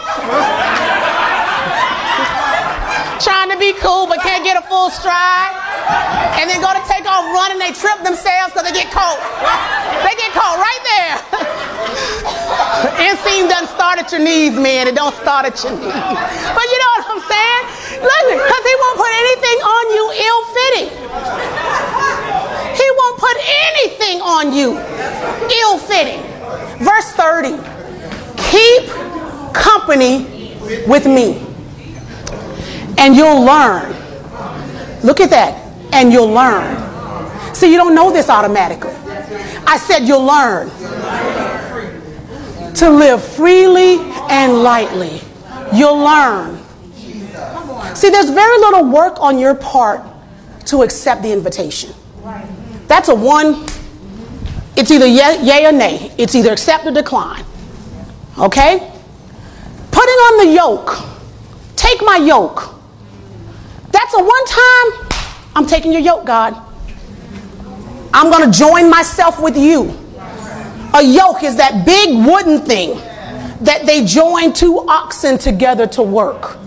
trying 3.22 3.50
to 3.50 3.58
be 3.58 3.72
cool 3.78 4.06
but 4.06 4.20
can't 4.20 4.42
get 4.42 4.58
a 4.58 4.62
full 4.66 4.90
stride. 4.90 5.54
And 6.34 6.50
then 6.50 6.60
go 6.60 6.74
to 6.74 6.82
take 6.90 7.06
off 7.06 7.24
running, 7.30 7.58
they 7.58 7.70
trip 7.70 8.02
themselves 8.02 8.52
because 8.52 8.66
they 8.66 8.74
get 8.74 8.90
caught. 8.90 9.18
They 10.02 10.14
get 10.18 10.34
caught 10.34 10.58
right 10.58 10.82
there. 10.82 11.14
Inseam 12.98 13.48
doesn't 13.48 13.70
start 13.70 13.98
at 13.98 14.10
your 14.10 14.20
knees, 14.20 14.58
man. 14.58 14.88
It 14.88 14.96
don't 14.96 15.14
start 15.22 15.46
at 15.46 15.54
your 15.62 15.72
knees. 15.72 15.94
But 15.94 16.66
you 16.66 16.78
know 16.82 16.90
what 16.98 17.06
I'm 17.14 17.22
saying? 17.22 17.62
Listen, 18.02 18.36
because 18.42 18.64
he 18.66 18.74
won't 18.82 18.98
put 18.98 19.12
anything 19.22 19.58
on 19.62 19.84
you 19.94 20.04
ill-fitting. 20.18 20.88
He 22.74 22.86
won't 22.98 23.18
put 23.22 23.36
anything 23.70 24.18
on 24.20 24.52
you 24.52 24.74
ill-fitting. 25.62 26.22
Verse 26.82 27.12
30. 27.14 27.73
Keep 28.50 28.90
company 29.52 30.56
with 30.86 31.06
me 31.06 31.44
and 32.98 33.14
you'll 33.16 33.44
learn. 33.44 33.92
Look 35.02 35.20
at 35.20 35.30
that. 35.30 35.60
And 35.92 36.12
you'll 36.12 36.30
learn. 36.30 37.54
See, 37.54 37.70
you 37.70 37.76
don't 37.76 37.94
know 37.94 38.12
this 38.12 38.28
automatically. 38.28 38.92
I 39.66 39.78
said 39.78 40.08
you'll 40.08 40.24
learn 40.24 40.70
to 42.74 42.90
live 42.90 43.22
freely 43.22 43.98
and 44.28 44.62
lightly. 44.62 45.20
You'll 45.72 45.98
learn. 45.98 46.58
See, 47.94 48.10
there's 48.10 48.30
very 48.30 48.58
little 48.58 48.86
work 48.90 49.20
on 49.20 49.38
your 49.38 49.54
part 49.54 50.02
to 50.66 50.82
accept 50.82 51.22
the 51.22 51.32
invitation. 51.32 51.92
That's 52.88 53.08
a 53.08 53.14
one, 53.14 53.66
it's 54.76 54.90
either 54.90 55.06
yay, 55.06 55.64
or 55.66 55.72
nay. 55.72 56.12
It's 56.18 56.34
either 56.34 56.52
accept 56.52 56.86
or 56.86 56.90
decline. 56.90 57.44
Okay? 58.38 58.78
Putting 59.90 60.14
on 60.14 60.46
the 60.46 60.52
yoke. 60.52 60.98
Take 61.76 62.00
my 62.02 62.16
yoke. 62.16 62.74
That's 63.90 64.14
a 64.14 64.18
one 64.18 64.46
time, 64.46 65.08
I'm 65.54 65.66
taking 65.66 65.92
your 65.92 66.00
yoke, 66.00 66.24
God. 66.26 66.60
I'm 68.12 68.30
going 68.30 68.50
to 68.50 68.58
join 68.58 68.90
myself 68.90 69.40
with 69.40 69.56
you. 69.56 69.96
A 70.94 71.02
yoke 71.02 71.42
is 71.42 71.56
that 71.56 71.84
big 71.84 72.26
wooden 72.26 72.60
thing 72.60 72.96
that 73.64 73.82
they 73.86 74.04
join 74.04 74.52
two 74.52 74.78
oxen 74.88 75.38
together 75.38 75.86
to 75.88 76.02
work. 76.02 76.58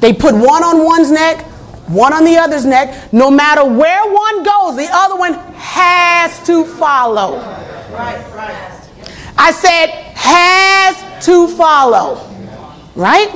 They 0.00 0.12
put 0.12 0.34
one 0.34 0.62
on 0.62 0.84
one's 0.84 1.10
neck, 1.10 1.44
one 1.88 2.12
on 2.12 2.24
the 2.24 2.36
other's 2.36 2.64
neck. 2.64 3.12
No 3.12 3.30
matter 3.30 3.64
where 3.64 4.12
one 4.12 4.42
goes, 4.42 4.76
the 4.76 4.88
other 4.90 5.16
one 5.16 5.34
has 5.54 6.44
to 6.46 6.64
follow. 6.64 7.38
Right, 7.92 8.24
right. 8.34 8.69
I 9.40 9.52
said 9.52 9.86
has 10.14 11.24
to 11.24 11.48
follow. 11.48 12.26
Right? 12.94 13.34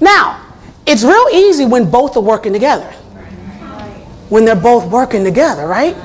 Now, 0.00 0.44
it's 0.86 1.02
real 1.02 1.26
easy 1.32 1.64
when 1.64 1.90
both 1.90 2.16
are 2.16 2.22
working 2.22 2.52
together. 2.52 2.90
When 4.28 4.44
they're 4.44 4.54
both 4.54 4.90
working 4.90 5.24
together, 5.24 5.66
right? 5.66 5.96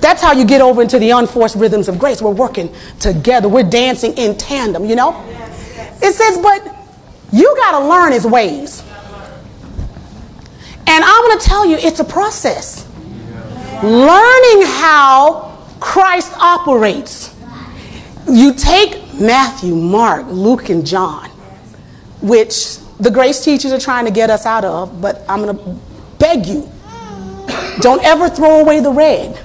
That's 0.00 0.22
how 0.22 0.32
you 0.32 0.44
get 0.44 0.60
over 0.60 0.82
into 0.82 1.00
the 1.00 1.10
unforced 1.10 1.56
rhythms 1.56 1.88
of 1.88 1.98
grace. 1.98 2.22
We're 2.22 2.30
working 2.30 2.72
together. 3.00 3.48
We're 3.48 3.68
dancing 3.68 4.16
in 4.16 4.36
tandem, 4.38 4.84
you 4.84 4.94
know? 4.94 5.24
It 6.00 6.14
says, 6.14 6.38
but 6.38 6.64
you 7.32 7.52
got 7.56 7.80
to 7.80 7.88
learn 7.88 8.12
his 8.12 8.24
ways. 8.24 8.84
And 10.86 11.04
I'm 11.04 11.22
going 11.22 11.38
to 11.38 11.44
tell 11.44 11.66
you, 11.66 11.76
it's 11.78 11.98
a 11.98 12.04
process. 12.04 12.88
Learning 13.82 14.62
how 14.66 15.58
Christ 15.80 16.32
operates. 16.38 17.35
You 18.28 18.54
take 18.54 19.14
Matthew, 19.20 19.74
Mark, 19.74 20.26
Luke, 20.28 20.68
and 20.68 20.86
John, 20.86 21.30
which 22.20 22.78
the 22.98 23.10
grace 23.10 23.44
teachers 23.44 23.72
are 23.72 23.80
trying 23.80 24.04
to 24.06 24.10
get 24.10 24.30
us 24.30 24.46
out 24.46 24.64
of, 24.64 25.00
but 25.00 25.24
I'm 25.28 25.42
going 25.42 25.56
to 25.56 25.80
beg 26.18 26.46
you 26.46 26.70
don't 27.80 28.02
ever 28.04 28.28
throw 28.28 28.60
away 28.60 28.80
the 28.80 28.90
red. 28.90 29.38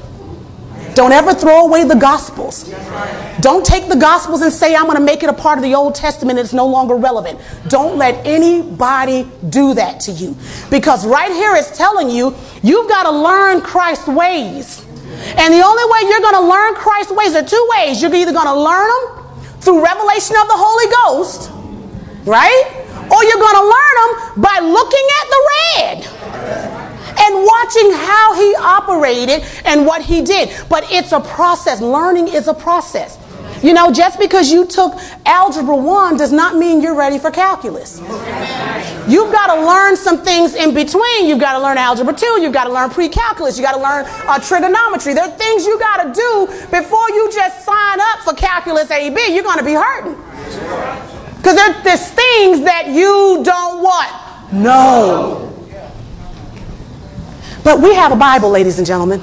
Don't 0.93 1.11
ever 1.13 1.33
throw 1.33 1.65
away 1.65 1.85
the 1.85 1.95
Gospels. 1.95 2.73
Don't 3.39 3.65
take 3.65 3.87
the 3.87 3.95
Gospels 3.95 4.41
and 4.41 4.51
say, 4.51 4.75
I'm 4.75 4.85
going 4.85 4.97
to 4.97 5.03
make 5.03 5.23
it 5.23 5.29
a 5.29 5.33
part 5.33 5.57
of 5.57 5.63
the 5.63 5.73
Old 5.73 5.95
Testament 5.95 6.37
it's 6.37 6.53
no 6.53 6.67
longer 6.67 6.95
relevant. 6.95 7.39
Don't 7.67 7.97
let 7.97 8.25
anybody 8.25 9.29
do 9.49 9.73
that 9.73 10.01
to 10.01 10.11
you. 10.11 10.35
Because 10.69 11.05
right 11.05 11.31
here 11.31 11.55
it's 11.55 11.77
telling 11.77 12.09
you, 12.09 12.35
you've 12.61 12.89
got 12.89 13.03
to 13.03 13.11
learn 13.11 13.61
Christ's 13.61 14.07
ways. 14.07 14.85
And 15.37 15.53
the 15.53 15.61
only 15.61 15.85
way 15.85 16.09
you're 16.09 16.21
going 16.21 16.39
to 16.41 16.47
learn 16.47 16.75
Christ's 16.75 17.13
ways 17.13 17.35
are 17.35 17.43
two 17.43 17.67
ways. 17.77 18.01
You're 18.01 18.13
either 18.13 18.33
going 18.33 18.47
to 18.47 18.59
learn 18.59 18.89
them 18.89 19.21
through 19.61 19.83
revelation 19.83 20.35
of 20.41 20.47
the 20.47 20.57
Holy 20.57 20.87
Ghost, 21.05 21.51
right? 22.25 22.63
Or 23.11 23.23
you're 23.23 23.41
going 23.41 23.59
to 23.59 23.67
learn 23.67 23.95
them 24.01 24.41
by 24.41 24.57
looking 24.61 25.07
at 25.19 25.25
the 25.29 25.41
red 25.51 25.97
and 27.21 27.45
watching 27.45 27.91
how 27.91 28.33
he 28.33 28.55
operated 28.55 29.43
and 29.65 29.85
what 29.85 30.01
he 30.01 30.21
did. 30.21 30.49
But 30.69 30.91
it's 30.91 31.11
a 31.11 31.19
process. 31.19 31.81
Learning 31.81 32.27
is 32.27 32.47
a 32.47 32.53
process. 32.53 33.17
You 33.63 33.73
know, 33.73 33.91
just 33.91 34.17
because 34.19 34.51
you 34.51 34.65
took 34.65 34.93
Algebra 35.25 35.75
1 35.75 36.17
does 36.17 36.31
not 36.31 36.55
mean 36.55 36.81
you're 36.81 36.95
ready 36.95 37.19
for 37.19 37.29
calculus. 37.29 37.99
You've 39.07 39.31
got 39.31 39.53
to 39.53 39.65
learn 39.65 39.95
some 39.95 40.23
things 40.23 40.55
in 40.55 40.73
between. 40.73 41.27
You've 41.27 41.39
got 41.39 41.53
to 41.53 41.63
learn 41.63 41.77
Algebra 41.77 42.13
2. 42.13 42.41
You've 42.41 42.53
got 42.53 42.63
to 42.63 42.73
learn 42.73 42.89
pre-calculus. 42.89 43.57
You've 43.57 43.65
got 43.65 43.75
to 43.75 43.81
learn 43.81 44.05
uh, 44.27 44.39
trigonometry. 44.39 45.13
There 45.13 45.25
are 45.25 45.37
things 45.37 45.65
you 45.65 45.77
got 45.77 46.03
to 46.03 46.13
do 46.13 46.47
before 46.71 47.07
you 47.11 47.29
just 47.31 47.63
sign 47.63 47.99
up 47.99 48.19
for 48.21 48.33
calculus 48.33 48.89
AB. 48.89 49.33
You're 49.33 49.43
going 49.43 49.59
to 49.59 49.65
be 49.65 49.73
hurting. 49.73 50.15
Because 51.37 51.55
there, 51.55 51.83
there's 51.83 52.07
things 52.09 52.61
that 52.61 52.87
you 52.87 53.41
don't 53.43 53.83
want. 53.83 54.53
No. 54.53 55.47
But 57.63 57.79
we 57.79 57.93
have 57.93 58.11
a 58.11 58.15
Bible, 58.15 58.49
ladies 58.49 58.79
and 58.79 58.87
gentlemen. 58.87 59.21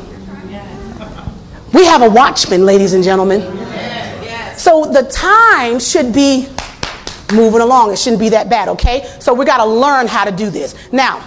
We 1.72 1.84
have 1.86 2.02
a 2.02 2.08
watchman, 2.08 2.64
ladies 2.64 2.94
and 2.94 3.02
gentlemen. 3.02 3.67
So 4.58 4.84
the 4.84 5.04
time 5.04 5.78
should 5.78 6.12
be 6.12 6.48
moving 7.32 7.60
along. 7.60 7.92
It 7.92 7.98
shouldn't 7.98 8.20
be 8.20 8.30
that 8.30 8.50
bad, 8.50 8.68
okay? 8.68 9.08
So 9.20 9.32
we 9.32 9.44
got 9.44 9.58
to 9.58 9.66
learn 9.66 10.06
how 10.08 10.24
to 10.24 10.32
do 10.32 10.50
this. 10.50 10.74
Now, 10.92 11.20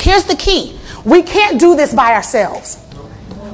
here's 0.00 0.24
the 0.24 0.36
key 0.36 0.78
we 1.04 1.22
can't 1.22 1.60
do 1.60 1.76
this 1.76 1.92
by 1.92 2.14
ourselves. 2.14 2.80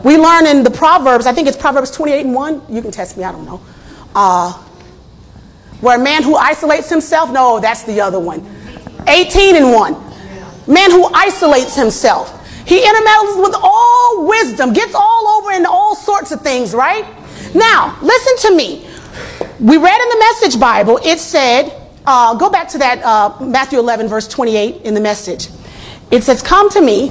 We 0.05 0.17
learn 0.17 0.47
in 0.47 0.63
the 0.63 0.71
Proverbs, 0.71 1.27
I 1.27 1.33
think 1.33 1.49
it's 1.49 1.57
Proverbs 1.57 1.91
28 1.91 2.27
and 2.27 2.35
1. 2.35 2.63
You 2.69 2.81
can 2.81 2.91
test 2.91 3.17
me, 3.17 3.25
I 3.25 3.33
don't 3.33 3.45
know. 3.45 3.61
Uh, 4.15 4.53
where 5.81 5.99
a 5.99 6.03
man 6.03 6.23
who 6.23 6.37
isolates 6.37 6.89
himself, 6.89 7.31
no, 7.31 7.59
that's 7.59 7.83
the 7.85 8.01
other 8.01 8.21
one. 8.21 8.47
18 9.09 9.57
and 9.57 9.73
1. 9.73 9.93
Man 10.67 10.91
who 10.91 11.05
isolates 11.13 11.75
himself. 11.75 12.37
He 12.67 12.87
intermeddles 12.87 13.37
with 13.37 13.55
all 13.61 14.27
wisdom, 14.27 14.73
gets 14.73 14.95
all 14.95 15.27
over 15.27 15.53
into 15.53 15.69
all 15.69 15.97
sorts 15.97 16.33
of 16.33 16.41
things, 16.43 16.75
right? 16.75 17.05
Now, 17.55 17.99
listen 18.01 18.51
to 18.51 18.57
me. 18.57 18.87
We 19.61 19.77
read 19.77 20.01
in 20.01 20.09
the 20.09 20.19
Message 20.19 20.59
Bible, 20.59 20.99
it 21.03 21.19
said, 21.19 21.71
uh, 22.07 22.35
go 22.35 22.49
back 22.49 22.69
to 22.69 22.79
that 22.79 23.03
uh, 23.05 23.45
Matthew 23.45 23.79
11, 23.79 24.09
verse 24.09 24.27
28 24.27 24.83
in 24.83 24.95
the 24.95 25.01
message. 25.01 25.49
It 26.11 26.23
says, 26.23 26.43
Come 26.43 26.71
to 26.71 26.81
me. 26.81 27.09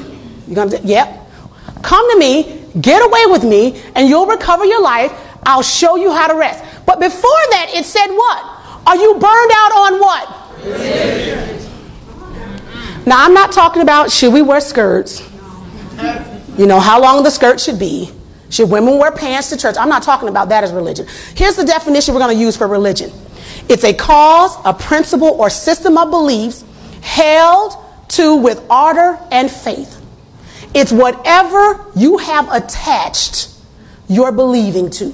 You're 0.47 0.55
going 0.55 0.69
to, 0.71 0.81
yep. 0.83 1.29
Come 1.83 2.09
to 2.11 2.17
me, 2.17 2.65
get 2.81 3.05
away 3.05 3.27
with 3.27 3.43
me, 3.43 3.79
and 3.95 4.09
you'll 4.09 4.25
recover 4.25 4.65
your 4.65 4.81
life. 4.81 5.13
I'll 5.43 5.61
show 5.61 5.95
you 5.95 6.11
how 6.11 6.27
to 6.27 6.33
rest. 6.35 6.63
But 6.87 6.99
before 6.99 7.43
that, 7.51 7.69
it 7.73 7.85
said 7.85 8.07
what? 8.07 8.43
Are 8.87 8.95
you 8.95 9.13
burned 9.13 9.51
out 9.53 9.71
on 9.71 9.99
what? 9.99 10.27
Now, 13.05 13.23
I'm 13.23 13.33
not 13.35 13.51
talking 13.51 13.83
about 13.83 14.11
should 14.11 14.33
we 14.33 14.41
wear 14.41 14.59
skirts? 14.59 15.21
You 16.57 16.65
know, 16.65 16.79
how 16.79 16.99
long 16.99 17.23
the 17.23 17.29
skirt 17.29 17.59
should 17.59 17.77
be. 17.77 18.11
Should 18.49 18.69
women 18.69 18.97
wear 18.97 19.11
pants 19.11 19.49
to 19.49 19.57
church? 19.57 19.75
I'm 19.79 19.89
not 19.89 20.03
talking 20.03 20.27
about 20.29 20.49
that 20.49 20.63
as 20.63 20.71
religion. 20.71 21.07
Here's 21.35 21.55
the 21.55 21.65
definition 21.65 22.13
we're 22.13 22.21
going 22.21 22.35
to 22.35 22.41
use 22.41 22.57
for 22.57 22.67
religion 22.67 23.11
it's 23.67 23.83
a 23.83 23.93
cause, 23.93 24.57
a 24.65 24.73
principle, 24.73 25.27
or 25.27 25.49
system 25.49 25.97
of 25.97 26.09
beliefs 26.09 26.65
held 27.01 27.73
to 28.09 28.35
with 28.35 28.63
ardor 28.69 29.19
and 29.31 29.49
faith. 29.49 29.95
It's 30.73 30.91
whatever 30.91 31.85
you 31.95 32.17
have 32.17 32.51
attached 32.51 33.49
your 34.07 34.31
believing 34.31 34.89
to. 34.91 35.13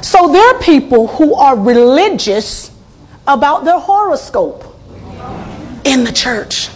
So 0.00 0.32
there 0.32 0.54
are 0.54 0.60
people 0.60 1.06
who 1.06 1.34
are 1.34 1.58
religious 1.58 2.70
about 3.26 3.64
their 3.64 3.78
horoscope 3.78 4.64
in 5.84 6.04
the 6.04 6.12
church. 6.12 6.68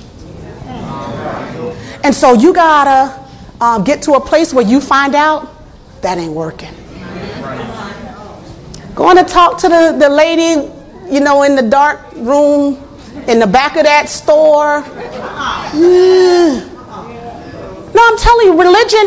And 2.05 2.15
so 2.15 2.35
you 2.35 2.53
gotta 2.53 3.26
um, 3.61 3.85
get 3.85 4.03
to 4.03 4.13
a 4.13 4.21
place 4.21 4.53
where 4.53 4.67
you 4.67 4.81
find 4.81 5.15
out 5.15 5.53
that 6.03 6.19
ain't 6.19 6.33
working. 6.33 6.73
Going 8.95 9.17
to 9.17 9.25
talk 9.25 9.59
to 9.61 9.69
the, 9.69 9.97
the 9.99 10.09
lady, 10.09 10.71
you 11.13 11.21
know, 11.21 11.43
in 11.43 11.55
the 11.55 11.63
dark 11.63 12.01
room 12.15 12.83
in 13.29 13.39
the 13.39 13.47
back 13.47 13.77
of 13.77 13.85
that 13.85 14.09
store. 14.09 14.85
No, 17.97 18.03
I'm 18.07 18.19
telling 18.19 18.49
you, 18.49 18.61
religion, 18.61 19.01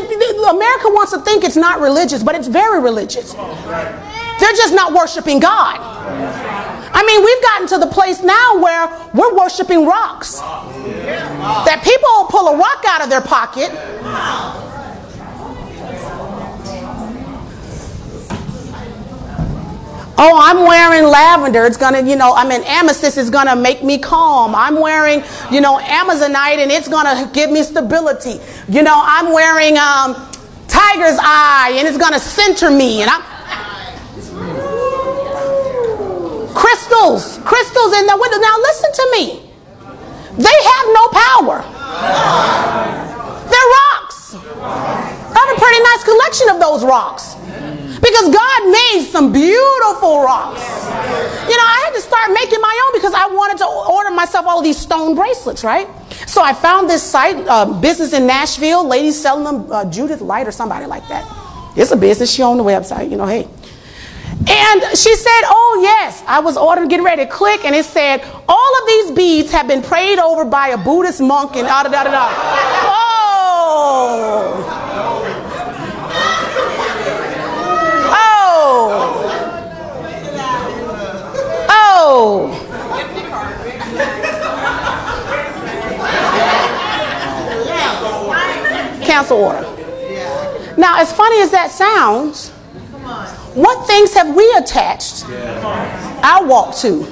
America 0.50 0.88
wants 0.90 1.12
to 1.12 1.20
think 1.20 1.44
it's 1.44 1.56
not 1.56 1.80
religious, 1.80 2.24
but 2.24 2.34
it's 2.34 2.48
very 2.48 2.82
religious. 2.82 3.34
They're 3.34 4.58
just 4.58 4.74
not 4.74 4.94
worshiping 4.94 5.40
God. 5.40 5.78
I 6.92 7.04
mean, 7.06 7.24
we've 7.24 7.42
gotten 7.44 7.68
to 7.68 7.78
the 7.78 7.88
place 7.88 8.22
now 8.24 8.60
where 8.60 9.10
we're 9.14 9.36
worshiping 9.36 9.86
rocks. 9.86 10.40
That 10.40 11.82
people 11.84 12.26
pull 12.30 12.48
a 12.48 12.58
rock 12.58 12.84
out 12.88 13.02
of 13.02 13.10
their 13.10 13.22
pocket. 13.22 13.70
Oh, 20.22 20.38
I'm 20.38 20.68
wearing 20.68 21.06
lavender. 21.06 21.64
It's 21.64 21.78
gonna, 21.78 22.02
you 22.02 22.18
know, 22.18 22.34
I 22.36 22.46
mean, 22.46 22.62
amethyst 22.66 23.18
is 23.18 23.30
gonna 23.30 23.56
make 23.56 23.86
me 23.86 23.98
calm. 23.98 24.54
I'm 24.54 24.78
wearing, 24.78 25.24
you 25.50 25.62
know, 25.62 25.80
amazonite 25.80 26.58
and 26.58 26.70
it's 26.70 26.90
gonna 26.90 27.32
give 27.32 27.50
me 27.50 27.64
stability. 27.64 28.42
You 28.68 28.84
know, 28.84 29.02
I'm 29.02 29.32
wearing 29.32 29.78
um, 29.78 30.16
tiger's 30.68 31.18
eye 31.22 31.74
and 31.78 31.88
it's 31.88 31.98
gonna 31.98 32.20
center 32.20 32.70
me. 32.70 33.02
And 33.02 33.10
I'm, 33.10 33.22
crystals, 36.54 37.40
crystals 37.44 37.94
in 37.94 38.06
the 38.06 38.18
window. 38.18 38.38
Now 38.40 38.56
listen 38.60 38.92
to 38.94 39.06
me. 39.14 39.50
They 40.38 40.60
have 40.72 40.86
no 40.94 41.04
power. 41.12 41.58
They're 43.50 43.72
rocks. 43.80 44.36
I 44.36 45.36
have 45.36 45.58
a 45.58 45.60
pretty 45.60 45.82
nice 45.84 46.04
collection 46.04 46.50
of 46.50 46.60
those 46.60 46.84
rocks. 46.84 47.36
Because 48.00 48.34
God 48.34 48.72
made 48.72 49.06
some 49.12 49.34
beautiful 49.34 50.24
rocks. 50.24 50.62
You 51.50 51.58
know, 51.58 51.68
I 51.68 51.82
had 51.86 51.94
to 51.94 52.02
start 52.02 52.32
making 52.32 52.62
my 52.62 52.74
own 52.86 53.00
because 53.00 53.14
I 53.14 53.28
wanted 53.28 53.58
to 53.60 53.66
order 53.66 54.12
myself 54.12 54.46
all 54.46 54.62
these 54.62 54.78
stone 54.78 55.16
bracelets, 55.16 55.64
right? 55.64 55.88
So 56.28 56.42
I 56.42 56.54
found 56.54 56.90
this 56.90 57.04
site, 57.04 57.36
uh, 57.48 57.66
business 57.66 58.14
in 58.14 58.26
Nashville, 58.26 58.88
ladies 58.88 59.20
selling 59.20 59.44
them, 59.44 59.72
uh, 59.72 59.86
Judith 59.86 60.22
Light 60.22 60.48
or 60.48 60.52
somebody 60.52 60.86
like 60.86 61.08
that. 61.10 61.26
It's 61.76 61.92
a 61.92 61.98
business. 61.98 62.32
She 62.32 62.42
owned 62.42 62.60
the 62.60 62.64
website, 62.64 63.10
you 63.10 63.18
know, 63.18 63.26
hey. 63.26 63.48
And 64.48 64.82
she 64.98 65.16
said, 65.16 65.42
Oh, 65.46 65.80
yes, 65.84 66.09
I 66.30 66.40
was 66.42 66.58
ordering, 66.58 66.88
getting 66.90 67.04
ready 67.04 67.26
to 67.26 67.32
click, 67.32 67.66
and 67.66 67.74
it 67.74 67.86
said, 67.86 68.24
all 68.48 68.82
of 68.82 68.88
these 68.88 69.10
beads 69.12 69.52
have 69.52 69.68
been 69.68 69.82
prayed 69.82 70.20
over 70.20 70.46
by 70.46 70.68
a 70.68 70.78
Buddhist 70.78 71.22
monk 71.22 71.56
and 71.56 71.68
da 71.68 71.82
da 71.82 71.90
da 71.90 72.04
da. 72.04 72.30
Oh! 72.86 73.50
Oh! 78.12 79.26
Oh! 81.68 82.54
Cancel 89.04 89.38
order. 89.38 89.66
Now, 90.78 91.00
as 91.00 91.12
funny 91.12 91.42
as 91.42 91.50
that 91.50 91.72
sounds, 91.72 92.52
what 93.56 93.88
things 93.88 94.14
have 94.14 94.36
we 94.36 94.48
attached? 94.60 95.28
Yeah 95.28 96.09
our 96.24 96.46
walk 96.46 96.76
to? 96.78 97.06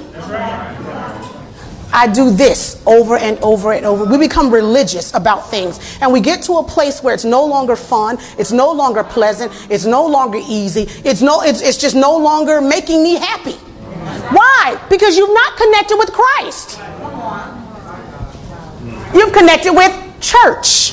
I 1.92 2.06
do 2.06 2.30
this 2.30 2.82
over 2.86 3.16
and 3.16 3.38
over 3.38 3.72
and 3.72 3.86
over. 3.86 4.04
We 4.04 4.18
become 4.18 4.52
religious 4.52 5.14
about 5.14 5.50
things. 5.50 5.98
And 6.00 6.12
we 6.12 6.20
get 6.20 6.42
to 6.42 6.54
a 6.58 6.62
place 6.62 7.02
where 7.02 7.14
it's 7.14 7.24
no 7.24 7.44
longer 7.46 7.76
fun, 7.76 8.18
it's 8.38 8.52
no 8.52 8.70
longer 8.72 9.02
pleasant, 9.02 9.52
it's 9.70 9.86
no 9.86 10.06
longer 10.06 10.38
easy, 10.48 10.86
it's, 11.04 11.22
no, 11.22 11.42
it's, 11.42 11.62
it's 11.62 11.78
just 11.78 11.96
no 11.96 12.16
longer 12.16 12.60
making 12.60 13.02
me 13.02 13.14
happy. 13.14 13.54
Why? 14.32 14.80
Because 14.90 15.16
you've 15.16 15.32
not 15.32 15.56
connected 15.56 15.96
with 15.96 16.12
Christ. 16.12 16.78
You've 19.14 19.32
connected 19.32 19.72
with 19.72 19.92
church. 20.20 20.92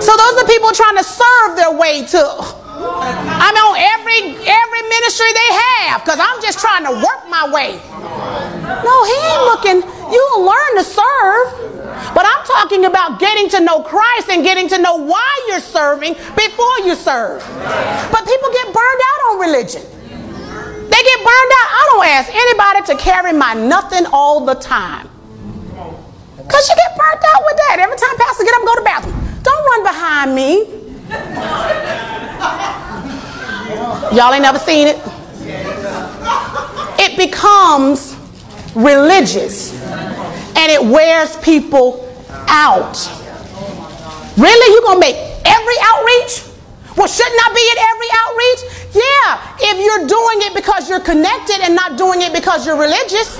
So 0.00 0.16
those 0.16 0.42
are 0.42 0.46
people 0.46 0.70
trying 0.72 0.96
to 0.98 1.04
serve 1.04 1.56
their 1.56 1.72
way 1.76 2.04
to 2.06 2.61
I'm 2.82 3.56
on 3.56 3.76
every 3.78 4.34
every 4.42 4.82
ministry 4.88 5.30
they 5.32 5.50
have 5.54 6.04
because 6.04 6.18
I'm 6.18 6.40
just 6.42 6.58
trying 6.58 6.84
to 6.84 6.92
work 6.92 7.28
my 7.28 7.48
way. 7.50 7.80
No, 8.82 8.94
he 9.04 9.16
ain't 9.30 9.44
looking. 9.46 9.78
You'll 10.10 10.44
learn 10.44 10.72
to 10.76 10.84
serve. 10.84 11.72
But 12.14 12.26
I'm 12.26 12.44
talking 12.44 12.84
about 12.84 13.20
getting 13.20 13.48
to 13.50 13.60
know 13.60 13.82
Christ 13.82 14.28
and 14.28 14.42
getting 14.42 14.68
to 14.68 14.78
know 14.78 14.96
why 14.96 15.28
you're 15.48 15.60
serving 15.60 16.14
before 16.14 16.78
you 16.84 16.94
serve. 16.94 17.42
But 18.10 18.26
people 18.26 18.48
get 18.52 18.66
burned 18.72 19.02
out 19.08 19.18
on 19.30 19.40
religion. 19.40 19.82
They 19.82 21.02
get 21.02 21.18
burned 21.24 21.52
out. 21.60 21.68
I 21.72 21.88
don't 21.90 22.06
ask 22.06 22.28
anybody 22.34 22.82
to 22.92 22.96
carry 23.02 23.32
my 23.32 23.54
nothing 23.54 24.06
all 24.12 24.44
the 24.44 24.54
time. 24.54 25.08
Because 26.36 26.68
you 26.68 26.74
get 26.76 26.96
burnt 26.98 27.22
out 27.34 27.42
with 27.44 27.56
that. 27.68 27.76
Every 27.80 27.96
time 27.96 28.16
Pastor 28.18 28.44
get 28.44 28.54
up 28.54 28.60
and 28.60 28.66
go 28.66 28.74
to 28.74 28.80
the 28.80 28.84
bathroom. 28.84 29.16
Don't 29.42 29.64
run 29.64 29.82
behind 29.84 30.34
me. 30.34 32.21
Y'all 34.12 34.32
ain't 34.34 34.42
never 34.42 34.58
seen 34.58 34.88
it? 34.88 34.98
It 36.98 37.16
becomes 37.16 38.16
religious 38.74 39.72
and 39.82 40.70
it 40.70 40.84
wears 40.84 41.36
people 41.38 42.08
out. 42.48 42.94
Really? 44.36 44.74
You're 44.74 44.82
gonna 44.82 45.00
make 45.00 45.16
every 45.44 45.76
outreach? 45.80 46.44
Well, 46.96 47.08
shouldn't 47.08 47.40
I 47.40 47.48
be 47.54 47.64
at 47.72 47.78
every 47.88 48.10
outreach? 48.22 48.60
Yeah, 48.94 49.72
if 49.72 49.80
you're 49.80 50.06
doing 50.06 50.42
it 50.46 50.54
because 50.54 50.88
you're 50.88 51.00
connected 51.00 51.60
and 51.62 51.74
not 51.74 51.96
doing 51.96 52.20
it 52.20 52.32
because 52.32 52.66
you're 52.66 52.78
religious. 52.78 53.38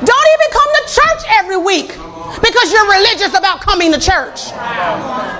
Don't 0.00 0.28
even 0.34 0.50
come 0.52 0.70
to 0.76 0.82
church 0.88 1.22
every 1.30 1.56
week 1.56 1.98
because 2.38 2.70
you're 2.70 2.86
religious 2.86 3.34
about 3.34 3.60
coming 3.60 3.90
to 3.90 3.98
church. 3.98 4.54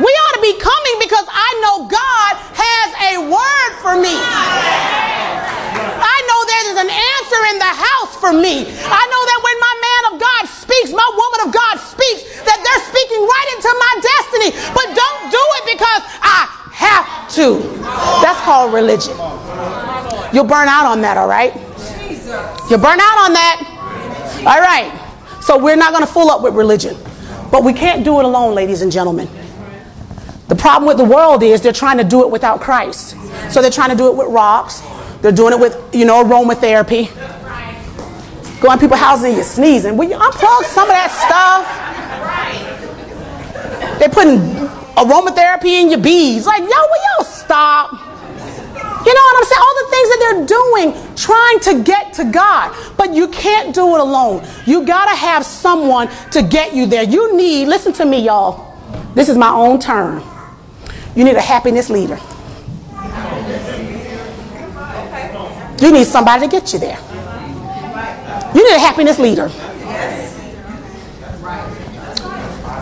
We 0.02 0.10
ought 0.10 0.34
to 0.34 0.42
be 0.42 0.58
coming 0.58 0.96
because 0.98 1.26
I 1.30 1.50
know 1.62 1.86
God 1.86 2.32
has 2.58 2.88
a 3.14 3.30
word 3.30 3.72
for 3.78 3.94
me. 3.94 4.16
I 6.00 6.18
know 6.26 6.38
there's 6.50 6.78
an 6.82 6.90
answer 6.90 7.40
in 7.54 7.56
the 7.62 7.72
house 7.72 8.12
for 8.18 8.32
me. 8.34 8.66
I 8.66 9.02
know 9.06 9.22
that 9.30 9.40
when 9.44 9.56
my 9.62 9.74
man 9.78 10.02
of 10.10 10.14
God 10.18 10.42
speaks, 10.50 10.90
my 10.90 11.08
woman 11.14 11.40
of 11.46 11.50
God 11.54 11.78
speaks, 11.78 12.26
that 12.42 12.58
they're 12.58 12.84
speaking 12.90 13.22
right 13.22 13.48
into 13.54 13.70
my 13.70 13.92
destiny. 14.02 14.50
But 14.74 14.86
don't 14.96 15.22
do 15.30 15.44
it 15.62 15.64
because 15.78 16.02
I 16.24 16.48
have 16.74 17.06
to. 17.38 17.62
That's 18.24 18.40
called 18.42 18.74
religion. 18.74 19.14
You'll 20.32 20.48
burn 20.48 20.68
out 20.68 20.86
on 20.86 21.00
that, 21.02 21.16
all 21.16 21.28
right? 21.28 21.54
You'll 22.70 22.82
burn 22.82 23.00
out 23.00 23.18
on 23.26 23.32
that. 23.34 23.58
All 24.46 24.60
right. 24.60 24.99
So 25.40 25.58
we're 25.58 25.76
not 25.76 25.92
going 25.92 26.06
to 26.06 26.12
fool 26.12 26.30
up 26.30 26.42
with 26.42 26.54
religion. 26.54 26.96
But 27.50 27.64
we 27.64 27.72
can't 27.72 28.04
do 28.04 28.18
it 28.20 28.24
alone, 28.24 28.54
ladies 28.54 28.82
and 28.82 28.92
gentlemen. 28.92 29.28
The 30.48 30.54
problem 30.54 30.86
with 30.86 30.98
the 30.98 31.04
world 31.04 31.42
is 31.42 31.60
they're 31.62 31.72
trying 31.72 31.98
to 31.98 32.04
do 32.04 32.22
it 32.22 32.30
without 32.30 32.60
Christ. 32.60 33.16
So 33.52 33.62
they're 33.62 33.70
trying 33.70 33.90
to 33.90 33.96
do 33.96 34.08
it 34.08 34.16
with 34.16 34.28
rocks. 34.28 34.82
They're 35.22 35.32
doing 35.32 35.52
it 35.52 35.60
with, 35.60 35.76
you 35.94 36.04
know, 36.04 36.24
aromatherapy. 36.24 37.08
Going 38.60 38.76
to 38.76 38.80
people's 38.80 39.00
houses 39.00 39.24
and 39.24 39.34
you're 39.36 39.44
sneezing. 39.44 39.96
Will 39.96 40.08
you 40.08 40.16
unplug 40.16 40.64
some 40.64 40.88
of 40.88 40.94
that 40.94 41.10
stuff? 41.26 41.66
They're 43.98 44.08
putting 44.08 44.38
aromatherapy 44.96 45.82
in 45.82 45.90
your 45.90 46.00
bees. 46.00 46.46
Like, 46.46 46.60
yo, 46.60 46.66
will 46.66 47.02
y'all 47.18 47.24
stop? 47.24 48.09
You 49.04 49.14
know 49.14 49.20
what 49.20 49.36
I'm 49.38 49.44
saying? 49.44 49.60
All 49.60 49.76
the 49.82 49.90
things 49.90 50.08
that 50.10 50.18
they're 50.20 50.46
doing, 50.46 51.16
trying 51.16 51.60
to 51.60 51.82
get 51.82 52.12
to 52.14 52.24
God. 52.24 52.76
But 52.98 53.14
you 53.14 53.28
can't 53.28 53.74
do 53.74 53.94
it 53.94 54.00
alone. 54.00 54.46
You 54.66 54.84
got 54.84 55.06
to 55.06 55.16
have 55.16 55.44
someone 55.44 56.08
to 56.32 56.42
get 56.42 56.74
you 56.74 56.84
there. 56.84 57.04
You 57.04 57.34
need, 57.34 57.68
listen 57.68 57.94
to 57.94 58.04
me, 58.04 58.24
y'all. 58.24 58.78
This 59.14 59.28
is 59.28 59.38
my 59.38 59.48
own 59.48 59.80
term. 59.80 60.22
You 61.16 61.24
need 61.24 61.36
a 61.36 61.40
happiness 61.40 61.88
leader. 61.88 62.18
You 65.80 65.92
need 65.92 66.06
somebody 66.06 66.44
to 66.44 66.50
get 66.50 66.72
you 66.74 66.78
there. 66.78 66.98
You 68.54 68.68
need 68.68 68.76
a 68.76 68.80
happiness 68.80 69.18
leader. 69.18 69.48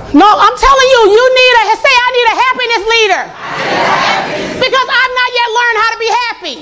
No, 0.08 0.24
I'm 0.24 0.56
telling 0.56 0.88
you, 0.88 1.00
you 1.14 1.24
need 1.36 1.54
a 1.62 1.76
say 1.78 1.94
I 1.94 2.08
need 2.16 2.26
a 2.26 2.36
happiness 2.42 2.82
leader. 2.88 3.22
Because 4.58 4.88
not 4.88 5.07
yet 5.38 5.48
learned 5.58 5.78
how 5.82 5.90
to 5.94 5.98
be 5.98 6.10
happy. 6.24 6.56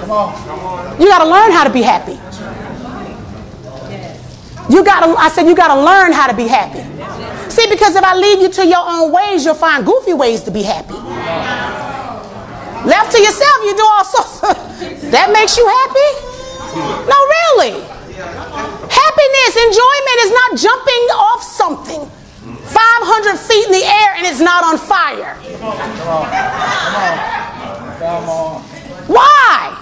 Come 0.00 0.10
on. 0.10 1.00
You 1.00 1.06
got 1.08 1.18
to 1.24 1.30
learn 1.30 1.50
how 1.52 1.64
to 1.64 1.70
be 1.70 1.82
happy. 1.82 2.18
You 4.72 4.84
got 4.84 5.00
to 5.04 5.18
I 5.18 5.28
said 5.28 5.46
you 5.46 5.56
got 5.56 5.74
to 5.74 5.80
learn 5.82 6.12
how 6.12 6.26
to 6.28 6.36
be 6.36 6.46
happy. 6.46 6.82
See, 7.50 7.68
because 7.68 7.96
if 7.96 8.04
I 8.04 8.14
lead 8.14 8.40
you 8.40 8.48
to 8.48 8.66
your 8.66 8.82
own 8.86 9.12
ways, 9.12 9.44
you'll 9.44 9.54
find 9.54 9.84
goofy 9.84 10.14
ways 10.14 10.42
to 10.44 10.50
be 10.50 10.62
happy. 10.62 10.94
Left 12.86 13.12
to 13.12 13.20
yourself, 13.20 13.56
you 13.64 13.76
do 13.76 13.84
all 13.84 14.04
sorts 14.04 14.42
of, 14.42 14.54
that 15.10 15.28
makes 15.34 15.56
you 15.58 15.66
happy? 15.66 16.10
No, 17.10 17.18
really. 17.36 17.82
Happiness, 18.88 19.52
enjoyment 19.58 20.18
is 20.22 20.32
not 20.32 20.50
jumping 20.56 21.04
off 21.18 21.42
something 21.42 22.19
500 22.70 23.38
feet 23.38 23.66
in 23.66 23.72
the 23.72 23.84
air 23.84 24.14
and 24.16 24.26
it's 24.26 24.40
not 24.40 24.64
on 24.64 24.78
fire. 24.78 25.34
Why? 29.06 29.76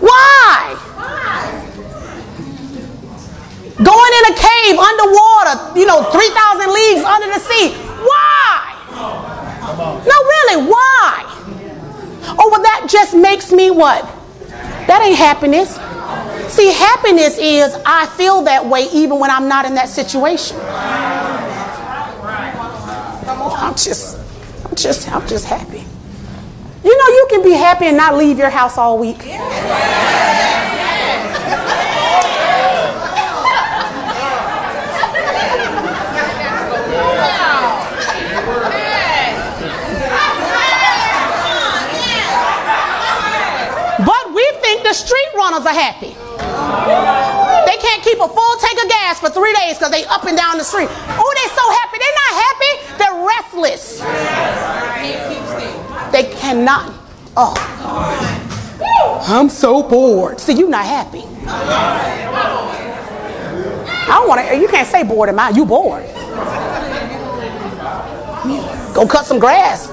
Why? 0.00 0.76
Going 3.76 4.12
in 4.18 4.24
a 4.30 4.36
cave 4.38 4.78
underwater, 4.78 5.78
you 5.78 5.86
know, 5.86 6.04
3,000 6.10 6.72
leagues 6.72 7.02
under 7.04 7.26
the 7.26 7.40
sea. 7.40 7.74
Why? 7.74 8.70
No, 9.74 10.16
really, 10.34 10.70
why? 10.70 11.24
Oh, 12.38 12.48
well, 12.50 12.62
that 12.62 12.86
just 12.88 13.14
makes 13.14 13.50
me 13.50 13.70
what? 13.70 14.04
That 14.86 15.02
ain't 15.02 15.18
happiness. 15.18 15.78
See, 16.54 16.70
happiness 16.72 17.36
is 17.36 17.76
I 17.84 18.06
feel 18.16 18.42
that 18.42 18.64
way 18.64 18.86
even 18.92 19.18
when 19.18 19.28
I'm 19.28 19.48
not 19.48 19.64
in 19.64 19.74
that 19.74 19.88
situation. 19.88 20.56
I'm 23.26 23.74
just, 23.74 24.16
I'm 24.64 24.76
just, 24.76 25.10
I'm 25.10 25.26
just 25.26 25.46
happy. 25.46 25.84
You 26.84 26.96
know, 26.96 27.08
you 27.08 27.26
can 27.28 27.42
be 27.42 27.54
happy 27.54 27.86
and 27.86 27.96
not 27.96 28.14
leave 28.16 28.38
your 28.38 28.50
house 28.50 28.78
all 28.78 29.00
week. 29.00 29.18
But 44.06 44.32
we 44.32 44.52
think 44.62 44.84
the 44.84 44.92
street 44.92 45.30
runners 45.34 45.66
are 45.66 45.74
happy. 45.74 46.14
They 47.66 47.76
can't 47.78 48.02
keep 48.02 48.18
a 48.20 48.28
full 48.28 48.56
tank 48.60 48.78
of 48.82 48.88
gas 48.88 49.20
for 49.20 49.30
three 49.30 49.52
days 49.54 49.78
because 49.78 49.90
they 49.90 50.04
up 50.06 50.24
and 50.24 50.36
down 50.36 50.58
the 50.58 50.64
street. 50.64 50.88
Oh, 50.90 51.32
they're 51.34 51.54
so 51.54 51.70
happy. 51.80 51.98
They're 51.98 52.18
not 52.24 52.34
happy. 52.44 52.72
They're 52.98 53.18
restless. 53.26 54.00
They 56.12 56.24
cannot. 56.38 56.92
Oh, 57.36 57.54
I'm 59.28 59.48
so 59.48 59.82
bored. 59.82 60.38
See, 60.38 60.52
you're 60.54 60.68
not 60.68 60.84
happy. 60.84 61.24
I 64.06 64.18
don't 64.18 64.28
want 64.28 64.46
to. 64.46 64.56
You 64.56 64.68
can't 64.68 64.86
say 64.86 65.02
bored 65.02 65.28
in 65.28 65.34
mine. 65.34 65.54
You 65.56 65.64
bored. 65.64 66.04
Go 68.94 69.06
cut 69.08 69.26
some 69.26 69.38
grass. 69.38 69.88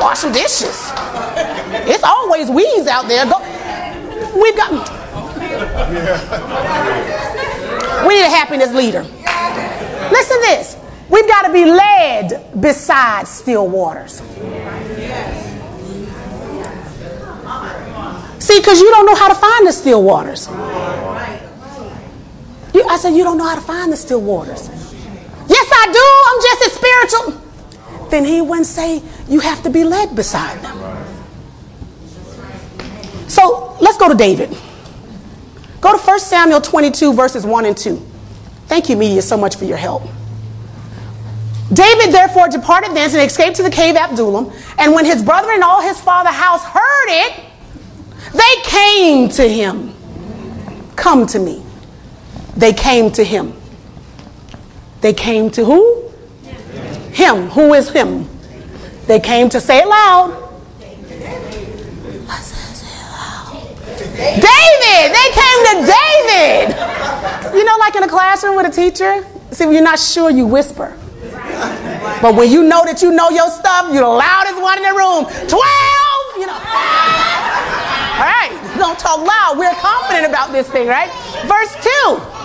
Wash 0.00 0.18
some 0.18 0.32
dishes. 0.32 0.92
It's 1.88 2.02
always 2.02 2.50
weeds 2.50 2.86
out 2.88 3.06
there. 3.08 3.24
Go. 3.24 3.40
We've 4.34 4.56
got. 4.56 4.70
We 8.06 8.14
need 8.14 8.24
a 8.24 8.30
happiness 8.30 8.72
leader. 8.72 9.02
Listen 9.02 10.36
to 10.36 10.42
this. 10.46 10.76
We've 11.08 11.26
got 11.28 11.46
to 11.46 11.52
be 11.52 11.64
led 11.64 12.60
beside 12.60 13.28
still 13.28 13.68
waters. 13.68 14.22
See, 18.38 18.58
because 18.60 18.80
you 18.80 18.90
don't 18.90 19.06
know 19.06 19.14
how 19.14 19.28
to 19.28 19.34
find 19.34 19.66
the 19.66 19.72
still 19.72 20.02
waters. 20.02 20.48
You, 22.74 22.84
I 22.88 22.96
said, 22.98 23.10
You 23.10 23.24
don't 23.24 23.38
know 23.38 23.48
how 23.48 23.54
to 23.54 23.60
find 23.60 23.92
the 23.92 23.96
still 23.96 24.20
waters. 24.20 24.68
Yes, 25.48 25.68
I 25.72 25.86
do. 25.92 26.04
I'm 26.28 26.40
just 26.42 26.62
as 26.66 26.72
spiritual. 26.72 28.08
Then 28.10 28.24
he 28.24 28.40
wouldn't 28.40 28.66
say 28.66 29.02
you 29.28 29.40
have 29.40 29.62
to 29.62 29.70
be 29.70 29.84
led 29.84 30.14
beside 30.14 30.60
them. 30.62 31.05
So 33.28 33.76
let's 33.80 33.98
go 33.98 34.08
to 34.08 34.14
David. 34.14 34.50
Go 35.80 35.96
to 35.96 36.02
1 36.02 36.20
Samuel 36.20 36.60
22, 36.60 37.12
verses 37.12 37.44
1 37.44 37.64
and 37.64 37.76
2. 37.76 37.96
Thank 38.66 38.88
you, 38.88 38.96
media, 38.96 39.22
so 39.22 39.36
much 39.36 39.56
for 39.56 39.64
your 39.64 39.76
help. 39.76 40.02
David 41.72 42.12
therefore 42.12 42.48
departed 42.48 42.94
thence 42.94 43.14
and 43.14 43.22
escaped 43.22 43.56
to 43.56 43.62
the 43.62 43.70
cave 43.70 43.96
of 43.96 44.12
Adullam. 44.12 44.52
And 44.78 44.94
when 44.94 45.04
his 45.04 45.22
brother 45.22 45.50
and 45.50 45.62
all 45.62 45.82
his 45.82 46.00
father's 46.00 46.34
house 46.34 46.62
heard 46.64 47.08
it, 47.08 47.44
they 48.32 48.62
came 48.64 49.28
to 49.30 49.48
him. 49.48 49.92
Come 50.94 51.26
to 51.28 51.38
me. 51.38 51.62
They 52.56 52.72
came 52.72 53.10
to 53.12 53.24
him. 53.24 53.52
They 55.00 55.12
came 55.12 55.50
to 55.50 55.64
who? 55.64 56.10
Him. 57.12 57.48
Who 57.50 57.74
is 57.74 57.90
him? 57.90 58.28
They 59.06 59.20
came 59.20 59.48
to 59.50 59.60
say 59.60 59.80
it 59.80 59.88
loud. 59.88 60.45
David! 64.16 65.12
They 65.12 65.28
came 65.36 65.58
to 65.68 65.74
David! 65.84 66.72
You 67.54 67.64
know, 67.64 67.76
like 67.78 67.94
in 67.96 68.02
a 68.02 68.08
classroom 68.08 68.56
with 68.56 68.66
a 68.66 68.70
teacher? 68.70 69.24
See, 69.50 69.64
when 69.64 69.74
you're 69.74 69.84
not 69.84 69.98
sure, 69.98 70.30
you 70.30 70.46
whisper. 70.46 70.96
But 72.22 72.34
when 72.34 72.50
you 72.50 72.64
know 72.64 72.84
that 72.84 73.02
you 73.02 73.12
know 73.12 73.30
your 73.30 73.50
stuff, 73.50 73.92
you're 73.92 74.02
the 74.02 74.08
loudest 74.08 74.60
one 74.60 74.78
in 74.78 74.84
the 74.84 74.96
room. 74.96 75.24
12! 75.24 75.52
You 76.40 76.46
know. 76.48 76.56
All 78.16 78.24
right, 78.24 78.52
don't 78.78 78.98
talk 78.98 79.20
loud. 79.20 79.58
We're 79.58 79.74
confident 79.76 80.26
about 80.26 80.52
this 80.52 80.68
thing, 80.68 80.88
right? 80.88 81.12
Verse 81.44 81.72
2. 81.76 82.36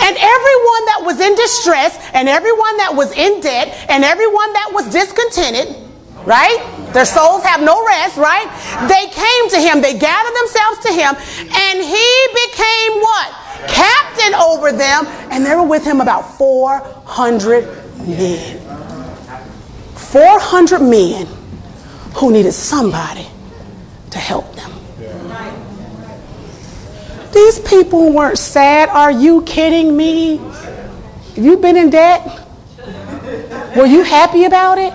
And 0.00 0.16
everyone 0.16 0.82
that 0.88 1.02
was 1.04 1.20
in 1.20 1.34
distress, 1.34 2.00
and 2.14 2.28
everyone 2.28 2.76
that 2.78 2.94
was 2.96 3.12
in 3.12 3.40
debt, 3.40 3.76
and 3.90 4.04
everyone 4.04 4.52
that 4.54 4.70
was 4.72 4.88
discontented, 4.88 5.76
right? 6.24 6.56
Their 6.92 7.04
souls 7.04 7.42
have 7.44 7.62
no 7.62 7.84
rest, 7.86 8.16
right? 8.16 8.48
They 8.88 9.06
came 9.10 9.48
to 9.50 9.58
him, 9.60 9.80
they 9.80 9.98
gathered 9.98 10.34
themselves 10.36 10.78
to 10.86 10.92
him, 10.92 11.14
and 11.54 11.80
he 11.80 12.28
became 12.46 13.00
what? 13.00 13.34
Captain 13.68 14.34
over 14.34 14.72
them, 14.72 15.06
and 15.30 15.44
there 15.44 15.56
were 15.58 15.68
with 15.68 15.84
him 15.84 16.00
about 16.00 16.36
400 16.36 17.64
men. 18.06 18.58
400 19.94 20.80
men 20.80 21.26
who 22.14 22.32
needed 22.32 22.52
somebody 22.52 23.28
to 24.10 24.18
help 24.18 24.52
them. 24.56 24.72
These 27.32 27.60
people 27.60 28.12
weren't 28.12 28.38
sad. 28.38 28.88
Are 28.88 29.12
you 29.12 29.42
kidding 29.42 29.96
me? 29.96 30.38
Have 30.38 31.44
you 31.44 31.56
been 31.58 31.76
in 31.76 31.90
debt? 31.90 32.48
Were 33.76 33.86
you 33.86 34.02
happy 34.02 34.44
about 34.44 34.78
it? 34.78 34.92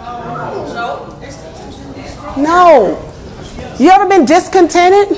No. 2.38 3.02
You 3.80 3.90
ever 3.90 4.08
been 4.08 4.26
discontented? 4.26 5.18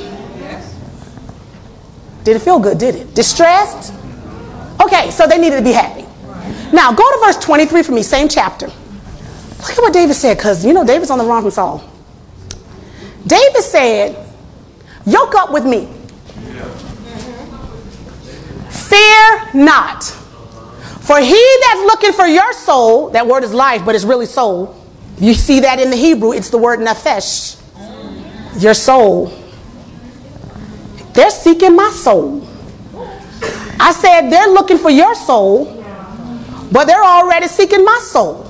Did 2.23 2.35
it 2.35 2.39
feel 2.39 2.59
good? 2.59 2.77
Did 2.77 2.95
it? 2.95 3.15
Distressed? 3.15 3.93
Okay, 4.81 5.11
so 5.11 5.25
they 5.27 5.37
needed 5.37 5.57
to 5.57 5.63
be 5.63 5.71
happy. 5.71 6.05
Now 6.73 6.91
go 6.91 7.03
to 7.03 7.25
verse 7.25 7.37
23 7.37 7.83
for 7.83 7.93
me, 7.93 8.03
same 8.03 8.27
chapter. 8.27 8.67
Look 8.67 9.71
at 9.71 9.77
what 9.77 9.93
David 9.93 10.13
said, 10.13 10.37
because 10.37 10.65
you 10.65 10.73
know 10.73 10.85
David's 10.85 11.09
on 11.09 11.17
the 11.17 11.25
wrong 11.25 11.41
from 11.41 11.51
Saul. 11.51 11.89
David 13.25 13.61
said, 13.61 14.15
Yoke 15.05 15.35
up 15.35 15.51
with 15.51 15.65
me. 15.65 15.87
Fear 18.69 19.49
not. 19.53 20.03
For 20.03 21.19
he 21.19 21.57
that's 21.61 21.79
looking 21.81 22.11
for 22.11 22.25
your 22.25 22.51
soul, 22.53 23.09
that 23.11 23.25
word 23.25 23.43
is 23.43 23.53
life, 23.53 23.83
but 23.85 23.95
it's 23.95 24.03
really 24.03 24.25
soul. 24.25 24.76
You 25.19 25.33
see 25.33 25.61
that 25.61 25.79
in 25.79 25.89
the 25.89 25.95
Hebrew, 25.95 26.33
it's 26.33 26.49
the 26.49 26.57
word 26.57 26.79
nefesh. 26.79 27.61
Your 28.61 28.73
soul. 28.73 29.31
They're 31.13 31.31
seeking 31.31 31.75
my 31.75 31.89
soul. 31.89 32.47
I 33.79 33.91
said 33.91 34.29
they're 34.29 34.49
looking 34.49 34.77
for 34.77 34.89
your 34.89 35.15
soul, 35.15 35.83
but 36.71 36.85
they're 36.85 37.03
already 37.03 37.47
seeking 37.47 37.83
my 37.83 37.99
soul. 38.03 38.43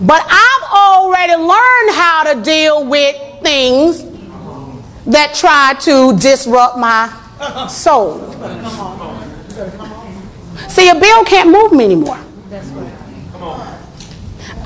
But 0.00 0.24
I've 0.26 0.72
already 0.72 1.34
learned 1.34 1.90
how 1.94 2.32
to 2.32 2.42
deal 2.42 2.86
with 2.86 3.16
things 3.42 4.04
that 5.06 5.34
try 5.34 5.74
to 5.80 6.16
disrupt 6.16 6.78
my 6.78 7.08
soul. 7.68 8.20
See, 10.68 10.88
a 10.88 10.94
bill 10.94 11.24
can't 11.24 11.50
move 11.50 11.72
me 11.72 11.84
anymore. 11.84 12.18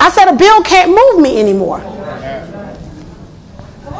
I 0.05 0.09
said 0.11 0.27
a 0.27 0.35
bill 0.35 0.61
can't 0.61 0.91
move 0.91 1.19
me 1.19 1.39
anymore. 1.39 1.79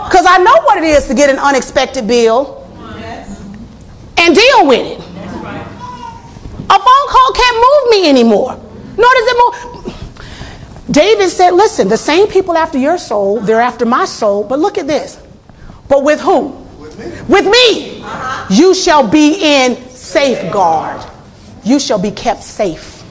Because 0.06 0.28
I 0.30 0.38
know 0.38 0.53
what 0.62 0.78
it 0.78 0.84
is 0.84 1.08
to 1.08 1.16
get 1.16 1.32
an 1.32 1.39
unexpected 1.39 2.06
bill 2.08 2.64
and 4.16 4.36
deal 4.36 4.68
with 4.68 4.86
it. 4.86 4.99
A 4.99 6.78
phone 6.78 7.08
call 7.10 7.32
can't 7.34 7.58
move 7.58 7.89
me 7.89 8.08
anymore. 8.08 8.53
Nor 8.95 9.14
does 9.16 9.28
it 9.28 9.38
move. 9.39 10.86
David 10.91 11.28
said, 11.30 11.49
Listen, 11.56 11.88
the 11.88 11.97
same 11.97 12.28
people 12.28 12.56
after 12.56 12.78
your 12.78 12.99
soul, 12.99 13.39
they're 13.39 13.60
after 13.60 13.84
my 13.84 14.06
soul. 14.06 14.43
But 14.43 14.60
look 14.60 14.78
at 14.78 14.86
this. 14.86 15.20
But 15.89 16.03
with 16.03 16.22
whom? 16.22 16.80
With 16.80 16.99
me. 16.99 17.06
With 17.28 17.45
me. 17.45 18.01
Uh-huh. 18.03 18.47
You 18.51 18.76
shall 18.76 19.08
be 19.08 19.39
in 19.41 19.76
safeguard. 19.89 21.03
You 21.64 21.80
shall 21.80 21.97
be 21.97 22.12
kept 22.12 22.43
safe. 22.43 23.03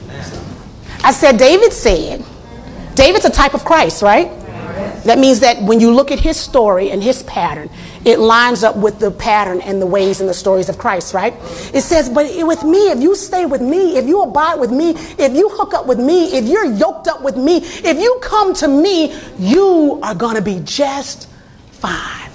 I 1.03 1.11
said, 1.11 1.37
David 1.37 1.73
said, 1.73 2.23
David's 2.95 3.25
a 3.25 3.29
type 3.29 3.53
of 3.53 3.63
Christ, 3.63 4.01
right? 4.01 4.31
That 5.05 5.19
means 5.19 5.41
that 5.41 5.61
when 5.61 5.79
you 5.79 5.91
look 5.91 6.11
at 6.11 6.19
his 6.19 6.35
story 6.35 6.89
and 6.89 7.03
his 7.03 7.21
pattern, 7.23 7.69
it 8.03 8.17
lines 8.17 8.63
up 8.63 8.75
with 8.75 8.97
the 8.97 9.11
pattern 9.11 9.61
and 9.61 9.79
the 9.79 9.85
ways 9.85 10.19
and 10.19 10.27
the 10.27 10.33
stories 10.33 10.67
of 10.67 10.79
Christ, 10.79 11.13
right? 11.13 11.33
It 11.73 11.81
says, 11.81 12.09
but 12.09 12.25
with 12.47 12.63
me, 12.63 12.89
if 12.89 12.99
you 12.99 13.15
stay 13.15 13.45
with 13.45 13.61
me, 13.61 13.97
if 13.97 14.07
you 14.07 14.23
abide 14.23 14.59
with 14.59 14.71
me, 14.71 14.91
if 15.19 15.35
you 15.35 15.49
hook 15.49 15.75
up 15.75 15.85
with 15.85 15.99
me, 15.99 16.35
if 16.35 16.45
you're 16.45 16.65
yoked 16.65 17.07
up 17.07 17.21
with 17.21 17.37
me, 17.37 17.57
if 17.57 17.99
you 17.99 18.19
come 18.21 18.55
to 18.55 18.67
me, 18.67 19.15
you 19.37 19.99
are 20.01 20.15
going 20.15 20.35
to 20.35 20.41
be 20.41 20.59
just 20.63 21.29
fine. 21.71 22.31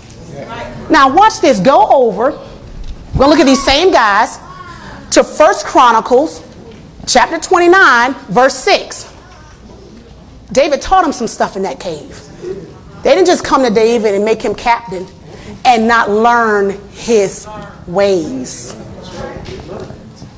Now, 0.89 1.13
watch 1.13 1.41
this. 1.41 1.59
Go 1.59 1.89
over. 1.89 2.31
We're 2.31 2.39
going 2.39 2.45
to 3.15 3.27
look 3.27 3.41
at 3.41 3.47
these 3.47 3.65
same 3.65 3.91
guys 3.93 4.39
to 5.11 5.25
First 5.25 5.67
Chronicles 5.67 6.45
chapter 7.07 7.39
29, 7.39 8.15
verse 8.29 8.55
6. 8.55 9.10
David 10.53 10.83
taught 10.83 11.05
him 11.05 11.13
some 11.13 11.27
stuff 11.27 11.57
in 11.57 11.63
that 11.63 11.79
cave. 11.81 12.27
They 13.03 13.15
didn't 13.15 13.27
just 13.27 13.45
come 13.45 13.63
to 13.63 13.71
David 13.71 14.15
and 14.15 14.25
make 14.25 14.43
him 14.43 14.55
captain 14.55 15.07
and 15.65 15.87
not 15.87 16.11
learn 16.11 16.79
his 16.91 17.47
ways. 17.87 18.77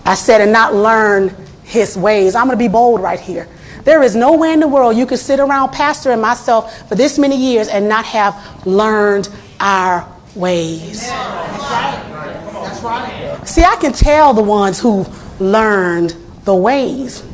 I 0.05 0.15
said, 0.15 0.41
and 0.41 0.53
not 0.53 0.75
learn 0.75 1.35
his 1.63 1.97
ways. 1.97 2.35
I'm 2.35 2.47
going 2.47 2.59
to 2.59 2.63
be 2.63 2.69
bold 2.69 3.01
right 3.01 3.21
here. 3.21 3.49
There 3.85 4.03
is 4.03 4.15
no 4.15 4.37
way 4.37 4.53
in 4.53 4.61
the 4.61 4.69
world 4.69 4.97
you 4.97 5.07
could 5.07 5.19
sit 5.19 5.41
around 5.41 5.71
Pastor 5.71 6.13
and 6.13 6.23
myself 6.23 6.89
for 6.89 6.95
this 6.95 7.19
many 7.19 7.37
years 7.37 7.69
and 7.69 7.89
not 7.89 8.05
have 8.05 8.67
learned 8.67 9.29
our 9.59 10.09
ways. 10.35 11.09
That's 11.09 12.83
right. 12.83 13.41
See, 13.45 13.65
I 13.65 13.77
can 13.77 13.93
tell 13.93 14.35
the 14.35 14.43
ones 14.43 14.79
who 14.79 15.05
learned 15.41 16.15
the 16.45 16.55
ways. 16.55 17.25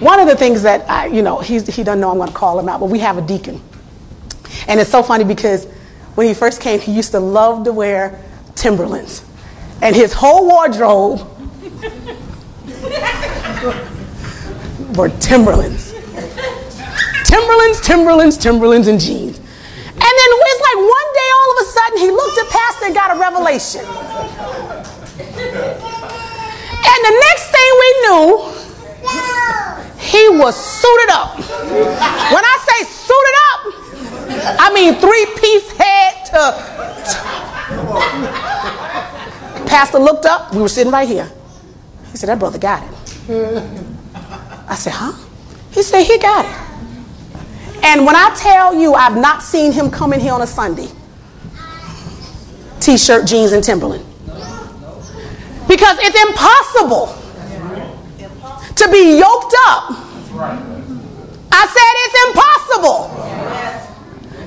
One 0.00 0.20
of 0.20 0.26
the 0.26 0.36
things 0.36 0.62
that 0.62 0.88
I, 0.90 1.06
you 1.06 1.22
know, 1.22 1.40
he's, 1.40 1.66
he 1.66 1.84
doesn't 1.84 2.00
know 2.00 2.10
I'm 2.10 2.16
going 2.16 2.28
to 2.28 2.34
call 2.34 2.58
him 2.58 2.68
out, 2.68 2.80
but 2.80 2.90
we 2.90 2.98
have 3.00 3.16
a 3.16 3.22
deacon. 3.22 3.60
And 4.66 4.80
it's 4.80 4.90
so 4.90 5.02
funny 5.02 5.24
because 5.24 5.66
when 6.14 6.26
he 6.26 6.34
first 6.34 6.60
came, 6.60 6.80
he 6.80 6.92
used 6.92 7.12
to 7.12 7.20
love 7.20 7.64
to 7.64 7.72
wear 7.72 8.22
Timberlands. 8.54 9.24
And 9.82 9.94
his 9.94 10.12
whole 10.12 10.46
wardrobe 10.46 11.20
were 14.96 15.10
Timberlands. 15.20 15.92
Timberlands, 17.24 17.80
Timberlands, 17.80 18.38
Timberlands, 18.38 18.88
and 18.88 19.00
jeans. 19.00 19.38
And 19.38 19.46
then 20.00 20.30
it's 20.54 20.60
like 20.60 20.76
one 20.76 21.08
day 21.14 21.30
all 21.34 21.50
of 21.50 21.56
a 21.60 21.64
sudden 21.70 21.98
he 21.98 22.10
looked 22.10 22.38
at 22.38 22.48
Pastor 22.48 22.86
and 22.86 22.94
got 22.94 23.16
a 23.16 23.18
revelation. 23.18 23.84
And 26.86 27.04
the 27.04 27.10
next 27.26 27.50
thing 27.50 27.70
we 27.80 27.90
knew, 28.02 28.28
he 30.14 30.28
was 30.28 30.54
suited 30.54 31.10
up. 31.10 31.36
When 31.36 32.44
I 32.44 32.56
say 32.68 32.78
suited 32.86 33.36
up, 33.50 33.60
I 34.60 34.72
mean, 34.72 34.94
three 34.94 35.26
piece 35.40 35.72
head 35.72 36.24
to. 36.30 36.40
Pastor 39.66 39.98
looked 39.98 40.26
up. 40.26 40.54
We 40.54 40.62
were 40.62 40.68
sitting 40.68 40.92
right 40.92 41.08
here. 41.08 41.28
He 42.12 42.16
said, 42.16 42.28
That 42.28 42.38
brother 42.38 42.58
got 42.58 42.84
it. 42.84 42.90
I 44.68 44.76
said, 44.76 44.92
Huh? 44.92 45.12
He 45.72 45.82
said, 45.82 46.04
He 46.04 46.18
got 46.18 46.44
it. 46.44 46.54
And 47.82 48.06
when 48.06 48.14
I 48.14 48.32
tell 48.36 48.74
you 48.74 48.94
I've 48.94 49.16
not 49.16 49.42
seen 49.42 49.72
him 49.72 49.90
come 49.90 50.12
in 50.12 50.20
here 50.20 50.32
on 50.32 50.42
a 50.42 50.46
Sunday 50.46 50.88
t 52.84 52.98
shirt, 52.98 53.26
jeans, 53.26 53.52
and 53.52 53.64
Timberland. 53.64 54.04
Because 55.66 55.96
it's 56.00 56.20
impossible 56.28 57.06
to 58.76 58.88
be 58.90 59.18
yoked 59.18 59.54
up. 59.66 60.03
I 60.36 61.66
said 61.70 61.94
it's 62.04 62.18
impossible 62.26 62.98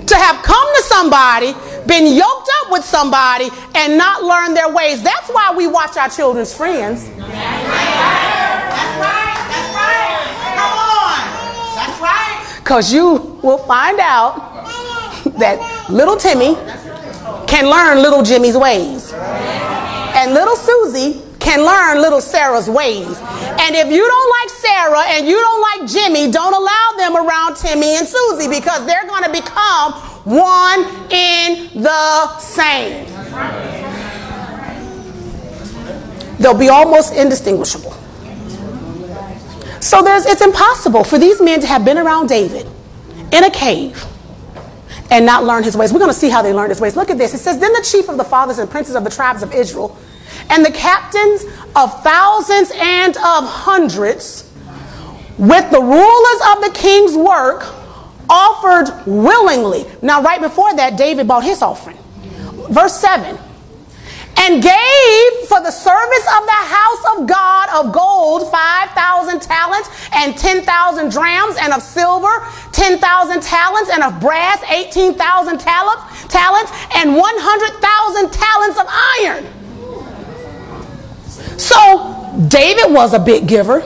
to 0.05 0.15
have 0.15 0.43
come 0.43 0.75
to 0.75 0.81
somebody, 0.83 1.53
been 1.87 2.13
yoked 2.13 2.49
up 2.61 2.71
with 2.71 2.83
somebody, 2.83 3.49
and 3.75 3.97
not 3.97 4.23
learn 4.23 4.53
their 4.53 4.69
ways. 4.71 5.01
That's 5.01 5.29
why 5.29 5.53
we 5.55 5.67
watch 5.67 5.95
our 5.97 6.09
children's 6.09 6.53
friends. 6.53 7.07
That's 7.07 7.19
right. 7.19 7.37
That's 9.47 9.71
right. 9.75 10.27
Come 10.55 10.77
on. 10.77 11.19
That's 11.75 12.01
right. 12.01 12.59
Because 12.59 12.91
you 12.93 13.39
will 13.41 13.59
find 13.59 13.99
out 13.99 14.55
that 15.39 15.59
little 15.89 16.17
Timmy 16.17 16.55
can 17.47 17.69
learn 17.69 18.01
little 18.01 18.23
Jimmy's 18.23 18.57
ways. 18.57 19.13
And 19.13 20.33
little 20.33 20.55
Susie 20.55 21.21
can 21.47 21.63
learn 21.63 22.01
little 22.01 22.19
Sarah's 22.19 22.69
ways. 22.69 23.07
And 23.07 23.73
if 23.73 23.89
you 23.89 24.05
don't 24.05 24.29
like 24.41 24.49
Sarah 24.49 25.03
and 25.15 25.25
you 25.25 25.39
don't 25.39 25.61
like 25.61 25.89
Jimmy, 25.89 26.29
don't 26.29 26.53
allow 26.53 26.93
them 26.97 27.15
around 27.15 27.55
Timmy 27.55 27.95
and 27.95 28.05
Susie 28.05 28.49
because 28.49 28.85
they're 28.85 29.07
going 29.07 29.23
to 29.23 29.31
become 29.31 29.93
one 30.25 30.81
in 31.09 31.81
the 31.81 32.37
same. 32.39 33.07
They'll 36.37 36.57
be 36.57 36.67
almost 36.67 37.15
indistinguishable. 37.15 37.93
So 39.79 40.01
there's, 40.01 40.25
it's 40.25 40.41
impossible 40.41 41.05
for 41.05 41.17
these 41.17 41.41
men 41.41 41.61
to 41.61 41.67
have 41.67 41.85
been 41.85 41.97
around 41.97 42.27
David 42.27 42.67
in 43.31 43.45
a 43.45 43.49
cave 43.49 44.03
and 45.09 45.25
not 45.25 45.45
learn 45.45 45.63
his 45.63 45.77
ways. 45.77 45.93
We're 45.93 45.99
going 45.99 46.11
to 46.11 46.19
see 46.19 46.29
how 46.29 46.41
they 46.41 46.51
learned 46.51 46.71
his 46.71 46.81
ways. 46.81 46.97
Look 46.97 47.09
at 47.09 47.17
this. 47.17 47.33
It 47.33 47.37
says, 47.37 47.57
Then 47.57 47.71
the 47.71 47.87
chief 47.89 48.09
of 48.09 48.17
the 48.17 48.25
fathers 48.25 48.59
and 48.59 48.69
princes 48.69 48.95
of 48.95 49.05
the 49.05 49.09
tribes 49.09 49.43
of 49.43 49.53
Israel 49.53 49.97
and 50.49 50.65
the 50.65 50.71
captains 50.71 51.43
of 51.75 52.03
thousands 52.03 52.71
and 52.75 53.15
of 53.17 53.45
hundreds, 53.45 54.51
with 55.37 55.69
the 55.71 55.81
rulers 55.81 56.41
of 56.51 56.63
the 56.63 56.71
king's 56.73 57.15
work, 57.15 57.65
offered 58.29 59.05
willingly. 59.05 59.85
Now, 60.01 60.21
right 60.21 60.41
before 60.41 60.75
that, 60.75 60.97
David 60.97 61.27
bought 61.27 61.43
his 61.43 61.61
offering. 61.61 61.97
Verse 62.69 62.95
7 62.99 63.37
and 64.39 64.61
gave 64.61 65.31
for 65.49 65.59
the 65.61 65.71
service 65.71 66.27
of 66.37 66.45
the 66.45 66.61
house 66.69 67.03
of 67.17 67.27
God 67.27 67.69
of 67.73 67.91
gold 67.91 68.49
5,000 68.51 69.41
talents 69.41 69.89
and 70.13 70.37
10,000 70.37 71.11
drams, 71.11 71.57
and 71.59 71.73
of 71.73 71.81
silver 71.81 72.45
10,000 72.71 73.41
talents, 73.41 73.89
and 73.91 74.03
of 74.03 74.19
brass 74.19 74.63
18,000 74.69 75.59
talents, 75.59 76.27
talents, 76.27 76.71
and 76.95 77.15
100,000 77.15 78.31
talents 78.31 78.79
of 78.79 78.85
iron. 79.19 79.56
So 81.67 82.47
David 82.47 82.93
was 82.93 83.13
a 83.13 83.19
big 83.19 83.45
giver. 83.45 83.81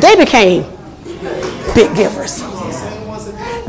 They 0.00 0.16
became 0.16 0.64
big 1.72 1.94
givers. 1.94 2.40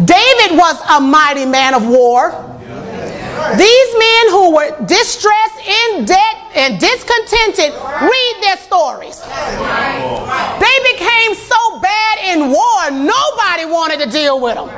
David 0.04 0.58
was 0.58 0.82
a 0.90 1.00
mighty 1.00 1.46
man 1.46 1.76
of 1.76 1.88
war. 1.88 2.32
These 3.58 3.90
men 4.00 4.30
who 4.32 4.56
were 4.56 4.86
distressed, 4.88 5.60
in 5.68 6.06
debt, 6.06 6.36
and 6.56 6.80
discontented, 6.80 7.74
read 8.02 8.36
their 8.42 8.58
stories. 8.58 9.22
They 9.22 10.78
became 10.94 11.36
so 11.36 11.80
bad 11.80 12.18
in 12.26 12.50
war, 12.50 12.90
nobody 12.90 13.66
wanted 13.66 14.00
to 14.04 14.10
deal 14.10 14.40
with 14.42 14.56
them. 14.56 14.70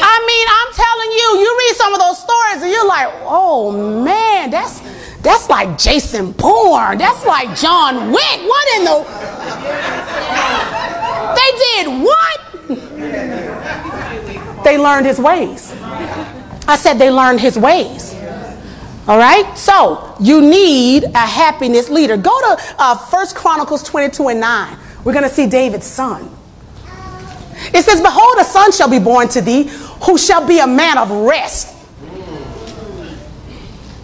I 0.12 0.16
mean, 0.26 0.46
I'm 0.48 0.72
telling 0.74 1.10
you, 1.12 1.26
you 1.44 1.50
read 1.58 1.76
some 1.76 1.92
of 1.94 2.00
those 2.00 2.18
stories 2.18 2.62
and 2.62 2.70
you're 2.70 2.88
like, 2.88 3.08
oh 3.22 3.72
man, 4.04 4.50
that's 4.50 4.80
that's 5.22 5.48
like 5.48 5.78
Jason 5.78 6.32
Bourne. 6.32 6.98
That's 6.98 7.24
like 7.26 7.54
John 7.56 8.10
Wick. 8.10 8.40
What 8.40 8.68
in 8.76 8.84
the 8.84 9.04
They 11.36 11.50
did 11.64 11.86
what? 12.04 12.40
They 14.62 14.76
learned 14.76 15.06
his 15.06 15.18
ways. 15.18 15.72
I 16.68 16.76
said 16.76 16.94
they 16.98 17.10
learned 17.10 17.40
his 17.40 17.58
ways. 17.58 18.14
All 19.08 19.18
right? 19.18 19.56
So 19.56 20.14
you 20.20 20.40
need 20.42 21.04
a 21.04 21.26
happiness 21.26 21.88
leader. 21.88 22.16
Go 22.16 22.38
to 22.54 22.62
uh, 22.78 22.96
1 22.96 23.26
Chronicles 23.34 23.82
22 23.82 24.28
and 24.28 24.40
9. 24.40 24.78
We're 25.02 25.14
going 25.14 25.28
to 25.28 25.34
see 25.34 25.46
David's 25.48 25.86
son. 25.86 26.30
It 27.72 27.84
says, 27.84 28.00
Behold, 28.00 28.36
a 28.40 28.44
son 28.44 28.72
shall 28.72 28.88
be 28.88 28.98
born 28.98 29.28
to 29.28 29.40
thee, 29.40 29.64
who 30.04 30.16
shall 30.16 30.46
be 30.46 30.58
a 30.58 30.66
man 30.66 30.98
of 30.98 31.10
rest. 31.10 31.76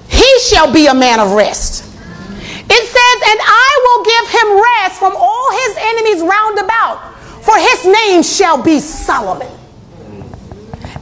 He 0.09 0.39
shall 0.41 0.73
be 0.73 0.87
a 0.87 0.95
man 0.95 1.21
of 1.21 1.33
rest. 1.33 1.85
It 2.69 2.85
says, 2.85 3.31
And 3.31 3.41
I 3.43 3.71
will 3.85 4.05
give 4.05 4.29
him 4.41 4.63
rest 4.63 4.99
from 4.99 5.15
all 5.17 5.51
his 5.53 5.77
enemies 5.79 6.23
round 6.23 6.59
about, 6.59 7.15
for 7.43 7.57
his 7.57 7.87
name 7.87 8.23
shall 8.23 8.63
be 8.63 8.81
Solomon. 8.81 9.49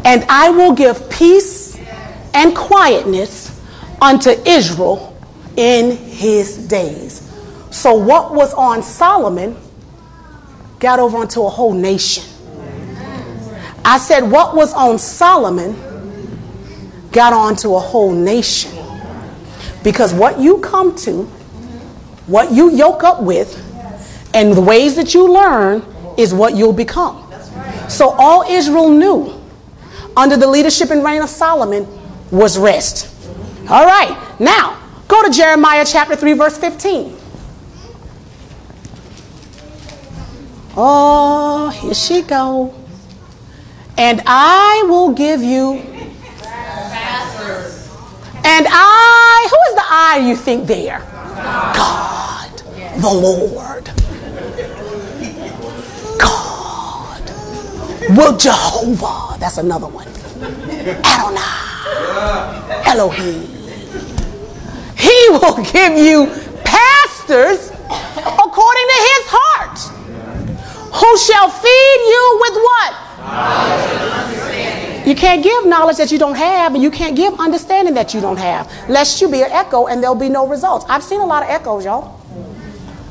And 0.05 0.25
I 0.29 0.51
will 0.51 0.73
give 0.75 1.09
peace 1.11 1.79
and 2.35 2.55
quietness 2.55 3.51
unto 4.01 4.31
Israel 4.47 5.17
in 5.57 5.97
his 5.97 6.59
days. 6.69 7.21
So, 7.71 7.95
what 7.95 8.35
was 8.35 8.53
on 8.55 8.83
Solomon 8.83 9.57
got 10.79 10.99
over 10.99 11.17
onto 11.17 11.43
a 11.43 11.49
whole 11.49 11.73
nation. 11.73 12.25
I 13.85 13.99
said, 13.99 14.23
what 14.23 14.57
was 14.57 14.73
on 14.73 14.99
Solomon 14.99 15.77
got 17.15 17.33
onto 17.33 17.75
a 17.75 17.81
whole 17.81 18.13
nation. 18.13 18.73
Because 19.83 20.13
what 20.13 20.41
you 20.41 20.59
come 20.59 20.95
to, 20.97 21.23
what 22.27 22.53
you 22.53 22.71
yoke 22.71 23.05
up 23.05 23.23
with, 23.23 23.61
and 24.35 24.53
the 24.53 24.61
ways 24.61 24.97
that 24.97 25.15
you 25.15 25.33
learn 25.33 25.85
is 26.19 26.35
what 26.35 26.57
you'll 26.57 26.73
become. 26.73 27.21
So 27.89 28.11
all 28.11 28.43
Israel 28.43 28.91
knew 28.91 29.41
under 30.17 30.37
the 30.37 30.47
leadership 30.47 30.91
and 30.91 31.05
reign 31.05 31.23
of 31.23 31.29
Solomon 31.29 31.87
was 32.31 32.59
rest. 32.59 33.11
All 33.69 33.87
right, 33.87 34.17
now 34.41 34.81
go 35.07 35.23
to 35.25 35.31
Jeremiah 35.31 35.85
chapter 35.87 36.17
3, 36.17 36.33
verse 36.33 36.59
15. 36.59 37.17
Oh, 40.77 41.69
here 41.69 41.95
she 41.95 42.23
go. 42.23 42.75
And 43.97 44.21
I 44.27 44.85
will 44.89 45.13
give 45.13 45.43
you. 45.43 45.83
And 48.47 48.67
I, 48.69 49.49
who 49.51 49.57
is 49.71 49.75
the 49.77 49.85
I 49.85 50.19
you 50.29 50.37
think 50.37 50.67
there? 50.67 50.99
God, 51.75 52.51
the 53.01 53.09
Lord. 53.09 53.91
God. 56.19 57.23
Will 58.17 58.37
Jehovah, 58.37 59.39
that's 59.39 59.59
another 59.59 59.87
one. 59.87 60.09
Adonai. 61.05 61.65
Elohim. 62.87 63.43
He 64.97 65.29
will 65.31 65.57
give 65.65 65.97
you 65.97 66.27
pastors 66.65 67.71
according 67.71 68.87
to 68.93 68.99
his 69.11 69.25
heart, 69.31 69.79
who 70.93 71.19
shall 71.19 71.49
feed 71.49 72.01
you 72.09 72.39
with 72.41 72.57
what? 72.57 72.93
You 75.07 75.15
can't 75.15 75.43
give 75.45 75.67
knowledge 75.67 75.99
that 75.99 76.11
you 76.11 76.19
don't 76.19 76.37
have, 76.37 76.75
and 76.75 76.83
you 76.83 76.91
can't 76.91 77.15
give 77.15 77.39
understanding 77.39 77.95
that 77.95 78.15
you 78.15 78.21
don't 78.23 78.39
have, 78.39 78.73
lest 78.89 79.21
you 79.21 79.29
be 79.29 79.43
an 79.43 79.51
echo 79.51 79.87
and 79.87 80.03
there'll 80.03 80.15
be 80.15 80.31
no 80.31 80.49
results. 80.49 80.87
I've 80.89 81.03
seen 81.03 81.21
a 81.21 81.27
lot 81.27 81.43
of 81.43 81.51
echoes, 81.51 81.85
y'all. 81.85 82.21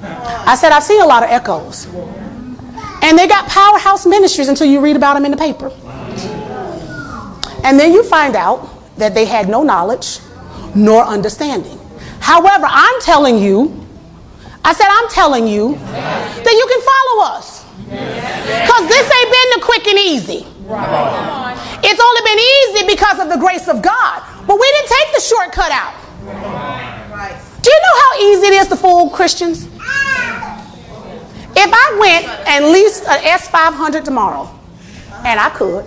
I 0.01 0.55
said, 0.55 0.71
I've 0.71 0.83
seen 0.83 1.01
a 1.01 1.05
lot 1.05 1.23
of 1.23 1.29
echoes. 1.29 1.85
And 3.03 3.17
they 3.17 3.27
got 3.27 3.47
powerhouse 3.47 4.05
ministries 4.05 4.47
until 4.47 4.67
you 4.67 4.79
read 4.79 4.95
about 4.95 5.13
them 5.13 5.25
in 5.25 5.31
the 5.31 5.37
paper. 5.37 5.71
And 7.63 7.79
then 7.79 7.93
you 7.93 8.03
find 8.03 8.35
out 8.35 8.69
that 8.97 9.13
they 9.13 9.25
had 9.25 9.47
no 9.47 9.61
knowledge 9.63 10.19
nor 10.75 11.03
understanding. 11.03 11.77
However, 12.19 12.65
I'm 12.67 13.01
telling 13.01 13.37
you, 13.37 13.85
I 14.65 14.73
said, 14.73 14.87
I'm 14.89 15.09
telling 15.09 15.47
you 15.47 15.75
that 15.75 16.53
you 16.57 16.67
can 16.69 16.81
follow 16.81 17.35
us. 17.37 17.62
Because 18.61 18.87
this 18.87 19.05
ain't 19.11 19.31
been 19.31 19.49
the 19.55 19.61
quick 19.65 19.87
and 19.87 19.99
easy. 19.99 20.45
It's 21.85 22.01
only 22.01 22.21
been 22.21 22.39
easy 22.39 22.85
because 22.87 23.19
of 23.19 23.29
the 23.29 23.37
grace 23.37 23.67
of 23.67 23.81
God. 23.81 24.23
But 24.47 24.59
we 24.59 24.71
didn't 24.71 24.89
take 24.89 25.13
the 25.15 25.21
shortcut 25.21 25.71
out. 25.71 25.93
Do 27.61 27.69
you 27.69 27.79
know 27.81 27.95
how 28.01 28.19
easy 28.19 28.47
it 28.47 28.53
is 28.53 28.67
to 28.69 28.75
fool 28.75 29.09
Christians? 29.09 29.67
If 31.55 31.71
I 31.71 31.97
went 31.99 32.25
and 32.47 32.65
leased 32.71 33.03
an 33.03 33.19
S500 33.19 34.03
tomorrow, 34.03 34.49
and 35.25 35.39
I 35.39 35.49
could, 35.49 35.85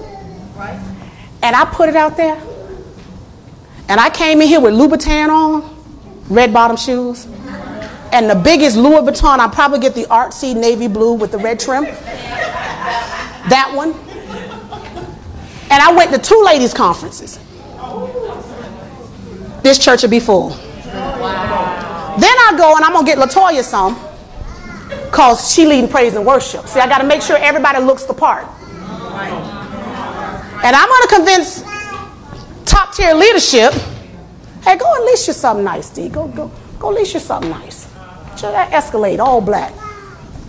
and 1.42 1.56
I 1.56 1.64
put 1.66 1.88
it 1.88 1.96
out 1.96 2.16
there, 2.16 2.40
and 3.88 4.00
I 4.00 4.10
came 4.10 4.40
in 4.40 4.48
here 4.48 4.60
with 4.60 4.74
Louboutin 4.74 5.28
on, 5.28 5.62
red 6.28 6.52
bottom 6.52 6.76
shoes, 6.76 7.26
and 8.12 8.30
the 8.30 8.34
biggest 8.34 8.76
Louis 8.76 9.00
Vuitton, 9.00 9.38
I 9.38 9.48
probably 9.48 9.78
get 9.80 9.94
the 9.94 10.04
artsy 10.04 10.54
navy 10.56 10.88
blue 10.88 11.14
with 11.14 11.32
the 11.32 11.38
red 11.38 11.58
trim. 11.60 11.84
That 13.48 13.72
one. 13.74 13.94
And 15.70 15.82
I 15.82 15.92
went 15.94 16.12
to 16.12 16.18
two 16.18 16.42
ladies' 16.44 16.72
conferences. 16.72 17.38
This 19.62 19.78
church 19.78 20.02
would 20.02 20.10
be 20.10 20.20
full. 20.20 20.50
Then 20.50 22.24
I 22.24 22.54
go 22.56 22.76
and 22.76 22.84
I'm 22.84 22.92
gonna 22.92 23.06
get 23.06 23.18
Latoya 23.18 23.62
some, 23.62 23.98
cause 25.10 25.52
she 25.52 25.66
leading 25.66 25.90
praise 25.90 26.14
and 26.14 26.24
worship. 26.24 26.66
See, 26.66 26.80
I 26.80 26.88
got 26.88 26.98
to 26.98 27.06
make 27.06 27.20
sure 27.20 27.36
everybody 27.36 27.80
looks 27.82 28.04
the 28.04 28.14
part. 28.14 28.46
And 30.64 30.74
I'm 30.74 30.88
gonna 30.88 31.08
convince 31.08 31.62
top 32.64 32.94
tier 32.94 33.12
leadership. 33.14 33.72
Hey, 34.62 34.76
go 34.76 34.94
and 34.94 35.04
lease 35.04 35.26
you 35.26 35.32
something 35.32 35.64
nice, 35.64 35.90
D. 35.90 36.08
Go, 36.08 36.28
go, 36.28 36.50
go 36.78 36.90
lease 36.90 37.14
you 37.14 37.20
something 37.20 37.50
nice. 37.50 37.88
That 38.42 38.72
Escalade, 38.72 39.18
all 39.18 39.40
black. 39.40 39.72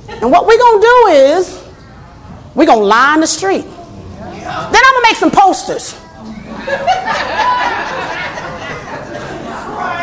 And 0.09 0.31
what 0.31 0.45
we're 0.45 0.57
gonna 0.57 0.81
do 0.81 1.07
is 1.07 1.63
we're 2.53 2.65
gonna 2.65 2.81
line 2.81 3.21
the 3.21 3.27
street. 3.27 3.65
Then 4.19 4.75
I'm 4.75 4.93
gonna 4.93 5.07
make 5.07 5.15
some 5.15 5.31
posters. 5.31 5.95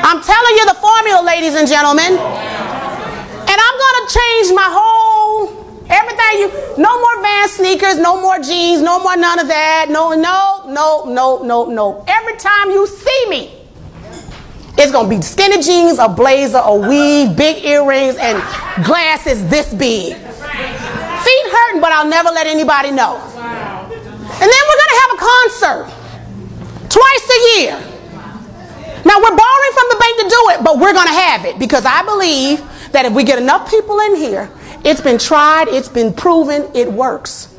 I'm 0.04 0.22
telling 0.22 0.54
you 0.56 0.66
the 0.66 0.78
formula, 0.80 1.22
ladies 1.24 1.54
and 1.54 1.68
gentlemen. 1.68 2.12
And 2.12 2.18
I'm 3.60 3.78
gonna 3.84 4.08
change 4.08 4.54
my 4.54 4.68
whole 4.68 5.64
everything 5.90 6.40
you 6.40 6.50
no 6.78 7.00
more 7.00 7.22
van 7.22 7.48
sneakers, 7.48 7.98
no 7.98 8.20
more 8.20 8.38
jeans, 8.38 8.82
no 8.82 8.98
more 8.98 9.16
none 9.16 9.38
of 9.38 9.48
that. 9.48 9.86
No, 9.90 10.14
no, 10.14 10.62
no, 10.66 11.04
no, 11.04 11.42
no, 11.42 11.64
no. 11.66 12.04
Every 12.08 12.36
time 12.36 12.70
you 12.70 12.86
see 12.86 13.26
me, 13.28 13.63
it's 14.76 14.90
gonna 14.90 15.08
be 15.08 15.22
skinny 15.22 15.62
jeans, 15.62 15.98
a 15.98 16.08
blazer, 16.08 16.60
a 16.62 16.74
weave, 16.74 17.36
big 17.36 17.64
earrings, 17.64 18.16
and 18.16 18.42
glasses 18.84 19.48
this 19.48 19.72
big. 19.72 20.16
Feet 20.16 21.46
hurting, 21.52 21.80
but 21.80 21.92
I'll 21.92 22.08
never 22.08 22.30
let 22.30 22.46
anybody 22.46 22.90
know. 22.90 23.16
And 23.16 24.50
then 24.50 24.62
we're 24.68 24.80
gonna 24.82 25.00
have 25.00 25.10
a 25.14 25.18
concert 25.18 25.86
twice 26.90 27.30
a 27.30 27.60
year. 27.60 27.72
Now 29.06 29.18
we're 29.20 29.36
borrowing 29.36 29.72
from 29.74 29.86
the 29.90 29.96
bank 30.00 30.20
to 30.20 30.28
do 30.28 30.40
it, 30.50 30.64
but 30.64 30.78
we're 30.78 30.92
gonna 30.92 31.12
have 31.12 31.44
it 31.44 31.58
because 31.58 31.84
I 31.86 32.02
believe 32.04 32.62
that 32.92 33.04
if 33.04 33.12
we 33.12 33.22
get 33.22 33.38
enough 33.38 33.70
people 33.70 34.00
in 34.00 34.16
here, 34.16 34.50
it's 34.84 35.00
been 35.00 35.18
tried, 35.18 35.68
it's 35.68 35.88
been 35.88 36.12
proven, 36.12 36.68
it 36.74 36.90
works. 36.90 37.54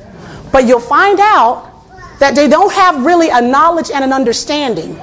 But 0.51 0.66
you'll 0.68 0.80
find 0.80 1.20
out 1.20 1.72
that 2.20 2.36
they 2.36 2.47
don't 2.47 2.74
have 2.74 3.05
really 3.05 3.30
a 3.30 3.41
knowledge 3.41 3.89
and 3.89 4.03
an 4.03 4.11
understanding 4.11 4.99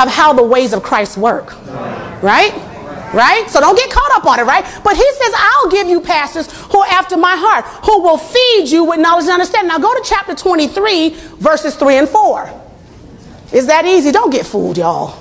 of 0.00 0.12
how 0.12 0.32
the 0.32 0.42
ways 0.42 0.72
of 0.72 0.82
Christ 0.82 1.16
work. 1.16 1.54
Right? 2.22 2.52
Right? 3.12 3.44
So 3.48 3.60
don't 3.60 3.76
get 3.76 3.90
caught 3.90 4.12
up 4.12 4.24
on 4.24 4.38
it, 4.38 4.44
right? 4.44 4.64
But 4.84 4.96
he 4.96 5.12
says, 5.14 5.32
I'll 5.36 5.70
give 5.70 5.88
you 5.88 6.00
pastors 6.00 6.50
who 6.70 6.78
are 6.78 6.88
after 6.88 7.16
my 7.16 7.34
heart, 7.36 7.64
who 7.84 8.02
will 8.02 8.18
feed 8.18 8.70
you 8.70 8.84
with 8.84 9.00
knowledge 9.00 9.24
and 9.24 9.32
understanding. 9.32 9.68
Now 9.68 9.78
go 9.78 9.92
to 9.92 10.02
chapter 10.04 10.34
23, 10.34 11.10
verses 11.38 11.74
3 11.74 11.96
and 11.96 12.08
4. 12.08 12.60
Is 13.52 13.66
that 13.66 13.84
easy? 13.84 14.12
Don't 14.12 14.30
get 14.30 14.46
fooled, 14.46 14.78
y'all. 14.78 15.18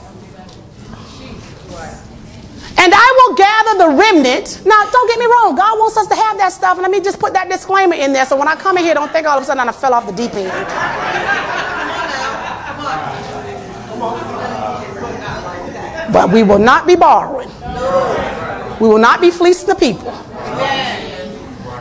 And 2.79 2.93
I 2.95 3.27
will 3.27 3.35
gather 3.35 3.77
the 3.77 3.89
remnant. 3.89 4.61
Now, 4.65 4.89
don't 4.89 5.07
get 5.09 5.19
me 5.19 5.25
wrong. 5.25 5.53
God 5.53 5.77
wants 5.77 5.97
us 5.97 6.07
to 6.07 6.15
have 6.15 6.37
that 6.37 6.53
stuff. 6.53 6.77
And 6.77 6.81
let 6.83 6.91
me 6.91 7.01
just 7.01 7.19
put 7.19 7.33
that 7.33 7.49
disclaimer 7.49 7.95
in 7.95 8.13
there. 8.13 8.25
So 8.25 8.37
when 8.37 8.47
I 8.47 8.55
come 8.55 8.77
in 8.77 8.85
here, 8.85 8.93
don't 8.93 9.11
think 9.11 9.27
all 9.27 9.37
of 9.37 9.43
a 9.43 9.45
sudden 9.45 9.67
I 9.67 9.71
fell 9.73 9.93
off 9.93 10.05
the 10.05 10.13
deep 10.13 10.33
end. 10.33 10.49
But 16.11 16.31
we 16.31 16.43
will 16.43 16.59
not 16.59 16.87
be 16.87 16.95
borrowing. 16.95 17.49
We 18.79 18.87
will 18.87 18.99
not 18.99 19.21
be 19.21 19.31
fleecing 19.31 19.67
the 19.67 19.75
people. 19.75 20.09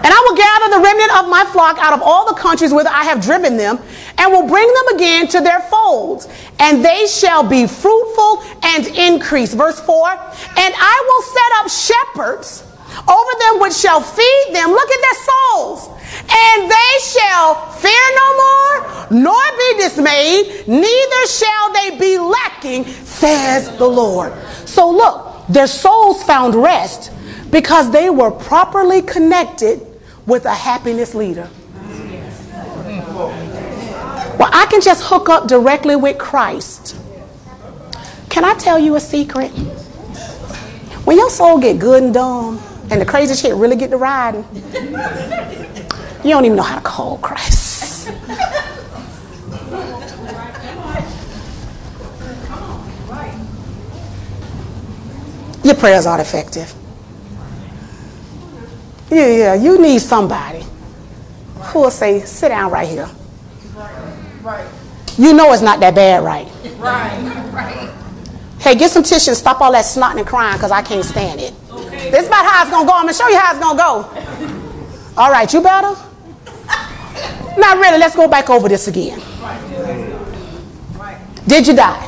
And 0.08 0.14
I 0.14 0.26
will 0.28 0.36
gather 0.36 0.76
the 0.76 0.82
remnant 0.82 1.16
of 1.18 1.28
my 1.28 1.44
flock 1.52 1.78
out 1.78 1.92
of 1.92 2.02
all 2.02 2.26
the 2.26 2.40
countries 2.40 2.72
whither 2.72 2.90
I 2.90 3.04
have 3.04 3.20
driven 3.20 3.56
them, 3.56 3.78
and 4.16 4.32
will 4.32 4.46
bring 4.46 4.66
them 4.66 4.96
again 4.96 5.28
to 5.28 5.40
their 5.40 5.60
folds, 5.60 6.28
and 6.58 6.84
they 6.84 7.06
shall 7.06 7.42
be 7.42 7.66
fruitful 7.66 8.42
and 8.62 8.86
increase. 8.86 9.54
Verse 9.54 9.80
4 9.80 10.10
And 10.10 10.74
I 10.76 10.96
will 11.08 11.22
set 11.34 11.52
up 11.60 11.68
shepherds 11.68 12.64
over 13.06 13.32
them 13.40 13.60
which 13.60 13.74
shall 13.74 14.00
feed 14.00 14.46
them. 14.52 14.70
Look 14.70 14.90
at 14.90 15.00
their 15.00 15.18
souls. 15.24 15.97
And 16.30 16.70
they 16.70 16.92
shall 17.00 17.70
fear 17.72 18.04
no 18.14 18.36
more, 18.36 19.06
nor 19.22 19.42
be 19.58 19.82
dismayed, 19.82 20.68
neither 20.68 21.26
shall 21.26 21.72
they 21.72 21.98
be 21.98 22.18
lacking, 22.18 22.84
says 22.84 23.76
the 23.76 23.86
Lord. 23.86 24.32
So 24.64 24.90
look, 24.90 25.46
their 25.48 25.66
souls 25.66 26.22
found 26.22 26.54
rest 26.54 27.12
because 27.50 27.90
they 27.90 28.10
were 28.10 28.30
properly 28.30 29.02
connected 29.02 29.86
with 30.26 30.44
a 30.44 30.54
happiness 30.54 31.14
leader. 31.14 31.48
Well, 34.38 34.50
I 34.52 34.66
can 34.70 34.80
just 34.80 35.02
hook 35.04 35.28
up 35.28 35.48
directly 35.48 35.96
with 35.96 36.18
Christ. 36.18 36.96
Can 38.28 38.44
I 38.44 38.54
tell 38.54 38.78
you 38.78 38.94
a 38.94 39.00
secret? 39.00 39.48
When 41.08 41.16
your 41.16 41.30
soul 41.30 41.58
get 41.58 41.78
good 41.78 42.02
and 42.02 42.14
dumb, 42.14 42.60
and 42.90 43.00
the 43.00 43.06
crazy 43.06 43.34
shit 43.34 43.54
really 43.54 43.76
get 43.76 43.90
to 43.90 43.96
riding, 43.96 44.44
you 46.24 46.30
don't 46.30 46.44
even 46.44 46.56
know 46.56 46.62
how 46.62 46.76
to 46.76 46.80
call 46.80 47.18
Christ. 47.18 48.10
Your 55.64 55.74
prayers 55.74 56.06
aren't 56.06 56.22
effective. 56.22 56.72
Yeah, 59.10 59.26
yeah, 59.26 59.54
you 59.54 59.80
need 59.80 60.00
somebody 60.00 60.64
who 61.56 61.80
will 61.80 61.90
say, 61.90 62.20
sit 62.20 62.48
down 62.48 62.70
right 62.70 62.88
here. 62.88 63.08
Right. 64.42 64.68
You 65.18 65.34
know 65.34 65.52
it's 65.52 65.62
not 65.62 65.80
that 65.80 65.94
bad, 65.94 66.24
right? 66.24 66.46
Right, 66.78 67.18
right. 67.52 67.92
Hey, 68.60 68.76
get 68.76 68.90
some 68.90 69.02
tissue 69.02 69.30
and 69.30 69.36
stop 69.36 69.60
all 69.60 69.72
that 69.72 69.84
snotting 69.84 70.18
and 70.18 70.26
crying 70.26 70.56
because 70.56 70.70
I 70.70 70.80
can't 70.80 71.04
stand 71.04 71.40
it. 71.40 71.52
Okay. 71.70 72.10
This 72.10 72.22
is 72.22 72.28
about 72.28 72.46
how 72.46 72.62
it's 72.62 72.70
going 72.70 72.86
to 72.86 72.90
go. 72.90 72.96
I'm 72.96 73.02
going 73.04 73.14
to 73.14 73.18
show 73.18 73.28
you 73.28 73.38
how 73.38 73.50
it's 73.50 73.60
going 73.60 73.76
to 73.76 73.82
go. 73.82 75.20
All 75.20 75.30
right, 75.30 75.52
you 75.52 75.60
better? 75.60 76.07
Not 77.58 77.78
really. 77.78 77.98
Let's 77.98 78.14
go 78.14 78.28
back 78.28 78.48
over 78.50 78.68
this 78.68 78.86
again. 78.86 79.18
Did 81.46 81.66
you 81.66 81.74
die? 81.74 82.06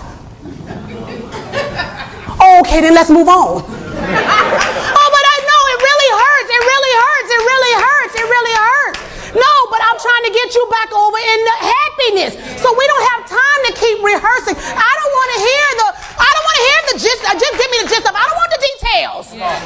okay, 2.62 2.80
then 2.80 2.94
let's 2.94 3.10
move 3.10 3.26
on. 3.26 3.58
Oh, 3.58 5.08
but 5.10 5.24
I 5.26 5.36
know 5.42 5.62
it 5.74 5.80
really 5.82 6.10
hurts. 6.22 6.48
It 6.54 6.62
really 6.62 6.94
hurts. 7.02 7.28
It 7.34 7.42
really 7.50 7.74
hurts. 7.82 8.14
It 8.14 8.26
really 8.30 8.56
hurts. 8.62 9.00
No, 9.34 9.52
but 9.74 9.80
I'm 9.82 9.98
trying 9.98 10.24
to 10.30 10.32
get 10.34 10.54
you 10.54 10.64
back 10.70 10.90
over 10.94 11.18
in 11.18 11.40
the 11.42 11.56
happiness. 11.66 12.32
So 12.62 12.70
we 12.70 12.84
don't 12.86 13.06
have 13.14 13.22
time 13.26 13.60
to 13.66 13.72
keep 13.74 13.98
rehearsing. 14.06 14.54
I 14.54 14.92
don't 15.02 15.14
want 15.18 15.30
to 15.34 15.38
hear 15.50 15.66
the. 15.82 15.88
I 16.14 16.30
don't 16.30 16.46
want 16.46 16.56
to 16.58 16.64
hear 16.70 16.80
the 16.94 16.96
gist. 17.02 17.20
Uh, 17.26 17.34
just 17.38 17.54
give 17.58 17.70
me 17.74 17.78
the 17.82 17.90
gist 17.90 18.06
of. 18.06 18.14
I 18.14 18.22
don't 18.22 18.38
want 18.38 18.52
the 18.54 18.62
details. 18.70 19.24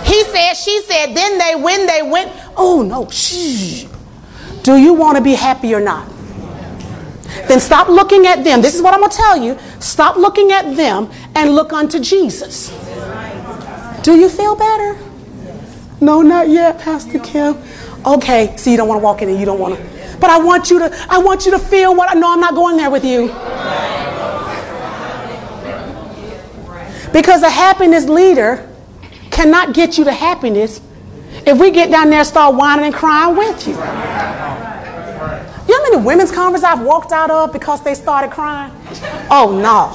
He 0.09 0.19
said. 0.33 0.55
She 0.57 0.81
said. 0.89 1.13
Then 1.13 1.37
they. 1.37 1.61
When 1.61 1.85
they 1.85 2.01
went. 2.01 2.33
Oh 2.57 2.81
no. 2.81 3.09
Shh. 3.09 3.85
Do 4.65 4.79
you 4.79 4.95
want 4.95 5.19
to 5.19 5.23
be 5.23 5.35
happy 5.35 5.75
or 5.75 5.81
not? 5.81 6.09
Then 7.49 7.61
stop 7.61 7.89
looking 7.89 8.27
at 8.27 8.45
them. 8.45 8.63
This 8.63 8.75
is 8.75 8.81
what 8.81 8.95
I'm 8.95 9.01
going 9.01 9.11
to 9.11 9.17
tell 9.17 9.37
you. 9.37 9.59
Stop 9.79 10.17
looking 10.17 10.53
at 10.53 10.75
them 10.75 11.11
and 11.35 11.55
look 11.55 11.75
unto 11.75 12.01
Jesus. 12.01 12.71
Do 14.03 14.17
you 14.17 14.31
feel 14.31 14.57
better? 14.57 14.99
No, 16.01 16.23
not 16.23 16.49
yet, 16.49 16.81
Pastor 16.81 17.19
Kim. 17.19 17.59
Okay, 18.07 18.57
so 18.57 18.71
you 18.71 18.79
don't 18.79 18.89
want 18.89 19.01
to 19.01 19.05
walk 19.05 19.21
in 19.21 19.29
and 19.29 19.39
you 19.39 19.45
don't 19.45 19.61
want 19.61 19.77
to. 19.77 20.19
But 20.19 20.31
I 20.31 20.39
want 20.39 20.71
you 20.71 20.79
to, 20.79 21.07
I 21.11 21.19
want 21.19 21.45
you 21.45 21.51
to 21.53 21.59
feel 21.59 21.95
what 21.95 22.11
I 22.11 22.19
know 22.19 22.33
I'm 22.33 22.41
not 22.41 22.55
going 22.55 22.79
there 22.79 22.91
with 22.91 23.05
you. 23.05 23.29
Because 27.13 27.43
a 27.43 27.51
happiness 27.51 28.09
leader 28.09 28.67
cannot 29.31 29.75
get 29.75 29.99
you 29.99 30.05
to 30.05 30.13
happiness 30.13 30.81
if 31.47 31.59
we 31.59 31.71
get 31.71 31.91
down 31.91 32.09
there 32.09 32.21
and 32.21 32.29
start 32.29 32.55
whining 32.55 32.87
and 32.87 32.95
crying 32.95 33.37
with 33.37 33.69
you. 33.69 33.75
Know 35.75 35.83
how 35.83 35.91
many 35.91 36.07
women's 36.07 36.31
conferences 36.31 36.63
I've 36.63 36.83
walked 36.83 37.11
out 37.11 37.33
of 37.33 37.53
because 37.53 37.83
they 37.83 37.95
started 37.95 38.31
crying? 38.31 38.73
Oh 39.29 39.51
no. 39.51 39.91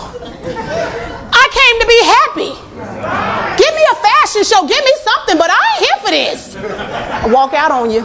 I 1.31 1.45
came 1.55 1.75
to 1.79 1.87
be 1.87 1.99
happy. 2.03 2.51
Give 3.63 3.73
me 3.73 3.83
a 3.89 3.95
fashion 3.95 4.43
show. 4.43 4.67
Give 4.67 4.83
me 4.83 4.91
something, 5.03 5.37
but 5.37 5.49
I 5.49 5.61
ain't 5.71 5.85
here 5.85 5.97
for 6.03 6.11
this. 6.11 6.55
I 7.23 7.27
walk 7.27 7.53
out 7.53 7.71
on 7.71 7.91
you. 7.91 8.01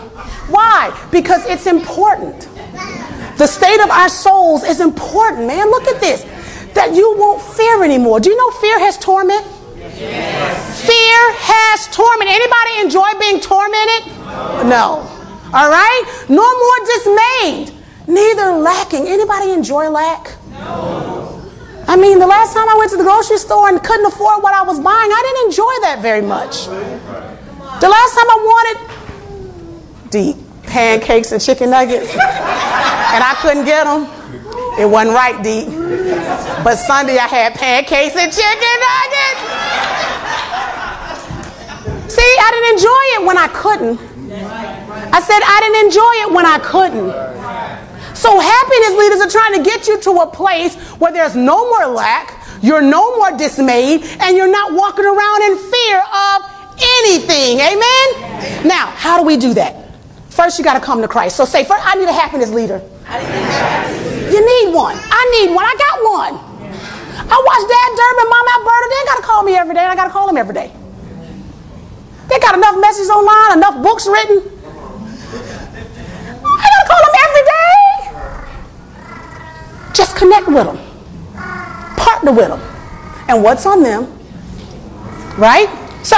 Why? 0.46 0.96
Because 1.10 1.44
it's 1.46 1.66
important. 1.66 2.48
The 3.38 3.46
state 3.48 3.80
of 3.80 3.90
our 3.90 4.08
souls 4.08 4.62
is 4.62 4.80
important, 4.80 5.48
man. 5.48 5.68
Look 5.68 5.88
at 5.88 6.00
this. 6.00 6.22
That 6.74 6.94
you 6.94 7.16
won't 7.18 7.42
fear 7.42 7.82
anymore. 7.82 8.20
Do 8.20 8.30
you 8.30 8.36
know 8.36 8.50
fear 8.60 8.78
has 8.78 8.96
torment? 8.98 9.44
Yes. 9.76 10.86
Fear 10.86 11.32
has 11.38 11.88
torment. 11.92 12.30
Anybody 12.30 12.86
enjoy 12.86 13.18
being 13.18 13.40
tormented? 13.40 14.12
No. 14.70 15.10
All 15.54 15.70
right? 15.70 16.02
No 16.28 16.42
more 16.42 16.78
dismayed, 16.94 17.70
neither 18.08 18.52
lacking. 18.58 19.06
Anybody 19.06 19.52
enjoy 19.52 19.88
lack? 19.88 20.34
No. 20.50 21.40
I 21.86 21.96
mean, 21.96 22.18
the 22.18 22.26
last 22.26 22.54
time 22.54 22.68
I 22.68 22.74
went 22.76 22.90
to 22.90 22.96
the 22.96 23.04
grocery 23.04 23.38
store 23.38 23.68
and 23.68 23.80
couldn't 23.82 24.06
afford 24.06 24.42
what 24.42 24.52
I 24.52 24.62
was 24.62 24.80
buying, 24.80 25.10
I 25.12 25.22
didn't 25.22 25.46
enjoy 25.52 25.74
that 25.82 26.00
very 26.02 26.22
much. 26.22 26.66
The 26.66 27.88
last 27.88 28.14
time 28.16 28.28
I 28.30 28.38
wanted 28.50 30.10
deep 30.10 30.36
pancakes 30.64 31.30
and 31.30 31.40
chicken 31.40 31.70
nuggets 31.70 32.10
and 32.10 33.22
I 33.22 33.36
couldn't 33.40 33.64
get 33.64 33.84
them, 33.84 34.08
It 34.76 34.86
wasn't 34.90 35.14
right, 35.14 35.40
Dee. 35.40 35.66
But 36.64 36.76
Sunday 36.76 37.16
I 37.18 37.28
had 37.28 37.54
pancakes 37.54 38.16
and 38.16 38.32
chicken 38.32 38.76
nuggets. 38.82 39.40
See, 42.12 42.36
I 42.42 42.50
didn't 42.50 42.70
enjoy 42.74 43.04
it 43.14 43.26
when 43.26 43.38
I 43.38 43.48
couldn't. 43.54 44.00
I 45.14 45.20
said 45.20 45.38
I 45.46 45.60
didn't 45.62 45.86
enjoy 45.86 46.14
it 46.26 46.30
when 46.34 46.44
I 46.44 46.58
couldn't. 46.58 47.14
So 48.18 48.34
happiness 48.34 48.98
leaders 48.98 49.20
are 49.22 49.30
trying 49.30 49.54
to 49.54 49.62
get 49.62 49.86
you 49.86 50.00
to 50.00 50.10
a 50.22 50.26
place 50.26 50.74
where 50.98 51.12
there's 51.12 51.36
no 51.36 51.70
more 51.70 51.86
lack, 51.86 52.42
you're 52.60 52.82
no 52.82 53.14
more 53.16 53.30
dismayed, 53.38 54.02
and 54.18 54.36
you're 54.36 54.50
not 54.50 54.74
walking 54.74 55.04
around 55.04 55.42
in 55.46 55.54
fear 55.70 56.02
of 56.02 56.42
anything. 56.98 57.62
Amen? 57.62 58.66
Now, 58.66 58.90
how 58.90 59.16
do 59.16 59.24
we 59.24 59.36
do 59.36 59.54
that? 59.54 59.86
First, 60.30 60.58
you 60.58 60.64
got 60.64 60.74
to 60.74 60.80
come 60.80 61.00
to 61.00 61.06
Christ. 61.06 61.36
So 61.36 61.44
say, 61.44 61.62
first, 61.62 61.86
I 61.86 61.94
need 61.94 62.08
a 62.08 62.12
happiness 62.12 62.50
leader. 62.50 62.82
You 64.34 64.40
need 64.42 64.74
one. 64.74 64.98
I 64.98 65.22
need 65.38 65.54
one. 65.54 65.64
I 65.64 65.74
got 65.78 65.96
one. 66.10 66.34
I 67.22 67.36
watch 67.38 67.62
Dad 67.70 67.90
Durbin, 67.94 68.30
Mom 68.34 68.46
Alberta. 68.58 68.86
They 68.90 69.04
got 69.06 69.16
to 69.18 69.22
call 69.22 69.42
me 69.44 69.54
every 69.54 69.74
day. 69.76 69.84
I 69.86 69.94
got 69.94 70.06
to 70.06 70.10
call 70.10 70.26
them 70.26 70.36
every 70.36 70.54
day. 70.54 70.72
They 72.26 72.40
got 72.40 72.56
enough 72.56 72.80
messages 72.80 73.10
online, 73.10 73.58
enough 73.58 73.80
books 73.80 74.08
written. 74.08 74.53
Call 76.86 77.00
them 77.04 77.14
every 77.24 77.44
day. 77.52 77.64
Just 79.94 80.16
connect 80.16 80.46
with 80.48 80.64
them. 80.64 80.78
Partner 81.96 82.32
with 82.32 82.48
them. 82.48 82.60
And 83.28 83.42
what's 83.42 83.66
on 83.66 83.82
them? 83.82 84.04
Right? 85.38 85.68
So, 86.02 86.16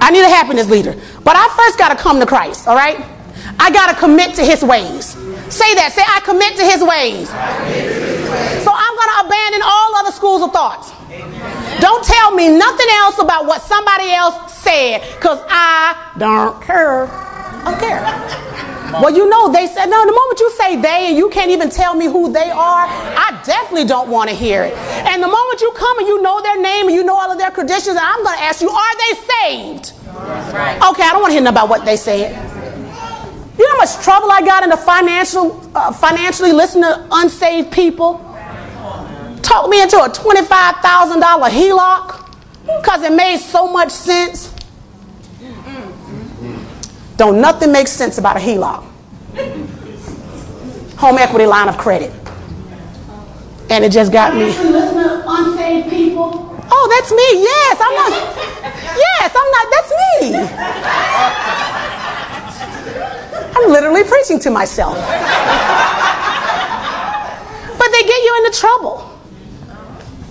I 0.00 0.10
need 0.10 0.22
a 0.22 0.28
happiness 0.28 0.68
leader. 0.68 0.94
But 1.24 1.36
I 1.36 1.48
first 1.56 1.78
got 1.78 1.88
to 1.90 1.96
come 1.96 2.20
to 2.20 2.26
Christ, 2.26 2.68
all 2.68 2.76
right? 2.76 3.04
I 3.58 3.70
got 3.70 3.88
to 3.92 3.98
commit 3.98 4.34
to 4.36 4.44
his 4.44 4.62
ways. 4.62 5.16
Say 5.52 5.74
that. 5.74 5.92
Say, 5.92 6.02
I 6.06 6.20
commit 6.20 6.56
to 6.56 6.64
his 6.64 6.82
ways. 6.82 7.28
So 8.62 8.70
I'm 8.70 8.94
going 8.96 9.10
to 9.12 9.26
abandon 9.26 9.62
all 9.64 9.96
other 9.96 10.12
schools 10.12 10.42
of 10.42 10.52
thoughts. 10.52 10.92
Don't 11.80 12.04
tell 12.04 12.32
me 12.32 12.48
nothing 12.48 12.86
else 12.90 13.18
about 13.18 13.46
what 13.46 13.62
somebody 13.62 14.12
else 14.12 14.54
said 14.54 15.00
because 15.16 15.42
I 15.48 16.12
don't 16.18 16.60
care. 16.62 17.06
I 17.08 17.64
don't 17.64 17.80
care. 17.80 18.67
Well, 18.92 19.14
you 19.14 19.28
know, 19.28 19.52
they 19.52 19.66
said, 19.66 19.86
no, 19.86 20.04
the 20.06 20.12
moment 20.12 20.40
you 20.40 20.50
say 20.52 20.76
they 20.80 21.08
and 21.08 21.16
you 21.16 21.28
can't 21.28 21.50
even 21.50 21.68
tell 21.68 21.94
me 21.94 22.06
who 22.06 22.32
they 22.32 22.50
are, 22.50 22.86
I 22.88 23.40
definitely 23.44 23.84
don't 23.84 24.08
want 24.08 24.30
to 24.30 24.36
hear 24.36 24.62
it. 24.62 24.74
And 24.74 25.22
the 25.22 25.28
moment 25.28 25.60
you 25.60 25.70
come 25.76 25.98
and 25.98 26.08
you 26.08 26.22
know 26.22 26.40
their 26.42 26.60
name 26.60 26.86
and 26.86 26.94
you 26.94 27.04
know 27.04 27.14
all 27.14 27.30
of 27.30 27.38
their 27.38 27.50
credentials, 27.50 27.96
I'm 28.00 28.24
going 28.24 28.36
to 28.38 28.42
ask 28.42 28.62
you, 28.62 28.70
are 28.70 28.96
they 28.96 29.20
saved? 29.20 29.92
Okay, 30.08 31.02
I 31.04 31.10
don't 31.12 31.20
want 31.20 31.30
to 31.30 31.32
hear 31.34 31.42
nothing 31.42 31.56
about 31.58 31.68
what 31.68 31.84
they 31.84 31.96
said. 31.96 32.32
You 33.58 33.64
know 33.66 33.72
how 33.72 33.78
much 33.78 34.04
trouble 34.04 34.30
I 34.30 34.40
got 34.40 34.62
in 34.62 34.70
the 34.70 34.76
financial, 34.76 35.60
uh, 35.74 35.92
financially 35.92 36.52
listening 36.52 36.84
to 36.84 37.08
unsaved 37.10 37.72
people? 37.72 38.24
Talked 39.42 39.68
me 39.68 39.82
into 39.82 39.96
a 39.98 40.08
$25,000 40.08 41.50
HELOC 41.50 42.28
because 42.78 43.02
it 43.02 43.12
made 43.12 43.38
so 43.38 43.66
much 43.70 43.90
sense. 43.90 44.54
Don't 47.18 47.40
nothing 47.40 47.72
make 47.72 47.88
sense 47.88 48.16
about 48.18 48.36
a 48.36 48.38
HELOC. 48.38 48.84
Home 50.98 51.18
equity 51.18 51.46
line 51.46 51.68
of 51.68 51.76
credit. 51.76 52.12
And 53.70 53.84
it 53.84 53.90
just 53.90 54.12
got 54.12 54.34
me. 54.34 54.44
Unsaved 54.44 55.90
people. 55.90 56.56
Oh, 56.70 56.88
that's 56.94 57.10
me. 57.10 57.42
Yes, 57.42 57.80
I'm 57.80 57.94
not. 57.96 58.12
Yes, 58.96 59.34
I'm 59.34 59.50
not. 59.50 59.66
That's 59.74 59.90
me. 59.90 60.38
I'm 63.56 63.68
literally 63.72 64.04
preaching 64.04 64.38
to 64.38 64.50
myself. 64.50 64.94
but 67.78 67.88
they 67.90 68.02
get 68.02 68.22
you 68.22 68.44
into 68.44 68.58
trouble. 68.60 69.10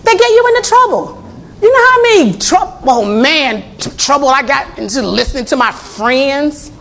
They 0.05 0.15
get 0.15 0.29
you 0.29 0.55
into 0.55 0.69
trouble. 0.69 1.21
You 1.61 1.73
know 1.73 1.85
how 1.89 2.01
many 2.03 2.37
trouble, 2.37 2.79
oh 2.85 3.21
man, 3.21 3.77
trouble 3.97 4.29
I 4.29 4.41
got 4.41 4.77
into 4.77 5.01
listening 5.01 5.43
to 5.45 5.57
my 5.57 5.71
friends? 5.73 6.71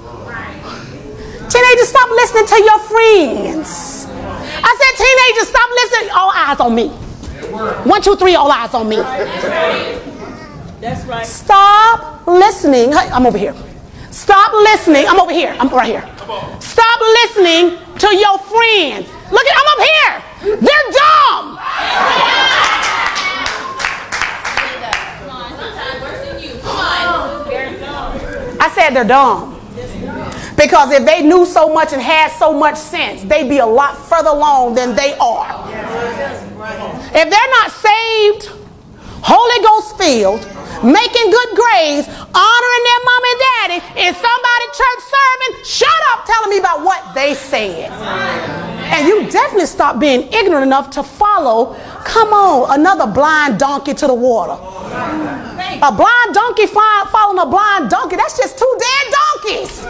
Teenagers, 1.48 1.88
stop 1.88 2.10
listening 2.10 2.46
to 2.46 2.56
your 2.62 2.78
friends. 2.80 4.06
I 4.08 4.70
said, 4.78 4.92
teenagers, 4.98 5.48
stop 5.48 5.70
listening. 5.70 6.10
All 6.10 6.32
eyes 6.34 6.60
on 6.60 6.74
me. 6.74 6.88
One, 7.88 8.02
two, 8.02 8.16
three, 8.16 8.34
all 8.34 8.50
eyes 8.50 8.74
on 8.74 8.88
me. 8.88 8.96
That's 10.80 11.04
right. 11.06 11.24
Stop 11.24 12.26
listening. 12.26 12.92
Hey, 12.92 13.08
I'm 13.12 13.26
over 13.26 13.38
here. 13.38 13.54
Stop 14.10 14.52
listening. 14.52 15.06
I'm 15.06 15.20
over 15.20 15.32
here. 15.32 15.54
I'm 15.58 15.68
right 15.68 15.86
here. 15.86 16.02
Stop 16.60 17.00
listening 17.00 17.78
to 17.98 18.16
your 18.16 18.38
friends. 18.38 19.08
Look 19.30 19.46
at, 19.46 19.56
I'm 19.56 19.66
up 19.72 19.80
here. 19.86 20.22
They're 20.56 20.90
dumb. 20.92 21.58
I 28.58 28.70
said 28.74 28.90
they're 28.90 29.04
dumb. 29.04 29.55
Because 30.56 30.90
if 30.92 31.04
they 31.04 31.22
knew 31.22 31.44
so 31.44 31.72
much 31.72 31.92
and 31.92 32.00
had 32.00 32.30
so 32.38 32.52
much 32.52 32.76
sense, 32.76 33.22
they'd 33.24 33.48
be 33.48 33.58
a 33.58 33.66
lot 33.66 33.96
further 33.96 34.30
along 34.30 34.74
than 34.74 34.96
they 34.96 35.16
are. 35.18 35.46
If 37.14 37.30
they're 37.30 37.50
not 37.50 37.70
saved, 37.70 38.65
Holy 39.22 39.58
Ghost 39.64 39.96
filled, 39.98 40.42
making 40.84 41.30
good 41.30 41.50
grades, 41.56 42.06
honoring 42.08 42.82
their 42.84 43.00
mom 43.04 43.22
and 43.24 43.38
daddy, 43.40 43.78
and 44.04 44.16
somebody 44.16 44.66
church 44.76 45.00
serving, 45.08 45.64
shut 45.64 46.00
up 46.12 46.24
telling 46.26 46.50
me 46.50 46.58
about 46.58 46.82
what 46.82 47.14
they 47.14 47.34
said. 47.34 47.90
And 47.90 49.06
you 49.08 49.28
definitely 49.30 49.66
stop 49.66 49.98
being 49.98 50.32
ignorant 50.32 50.64
enough 50.64 50.90
to 50.90 51.02
follow, 51.02 51.74
come 52.04 52.32
on, 52.32 52.78
another 52.78 53.06
blind 53.06 53.58
donkey 53.58 53.94
to 53.94 54.06
the 54.06 54.14
water. 54.14 54.52
A 55.82 55.92
blind 55.92 56.32
donkey 56.32 56.66
following 56.66 57.38
a 57.38 57.46
blind 57.46 57.90
donkey, 57.90 58.16
that's 58.16 58.36
just 58.36 58.58
two 58.58 58.78
dead 58.78 59.12
donkeys. 59.18 59.82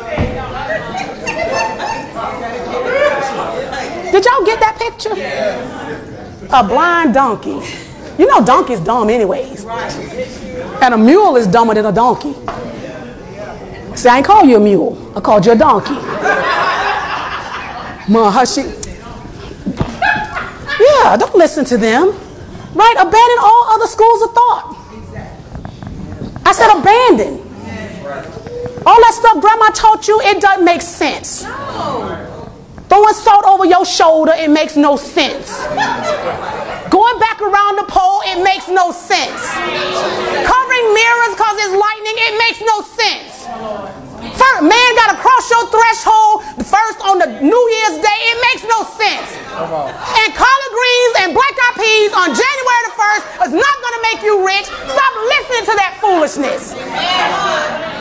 Did 4.12 4.24
y'all 4.24 4.45
get 4.47 4.61
that 4.61 4.77
picture? 4.79 5.12
A 6.53 6.64
blind 6.66 7.12
donkey. 7.14 7.86
You 8.19 8.27
know 8.27 8.45
donkey's 8.45 8.81
dumb 8.81 9.11
anyways. 9.11 9.64
And 9.67 10.95
a 10.95 10.99
mule 10.99 11.37
is 11.37 11.47
dumber 11.47 11.75
than 11.75 11.87
a 11.87 11.93
donkey. 11.93 12.35
See, 13.95 14.09
I 14.09 14.19
ain't 14.19 14.27
call 14.27 14.45
you 14.45 14.57
a 14.57 14.61
mule. 14.61 15.12
I 15.17 15.21
called 15.21 15.47
you 15.47 15.53
a 15.53 15.57
donkey. 15.57 15.95
Ma, 18.09 18.31
Yeah, 20.79 21.17
don't 21.17 21.35
listen 21.35 21.64
to 21.67 21.77
them. 21.77 22.14
Right? 22.75 22.95
Abandon 22.99 23.39
all 23.41 23.64
other 23.71 23.87
schools 23.87 24.23
of 24.23 24.33
thought. 24.33 24.77
I 26.45 26.53
said 26.53 26.71
abandon. 26.79 27.43
All 28.87 29.01
that 29.01 29.14
stuff 29.14 29.41
grandma 29.41 29.71
taught 29.71 30.07
you, 30.07 30.21
it 30.23 30.41
doesn't 30.41 30.64
make 30.64 30.81
sense. 30.81 31.43
Throwing 32.89 33.15
salt 33.15 33.45
over 33.45 33.65
your 33.65 33.85
shoulder, 33.85 34.32
it 34.36 34.49
makes 34.51 34.77
no 34.77 34.97
sense. 34.97 35.51
Going 36.97 37.20
back 37.20 37.44
around 37.44 37.77
the 37.77 37.85
pole, 37.93 38.24
it 38.24 38.40
makes 38.40 38.73
no 38.73 38.89
sense. 38.89 39.52
Covering 39.52 40.86
mirrors 40.97 41.32
because 41.36 41.56
it's 41.60 41.77
lightning, 41.77 42.16
it 42.24 42.35
makes 42.40 42.60
no 42.64 42.81
sense. 42.81 43.44
First, 44.32 44.60
man 44.64 44.89
got 44.97 45.12
to 45.12 45.20
cross 45.20 45.44
your 45.52 45.68
threshold 45.68 46.40
first 46.64 47.05
on 47.05 47.20
the 47.20 47.28
New 47.44 47.64
Year's 47.77 48.01
Day. 48.01 48.18
It 48.32 48.39
makes 48.48 48.64
no 48.64 48.81
sense. 48.97 49.28
And 49.28 50.28
collard 50.32 50.73
greens 50.73 51.12
and 51.20 51.28
black 51.36 51.52
eyed 51.68 51.77
peas 51.77 52.16
on 52.16 52.32
January 52.32 52.82
the 52.89 52.97
1st 52.97 53.24
is 53.44 53.52
not 53.60 53.77
going 53.85 53.97
to 54.01 54.02
make 54.09 54.20
you 54.24 54.35
rich. 54.40 54.64
Stop 54.64 55.12
listening 55.20 55.68
to 55.68 55.74
that 55.77 56.01
foolishness. 56.01 56.73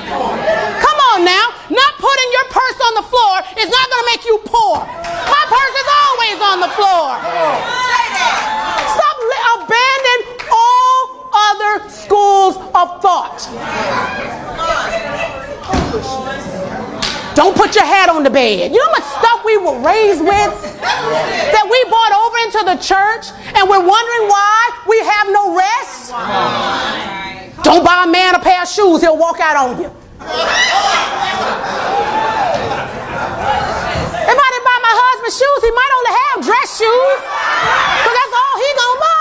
Come 0.07 0.99
on 1.11 1.27
now. 1.27 1.51
Not 1.67 1.91
putting 1.99 2.29
your 2.31 2.47
purse 2.47 2.79
on 2.79 2.93
the 3.03 3.05
floor 3.11 3.35
is 3.59 3.67
not 3.67 3.85
going 3.91 4.03
to 4.07 4.09
make 4.15 4.23
you 4.23 4.39
poor. 4.47 4.87
My 4.87 5.43
purse 5.51 5.75
is 5.83 5.89
always 5.99 6.37
on 6.47 6.57
the 6.63 6.71
floor. 6.79 7.19
Stop 7.19 8.07
li- 8.15 8.54
abandon 9.55 10.19
all 10.51 11.29
other 11.33 11.89
schools 11.89 12.57
of 12.57 13.01
thought. 13.01 13.41
Don't 17.35 17.55
put 17.55 17.75
your 17.75 17.83
hat 17.83 18.07
on 18.07 18.23
the 18.23 18.29
bed. 18.29 18.71
You 18.71 18.79
know 18.79 18.85
how 18.85 18.91
much 18.91 19.03
stuff 19.19 19.43
we 19.43 19.57
were 19.57 19.75
raised 19.83 20.21
with 20.23 20.55
that 20.79 21.65
we 21.67 21.79
brought 21.91 22.15
over 22.15 22.37
into 22.47 22.63
the 22.63 22.79
church 22.79 23.27
and 23.59 23.67
we're 23.67 23.83
wondering 23.83 24.25
why 24.31 24.71
we 24.87 24.97
have 25.03 25.27
no 25.35 25.51
rest? 25.51 26.15
Don't 27.63 27.83
buy 27.83 28.05
a 28.07 28.11
man 28.11 28.35
a 28.35 28.39
pair 28.39 28.61
of 28.61 28.69
shoes, 28.69 29.01
he'll 29.01 29.17
walk 29.17 29.39
out 29.41 29.57
on 29.57 29.81
you. 29.81 29.91
If 34.25 34.37
I 34.39 34.47
didn't 34.47 34.67
buy 34.71 34.79
my 34.79 34.95
husband 34.95 35.33
shoes, 35.35 35.59
he 35.59 35.71
might 35.75 35.91
only 35.99 36.13
have 36.15 36.39
dress 36.39 36.69
shoes 36.79 37.19
because 37.19 38.15
that's 38.15 38.31
all 38.31 38.55
he 38.63 38.69
gonna 38.79 38.99
buy. 39.03 39.14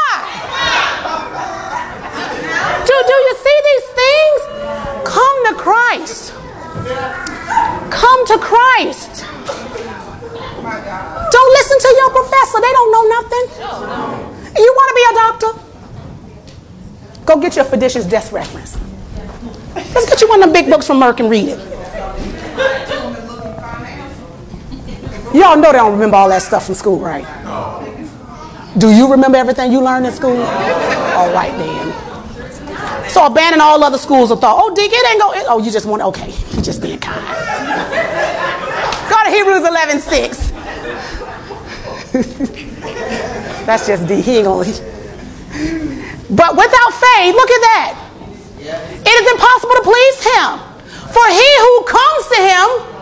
Do, 2.95 3.13
you 3.13 3.35
see 3.37 3.59
these 3.71 3.87
things? 4.01 4.41
Come 5.05 5.37
to 5.49 5.55
Christ. 5.55 6.33
Come 7.91 8.27
to 8.27 8.39
Christ. 8.39 9.25
Don't 11.33 11.53
listen 11.53 11.79
to 11.81 11.95
your 11.99 12.11
professor. 12.11 12.61
They 12.61 12.73
don't 12.73 12.93
know 12.93 13.05
nothing. 13.19 13.45
You 14.57 14.73
want 14.77 14.89
to 14.91 14.95
be 14.95 15.05
a 15.11 15.15
doctor? 15.15 15.51
Go 17.27 17.41
get 17.41 17.57
your 17.57 17.65
physician's 17.65 18.07
desk 18.07 18.33
reference. 18.33 18.79
Let's 19.75 20.09
get 20.09 20.21
you 20.21 20.29
one 20.29 20.43
of 20.43 20.49
the 20.49 20.53
big 20.53 20.71
books 20.71 20.87
from 20.87 21.01
Merck 21.01 21.19
and 21.21 21.29
read 21.29 21.49
it. 21.49 21.59
Y'all 25.35 25.57
know 25.57 25.73
they 25.73 25.79
don't 25.79 25.93
remember 25.93 26.17
all 26.17 26.29
that 26.29 26.43
stuff 26.43 26.67
from 26.67 26.77
school, 26.77 27.01
right? 27.01 27.27
Do 28.79 28.89
you 28.95 29.11
remember 29.11 29.37
everything 29.37 29.73
you 29.73 29.81
learned 29.81 30.07
in 30.07 30.13
school? 30.13 30.37
All 30.41 31.33
right, 31.33 31.53
then. 31.59 32.14
So 33.15 33.25
abandon 33.27 33.61
all 33.61 33.85
other 33.85 33.97
schools 33.97 34.33
of 34.33 34.41
thought. 34.41 34.59
Oh, 34.61 34.75
Dick, 34.75 34.91
it 34.93 35.07
ain't 35.09 35.21
go. 35.21 35.33
It, 35.35 35.45
oh, 35.47 35.63
you 35.63 35.71
just 35.71 35.87
want, 35.87 36.03
okay. 36.03 36.33
He 36.33 36.61
just 36.61 36.83
being 36.83 36.99
kind. 36.99 37.23
Go 39.09 39.15
to 39.23 39.31
Hebrews 39.31 39.63
11 39.63 40.01
6. 40.01 40.51
That's 43.67 43.87
just 43.87 44.09
D. 44.09 44.21
He 44.21 44.39
ain't 44.39 44.47
gonna. 44.47 44.67
But 46.29 46.59
without 46.59 46.91
faith, 46.91 47.39
look 47.39 47.51
at 47.55 47.63
that. 47.71 47.95
It 48.59 49.15
is 49.15 49.31
impossible 49.31 49.79
to 49.79 49.85
please 49.87 50.19
him. 50.35 50.59
For 51.15 51.23
he 51.31 51.51
who 51.63 51.87
comes 51.87 52.27
to 52.35 52.39
him 52.43 52.94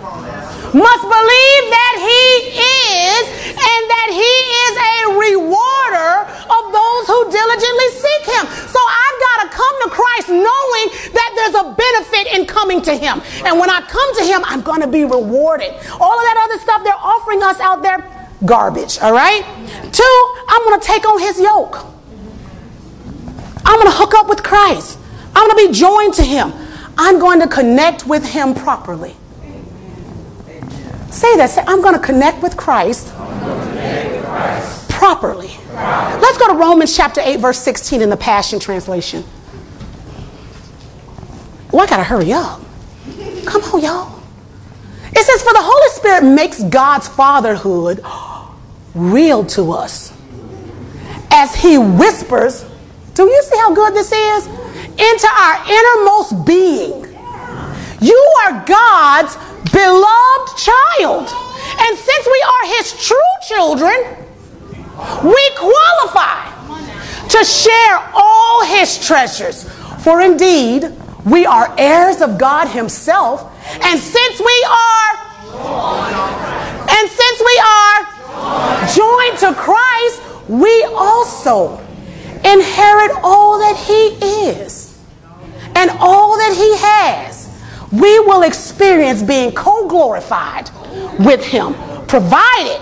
must 0.73 1.05
believe 1.05 1.62
that 1.69 1.94
he 2.01 2.24
is 2.57 3.24
and 3.53 3.82
that 3.93 4.09
he 4.09 4.32
is 4.65 4.74
a 4.81 4.97
rewarder 5.20 6.12
of 6.49 6.62
those 6.73 7.05
who 7.12 7.19
diligently 7.28 7.89
seek 7.93 8.24
him. 8.32 8.44
So 8.73 8.81
I've 8.81 9.19
got 9.20 9.36
to 9.44 9.49
come 9.53 9.74
to 9.85 9.89
Christ 9.93 10.28
knowing 10.32 10.86
that 11.12 11.31
there's 11.36 11.57
a 11.61 11.66
benefit 11.77 12.24
in 12.35 12.47
coming 12.47 12.81
to 12.82 12.97
him. 12.97 13.20
And 13.44 13.61
when 13.61 13.69
I 13.69 13.81
come 13.82 14.11
to 14.16 14.24
him, 14.24 14.40
I'm 14.44 14.62
going 14.62 14.81
to 14.81 14.89
be 14.89 15.05
rewarded. 15.05 15.73
All 16.01 16.16
of 16.16 16.24
that 16.24 16.49
other 16.49 16.59
stuff 16.62 16.85
they're 16.85 16.94
offering 16.94 17.43
us 17.43 17.61
out 17.61 17.82
there, 17.82 18.01
garbage, 18.44 18.99
all 19.01 19.12
right? 19.12 19.44
Two, 19.93 20.16
I'm 20.49 20.62
going 20.65 20.81
to 20.81 20.86
take 20.86 21.07
on 21.07 21.20
his 21.20 21.39
yoke. 21.39 21.85
I'm 23.65 23.78
going 23.78 23.93
to 23.93 23.97
hook 23.97 24.15
up 24.15 24.28
with 24.28 24.43
Christ. 24.43 24.99
I'm 25.35 25.49
going 25.49 25.66
to 25.66 25.73
be 25.73 25.78
joined 25.78 26.15
to 26.15 26.23
him. 26.23 26.53
I'm 26.99 27.19
going 27.19 27.40
to 27.40 27.49
connect 27.49 28.07
with 28.07 28.24
him 28.24 28.55
properly. 28.55 29.16
Say 31.13 31.37
that. 31.37 31.51
Say, 31.51 31.63
I'm 31.67 31.83
going 31.83 31.95
to 31.95 32.01
connect 32.01 32.43
with 32.43 32.57
Christ, 32.57 33.15
connect 33.15 34.13
with 34.13 34.25
Christ. 34.25 34.89
Properly. 34.89 35.49
properly. 35.49 36.21
Let's 36.21 36.39
go 36.39 36.49
to 36.49 36.55
Romans 36.55 36.97
chapter 36.97 37.21
8, 37.23 37.39
verse 37.39 37.59
16 37.59 38.01
in 38.01 38.09
the 38.09 38.17
Passion 38.17 38.59
Translation. 38.59 39.23
Well, 41.71 41.85
I 41.85 41.87
got 41.89 41.99
to 41.99 42.05
hurry 42.05 42.33
up. 42.33 42.61
Come 43.45 43.63
on, 43.63 43.83
y'all. 43.83 44.21
It 45.13 45.25
says, 45.25 45.43
For 45.43 45.53
the 45.53 45.61
Holy 45.61 45.91
Spirit 45.91 46.25
makes 46.35 46.63
God's 46.65 47.09
fatherhood 47.09 48.03
real 48.95 49.45
to 49.47 49.73
us 49.73 50.17
as 51.31 51.55
he 51.55 51.77
whispers. 51.77 52.65
Do 53.15 53.25
you 53.25 53.43
see 53.43 53.59
how 53.59 53.75
good 53.75 53.95
this 53.95 54.13
is? 54.13 54.47
Into 54.47 55.29
our 55.31 55.71
innermost 55.71 56.47
being. 56.47 57.03
You 58.01 58.33
are 58.45 58.65
God's 58.67 59.37
beloved 59.71 60.57
child. 60.57 61.29
And 61.79 61.99
since 61.99 62.27
we 62.27 62.45
are 62.47 62.67
his 62.77 63.07
true 63.07 63.35
children, 63.47 63.95
we 65.25 65.51
qualify 65.57 66.53
to 67.29 67.45
share 67.45 68.11
all 68.15 68.65
his 68.65 69.05
treasures. 69.05 69.69
For 70.03 70.21
indeed, 70.21 70.93
we 71.25 71.47
are 71.47 71.75
heirs 71.79 72.21
of 72.21 72.39
God 72.39 72.69
himself. 72.69 73.49
And 73.83 73.99
since 73.99 74.41
we 74.41 74.67
are 74.71 75.33
and 76.93 77.11
since 77.11 77.41
we 77.41 77.63
are 77.65 78.13
joined 78.95 79.39
to 79.39 79.55
Christ, 79.55 80.23
we 80.49 80.85
also 80.95 81.79
inherit 82.45 83.13
all 83.23 83.59
that 83.59 83.77
he 83.77 84.19
is 84.51 84.99
and 85.75 85.91
all 86.01 86.37
that 86.37 86.55
he 86.55 86.77
has 86.79 87.41
we 87.93 88.19
will 88.20 88.43
experience 88.43 89.23
being 89.23 89.52
co 89.52 89.86
glorified 89.86 90.70
with 91.19 91.44
Him, 91.44 91.74
provided 92.06 92.81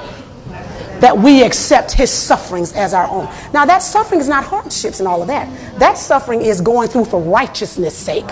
that 1.01 1.17
we 1.17 1.43
accept 1.43 1.93
His 1.93 2.11
sufferings 2.11 2.73
as 2.75 2.95
our 2.95 3.09
own. 3.09 3.29
Now, 3.53 3.65
that 3.65 3.83
suffering 3.83 4.21
is 4.21 4.29
not 4.29 4.45
hardships 4.45 5.01
and 5.01 5.09
all 5.09 5.21
of 5.21 5.29
that. 5.29 5.49
That 5.79 5.99
suffering 5.99 6.43
is 6.43 6.61
going 6.61 6.89
through 6.89 7.07
for 7.07 7.21
righteousness' 7.21 7.97
sake. 7.97 8.29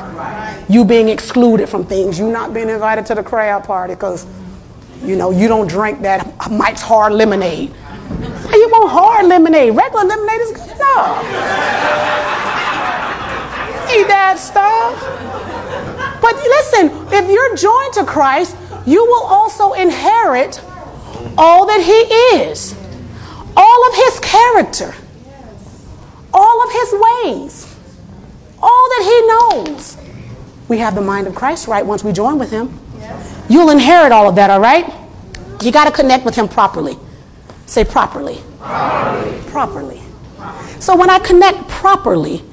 You 0.69 0.85
being 0.85 1.09
excluded 1.09 1.69
from 1.69 1.85
things, 1.85 2.19
you 2.19 2.31
not 2.31 2.55
being 2.55 2.69
invited 2.69 3.07
to 3.07 3.15
the 3.15 3.23
crowd 3.23 3.65
party 3.65 3.95
because, 3.95 4.27
you 5.03 5.17
know, 5.17 5.31
you 5.31 5.49
don't 5.49 5.67
drink 5.67 6.03
that 6.03 6.51
Mike's 6.51 6.83
hard 6.83 7.13
lemonade. 7.13 7.75
You 8.51 8.69
want 8.71 8.91
hard 8.91 9.27
lemonade. 9.27 9.75
Regular 9.75 10.05
lemonade 10.05 10.41
is 10.41 10.53
good 10.53 10.71
enough. 10.71 11.25
Eat 13.91 14.07
that 14.09 14.37
stuff. 14.39 15.28
But 16.29 16.37
listen, 16.43 16.91
if 17.11 17.31
you're 17.31 17.57
joined 17.57 17.95
to 17.95 18.05
Christ, 18.05 18.55
you 18.85 19.03
will 19.03 19.23
also 19.25 19.73
inherit 19.73 20.63
all 21.39 21.65
that 21.65 21.81
He 21.81 22.43
is, 22.43 22.75
all 23.57 23.89
of 23.89 23.95
His 23.95 24.21
character, 24.21 24.95
all 26.35 26.67
of 26.67 26.71
His 26.71 26.93
ways, 26.93 27.77
all 28.63 28.89
that 28.91 29.05
He 29.05 29.63
knows. 29.63 29.97
We 30.69 30.77
have 30.79 30.95
the 30.95 31.01
mind 31.01 31.29
of 31.29 31.35
Christ, 31.35 31.67
right? 31.67 31.87
Once 31.87 32.05
we 32.05 32.13
join 32.13 32.39
with 32.39 32.51
Him, 32.51 32.79
you'll 33.49 33.71
inherit 33.71 34.13
all 34.13 34.29
of 34.29 34.35
that, 34.35 34.51
all 34.51 34.61
right? 34.61 34.85
You 35.63 35.73
got 35.73 35.87
to 35.87 35.91
connect 35.91 36.27
with 36.27 36.35
Him 36.35 36.47
properly. 36.47 36.99
Say 37.65 37.85
properly. 37.85 38.43
Properly. 38.59 39.41
properly. 39.47 40.03
So 40.79 40.95
when 40.95 41.09
I 41.09 41.21
connect 41.21 41.69
properly, 41.69 42.45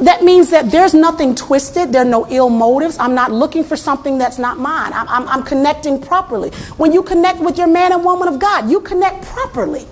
that 0.00 0.24
means 0.24 0.50
that 0.50 0.70
there's 0.70 0.94
nothing 0.94 1.34
twisted. 1.34 1.92
There 1.92 2.02
are 2.02 2.04
no 2.04 2.26
ill 2.28 2.50
motives. 2.50 2.98
I'm 2.98 3.14
not 3.14 3.30
looking 3.32 3.62
for 3.64 3.76
something 3.76 4.18
that's 4.18 4.38
not 4.38 4.58
mine. 4.58 4.92
I'm, 4.92 5.08
I'm, 5.08 5.28
I'm 5.28 5.42
connecting 5.44 6.00
properly. 6.00 6.50
When 6.76 6.92
you 6.92 7.02
connect 7.02 7.40
with 7.40 7.58
your 7.58 7.68
man 7.68 7.92
and 7.92 8.04
woman 8.04 8.28
of 8.28 8.38
God, 8.40 8.70
you 8.70 8.80
connect 8.80 9.24
properly. 9.24 9.86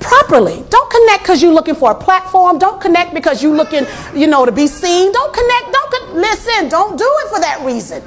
Properly. 0.00 0.64
Don't 0.70 0.90
connect 0.90 1.22
because 1.22 1.42
you're 1.42 1.52
looking 1.52 1.74
for 1.74 1.90
a 1.92 1.94
platform. 1.94 2.58
Don't 2.58 2.80
connect 2.80 3.14
because 3.14 3.42
you're 3.42 3.54
looking, 3.54 3.86
you 4.14 4.26
know, 4.26 4.44
to 4.44 4.52
be 4.52 4.66
seen. 4.66 5.12
Don't 5.12 5.32
connect. 5.32 5.72
Don't 5.72 5.90
con- 5.92 6.14
listen. 6.16 6.68
Don't 6.68 6.98
do 6.98 7.04
it 7.06 7.28
for 7.28 7.40
that 7.40 7.62
reason. 7.64 8.02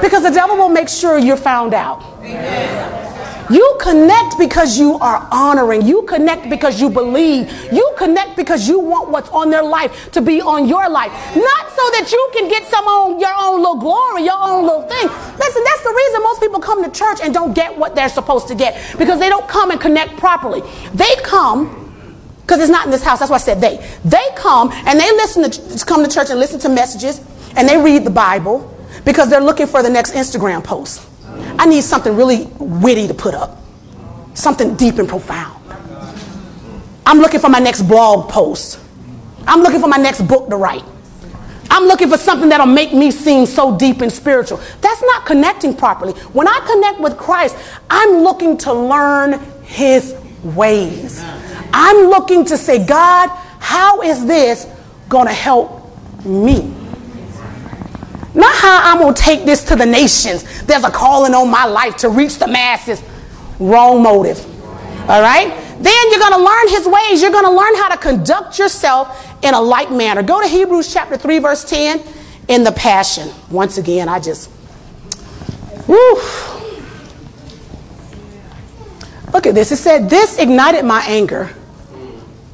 Because 0.00 0.22
the 0.22 0.30
devil 0.30 0.56
will 0.56 0.68
make 0.68 0.88
sure 0.88 1.18
you're 1.18 1.36
found 1.36 1.74
out. 1.74 2.02
Amen. 2.20 3.21
You 3.50 3.76
connect 3.80 4.38
because 4.38 4.78
you 4.78 4.94
are 4.98 5.26
honoring. 5.30 5.82
You 5.82 6.02
connect 6.02 6.48
because 6.48 6.80
you 6.80 6.88
believe. 6.88 7.50
You 7.72 7.94
connect 7.98 8.36
because 8.36 8.68
you 8.68 8.78
want 8.78 9.10
what's 9.10 9.28
on 9.30 9.50
their 9.50 9.62
life 9.62 10.10
to 10.12 10.20
be 10.20 10.40
on 10.40 10.66
your 10.68 10.88
life. 10.88 11.12
Not 11.34 11.70
so 11.70 11.84
that 11.96 12.08
you 12.12 12.30
can 12.32 12.48
get 12.48 12.66
some 12.68 12.84
on 12.86 13.18
your 13.18 13.34
own 13.38 13.60
little 13.60 13.76
glory, 13.76 14.24
your 14.24 14.38
own 14.40 14.64
little 14.64 14.82
thing. 14.82 15.08
Listen, 15.08 15.64
that's 15.64 15.82
the 15.82 15.94
reason 15.94 16.22
most 16.22 16.40
people 16.40 16.60
come 16.60 16.84
to 16.84 16.90
church 16.90 17.18
and 17.22 17.34
don't 17.34 17.54
get 17.54 17.76
what 17.76 17.94
they're 17.94 18.08
supposed 18.08 18.48
to 18.48 18.54
get 18.54 18.96
because 18.98 19.18
they 19.18 19.28
don't 19.28 19.48
come 19.48 19.70
and 19.70 19.80
connect 19.80 20.16
properly. 20.18 20.62
They 20.94 21.14
come 21.22 21.78
because 22.42 22.60
it's 22.60 22.70
not 22.70 22.84
in 22.84 22.90
this 22.90 23.02
house. 23.02 23.18
That's 23.18 23.30
why 23.30 23.36
I 23.36 23.40
said 23.40 23.60
they. 23.60 23.84
They 24.04 24.26
come 24.36 24.70
and 24.72 24.98
they 24.98 25.10
listen 25.12 25.50
to 25.50 25.84
come 25.84 26.04
to 26.04 26.10
church 26.10 26.30
and 26.30 26.38
listen 26.38 26.60
to 26.60 26.68
messages 26.68 27.20
and 27.56 27.68
they 27.68 27.76
read 27.76 28.04
the 28.04 28.10
Bible 28.10 28.68
because 29.04 29.30
they're 29.30 29.40
looking 29.40 29.66
for 29.66 29.82
the 29.82 29.90
next 29.90 30.12
Instagram 30.12 30.62
post. 30.62 31.08
I 31.58 31.66
need 31.66 31.82
something 31.82 32.16
really 32.16 32.44
witty 32.58 33.08
to 33.08 33.14
put 33.14 33.34
up, 33.34 33.58
something 34.34 34.74
deep 34.76 34.98
and 34.98 35.08
profound. 35.08 35.58
I'm 37.04 37.18
looking 37.18 37.40
for 37.40 37.48
my 37.48 37.58
next 37.58 37.82
blog 37.82 38.28
post. 38.28 38.78
I'm 39.46 39.60
looking 39.60 39.80
for 39.80 39.88
my 39.88 39.96
next 39.96 40.22
book 40.22 40.48
to 40.50 40.56
write. 40.56 40.84
I'm 41.70 41.84
looking 41.84 42.08
for 42.08 42.18
something 42.18 42.48
that'll 42.50 42.66
make 42.66 42.92
me 42.92 43.10
seem 43.10 43.46
so 43.46 43.76
deep 43.76 44.02
and 44.02 44.12
spiritual. 44.12 44.60
That's 44.80 45.02
not 45.02 45.26
connecting 45.26 45.74
properly. 45.74 46.12
When 46.34 46.46
I 46.46 46.60
connect 46.70 47.00
with 47.00 47.16
Christ, 47.16 47.56
I'm 47.88 48.22
looking 48.22 48.56
to 48.58 48.72
learn 48.72 49.40
his 49.62 50.14
ways. 50.44 51.22
I'm 51.72 52.08
looking 52.08 52.44
to 52.46 52.58
say, 52.58 52.84
God, 52.84 53.28
how 53.58 54.02
is 54.02 54.26
this 54.26 54.66
going 55.08 55.26
to 55.26 55.32
help 55.32 55.90
me? 56.24 56.74
How 58.62 58.92
I'm 58.92 58.98
going 58.98 59.12
to 59.12 59.20
take 59.20 59.44
this 59.44 59.64
to 59.64 59.74
the 59.74 59.84
nations. 59.84 60.62
There's 60.62 60.84
a 60.84 60.90
calling 60.90 61.34
on 61.34 61.50
my 61.50 61.64
life 61.64 61.96
to 61.96 62.08
reach 62.08 62.38
the 62.38 62.46
masses. 62.46 63.02
Wrong 63.58 64.00
motive. 64.00 64.38
All 65.10 65.20
right? 65.20 65.48
Then 65.80 66.10
you're 66.12 66.20
going 66.20 66.34
to 66.34 66.44
learn 66.44 66.68
his 66.68 66.86
ways. 66.86 67.20
You're 67.20 67.32
going 67.32 67.44
to 67.44 67.50
learn 67.50 67.74
how 67.74 67.88
to 67.88 67.96
conduct 67.96 68.60
yourself 68.60 69.28
in 69.42 69.52
a 69.54 69.60
like 69.60 69.90
manner. 69.90 70.22
Go 70.22 70.40
to 70.40 70.46
Hebrews 70.46 70.94
chapter 70.94 71.16
3, 71.16 71.40
verse 71.40 71.64
10 71.68 72.04
in 72.46 72.62
the 72.62 72.70
Passion. 72.70 73.30
Once 73.50 73.78
again, 73.78 74.08
I 74.08 74.20
just. 74.20 74.48
Whew. 75.88 76.22
Look 79.32 79.48
at 79.48 79.56
this. 79.56 79.72
It 79.72 79.78
said, 79.78 80.08
This 80.08 80.38
ignited 80.38 80.84
my 80.84 81.04
anger 81.08 81.52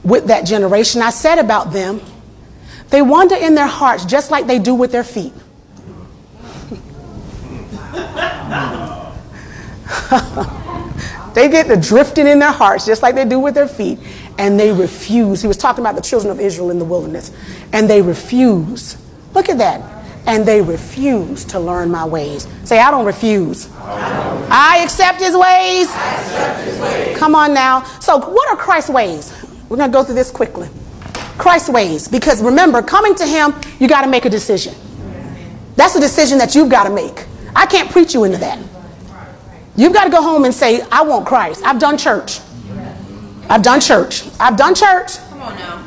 with 0.04 0.28
that 0.28 0.46
generation. 0.46 1.02
I 1.02 1.10
said 1.10 1.38
about 1.38 1.70
them, 1.74 2.00
they 2.88 3.02
wander 3.02 3.36
in 3.36 3.54
their 3.54 3.66
hearts 3.66 4.06
just 4.06 4.30
like 4.30 4.46
they 4.46 4.58
do 4.58 4.74
with 4.74 4.90
their 4.90 5.04
feet. 5.04 5.34
They 11.38 11.48
get 11.48 11.68
the 11.68 11.76
drifting 11.76 12.26
in 12.26 12.40
their 12.40 12.50
hearts, 12.50 12.84
just 12.84 13.00
like 13.00 13.14
they 13.14 13.24
do 13.24 13.38
with 13.38 13.54
their 13.54 13.68
feet, 13.68 14.00
and 14.38 14.58
they 14.58 14.72
refuse. 14.72 15.40
He 15.40 15.46
was 15.46 15.56
talking 15.56 15.84
about 15.84 15.94
the 15.94 16.02
children 16.02 16.32
of 16.32 16.40
Israel 16.40 16.72
in 16.72 16.80
the 16.80 16.84
wilderness, 16.84 17.30
and 17.72 17.88
they 17.88 18.02
refuse. 18.02 18.96
Look 19.34 19.48
at 19.48 19.56
that. 19.58 19.80
And 20.26 20.44
they 20.44 20.60
refuse 20.60 21.44
to 21.44 21.60
learn 21.60 21.92
my 21.92 22.04
ways. 22.04 22.48
Say, 22.64 22.80
I 22.80 22.90
don't 22.90 23.06
refuse. 23.06 23.70
I, 23.78 24.80
accept, 24.82 25.20
his 25.20 25.36
ways. 25.36 25.88
accept 25.88 26.64
his 26.64 26.80
ways. 26.80 27.16
Come 27.16 27.36
on 27.36 27.54
now. 27.54 27.84
So, 28.00 28.18
what 28.18 28.48
are 28.48 28.56
Christ's 28.56 28.90
ways? 28.90 29.32
We're 29.68 29.76
going 29.76 29.92
to 29.92 29.96
go 29.96 30.02
through 30.02 30.16
this 30.16 30.32
quickly. 30.32 30.68
Christ's 31.38 31.70
ways. 31.70 32.08
Because 32.08 32.42
remember, 32.42 32.82
coming 32.82 33.14
to 33.14 33.24
him, 33.24 33.54
you 33.78 33.86
got 33.86 34.02
to 34.02 34.08
make 34.08 34.24
a 34.24 34.30
decision. 34.30 34.74
That's 35.76 35.94
a 35.94 36.00
decision 36.00 36.38
that 36.38 36.56
you've 36.56 36.68
got 36.68 36.88
to 36.88 36.90
make. 36.90 37.27
I 37.58 37.66
can't 37.66 37.90
preach 37.90 38.14
you 38.14 38.22
into 38.22 38.38
that. 38.38 38.56
You've 39.74 39.92
got 39.92 40.04
to 40.04 40.10
go 40.10 40.22
home 40.22 40.44
and 40.44 40.54
say, 40.54 40.80
I 40.92 41.02
want 41.02 41.26
Christ. 41.26 41.64
I've 41.64 41.80
done 41.80 41.98
church. 41.98 42.38
I've 43.50 43.62
done 43.62 43.80
church. 43.80 44.22
I've 44.38 44.56
done 44.56 44.76
church. 44.76 45.18
Come 45.30 45.42
on 45.42 45.56
now. 45.56 45.84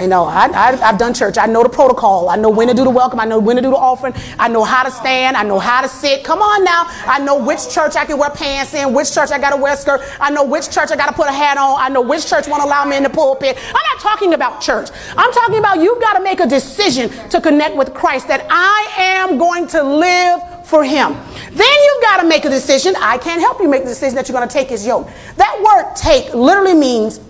You 0.00 0.06
know, 0.06 0.24
I, 0.24 0.46
I, 0.48 0.76
have 0.76 0.98
done 0.98 1.14
church. 1.14 1.38
I 1.38 1.46
know 1.46 1.62
the 1.62 1.68
protocol. 1.70 2.28
I 2.28 2.36
know 2.36 2.50
when 2.50 2.68
to 2.68 2.74
do 2.74 2.84
the 2.84 2.90
welcome. 2.90 3.20
I 3.20 3.24
know 3.24 3.38
when 3.38 3.56
to 3.56 3.62
do 3.62 3.70
the 3.70 3.76
offering. 3.76 4.12
I 4.38 4.48
know 4.48 4.64
how 4.64 4.82
to 4.82 4.90
stand. 4.90 5.34
I 5.34 5.44
know 5.44 5.58
how 5.58 5.80
to 5.80 5.88
sit. 5.88 6.24
Come 6.24 6.40
on 6.40 6.62
now. 6.62 6.84
I 7.06 7.18
know 7.20 7.42
which 7.42 7.70
church 7.70 7.96
I 7.96 8.04
can 8.04 8.18
wear 8.18 8.28
pants 8.28 8.74
in, 8.74 8.92
which 8.92 9.14
church 9.14 9.30
I 9.30 9.38
got 9.38 9.50
to 9.50 9.56
wear 9.56 9.72
a 9.72 9.76
skirt. 9.76 10.02
I 10.20 10.30
know 10.30 10.44
which 10.44 10.70
church 10.70 10.90
I 10.90 10.96
got 10.96 11.06
to 11.06 11.14
put 11.14 11.26
a 11.26 11.32
hat 11.32 11.56
on. 11.56 11.80
I 11.80 11.88
know 11.88 12.02
which 12.02 12.26
church 12.28 12.48
won't 12.48 12.62
allow 12.62 12.84
me 12.84 12.98
in 12.98 13.02
the 13.02 13.10
pulpit. 13.10 13.56
I'm 13.56 13.72
not 13.72 14.00
talking 14.00 14.34
about 14.34 14.60
church. 14.60 14.90
I'm 15.16 15.32
talking 15.32 15.58
about 15.58 15.80
you've 15.80 16.00
got 16.00 16.18
to 16.18 16.22
make 16.22 16.40
a 16.40 16.46
decision 16.46 17.08
to 17.30 17.40
connect 17.40 17.76
with 17.76 17.94
Christ 17.94 18.28
that 18.28 18.46
I 18.50 18.92
am 18.98 19.38
going 19.38 19.66
to 19.68 19.82
live 19.82 20.51
for 20.72 20.82
him. 20.82 21.12
Then 21.52 21.74
you've 21.84 22.02
got 22.02 22.22
to 22.22 22.26
make 22.26 22.46
a 22.46 22.48
decision. 22.48 22.94
I 22.96 23.18
can't 23.18 23.42
help 23.42 23.60
you 23.60 23.68
make 23.68 23.82
the 23.82 23.90
decision 23.90 24.14
that 24.14 24.26
you're 24.26 24.38
going 24.38 24.48
to 24.48 24.52
take 24.52 24.70
his 24.70 24.86
yoke. 24.86 25.06
That 25.36 25.54
word 25.62 25.94
take 25.94 26.32
literally 26.32 26.72
means 26.72 27.20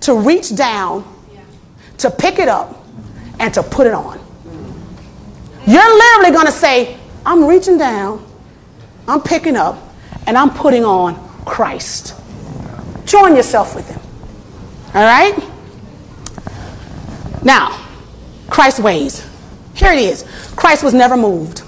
to 0.00 0.14
reach 0.14 0.56
down 0.56 1.04
to 1.98 2.10
pick 2.10 2.38
it 2.38 2.48
up 2.48 2.82
and 3.38 3.52
to 3.52 3.62
put 3.62 3.86
it 3.86 3.92
on. 3.92 4.18
You're 5.66 5.94
literally 5.94 6.30
going 6.30 6.46
to 6.46 6.52
say, 6.52 6.98
I'm 7.26 7.44
reaching 7.44 7.76
down, 7.76 8.24
I'm 9.06 9.20
picking 9.20 9.56
up, 9.56 9.76
and 10.26 10.38
I'm 10.38 10.48
putting 10.48 10.86
on 10.86 11.16
Christ. 11.44 12.18
Join 13.04 13.36
yourself 13.36 13.74
with 13.74 13.86
him. 13.90 14.00
All 14.94 15.04
right? 15.04 15.36
Now, 17.44 17.86
Christ's 18.48 18.80
ways. 18.80 19.28
Here 19.74 19.92
it 19.92 19.98
is 19.98 20.22
Christ 20.56 20.82
was 20.82 20.94
never 20.94 21.18
moved. 21.18 21.65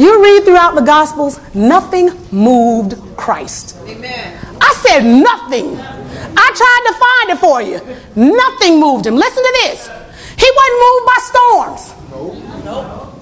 You 0.00 0.22
read 0.22 0.44
throughout 0.44 0.74
the 0.76 0.80
Gospels, 0.80 1.38
nothing 1.54 2.08
moved 2.32 2.96
Christ. 3.18 3.76
Amen. 3.84 4.38
I 4.58 4.72
said 4.80 5.04
nothing. 5.04 5.76
I 5.76 6.48
tried 6.56 6.84
to 6.88 6.94
find 7.04 7.26
it 7.28 7.38
for 7.38 7.60
you. 7.60 7.78
Nothing 8.16 8.80
moved 8.80 9.04
him. 9.06 9.16
Listen 9.16 9.42
to 9.44 9.52
this. 9.60 9.90
He 10.40 10.48
wasn't 10.56 10.80
moved 10.86 11.04
by 11.04 11.18
storms. 11.20 11.92
Nope. 12.64 13.12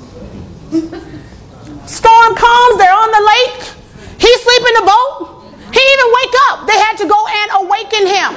Storm 1.89 2.35
comes, 2.37 2.79
they're 2.79 2.95
on 2.95 3.11
the 3.11 3.25
lake. 3.27 3.75
He 4.21 4.31
sleep 4.39 4.63
in 4.63 4.75
the 4.79 4.87
boat. 4.87 5.43
He 5.75 5.83
even 5.83 6.09
wake 6.15 6.37
up. 6.47 6.67
They 6.69 6.79
had 6.79 6.97
to 6.99 7.09
go 7.09 7.27
and 7.27 7.51
awaken 7.59 8.07
him. 8.07 8.31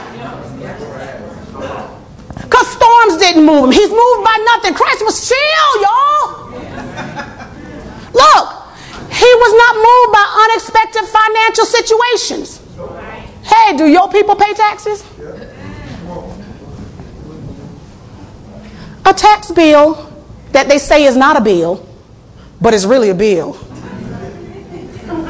Because 2.41 2.67
storms 2.73 3.17
didn't 3.21 3.45
move 3.45 3.65
him. 3.65 3.71
He's 3.71 3.91
moved 3.91 4.23
by 4.25 4.37
nothing. 4.49 4.73
Christ 4.73 5.05
was 5.05 5.29
chill, 5.29 5.81
y'all. 5.83 6.41
Look, 8.13 8.47
he 9.09 9.31
was 9.43 9.53
not 9.63 9.75
moved 9.75 10.11
by 10.13 10.25
unexpected 10.49 11.03
financial 11.07 11.65
situations. 11.65 12.61
Hey, 13.43 13.77
do 13.77 13.87
your 13.87 14.09
people 14.09 14.35
pay 14.35 14.53
taxes? 14.53 15.03
A 19.05 19.13
tax 19.13 19.51
bill 19.51 20.11
that 20.51 20.67
they 20.67 20.77
say 20.77 21.05
is 21.05 21.15
not 21.17 21.35
a 21.35 21.41
bill, 21.41 21.87
but 22.59 22.73
is 22.73 22.85
really 22.85 23.09
a 23.09 23.15
bill, 23.15 23.57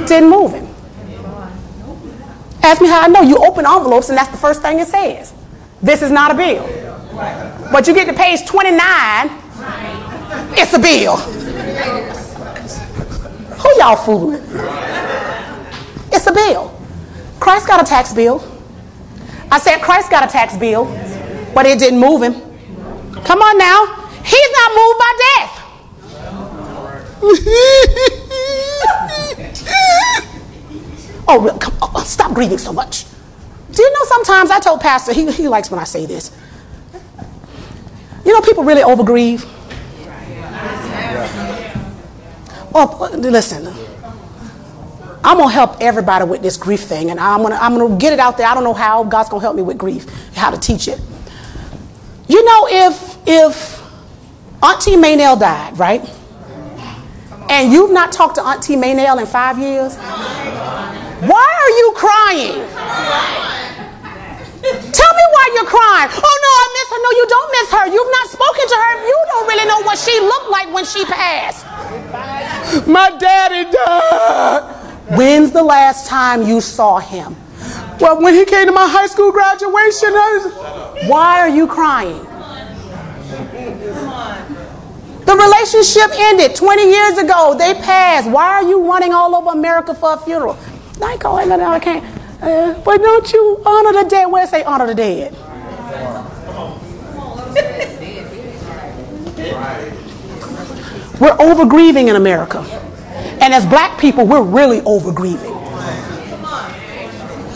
didn't 0.08 0.30
move 0.30 0.52
him. 0.52 0.68
Ask 2.64 2.82
me 2.82 2.88
how 2.88 3.02
I 3.02 3.08
know. 3.08 3.22
You 3.22 3.38
open 3.38 3.66
envelopes 3.66 4.10
and 4.10 4.18
that's 4.18 4.30
the 4.30 4.38
first 4.38 4.62
thing 4.62 4.80
it 4.80 4.88
says. 4.88 5.34
This 5.82 6.02
is 6.02 6.12
not 6.12 6.32
a 6.32 6.36
bill. 6.36 6.64
But 7.72 7.88
you 7.88 7.94
get 7.94 8.06
to 8.06 8.14
page 8.14 8.45
29, 8.45 9.30
it's 10.58 10.74
a 10.74 10.80
bill. 10.80 11.18
Who 13.62 13.70
y'all 13.78 13.96
fooling? 13.96 14.42
It's 16.12 16.26
a 16.28 16.34
bill. 16.34 16.78
Christ 17.40 17.68
got 17.68 17.82
a 17.82 17.84
tax 17.84 18.14
bill. 18.14 18.44
I 19.52 19.60
said 19.60 19.82
Christ 19.82 20.10
got 20.10 20.24
a 20.24 20.28
tax 20.28 20.56
bill, 20.58 20.86
but 21.54 21.66
it 21.66 21.80
didn't 21.80 22.00
move 22.00 22.22
him. 22.22 22.34
Come 23.24 23.42
on 23.42 23.58
now. 23.58 23.86
He's 24.24 24.52
not 24.52 24.72
moved 24.76 25.00
by 25.00 25.18
death. 25.38 25.58
oh, 31.28 31.58
come 31.60 31.74
on, 31.82 32.06
stop 32.06 32.34
grieving 32.34 32.58
so 32.58 32.74
much. 32.74 33.06
Do 33.72 33.84
you 33.84 33.94
know 33.94 34.06
sometimes 34.06 34.52
I 34.52 34.60
told 34.60 34.82
Pastor, 34.82 35.14
he, 35.14 35.32
he 35.32 35.48
likes 35.48 35.70
when 35.70 35.80
I 35.80 35.84
say 35.84 36.06
this. 36.06 36.32
You 38.26 38.34
know, 38.34 38.42
people 38.42 38.64
really 38.64 38.84
overgrieve. 38.84 39.48
Oh, 42.73 43.10
listen. 43.18 43.68
I'm 45.23 45.38
gonna 45.38 45.52
help 45.52 45.81
everybody 45.81 46.26
with 46.26 46.41
this 46.41 46.57
grief 46.57 46.81
thing, 46.81 47.11
and 47.11 47.19
I'm 47.19 47.43
gonna 47.43 47.56
I'm 47.56 47.77
gonna 47.77 47.95
get 47.98 48.11
it 48.11 48.19
out 48.19 48.38
there. 48.38 48.48
I 48.48 48.56
don't 48.56 48.64
know 48.64 48.73
how 48.73 49.03
God's 49.03 49.30
gonna 49.30 49.41
help 49.41 49.56
me 49.56 49.61
with 49.61 49.77
grief, 49.77 50.07
how 50.34 50.49
to 50.49 50.57
teach 50.60 50.88
it. 50.88 50.99
You 52.27 52.43
know, 52.43 52.68
if 52.69 53.18
if 53.27 53.81
Auntie 54.64 54.95
Maynell 54.95 55.39
died, 55.39 55.77
right? 55.77 56.10
And 57.49 57.72
you've 57.72 57.91
not 57.91 58.11
talked 58.11 58.35
to 58.35 58.41
Auntie 58.41 58.76
Maynell 58.76 59.19
in 59.19 59.27
five 59.27 59.60
years, 59.60 59.95
why 61.27 61.48
are 61.61 61.69
you 61.69 61.93
crying? 61.95 63.91
Tell 64.62 65.14
me 65.18 65.26
why 65.34 65.46
you're 65.56 65.66
crying. 65.66 66.10
Oh 66.14 66.36
no, 66.46 66.52
I 66.62 66.68
miss 66.78 66.88
her. 66.94 67.00
No, 67.02 67.10
you 67.18 67.26
don't 67.28 67.52
miss 67.52 67.70
her. 67.72 67.86
You've 67.90 68.14
not 68.14 68.28
spoken 68.30 68.66
to 68.70 68.76
her. 68.78 68.94
You 69.08 69.18
don't 69.32 69.48
really 69.48 69.68
know 69.68 69.82
what 69.82 69.98
she 69.98 70.14
looked 70.20 70.50
like 70.52 70.72
when 70.74 70.86
she 70.86 71.04
passed. 71.06 71.66
My 72.88 73.10
daddy 73.18 73.70
died. 73.72 75.18
When's 75.18 75.52
the 75.52 75.64
last 75.64 76.08
time 76.08 76.44
you 76.44 76.62
saw 76.62 77.00
him? 77.00 77.36
Well, 78.00 78.22
when 78.22 78.34
he 78.34 78.46
came 78.46 78.68
to 78.68 78.72
my 78.72 78.88
high 78.88 79.08
school 79.08 79.32
graduation. 79.32 80.12
Was... 80.12 81.08
Why 81.08 81.40
are 81.40 81.50
you 81.50 81.68
crying? 81.68 82.28
The 85.26 85.36
relationship 85.36 86.12
ended 86.14 86.56
20 86.56 86.84
years 86.84 87.18
ago. 87.18 87.56
They 87.58 87.74
passed. 87.76 88.30
Why 88.30 88.48
are 88.48 88.64
you 88.64 88.88
running 88.88 89.14
all 89.14 89.36
over 89.36 89.52
America 89.52 89.94
for 89.96 90.14
a 90.14 90.18
funeral? 90.18 90.58
Oh, 91.02 91.06
I 91.06 91.18
can't. 91.18 91.62
I 91.62 91.80
can't. 91.80 92.20
Uh, 92.42 92.74
but 92.84 92.98
don't 92.98 93.32
you 93.32 93.62
honor 93.66 94.04
the 94.04 94.10
dead? 94.10 94.26
Where 94.26 94.48
say 94.48 94.64
honor 94.64 94.88
the 94.88 94.96
dead? 94.96 95.34
We're 101.22 101.40
over 101.40 101.66
grieving 101.66 102.08
in 102.08 102.16
America. 102.16 102.62
And 103.42 103.54
as 103.54 103.66
black 103.66 104.00
people, 104.00 104.26
we're 104.26 104.42
really 104.42 104.82
over 104.82 105.12
grieving. 105.12 105.52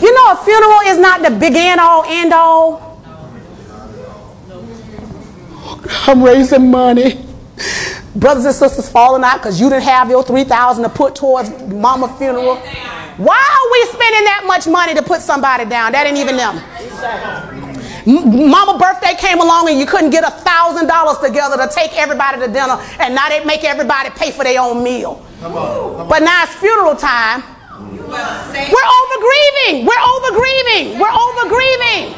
You 0.00 0.14
know, 0.14 0.32
a 0.32 0.40
funeral 0.44 0.80
is 0.86 0.98
not 0.98 1.22
the 1.22 1.30
begin 1.30 1.78
all, 1.80 2.04
end 2.06 2.32
all. 2.32 3.00
I'm 6.06 6.22
raising 6.22 6.70
money. 6.70 7.24
Brothers 8.14 8.44
and 8.44 8.54
sisters 8.54 8.88
falling 8.88 9.24
out 9.24 9.38
because 9.38 9.60
you 9.60 9.68
didn't 9.68 9.84
have 9.84 10.10
your 10.10 10.22
3000 10.22 10.84
to 10.84 10.88
put 10.88 11.16
towards 11.16 11.50
mama 11.64 12.14
funeral. 12.18 12.62
Why 13.16 13.40
are 13.40 13.68
we 13.72 13.80
spending 13.96 14.24
that 14.28 14.44
much 14.46 14.66
money 14.68 14.92
to 14.94 15.02
put 15.02 15.22
somebody 15.22 15.64
down? 15.64 15.92
That 15.92 16.06
ain't 16.06 16.20
even 16.20 16.36
them. 16.36 16.60
Mama 18.06 18.78
birthday 18.78 19.16
came 19.16 19.40
along 19.40 19.68
and 19.68 19.80
you 19.80 19.86
couldn't 19.86 20.10
get 20.10 20.22
a 20.22 20.30
thousand 20.30 20.86
dollars 20.86 21.18
together 21.18 21.56
to 21.56 21.66
take 21.72 21.96
everybody 21.96 22.38
to 22.38 22.46
dinner, 22.46 22.78
and 23.00 23.16
now 23.16 23.28
they 23.28 23.42
make 23.44 23.64
everybody 23.64 24.10
pay 24.14 24.30
for 24.30 24.44
their 24.44 24.60
own 24.60 24.84
meal. 24.84 25.24
Come 25.40 25.56
on, 25.56 25.96
come 25.96 26.08
but 26.08 26.22
now 26.22 26.44
it's 26.44 26.54
funeral 26.54 26.94
time. 26.94 27.42
We're 27.80 28.88
over 29.00 29.16
grieving. 29.18 29.88
We're 29.88 30.04
over 30.06 30.30
grieving. 30.36 31.00
We're 31.00 31.10
over 31.10 31.48
grieving. 31.50 32.14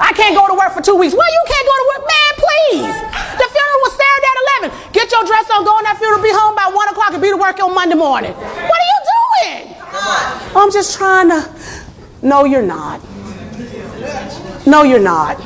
I 0.00 0.10
can't 0.16 0.34
go 0.34 0.48
to 0.48 0.54
work 0.58 0.72
for 0.74 0.82
two 0.82 0.96
weeks. 0.96 1.14
Well, 1.14 1.28
you 1.28 1.42
can't 1.46 1.66
go 1.68 1.76
to 1.76 1.86
work, 1.92 2.02
man. 2.08 2.30
Please. 2.40 2.94
The 3.38 3.46
funeral 3.46 3.80
was 3.86 3.92
Saturday 3.94 4.26
at 4.26 4.38
eleven. 4.42 4.68
Get 4.96 5.12
your 5.12 5.22
dress 5.28 5.46
on, 5.54 5.62
go 5.64 5.76
on 5.76 5.84
that 5.84 5.98
funeral, 6.00 6.22
be 6.22 6.32
home 6.34 6.56
by 6.56 6.72
one 6.72 6.88
o'clock, 6.88 7.12
and 7.12 7.22
be 7.22 7.30
to 7.30 7.36
work 7.36 7.60
on 7.62 7.74
Monday 7.74 7.94
morning. 7.94 8.32
What 8.32 8.78
are 8.80 8.88
you 8.90 9.00
doing? 9.06 9.77
Oh, 9.92 10.52
I'm 10.56 10.72
just 10.72 10.96
trying 10.96 11.28
to. 11.30 11.50
No, 12.22 12.44
you're 12.44 12.62
not. 12.62 13.00
No, 14.66 14.82
you're 14.82 15.00
not. 15.00 15.38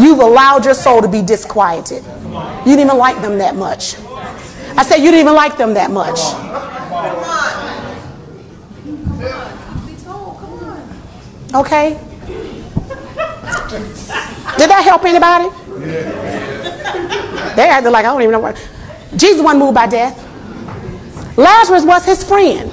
You've 0.00 0.18
allowed 0.18 0.64
your 0.64 0.74
soul 0.74 1.00
to 1.00 1.08
be 1.08 1.22
disquieted. 1.22 2.04
You 2.04 2.76
didn't 2.76 2.80
even 2.86 2.98
like 2.98 3.20
them 3.22 3.38
that 3.38 3.56
much. 3.56 3.96
I 4.76 4.84
said, 4.84 4.96
You 4.98 5.10
didn't 5.10 5.20
even 5.20 5.34
like 5.34 5.56
them 5.56 5.74
that 5.74 5.90
much. 5.90 6.18
Okay? 11.54 11.98
Did 14.58 14.70
that 14.70 14.82
help 14.84 15.04
anybody? 15.04 15.48
They 17.56 17.68
acted 17.68 17.90
like, 17.90 18.04
I 18.04 18.08
don't 18.08 18.22
even 18.22 18.32
know 18.32 18.40
what. 18.40 18.56
Jesus 19.16 19.42
wasn't 19.42 19.60
moved 19.60 19.74
by 19.74 19.86
death. 19.86 20.29
Lazarus 21.40 21.84
was 21.84 22.04
his 22.04 22.22
friend. 22.22 22.70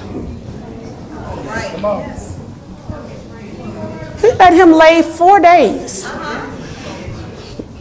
He 4.20 4.32
let 4.34 4.52
him 4.52 4.72
lay 4.72 5.00
four 5.00 5.40
days. 5.40 6.04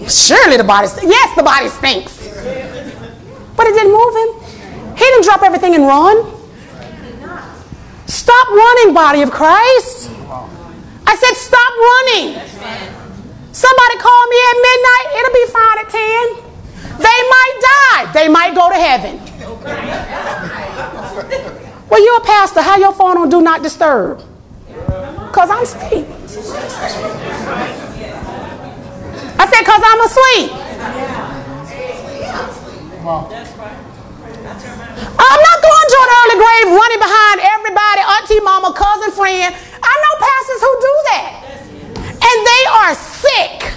Surely 0.08 0.56
the 0.56 0.64
body 0.64 0.88
stinks. 0.88 1.10
Yes, 1.10 1.36
the 1.36 1.44
body 1.44 1.68
stinks. 1.68 2.16
But 3.58 3.68
it 3.68 3.74
didn't 3.74 3.92
move 3.92 4.14
him. 4.16 4.30
He 4.96 5.04
didn't 5.04 5.26
drop 5.26 5.44
everything 5.44 5.76
and 5.76 5.84
run. 5.84 6.24
Stop 8.06 8.48
running, 8.50 8.94
body 8.94 9.22
of 9.24 9.32
Christ. 9.32 10.10
I 11.06 11.16
said, 11.16 11.34
stop 11.36 11.74
running. 11.92 12.40
Somebody 13.52 13.96
call 14.00 14.24
me 14.32 14.40
at 14.50 14.58
midnight. 14.70 15.08
It'll 15.20 15.36
be 15.36 15.48
fine 15.52 15.78
at 15.84 15.90
10. 15.92 16.48
They 17.04 17.20
might 17.36 17.56
die. 17.76 18.12
They 18.14 18.30
might 18.30 18.56
go 18.56 18.70
to 18.70 18.76
heaven. 18.76 19.20
Well, 21.90 22.04
you're 22.04 22.18
a 22.18 22.26
pastor. 22.26 22.62
How 22.62 22.78
your 22.78 22.94
phone 22.94 23.18
on 23.18 23.30
do 23.30 23.42
not 23.42 23.64
disturb? 23.64 24.22
Because 24.68 25.50
I'm 25.50 25.64
asleep. 25.64 26.06
I 29.40 29.46
said, 29.50 29.62
because 29.62 29.82
I'm 29.86 30.02
asleep. 30.06 30.52
I'm 35.18 35.42
not 35.42 35.58
going 35.64 35.88
to 35.88 35.98
an 36.04 36.10
early 36.18 36.38
grave 36.38 36.68
running 36.76 37.00
behind 37.00 37.40
everybody, 37.42 38.02
auntie, 38.02 38.42
mama, 38.42 38.74
cousin, 38.74 39.12
friend. 39.12 39.56
I 39.82 39.94
know 40.04 40.14
pastors 40.22 40.62
who 40.62 40.72
do 40.82 40.94
that. 41.10 41.32
And 42.18 42.38
they 42.46 42.64
are 42.78 42.94
sick. 42.96 43.74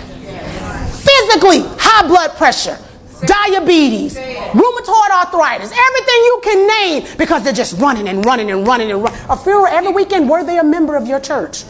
Physically, 1.04 1.62
high 1.78 2.06
blood 2.06 2.36
pressure, 2.36 2.78
diabetes, 3.20 4.16
rheumatoid 4.16 5.10
arthritis, 5.10 5.72
everything 5.72 6.14
you 6.14 6.40
can 6.42 6.66
name 6.66 7.16
because 7.18 7.44
they're 7.44 7.52
just 7.52 7.78
running 7.80 8.09
and 8.09 8.24
running 8.24 8.51
and 8.51 8.66
running 8.66 8.90
and 8.90 9.02
running. 9.02 9.20
A 9.28 9.36
funeral 9.36 9.66
every 9.66 9.92
weekend. 9.92 10.28
Were 10.28 10.44
they 10.44 10.59
a 10.59 10.64
member 10.64 10.97
of 10.97 11.06
your 11.06 11.20
church? 11.20 11.64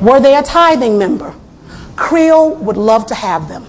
Were 0.00 0.20
they 0.20 0.34
a 0.36 0.42
tithing 0.42 0.98
member? 0.98 1.34
Creel 1.96 2.54
would 2.56 2.76
love 2.76 3.06
to 3.06 3.14
have 3.14 3.48
them. 3.48 3.66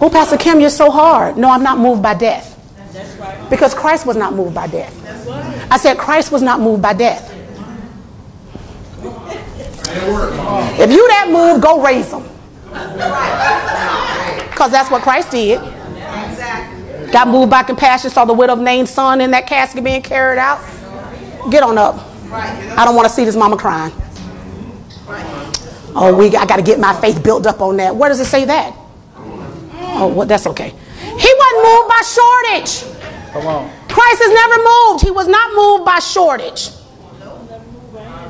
Oh, 0.00 0.08
Pastor 0.10 0.36
Kim, 0.36 0.60
you're 0.60 0.70
so 0.70 0.90
hard. 0.90 1.36
No, 1.36 1.50
I'm 1.50 1.62
not 1.64 1.78
moved 1.78 2.02
by 2.02 2.14
death. 2.14 2.54
Because 3.50 3.74
Christ 3.74 4.06
was 4.06 4.16
not 4.16 4.32
moved 4.34 4.54
by 4.54 4.68
death. 4.68 4.94
I 5.70 5.76
said 5.76 5.98
Christ 5.98 6.30
was 6.30 6.42
not 6.42 6.60
moved 6.60 6.82
by 6.82 6.92
death. 6.92 7.34
If 10.80 10.90
you 10.92 11.08
that 11.08 11.28
moved, 11.30 11.62
go 11.62 11.82
raise 11.82 12.10
them. 12.10 12.24
Because 14.50 14.70
that's 14.70 14.90
what 14.90 15.02
Christ 15.02 15.30
did. 15.30 15.60
Got 17.12 17.28
moved 17.28 17.50
by 17.50 17.62
compassion, 17.62 18.10
saw 18.10 18.24
the 18.24 18.34
widow 18.34 18.54
named 18.54 18.88
son 18.88 19.20
in 19.20 19.30
that 19.30 19.46
casket 19.46 19.82
being 19.82 20.02
carried 20.02 20.38
out. 20.38 20.60
Get 21.50 21.62
on 21.62 21.78
up. 21.78 21.96
I 22.30 22.84
don't 22.84 22.94
want 22.94 23.08
to 23.08 23.14
see 23.14 23.24
this 23.24 23.36
mama 23.36 23.56
crying. 23.56 23.92
Oh, 25.94 26.14
we 26.16 26.26
I 26.36 26.44
got 26.46 26.56
to 26.56 26.62
get 26.62 26.78
my 26.78 26.94
faith 27.00 27.22
built 27.24 27.46
up 27.46 27.60
on 27.60 27.78
that. 27.78 27.96
Where 27.96 28.08
does 28.08 28.20
it 28.20 28.26
say 28.26 28.44
that? 28.44 28.74
Mm. 29.16 30.00
Oh, 30.00 30.12
well, 30.14 30.26
that's 30.26 30.46
okay. 30.46 30.68
He 30.68 31.34
wasn't 31.38 31.64
moved 31.64 31.88
by 31.88 32.02
shortage. 32.04 33.32
Come 33.32 33.46
on. 33.46 33.70
Christ 33.88 34.22
has 34.22 34.32
never 34.32 34.92
moved. 34.92 35.04
He 35.04 35.10
was 35.10 35.26
not 35.26 35.54
moved 35.54 35.84
by 35.84 35.98
shortage. 35.98 36.70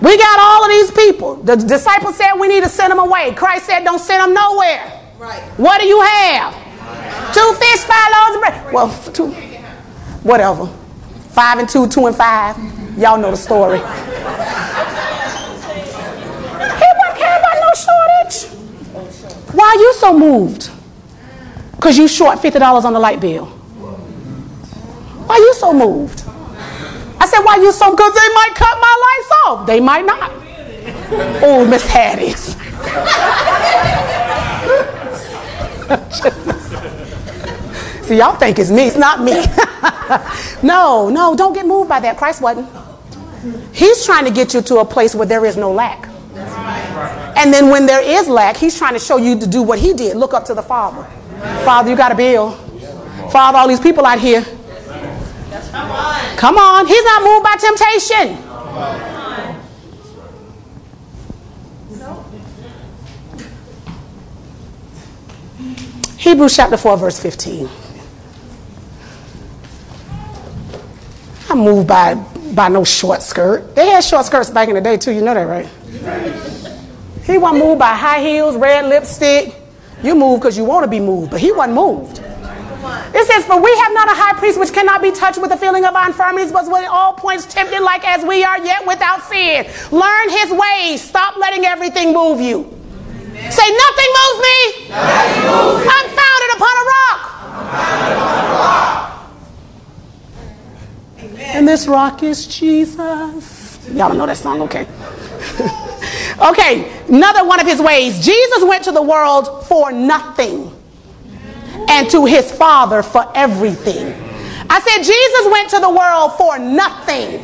We 0.01 0.17
got 0.17 0.39
all 0.39 0.65
of 0.65 0.71
these 0.71 0.91
people. 0.93 1.37
The 1.37 1.57
disciples 1.57 2.17
said 2.17 2.35
we 2.35 2.47
need 2.47 2.63
to 2.63 2.69
send 2.69 2.93
them 2.93 3.01
away. 3.01 3.35
Christ 3.35 3.67
said, 3.67 3.83
don't 3.85 3.99
send 3.99 4.23
them 4.23 4.33
nowhere. 4.35 4.93
Right. 5.19 5.43
What 5.59 5.81
do 5.81 5.87
you 5.87 6.01
have? 6.01 6.55
Two 7.35 7.53
fish, 7.55 7.81
five 7.81 8.13
loaves 8.13 8.37
of 8.37 8.41
bread. 8.41 8.73
Well, 8.73 8.89
two, 9.13 9.33
whatever. 10.23 10.67
Five 11.31 11.59
and 11.59 11.69
two, 11.69 11.89
two 11.89 12.07
and 12.07 12.15
five. 12.15 12.57
Y'all 12.97 13.19
know 13.19 13.33
the 13.33 13.37
story. 13.37 13.79
he 13.79 13.85
wasn't 13.85 14.09
caring 17.17 17.41
about 17.41 17.59
no 17.61 17.73
shortage. 17.75 18.47
Why 19.55 19.67
are 19.67 19.81
you 19.81 19.95
so 19.95 20.17
moved? 20.17 20.71
Because 21.73 21.99
you 21.99 22.07
short 22.09 22.39
$50 22.39 22.85
on 22.85 22.93
the 22.93 23.01
light 23.01 23.21
bill. 23.21 23.47
Why 25.27 25.35
are 25.35 25.39
you 25.41 25.55
so 25.55 25.73
moved? 25.73 26.25
I 27.21 27.27
said, 27.27 27.41
why 27.41 27.57
you 27.57 27.73
so, 27.73 27.95
good? 27.95 28.13
they 28.13 28.29
might 28.35 28.53
cut 28.55 28.79
my 28.81 28.95
lights 29.07 29.33
off. 29.45 29.67
They 29.67 29.81
might 29.81 30.05
not. 30.05 30.33
Oh, 31.43 31.67
Miss 31.69 31.87
Hattie's. 31.87 32.49
See, 38.07 38.17
y'all 38.17 38.37
think 38.37 38.59
it's 38.59 38.71
me. 38.71 38.87
It's 38.87 38.97
not 38.97 39.21
me. 39.21 39.45
no, 40.63 41.11
no, 41.11 41.35
don't 41.37 41.53
get 41.53 41.67
moved 41.67 41.89
by 41.89 42.01
that. 42.01 42.17
Christ 42.17 42.41
wasn't. 42.41 42.69
He's 43.75 44.05
trying 44.05 44.25
to 44.25 44.31
get 44.31 44.55
you 44.55 44.63
to 44.63 44.79
a 44.79 44.85
place 44.85 45.15
where 45.15 45.27
there 45.27 45.45
is 45.45 45.57
no 45.57 45.73
lack. 45.73 46.09
And 47.37 47.53
then 47.53 47.69
when 47.69 47.87
there 47.87 48.03
is 48.03 48.29
lack, 48.29 48.57
he's 48.57 48.77
trying 48.77 48.95
to 48.95 48.99
show 48.99 49.17
you 49.17 49.39
to 49.39 49.47
do 49.47 49.63
what 49.63 49.79
he 49.79 49.93
did. 49.93 50.17
Look 50.17 50.35
up 50.35 50.45
to 50.47 50.55
the 50.55 50.63
Father. 50.63 51.05
Father, 51.65 51.91
you 51.91 51.97
got 51.97 52.13
a 52.13 52.17
bill. 52.17 52.53
Father, 53.31 53.59
all 53.59 53.69
these 53.69 53.81
people 53.81 54.05
out 54.07 54.19
here. 54.19 54.45
Come 55.71 55.91
on. 55.91 56.37
Come 56.37 56.59
on. 56.59 56.87
He's 56.87 57.05
not 57.05 57.23
moved 57.23 57.45
by 57.45 57.57
temptation. 57.57 58.45
Hebrews 66.19 66.57
chapter 66.57 66.77
4, 66.77 66.97
verse 66.97 67.21
15. 67.21 67.69
I'm 71.51 71.59
moved 71.61 71.87
by, 71.89 72.15
by 72.55 72.69
no 72.69 72.85
short 72.85 73.23
skirt. 73.23 73.75
They 73.75 73.87
had 73.87 74.05
short 74.05 74.27
skirts 74.27 74.51
back 74.51 74.69
in 74.69 74.75
the 74.75 74.81
day, 74.81 74.97
too. 74.97 75.13
You 75.13 75.23
know 75.23 75.33
that, 75.33 75.45
right? 75.45 75.69
He 77.25 77.39
wasn't 77.39 77.65
moved 77.65 77.79
by 77.79 77.95
high 77.95 78.21
heels, 78.21 78.57
red 78.57 78.87
lipstick. 78.87 79.55
You 80.03 80.15
move 80.15 80.41
because 80.41 80.57
you 80.57 80.65
want 80.65 80.85
to 80.85 80.91
be 80.91 81.01
moved, 81.01 81.31
but 81.31 81.41
he 81.41 81.53
wasn't 81.53 81.75
moved. 81.77 82.18
It 83.19 83.27
says, 83.27 83.45
For 83.47 83.61
we 83.61 83.77
have 83.79 83.93
not 83.93 84.07
a 84.07 84.15
high 84.15 84.39
priest 84.39 84.61
which 84.61 84.73
cannot 84.73 85.03
be 85.03 85.11
touched 85.11 85.41
with 85.41 85.51
the 85.51 85.57
feeling 85.57 85.85
of 85.85 85.97
our 85.97 86.07
infirmities, 86.07 86.53
but 86.53 86.71
with 86.71 86.87
all 86.89 87.15
points 87.15 87.47
tempted 87.47 87.81
like 87.81 88.07
as 88.07 88.25
we 88.25 88.45
are, 88.45 88.65
yet 88.65 88.87
without 88.87 89.25
sin. 89.25 89.67
Learn 89.91 90.31
his 90.31 90.53
ways. 90.53 91.03
Stop 91.03 91.37
letting 91.37 91.65
everything 91.65 92.13
move 92.13 92.41
you. 92.41 92.59
Amen. 92.61 93.51
Say, 93.51 93.69
Nothing 93.75 94.11
moves 94.15 94.39
me. 94.39 94.89
Nothing 94.91 95.43
moves 95.51 95.83
me. 95.83 95.91
I'm 95.91 96.09
founded 96.15 96.51
upon 96.55 96.71
a 96.79 96.85
rock. 96.95 97.19
And 101.41 101.67
this 101.67 101.89
rock 101.89 102.23
is 102.23 102.47
Jesus. 102.47 103.85
Y'all 103.89 104.15
know 104.15 104.27
that 104.27 104.37
song, 104.37 104.63
okay? 104.63 104.87
okay, 106.51 107.03
another 107.09 107.45
one 107.45 107.59
of 107.59 107.67
his 107.67 107.81
ways. 107.81 108.25
Jesus 108.25 108.63
went 108.63 108.85
to 108.85 108.93
the 108.93 109.03
world 109.03 109.67
for 109.67 109.91
nothing 109.91 110.78
and 111.89 112.11
to 112.11 112.25
his 112.25 112.51
Father 112.53 113.03
for 113.03 113.31
everything. 113.35 114.07
I 114.71 114.81
said, 114.81 115.03
Jesus 115.03 115.53
went 115.53 115.71
to 115.71 115.81
the 115.81 115.91
world 115.91 116.37
for 116.37 116.59
nothing. 116.59 117.41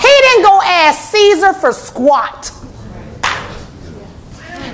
He 0.00 0.12
didn't 0.20 0.42
go 0.42 0.60
ask 0.62 1.10
Caesar 1.12 1.52
for 1.54 1.72
squat. 1.72 2.50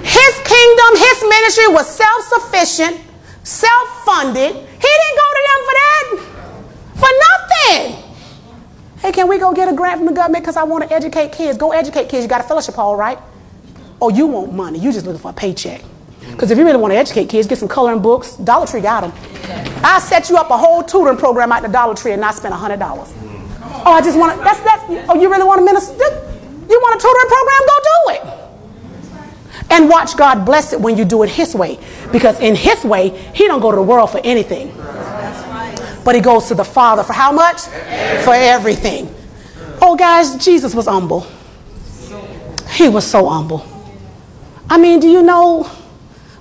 His 0.03 0.35
kingdom, 0.45 0.91
his 0.97 1.23
ministry 1.29 1.69
was 1.69 1.89
self 1.89 2.23
sufficient, 2.25 3.01
self 3.45 4.05
funded. 4.05 4.53
He 4.55 4.91
didn't 4.99 5.17
go 5.23 5.29
to 5.37 5.43
them 5.49 5.61
for 5.67 5.75
that, 5.83 6.05
for 6.97 7.09
nothing. 7.29 8.03
Hey, 8.99 9.13
can 9.13 9.29
we 9.29 9.39
go 9.39 9.53
get 9.53 9.69
a 9.69 9.73
grant 9.75 9.99
from 9.99 10.07
the 10.07 10.13
government 10.13 10.45
because 10.45 10.57
I 10.57 10.65
want 10.65 10.85
to 10.89 10.95
educate 10.95 11.33
kids? 11.33 11.59
Go 11.59 11.73
educate 11.73 12.09
kids. 12.09 12.23
You 12.25 12.29
got 12.29 12.41
a 12.41 12.49
fellowship 12.49 12.75
hall, 12.75 12.97
right? 12.97 13.19
Oh, 14.01 14.09
you 14.09 14.27
want 14.27 14.53
money. 14.53 14.79
You 14.79 14.93
just 14.93 15.07
looking 15.07 15.21
for 15.21 15.31
a 15.31 15.35
paycheck. 15.35 15.83
Because 16.33 16.51
if 16.51 16.59
you 16.59 16.65
really 16.65 16.79
want 16.79 16.93
to 16.93 16.97
educate 16.97 17.29
kids, 17.29 17.47
get 17.47 17.59
some 17.59 17.69
coloring 17.69 18.03
books. 18.03 18.37
Dollar 18.37 18.67
Tree 18.67 18.81
got 18.81 19.03
them. 19.03 19.13
I 19.85 19.99
set 20.01 20.29
you 20.31 20.37
up 20.37 20.51
a 20.51 20.57
whole 20.57 20.83
tutoring 20.83 21.17
program 21.17 21.53
at 21.53 21.63
the 21.63 21.69
Dollar 21.69 21.95
Tree 21.95 22.13
and 22.13 22.21
not 22.21 22.35
spend 22.35 22.55
$100. 22.55 23.13
Oh, 23.85 23.93
I 23.93 24.01
just 24.01 24.19
want 24.19 24.37
to, 24.37 24.45
that's, 24.45 24.61
that's, 24.61 24.83
oh, 25.09 25.21
you 25.21 25.31
really 25.31 25.45
want 25.45 25.61
to 25.61 25.65
minister? 25.65 25.95
You 25.95 26.81
want 26.81 26.97
a 26.97 27.03
tutoring 27.03 27.29
program? 27.29 27.61
Go 27.69 27.79
do 27.85 28.15
it. 28.15 28.43
And 29.71 29.89
watch 29.89 30.17
God 30.17 30.45
bless 30.45 30.73
it 30.73 30.81
when 30.81 30.97
you 30.97 31.05
do 31.05 31.23
it 31.23 31.31
His 31.31 31.55
way. 31.55 31.79
Because 32.13 32.39
in 32.41 32.55
His 32.55 32.85
way, 32.85 33.11
He 33.35 33.47
don't 33.47 33.61
go 33.61 33.71
to 33.71 33.77
the 33.77 33.83
world 33.83 34.11
for 34.11 34.21
anything. 34.25 34.75
But 36.05 36.15
He 36.15 36.21
goes 36.21 36.49
to 36.49 36.55
the 36.55 36.65
Father 36.65 37.03
for 37.03 37.13
how 37.13 37.33
much? 37.33 37.63
For 38.25 38.35
everything. 38.35 39.13
Oh, 39.81 39.97
guys, 39.97 40.37
Jesus 40.45 40.75
was 40.75 40.87
humble. 40.87 41.27
He 42.71 42.89
was 42.89 43.07
so 43.07 43.29
humble. 43.29 43.67
I 44.71 44.79
mean, 44.79 45.01
do 45.01 45.09
you 45.09 45.23
know 45.23 45.71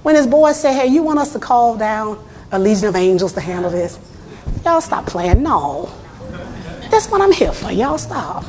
when 0.03 0.15
his 0.15 0.27
boys 0.27 0.59
say, 0.59 0.73
hey, 0.73 0.87
you 0.87 1.03
want 1.03 1.19
us 1.19 1.33
to 1.33 1.39
call 1.39 1.77
down 1.77 2.23
a 2.51 2.59
legion 2.59 2.87
of 2.87 2.95
angels 2.95 3.33
to 3.33 3.41
handle 3.41 3.71
this? 3.71 3.99
Y'all 4.65 4.81
stop 4.81 5.05
playing. 5.05 5.43
No. 5.43 5.91
That's 6.89 7.09
what 7.09 7.21
I'm 7.21 7.31
here 7.31 7.53
for. 7.53 7.71
Y'all 7.71 7.97
stop. 7.97 8.43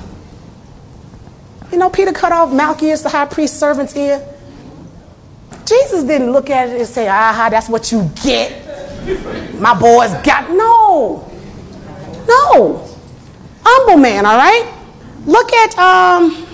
You 1.70 1.78
know, 1.78 1.88
Peter 1.88 2.12
cut 2.12 2.32
off 2.32 2.52
Malchus, 2.52 3.02
the 3.02 3.08
high 3.08 3.26
priest's 3.26 3.58
servant's 3.58 3.96
ear. 3.96 4.26
Jesus 5.64 6.04
didn't 6.04 6.32
look 6.32 6.50
at 6.50 6.68
it 6.68 6.78
and 6.78 6.88
say, 6.88 7.08
aha, 7.08 7.48
that's 7.50 7.68
what 7.68 7.92
you 7.92 8.10
get. 8.22 9.54
My 9.58 9.78
boys 9.78 10.12
got. 10.22 10.50
No. 10.50 11.30
No. 12.26 12.88
Humble 13.64 13.96
man, 13.96 14.26
all 14.26 14.36
right? 14.36 14.74
Look 15.24 15.52
at 15.52 15.78
um, 15.78 16.46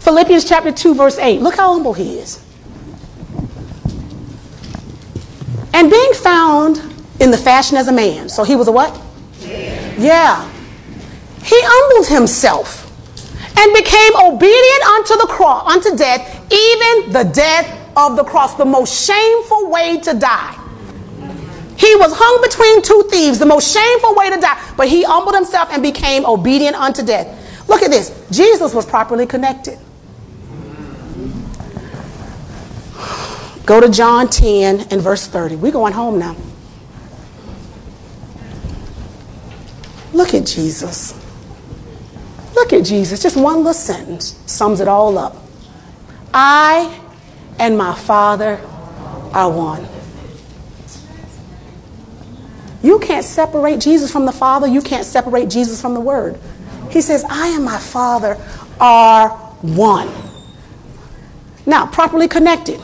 Philippians 0.00 0.44
chapter 0.44 0.70
2, 0.70 0.94
verse 0.94 1.18
8. 1.18 1.40
Look 1.40 1.56
how 1.56 1.72
humble 1.72 1.94
he 1.94 2.18
is. 2.18 2.45
And 5.76 5.90
being 5.90 6.12
found 6.14 6.78
in 7.20 7.30
the 7.30 7.36
fashion 7.36 7.76
as 7.76 7.88
a 7.88 7.92
man. 7.92 8.30
So 8.30 8.44
he 8.44 8.56
was 8.56 8.66
a 8.66 8.72
what? 8.72 8.98
Yeah. 9.42 10.50
He 11.44 11.56
humbled 11.62 12.08
himself 12.08 12.84
and 13.58 13.74
became 13.74 14.16
obedient 14.16 14.82
unto 14.84 15.16
the 15.20 15.26
cross, 15.28 15.70
unto 15.70 15.94
death, 15.94 16.50
even 16.50 17.12
the 17.12 17.24
death 17.24 17.68
of 17.94 18.16
the 18.16 18.24
cross, 18.24 18.54
the 18.54 18.64
most 18.64 19.06
shameful 19.06 19.68
way 19.68 20.00
to 20.00 20.14
die. 20.14 20.58
He 21.76 21.94
was 21.96 22.10
hung 22.16 22.40
between 22.40 22.80
two 22.80 23.08
thieves, 23.10 23.38
the 23.38 23.44
most 23.44 23.70
shameful 23.70 24.14
way 24.14 24.30
to 24.30 24.40
die, 24.40 24.58
but 24.78 24.88
he 24.88 25.02
humbled 25.02 25.34
himself 25.34 25.68
and 25.70 25.82
became 25.82 26.24
obedient 26.24 26.74
unto 26.74 27.04
death. 27.04 27.68
Look 27.68 27.82
at 27.82 27.90
this. 27.90 28.12
Jesus 28.30 28.72
was 28.72 28.86
properly 28.86 29.26
connected. 29.26 29.78
Go 33.66 33.80
to 33.80 33.88
John 33.88 34.28
10 34.28 34.86
and 34.92 35.02
verse 35.02 35.26
30. 35.26 35.56
We're 35.56 35.72
going 35.72 35.92
home 35.92 36.20
now. 36.20 36.36
Look 40.12 40.34
at 40.34 40.46
Jesus. 40.46 41.20
Look 42.54 42.72
at 42.72 42.84
Jesus. 42.84 43.20
Just 43.20 43.36
one 43.36 43.56
little 43.56 43.74
sentence 43.74 44.40
sums 44.46 44.80
it 44.80 44.86
all 44.86 45.18
up. 45.18 45.36
I 46.32 47.00
and 47.58 47.76
my 47.76 47.94
Father 47.94 48.60
are 49.34 49.50
one. 49.50 49.86
You 52.84 53.00
can't 53.00 53.24
separate 53.24 53.80
Jesus 53.80 54.12
from 54.12 54.26
the 54.26 54.32
Father. 54.32 54.68
You 54.68 54.80
can't 54.80 55.04
separate 55.04 55.50
Jesus 55.50 55.82
from 55.82 55.94
the 55.94 56.00
Word. 56.00 56.38
He 56.90 57.00
says, 57.00 57.24
I 57.28 57.48
and 57.48 57.64
my 57.64 57.78
Father 57.78 58.38
are 58.78 59.30
one. 59.60 60.08
Now, 61.66 61.86
properly 61.86 62.28
connected. 62.28 62.80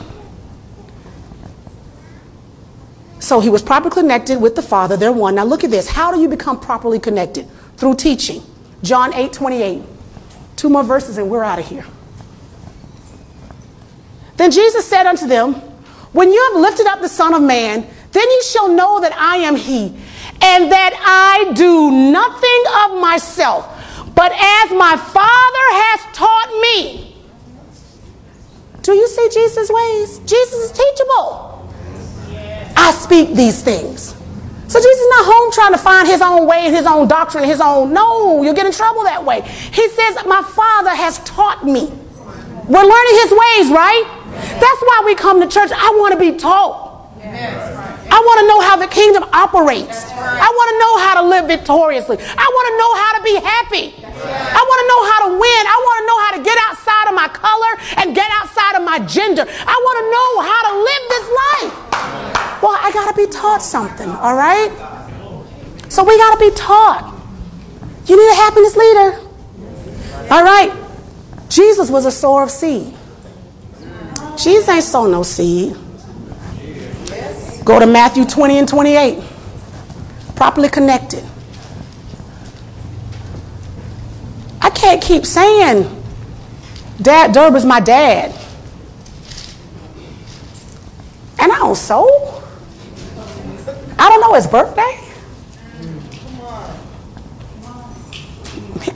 So 3.33 3.39
he 3.39 3.49
was 3.49 3.63
properly 3.63 3.89
connected 3.89 4.39
with 4.39 4.55
the 4.55 4.61
Father. 4.61 4.95
They're 4.95 5.11
one. 5.11 5.33
Now, 5.33 5.43
look 5.43 5.63
at 5.63 5.71
this. 5.71 5.87
How 5.89 6.11
do 6.11 6.21
you 6.21 6.29
become 6.29 6.59
properly 6.59 6.99
connected? 6.99 7.49
Through 7.77 7.95
teaching. 7.95 8.43
John 8.83 9.11
8 9.11 9.33
28. 9.33 9.81
Two 10.55 10.69
more 10.69 10.83
verses 10.83 11.17
and 11.17 11.31
we're 11.31 11.43
out 11.43 11.57
of 11.57 11.67
here. 11.67 11.83
Then 14.37 14.51
Jesus 14.51 14.87
said 14.87 15.07
unto 15.07 15.25
them, 15.25 15.55
When 16.11 16.31
you 16.31 16.51
have 16.51 16.61
lifted 16.61 16.85
up 16.85 17.01
the 17.01 17.09
Son 17.09 17.33
of 17.33 17.41
Man, 17.41 17.87
then 18.11 18.29
you 18.29 18.43
shall 18.43 18.69
know 18.69 19.01
that 19.01 19.13
I 19.17 19.37
am 19.37 19.55
He, 19.55 19.85
and 20.39 20.71
that 20.71 20.93
I 21.03 21.53
do 21.53 21.89
nothing 21.89 22.63
of 22.85 23.01
myself, 23.01 23.65
but 24.13 24.31
as 24.31 24.69
my 24.77 24.95
Father 24.95 25.65
has 25.81 26.15
taught 26.15 26.51
me. 26.61 27.17
Do 28.83 28.93
you 28.93 29.07
see 29.07 29.27
Jesus' 29.33 29.71
ways? 29.71 30.19
Jesus 30.19 30.69
is 30.69 30.71
teachable. 30.71 31.52
I 32.75 32.91
speak 32.91 33.35
these 33.35 33.61
things. 33.61 34.15
So 34.67 34.79
Jesus 34.79 34.99
is 34.99 35.09
not 35.09 35.25
home 35.25 35.51
trying 35.51 35.71
to 35.73 35.77
find 35.77 36.07
his 36.07 36.21
own 36.21 36.47
way 36.47 36.71
his 36.71 36.85
own 36.85 37.07
doctrine, 37.07 37.43
his 37.43 37.61
own. 37.61 37.93
No, 37.93 38.41
you'll 38.41 38.55
get 38.55 38.65
in 38.65 38.71
trouble 38.71 39.03
that 39.03 39.23
way. 39.23 39.41
He 39.41 39.87
says, 39.89 40.25
My 40.25 40.41
Father 40.41 40.89
has 40.89 41.19
taught 41.19 41.63
me. 41.63 41.91
We're 42.67 42.83
learning 42.83 43.15
his 43.21 43.31
ways, 43.31 43.69
right? 43.69 44.03
That's 44.33 44.81
why 44.81 45.03
we 45.05 45.15
come 45.15 45.41
to 45.41 45.47
church. 45.47 45.71
I 45.71 45.95
want 45.99 46.13
to 46.13 46.19
be 46.19 46.37
taught. 46.37 46.81
I 48.13 48.21
want 48.21 48.37
to 48.41 48.47
know 48.47 48.61
how 48.61 48.77
the 48.77 48.85
kingdom 48.85 49.25
operates. 49.33 50.05
I 50.13 50.45
want 50.45 50.67
to 50.69 50.77
know 50.77 50.93
how 51.01 51.13
to 51.17 51.23
live 51.33 51.45
victoriously. 51.49 52.21
I 52.21 52.45
want 52.45 52.65
to 52.69 52.75
know 52.77 52.91
how 53.01 53.11
to 53.17 53.21
be 53.25 53.35
happy. 53.41 53.85
I 54.53 54.61
want 54.61 54.79
to 54.85 54.87
know 54.93 55.01
how 55.09 55.19
to 55.25 55.29
win. 55.33 55.63
I 55.65 55.77
want 55.81 55.97
to 55.97 56.05
know 56.05 56.19
how 56.21 56.31
to 56.37 56.41
get 56.45 56.57
outside 56.69 57.05
of 57.09 57.15
my 57.17 57.29
color 57.33 57.73
and 57.97 58.13
get 58.13 58.29
outside 58.37 58.77
of 58.77 58.83
my 58.85 59.01
gender. 59.09 59.49
I 59.49 59.75
want 59.81 59.97
to 59.97 60.05
know 60.13 60.29
how 60.45 60.61
to 60.69 60.73
live 60.85 61.03
this 61.09 61.27
life. 61.41 61.73
Well, 62.61 62.77
I 62.77 62.93
got 62.93 63.09
to 63.09 63.17
be 63.17 63.25
taught 63.33 63.63
something, 63.63 64.09
all 64.09 64.37
right? 64.37 64.69
So 65.89 66.03
we 66.03 66.15
got 66.17 66.37
to 66.37 66.39
be 66.39 66.53
taught. 66.55 67.17
You 68.05 68.15
need 68.15 68.31
a 68.31 68.35
happiness 68.35 68.75
leader. 68.75 69.09
All 70.29 70.43
right. 70.43 70.71
Jesus 71.49 71.89
was 71.89 72.05
a 72.05 72.11
sower 72.11 72.43
of 72.43 72.51
seed. 72.51 72.93
Jesus 74.37 74.69
ain't 74.69 74.83
sow 74.83 75.07
no 75.07 75.23
seed. 75.23 75.75
Go 77.63 77.79
to 77.79 77.85
Matthew 77.85 78.25
20 78.25 78.57
and 78.57 78.67
28. 78.67 79.23
Properly 80.35 80.69
connected. 80.69 81.23
I 84.61 84.69
can't 84.69 85.01
keep 85.01 85.25
saying, 85.25 86.03
Dad 87.01 87.31
Durb 87.33 87.55
is 87.55 87.65
my 87.65 87.79
dad. 87.79 88.31
And 91.39 91.51
I 91.51 91.57
don't. 91.59 91.75
I 93.99 94.09
don't 94.09 94.21
know 94.21 94.33
his 94.33 94.47
birthday. 94.47 94.99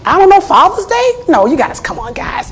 I 0.06 0.18
don't 0.18 0.30
know 0.30 0.42
Father's 0.42 0.86
Day. 0.86 1.12
No, 1.28 1.46
you 1.46 1.58
guys, 1.58 1.80
come 1.80 2.00
on, 2.00 2.14
guys. 2.14 2.52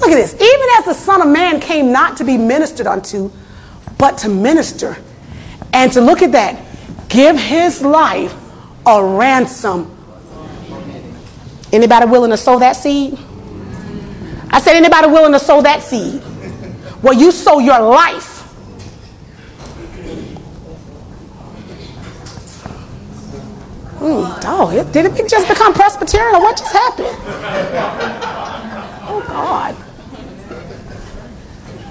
Look 0.00 0.10
at 0.10 0.16
this. 0.16 0.34
Even 0.34 0.66
as 0.78 0.86
the 0.86 0.94
Son 0.94 1.22
of 1.22 1.28
Man 1.28 1.60
came 1.60 1.92
not 1.92 2.16
to 2.16 2.24
be 2.24 2.36
ministered 2.36 2.86
unto, 2.86 3.30
but 3.98 4.18
to 4.18 4.28
minister 4.28 4.96
and 5.74 5.92
to 5.92 6.00
look 6.00 6.22
at 6.22 6.32
that, 6.32 6.64
give 7.08 7.36
his 7.36 7.82
life 7.82 8.32
a 8.86 9.04
ransom. 9.04 9.90
Anybody 11.72 12.06
willing 12.06 12.30
to 12.30 12.36
sow 12.36 12.60
that 12.60 12.76
seed? 12.76 13.18
I 14.50 14.60
said, 14.60 14.76
anybody 14.76 15.08
willing 15.08 15.32
to 15.32 15.40
sow 15.40 15.60
that 15.62 15.82
seed? 15.82 16.22
Well, 17.02 17.14
you 17.14 17.32
sow 17.32 17.58
your 17.58 17.80
life. 17.80 18.30
Mm, 23.98 24.42
oh, 24.44 24.90
did 24.92 25.06
it 25.06 25.28
just 25.28 25.48
become 25.48 25.74
Presbyterian 25.74 26.40
what 26.40 26.56
just 26.56 26.72
happened? 26.72 27.08
Oh, 29.08 29.24
God. 29.26 29.74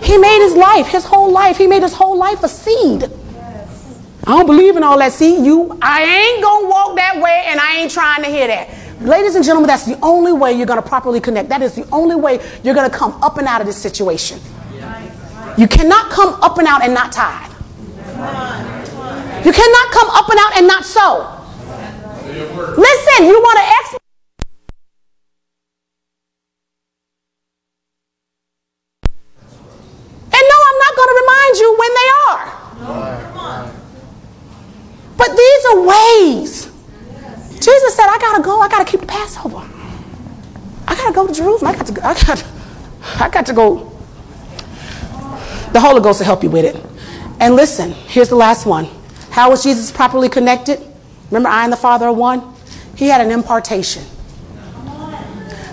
He 0.01 0.17
made 0.17 0.41
his 0.41 0.55
life, 0.55 0.87
his 0.87 1.03
whole 1.03 1.31
life, 1.31 1.57
he 1.57 1.67
made 1.67 1.81
his 1.81 1.93
whole 1.93 2.17
life 2.17 2.43
a 2.43 2.47
seed. 2.47 3.11
I 4.25 4.37
don't 4.37 4.45
believe 4.45 4.77
in 4.77 4.83
all 4.83 4.97
that. 4.99 5.11
See, 5.11 5.43
you, 5.43 5.77
I 5.81 6.01
ain't 6.03 6.43
gonna 6.43 6.67
walk 6.67 6.95
that 6.95 7.19
way 7.21 7.43
and 7.47 7.59
I 7.59 7.77
ain't 7.77 7.91
trying 7.91 8.23
to 8.23 8.29
hear 8.29 8.47
that. 8.47 8.69
Ladies 9.01 9.35
and 9.35 9.43
gentlemen, 9.43 9.67
that's 9.67 9.85
the 9.85 9.99
only 10.01 10.31
way 10.31 10.53
you're 10.53 10.65
gonna 10.65 10.81
properly 10.81 11.19
connect. 11.19 11.49
That 11.49 11.61
is 11.61 11.75
the 11.75 11.85
only 11.91 12.15
way 12.15 12.39
you're 12.63 12.73
gonna 12.75 12.89
come 12.89 13.11
up 13.21 13.37
and 13.37 13.47
out 13.47 13.59
of 13.59 13.67
this 13.67 13.75
situation. 13.77 14.39
You 15.57 15.67
cannot 15.67 16.09
come 16.09 16.41
up 16.41 16.57
and 16.57 16.67
out 16.67 16.83
and 16.83 16.93
not 16.93 17.11
tied. 17.11 17.49
You 19.45 19.51
cannot 19.51 19.91
come 19.91 20.09
up 20.09 20.29
and 20.29 20.39
out 20.39 20.57
and 20.57 20.67
not 20.67 20.85
sow. 20.85 21.39
Listen, 22.77 23.25
you 23.25 23.39
want 23.41 23.57
to 23.59 23.65
ex- 23.65 23.97
And 30.35 30.43
no, 30.49 30.57
I'm 30.69 30.79
not 30.79 30.95
going 30.95 31.09
to 31.09 31.17
remind 31.21 31.57
you 31.57 31.69
when 31.77 31.91
they 31.99 32.09
are. 32.29 32.63
But 35.17 35.37
these 35.37 35.65
are 35.65 35.81
ways. 35.81 36.71
Jesus 37.59 37.95
said, 37.95 38.07
I 38.07 38.17
got 38.19 38.37
to 38.37 38.43
go. 38.43 38.59
I 38.61 38.67
got 38.69 38.85
to 38.85 38.89
keep 38.91 39.01
the 39.01 39.07
Passover. 39.07 39.61
I 40.87 40.95
got 40.95 41.07
to 41.07 41.13
go 41.13 41.27
to 41.27 41.32
Jerusalem. 41.43 41.73
I 41.73 41.77
got 41.77 41.87
to 41.87 41.93
go. 41.93 42.01
I 42.01 42.13
got, 42.13 42.45
I 43.19 43.29
got 43.29 43.45
to 43.47 43.53
go. 43.53 43.89
The 45.73 45.79
Holy 45.79 46.01
Ghost 46.01 46.19
will 46.19 46.25
help 46.25 46.43
you 46.43 46.49
with 46.49 46.65
it. 46.65 46.81
And 47.39 47.55
listen, 47.55 47.91
here's 47.91 48.29
the 48.29 48.35
last 48.35 48.65
one. 48.65 48.87
How 49.31 49.49
was 49.49 49.63
Jesus 49.63 49.91
properly 49.91 50.29
connected? 50.29 50.79
Remember, 51.29 51.49
I 51.49 51.63
and 51.63 51.73
the 51.73 51.77
Father 51.77 52.05
are 52.05 52.13
one? 52.13 52.53
He 52.95 53.07
had 53.07 53.21
an 53.21 53.31
impartation. 53.31 54.03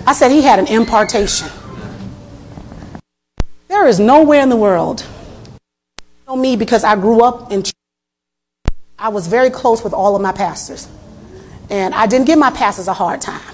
I 0.05 0.13
said 0.13 0.31
he 0.31 0.41
had 0.41 0.59
an 0.59 0.67
impartation. 0.67 1.47
There 3.67 3.87
is 3.87 3.99
nowhere 3.99 4.41
in 4.41 4.49
the 4.49 4.57
world. 4.57 5.05
You 5.99 6.09
know 6.27 6.35
me 6.35 6.55
because 6.55 6.83
I 6.83 6.95
grew 6.95 7.23
up 7.23 7.51
in. 7.51 7.63
I 8.97 9.09
was 9.09 9.27
very 9.27 9.49
close 9.49 9.83
with 9.83 9.93
all 9.93 10.15
of 10.15 10.21
my 10.21 10.31
pastors, 10.31 10.87
and 11.69 11.93
I 11.93 12.07
didn't 12.07 12.25
give 12.25 12.39
my 12.39 12.51
pastors 12.51 12.87
a 12.87 12.93
hard 12.93 13.21
time. 13.21 13.50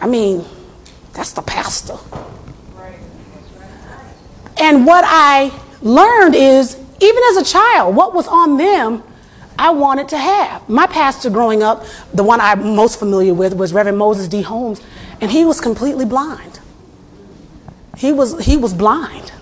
I 0.00 0.06
mean, 0.06 0.44
that's 1.12 1.32
the 1.32 1.42
pastor. 1.42 1.96
And 4.60 4.86
what 4.86 5.04
I 5.06 5.52
learned 5.82 6.34
is, 6.34 6.76
even 7.00 7.22
as 7.30 7.36
a 7.36 7.44
child, 7.44 7.94
what 7.94 8.14
was 8.14 8.26
on 8.26 8.56
them, 8.56 9.02
I 9.58 9.70
wanted 9.70 10.08
to 10.10 10.18
have. 10.18 10.68
My 10.68 10.86
pastor 10.86 11.30
growing 11.30 11.62
up, 11.62 11.84
the 12.14 12.22
one 12.22 12.40
I'm 12.40 12.76
most 12.76 12.98
familiar 12.98 13.34
with, 13.34 13.54
was 13.54 13.72
Reverend 13.72 13.98
Moses 13.98 14.28
D. 14.28 14.42
Holmes, 14.42 14.80
and 15.20 15.30
he 15.30 15.44
was 15.44 15.60
completely 15.60 16.04
blind. 16.04 16.60
He 17.96 18.12
was, 18.12 18.44
he 18.44 18.56
was 18.56 18.72
blind. 18.72 19.32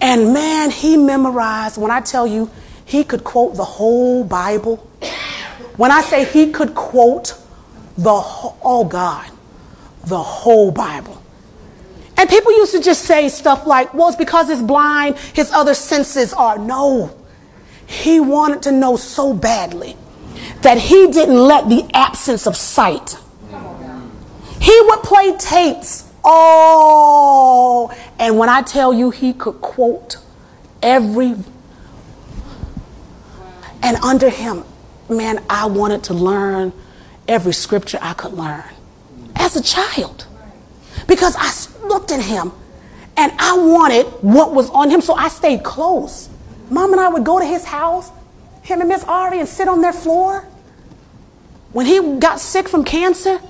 And 0.00 0.32
man, 0.32 0.70
he 0.70 0.96
memorized, 0.96 1.78
when 1.78 1.92
I 1.92 2.00
tell 2.00 2.26
you, 2.26 2.50
he 2.84 3.04
could 3.04 3.22
quote 3.22 3.54
the 3.54 3.64
whole 3.64 4.24
Bible. 4.24 4.76
When 5.76 5.92
I 5.92 6.02
say 6.02 6.24
he 6.24 6.50
could 6.50 6.74
quote 6.74 7.38
the 7.96 8.14
whole, 8.14 8.56
oh 8.62 8.84
God, 8.84 9.30
the 10.06 10.22
whole 10.22 10.70
Bible. 10.70 11.22
And 12.16 12.28
people 12.28 12.52
used 12.52 12.72
to 12.72 12.80
just 12.80 13.02
say 13.02 13.28
stuff 13.28 13.66
like, 13.66 13.92
well, 13.94 14.08
it's 14.08 14.16
because 14.16 14.48
he's 14.48 14.62
blind, 14.62 15.18
his 15.34 15.50
other 15.50 15.74
senses 15.74 16.32
are. 16.32 16.58
No. 16.58 17.16
He 17.86 18.20
wanted 18.20 18.62
to 18.62 18.72
know 18.72 18.96
so 18.96 19.34
badly 19.34 19.96
that 20.62 20.78
he 20.78 21.08
didn't 21.08 21.36
let 21.36 21.68
the 21.68 21.88
absence 21.94 22.46
of 22.46 22.56
sight. 22.56 23.16
He 24.60 24.80
would 24.84 25.02
play 25.02 25.36
tapes. 25.36 26.08
Oh, 26.24 27.92
and 28.20 28.38
when 28.38 28.48
I 28.48 28.62
tell 28.62 28.94
you 28.94 29.10
he 29.10 29.32
could 29.32 29.60
quote 29.60 30.18
every, 30.80 31.34
and 33.82 33.96
under 33.96 34.30
him, 34.30 34.62
man, 35.08 35.44
I 35.50 35.66
wanted 35.66 36.04
to 36.04 36.14
learn 36.14 36.72
every 37.26 37.52
scripture 37.52 37.98
I 38.00 38.14
could 38.14 38.34
learn 38.34 38.71
as 39.36 39.56
a 39.56 39.62
child 39.62 40.26
because 41.06 41.36
I 41.38 41.86
looked 41.86 42.10
at 42.12 42.22
him 42.22 42.52
and 43.16 43.32
I 43.38 43.56
wanted 43.56 44.06
what 44.22 44.54
was 44.54 44.70
on 44.70 44.90
him, 44.90 45.00
so 45.00 45.14
I 45.14 45.28
stayed 45.28 45.62
close. 45.62 46.28
Mom 46.70 46.92
and 46.92 47.00
I 47.00 47.08
would 47.08 47.24
go 47.24 47.38
to 47.38 47.44
his 47.44 47.64
house, 47.64 48.10
him 48.62 48.80
and 48.80 48.88
Miss 48.88 49.04
Ari, 49.04 49.38
and 49.38 49.48
sit 49.48 49.68
on 49.68 49.82
their 49.82 49.92
floor. 49.92 50.46
When 51.72 51.86
he 51.86 52.18
got 52.18 52.40
sick 52.40 52.68
from 52.68 52.84
cancer, 52.84 53.40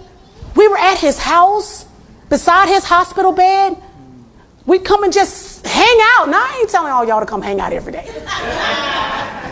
we 0.57 0.69
were 0.69 0.79
at 0.79 0.99
his 0.99 1.19
house, 1.19 1.87
beside 2.29 2.69
his 2.69 2.85
hospital 2.85 3.33
bed. 3.33 3.77
We'd 4.67 4.85
come 4.85 5.03
and 5.05 5.13
just 5.13 5.67
hang 5.67 5.99
out. 6.17 6.29
Now, 6.29 6.39
I 6.39 6.59
ain't 6.61 6.71
telling 6.71 6.93
all 6.93 7.05
y'all 7.05 7.21
to 7.21 7.27
come 7.27 7.43
hang 7.43 7.61
out 7.61 7.73
every 7.73 7.93
day. 7.93 8.05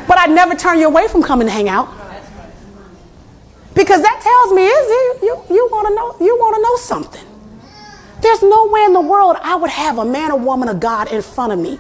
but 0.08 0.18
I'd 0.18 0.30
never 0.30 0.54
turn 0.54 0.78
you 0.78 0.86
away 0.86 1.08
from 1.08 1.22
coming 1.22 1.46
to 1.46 1.52
hang 1.52 1.68
out. 1.68 1.88
Because 3.74 4.02
that 4.02 4.20
tells 4.22 4.52
me 4.52 4.66
is 4.66 5.22
you, 5.22 5.44
you, 5.50 5.68
want 5.70 5.88
to 5.88 5.94
know 5.94 6.26
you 6.26 6.36
want 6.36 6.56
to 6.56 6.62
know 6.62 6.76
something. 6.76 7.26
There's 8.20 8.42
no 8.42 8.68
way 8.68 8.84
in 8.84 8.92
the 8.92 9.00
world 9.00 9.36
I 9.40 9.54
would 9.56 9.70
have 9.70 9.98
a 9.98 10.04
man 10.04 10.30
or 10.30 10.38
woman 10.38 10.68
of 10.68 10.80
God 10.80 11.10
in 11.12 11.22
front 11.22 11.52
of 11.52 11.58
me 11.58 11.78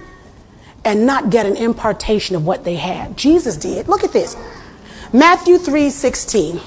and 0.84 1.06
not 1.06 1.30
get 1.30 1.46
an 1.46 1.56
impartation 1.56 2.36
of 2.36 2.46
what 2.46 2.64
they 2.64 2.76
had. 2.76 3.16
Jesus 3.16 3.56
did. 3.56 3.88
Look 3.88 4.04
at 4.04 4.12
this. 4.12 4.36
Matthew 5.12 5.58
3 5.58 5.90
16. 5.90 6.60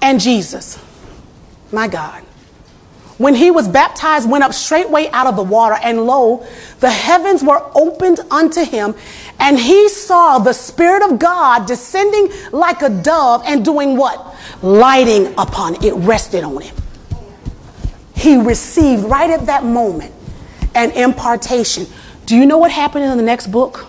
And 0.00 0.20
Jesus, 0.20 0.82
my 1.70 1.86
God, 1.86 2.24
when 3.22 3.36
he 3.36 3.52
was 3.52 3.68
baptized, 3.68 4.28
went 4.28 4.42
up 4.42 4.52
straightway 4.52 5.08
out 5.12 5.28
of 5.28 5.36
the 5.36 5.42
water, 5.44 5.78
and 5.82 6.06
lo, 6.06 6.44
the 6.80 6.90
heavens 6.90 7.42
were 7.42 7.62
opened 7.74 8.18
unto 8.32 8.64
him, 8.64 8.96
and 9.38 9.58
he 9.58 9.88
saw 9.88 10.40
the 10.40 10.52
Spirit 10.52 11.08
of 11.08 11.20
God 11.20 11.66
descending 11.66 12.30
like 12.50 12.82
a 12.82 12.88
dove 12.88 13.42
and 13.46 13.64
doing 13.64 13.96
what? 13.96 14.34
Lighting 14.60 15.32
upon 15.38 15.82
it, 15.84 15.92
rested 15.92 16.42
on 16.42 16.60
him. 16.62 16.74
He 18.16 18.36
received 18.36 19.04
right 19.04 19.30
at 19.30 19.46
that 19.46 19.64
moment 19.64 20.12
an 20.74 20.90
impartation. 20.90 21.86
Do 22.26 22.36
you 22.36 22.44
know 22.44 22.58
what 22.58 22.72
happened 22.72 23.04
in 23.04 23.16
the 23.16 23.22
next 23.22 23.48
book? 23.48 23.86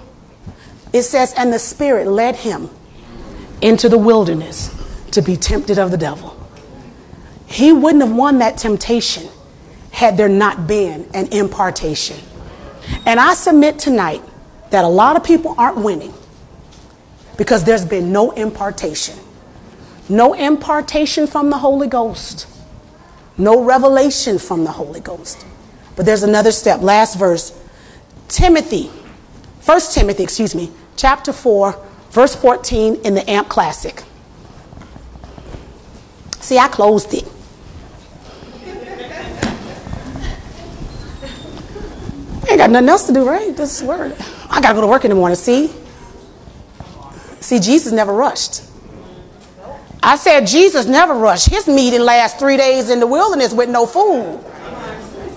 It 0.94 1.04
says, 1.04 1.34
And 1.36 1.52
the 1.52 1.60
Spirit 1.60 2.08
led 2.08 2.36
him 2.36 2.70
into 3.64 3.90
the 3.90 3.98
wilderness 3.98 4.70
to 5.10 5.24
be 5.24 5.38
tempted 5.38 5.80
of 5.80 5.90
the 5.90 5.98
devil. 5.98 6.43
He 7.54 7.72
wouldn't 7.72 8.04
have 8.04 8.16
won 8.16 8.40
that 8.40 8.58
temptation 8.58 9.30
had 9.92 10.18
there 10.18 10.28
not 10.28 10.66
been 10.66 11.08
an 11.14 11.28
impartation. 11.28 12.18
And 13.06 13.20
I 13.20 13.36
submit 13.36 13.78
tonight 13.78 14.24
that 14.72 14.84
a 14.84 14.88
lot 14.88 15.16
of 15.16 15.24
people 15.24 15.54
aren't 15.56 15.78
winning 15.78 16.16
because 17.38 17.64
there's 17.64 17.86
been 17.86 18.12
no 18.12 18.32
impartation. 18.32 19.20
No 20.10 20.34
impartation 20.34 21.28
from 21.28 21.52
the 21.52 21.60
Holy 21.60 21.88
Ghost. 21.88 22.48
No 23.38 23.64
revelation 23.64 24.40
from 24.40 24.64
the 24.64 24.72
Holy 24.72 25.00
Ghost. 25.00 25.46
But 25.96 26.08
there's 26.08 26.24
another 26.24 26.52
step. 26.52 26.82
Last 26.82 27.20
verse. 27.20 27.56
Timothy, 28.30 28.88
1 29.64 29.82
Timothy, 29.92 30.24
excuse 30.24 30.56
me, 30.56 30.72
chapter 30.96 31.32
4, 31.32 31.80
verse 32.10 32.36
14 32.36 32.96
in 33.04 33.14
the 33.14 33.30
AMP 33.30 33.48
Classic. 33.48 34.04
See, 36.40 36.58
I 36.58 36.68
closed 36.68 37.14
it. 37.14 37.28
I 42.44 42.50
ain't 42.50 42.58
got 42.58 42.70
nothing 42.70 42.90
else 42.90 43.08
to 43.08 43.14
do, 43.14 43.28
right? 43.28 43.56
This 43.56 43.82
word. 43.82 44.16
I 44.50 44.62
gotta 44.62 44.76
go 44.76 44.82
to 44.82 44.88
work 44.88 45.06
in 45.06 45.10
the 45.10 45.16
morning. 45.16 45.36
See? 45.36 45.74
See, 47.40 47.60
Jesus 47.60 47.92
never 47.92 48.14
rushed. 48.14 48.64
I 50.02 50.18
said 50.18 50.46
Jesus 50.46 50.86
never 50.86 51.14
rushed. 51.14 51.50
His 51.50 51.68
meeting 51.68 52.02
lasts 52.02 52.38
three 52.38 52.58
days 52.58 52.90
in 52.90 53.00
the 53.00 53.08
wilderness 53.08 53.54
with 53.54 53.70
no 53.70 53.86
food. 53.86 54.44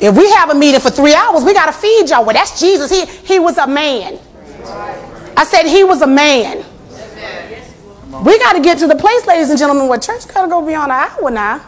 If 0.00 0.16
we 0.16 0.30
have 0.32 0.50
a 0.50 0.54
meeting 0.54 0.80
for 0.80 0.90
three 0.90 1.14
hours, 1.14 1.44
we 1.44 1.54
got 1.54 1.66
to 1.66 1.72
feed 1.72 2.10
y'all. 2.10 2.24
Well, 2.24 2.34
that's 2.34 2.60
Jesus. 2.60 2.90
He, 2.90 3.06
he 3.06 3.38
was 3.38 3.56
a 3.58 3.66
man. 3.66 4.18
I 5.36 5.44
said 5.44 5.66
he 5.66 5.84
was 5.84 6.02
a 6.02 6.06
man. 6.06 6.64
We 8.24 8.38
got 8.38 8.54
to 8.54 8.60
get 8.60 8.78
to 8.78 8.86
the 8.86 8.96
place, 8.96 9.26
ladies 9.26 9.50
and 9.50 9.58
gentlemen, 9.58 9.88
where 9.88 9.98
church 9.98 10.26
got 10.28 10.42
to 10.42 10.48
go 10.48 10.64
beyond 10.64 10.90
an 10.90 10.98
hour 10.98 11.30
now. 11.30 11.64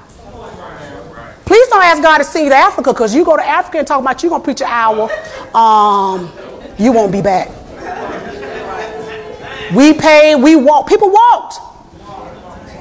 Please 1.49 1.67
don't 1.69 1.83
ask 1.83 2.03
God 2.03 2.19
to 2.19 2.25
send 2.25 2.45
you 2.45 2.51
to 2.51 2.57
Africa 2.57 2.93
because 2.93 3.15
you 3.15 3.25
go 3.25 3.35
to 3.35 3.43
Africa 3.43 3.79
and 3.79 3.87
talk 3.87 4.03
about 4.03 4.23
you're 4.23 4.29
going 4.29 4.43
to 4.43 4.45
preach 4.45 4.61
an 4.61 4.69
hour. 4.69 5.09
Um, 5.57 6.31
you 6.77 6.93
won't 6.93 7.11
be 7.11 7.23
back. 7.23 7.49
We 9.73 9.95
paid, 9.97 10.37
we 10.37 10.57
walked. 10.57 10.91
People 10.91 11.09
walked. 11.09 11.57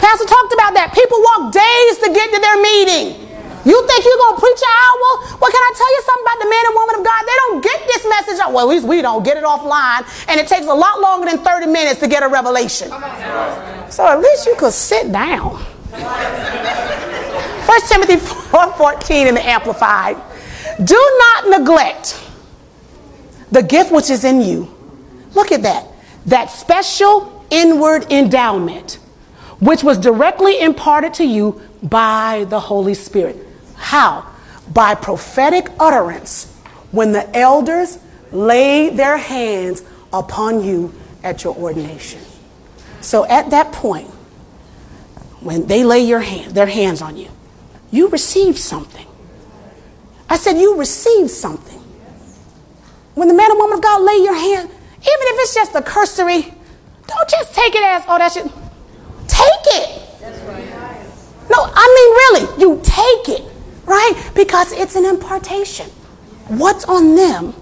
Pastor 0.04 0.28
talked 0.28 0.52
about 0.52 0.76
that. 0.76 0.92
People 0.92 1.16
walk 1.32 1.56
days 1.56 1.96
to 2.04 2.12
get 2.12 2.28
to 2.28 2.40
their 2.44 2.60
meeting. 2.60 3.24
You 3.64 3.78
think 3.88 4.04
you're 4.04 4.20
going 4.20 4.36
to 4.36 4.42
preach 4.44 4.60
an 4.60 4.76
hour? 4.76 5.40
Well, 5.40 5.48
can 5.48 5.64
I 5.64 5.72
tell 5.72 5.88
you 5.88 6.02
something 6.04 6.26
about 6.28 6.40
the 6.44 6.50
man 6.52 6.64
and 6.68 6.76
woman 6.76 6.96
of 7.00 7.04
God? 7.08 7.22
They 7.24 7.38
don't 7.48 7.64
get 7.64 7.80
this 7.88 8.04
message. 8.04 8.38
Well, 8.52 8.68
least 8.68 8.84
we 8.84 9.02
don't 9.02 9.24
get 9.24 9.38
it 9.38 9.48
offline. 9.48 10.04
And 10.28 10.44
it 10.44 10.48
takes 10.48 10.68
a 10.68 10.76
lot 10.76 11.00
longer 11.00 11.32
than 11.32 11.40
30 11.40 11.68
minutes 11.72 12.02
to 12.02 12.08
get 12.10 12.20
a 12.20 12.28
revelation. 12.28 12.92
So 13.88 14.04
at 14.04 14.20
least 14.20 14.46
you 14.46 14.60
could 14.60 14.76
sit 14.76 15.12
down. 15.12 15.56
1 17.68 17.82
Timothy 17.90 18.16
4:14 18.16 19.28
in 19.28 19.36
the 19.36 19.46
Amplified. 19.46 20.16
Do 20.84 21.18
not 21.20 21.60
neglect 21.60 22.20
the 23.52 23.62
gift 23.62 23.92
which 23.92 24.10
is 24.10 24.24
in 24.24 24.42
you. 24.42 24.74
Look 25.34 25.52
at 25.52 25.64
that. 25.64 25.86
That 26.26 26.50
special 26.50 27.46
inward 27.50 28.12
endowment, 28.12 29.00
which 29.60 29.84
was 29.84 29.98
directly 29.98 30.60
imparted 30.62 31.14
to 31.16 31.26
you 31.26 31.62
by 31.84 32.46
the 32.50 32.60
Holy 32.60 32.94
Spirit. 32.94 33.38
How? 33.76 34.26
By 34.74 34.96
prophetic 34.96 35.70
utterance 35.80 36.54
when 36.92 37.12
the 37.12 37.36
elders 37.36 38.00
laid 38.32 38.98
their 38.98 39.18
hands 39.18 39.84
upon 40.14 40.64
you 40.64 40.94
at 41.24 41.44
your 41.44 41.56
ordination. 41.56 42.22
So 43.02 43.26
at 43.26 43.50
that 43.52 43.72
point, 43.72 44.08
when 45.42 45.68
they 45.68 45.84
lay 45.84 46.00
your 46.00 46.20
hand, 46.20 46.54
their 46.54 46.66
hands 46.66 47.02
on 47.02 47.16
you, 47.18 47.30
you 47.92 48.08
received 48.10 48.58
something. 48.58 49.06
I 50.30 50.38
said, 50.38 50.58
You 50.58 50.78
received 50.78 51.30
something. 51.30 51.80
When 53.16 53.28
the 53.28 53.34
man 53.34 53.50
and 53.52 53.60
woman 53.60 53.78
of 53.78 53.84
God 53.84 54.02
lay 54.02 54.24
your 54.24 54.36
hand, 54.36 54.70
even 54.70 55.04
if 55.04 55.42
it's 55.42 55.56
just 55.56 55.76
a 55.76 55.82
cursory, 55.82 56.54
don't 57.08 57.30
just 57.30 57.54
take 57.56 57.74
it 57.74 57.82
as, 57.82 58.04
oh, 58.08 58.18
that's 58.18 58.36
it. 58.38 58.44
Take 59.28 59.66
it. 59.82 60.04
No, 61.50 61.58
I 61.74 62.36
mean, 62.36 62.44
really, 62.44 62.62
you 62.62 62.82
take 62.84 63.40
it 63.40 63.48
right? 63.88 64.32
Because 64.36 64.72
it's 64.74 64.96
an 64.96 65.06
impartation. 65.06 65.88
What's 66.48 66.86
on 66.86 67.16
them 67.16 67.56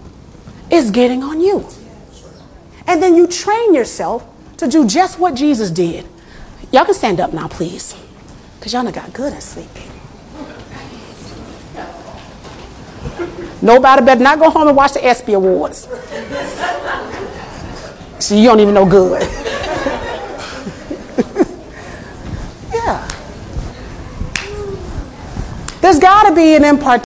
is 0.70 0.92
getting 0.92 1.24
on 1.24 1.40
you. 1.40 1.66
And 2.88 3.02
then 3.02 3.16
you 3.16 3.28
train 3.28 3.74
yourself 3.74 4.28
to 4.58 4.68
do 4.68 4.86
just 4.86 5.20
what 5.20 5.36
Jesus 5.36 5.72
did. 5.72 6.06
Y'all 6.72 6.86
can 6.86 6.94
stand 6.94 7.20
up 7.20 7.34
now, 7.34 7.48
please. 7.48 7.96
Because 8.60 8.74
y'all 8.74 8.84
not 8.84 8.94
got 8.94 9.14
good 9.14 9.34
at 9.34 9.44
sleeping. 9.44 9.92
Nobody 13.66 14.06
better 14.06 14.22
not 14.22 14.38
go 14.38 14.52
home 14.52 14.68
and 14.68 14.78
watch 14.78 14.94
the 14.94 15.04
ESPY 15.04 15.34
Awards. 15.34 15.88
See, 18.20 18.40
you 18.40 18.50
don't 18.50 18.60
even 18.60 18.76
know 18.76 18.88
good. 18.88 19.24
yeah. 22.72 23.08
There's 25.82 25.98
got 25.98 26.30
to 26.30 26.36
be 26.36 26.56
an 26.56 26.64
impartation. 26.64 26.94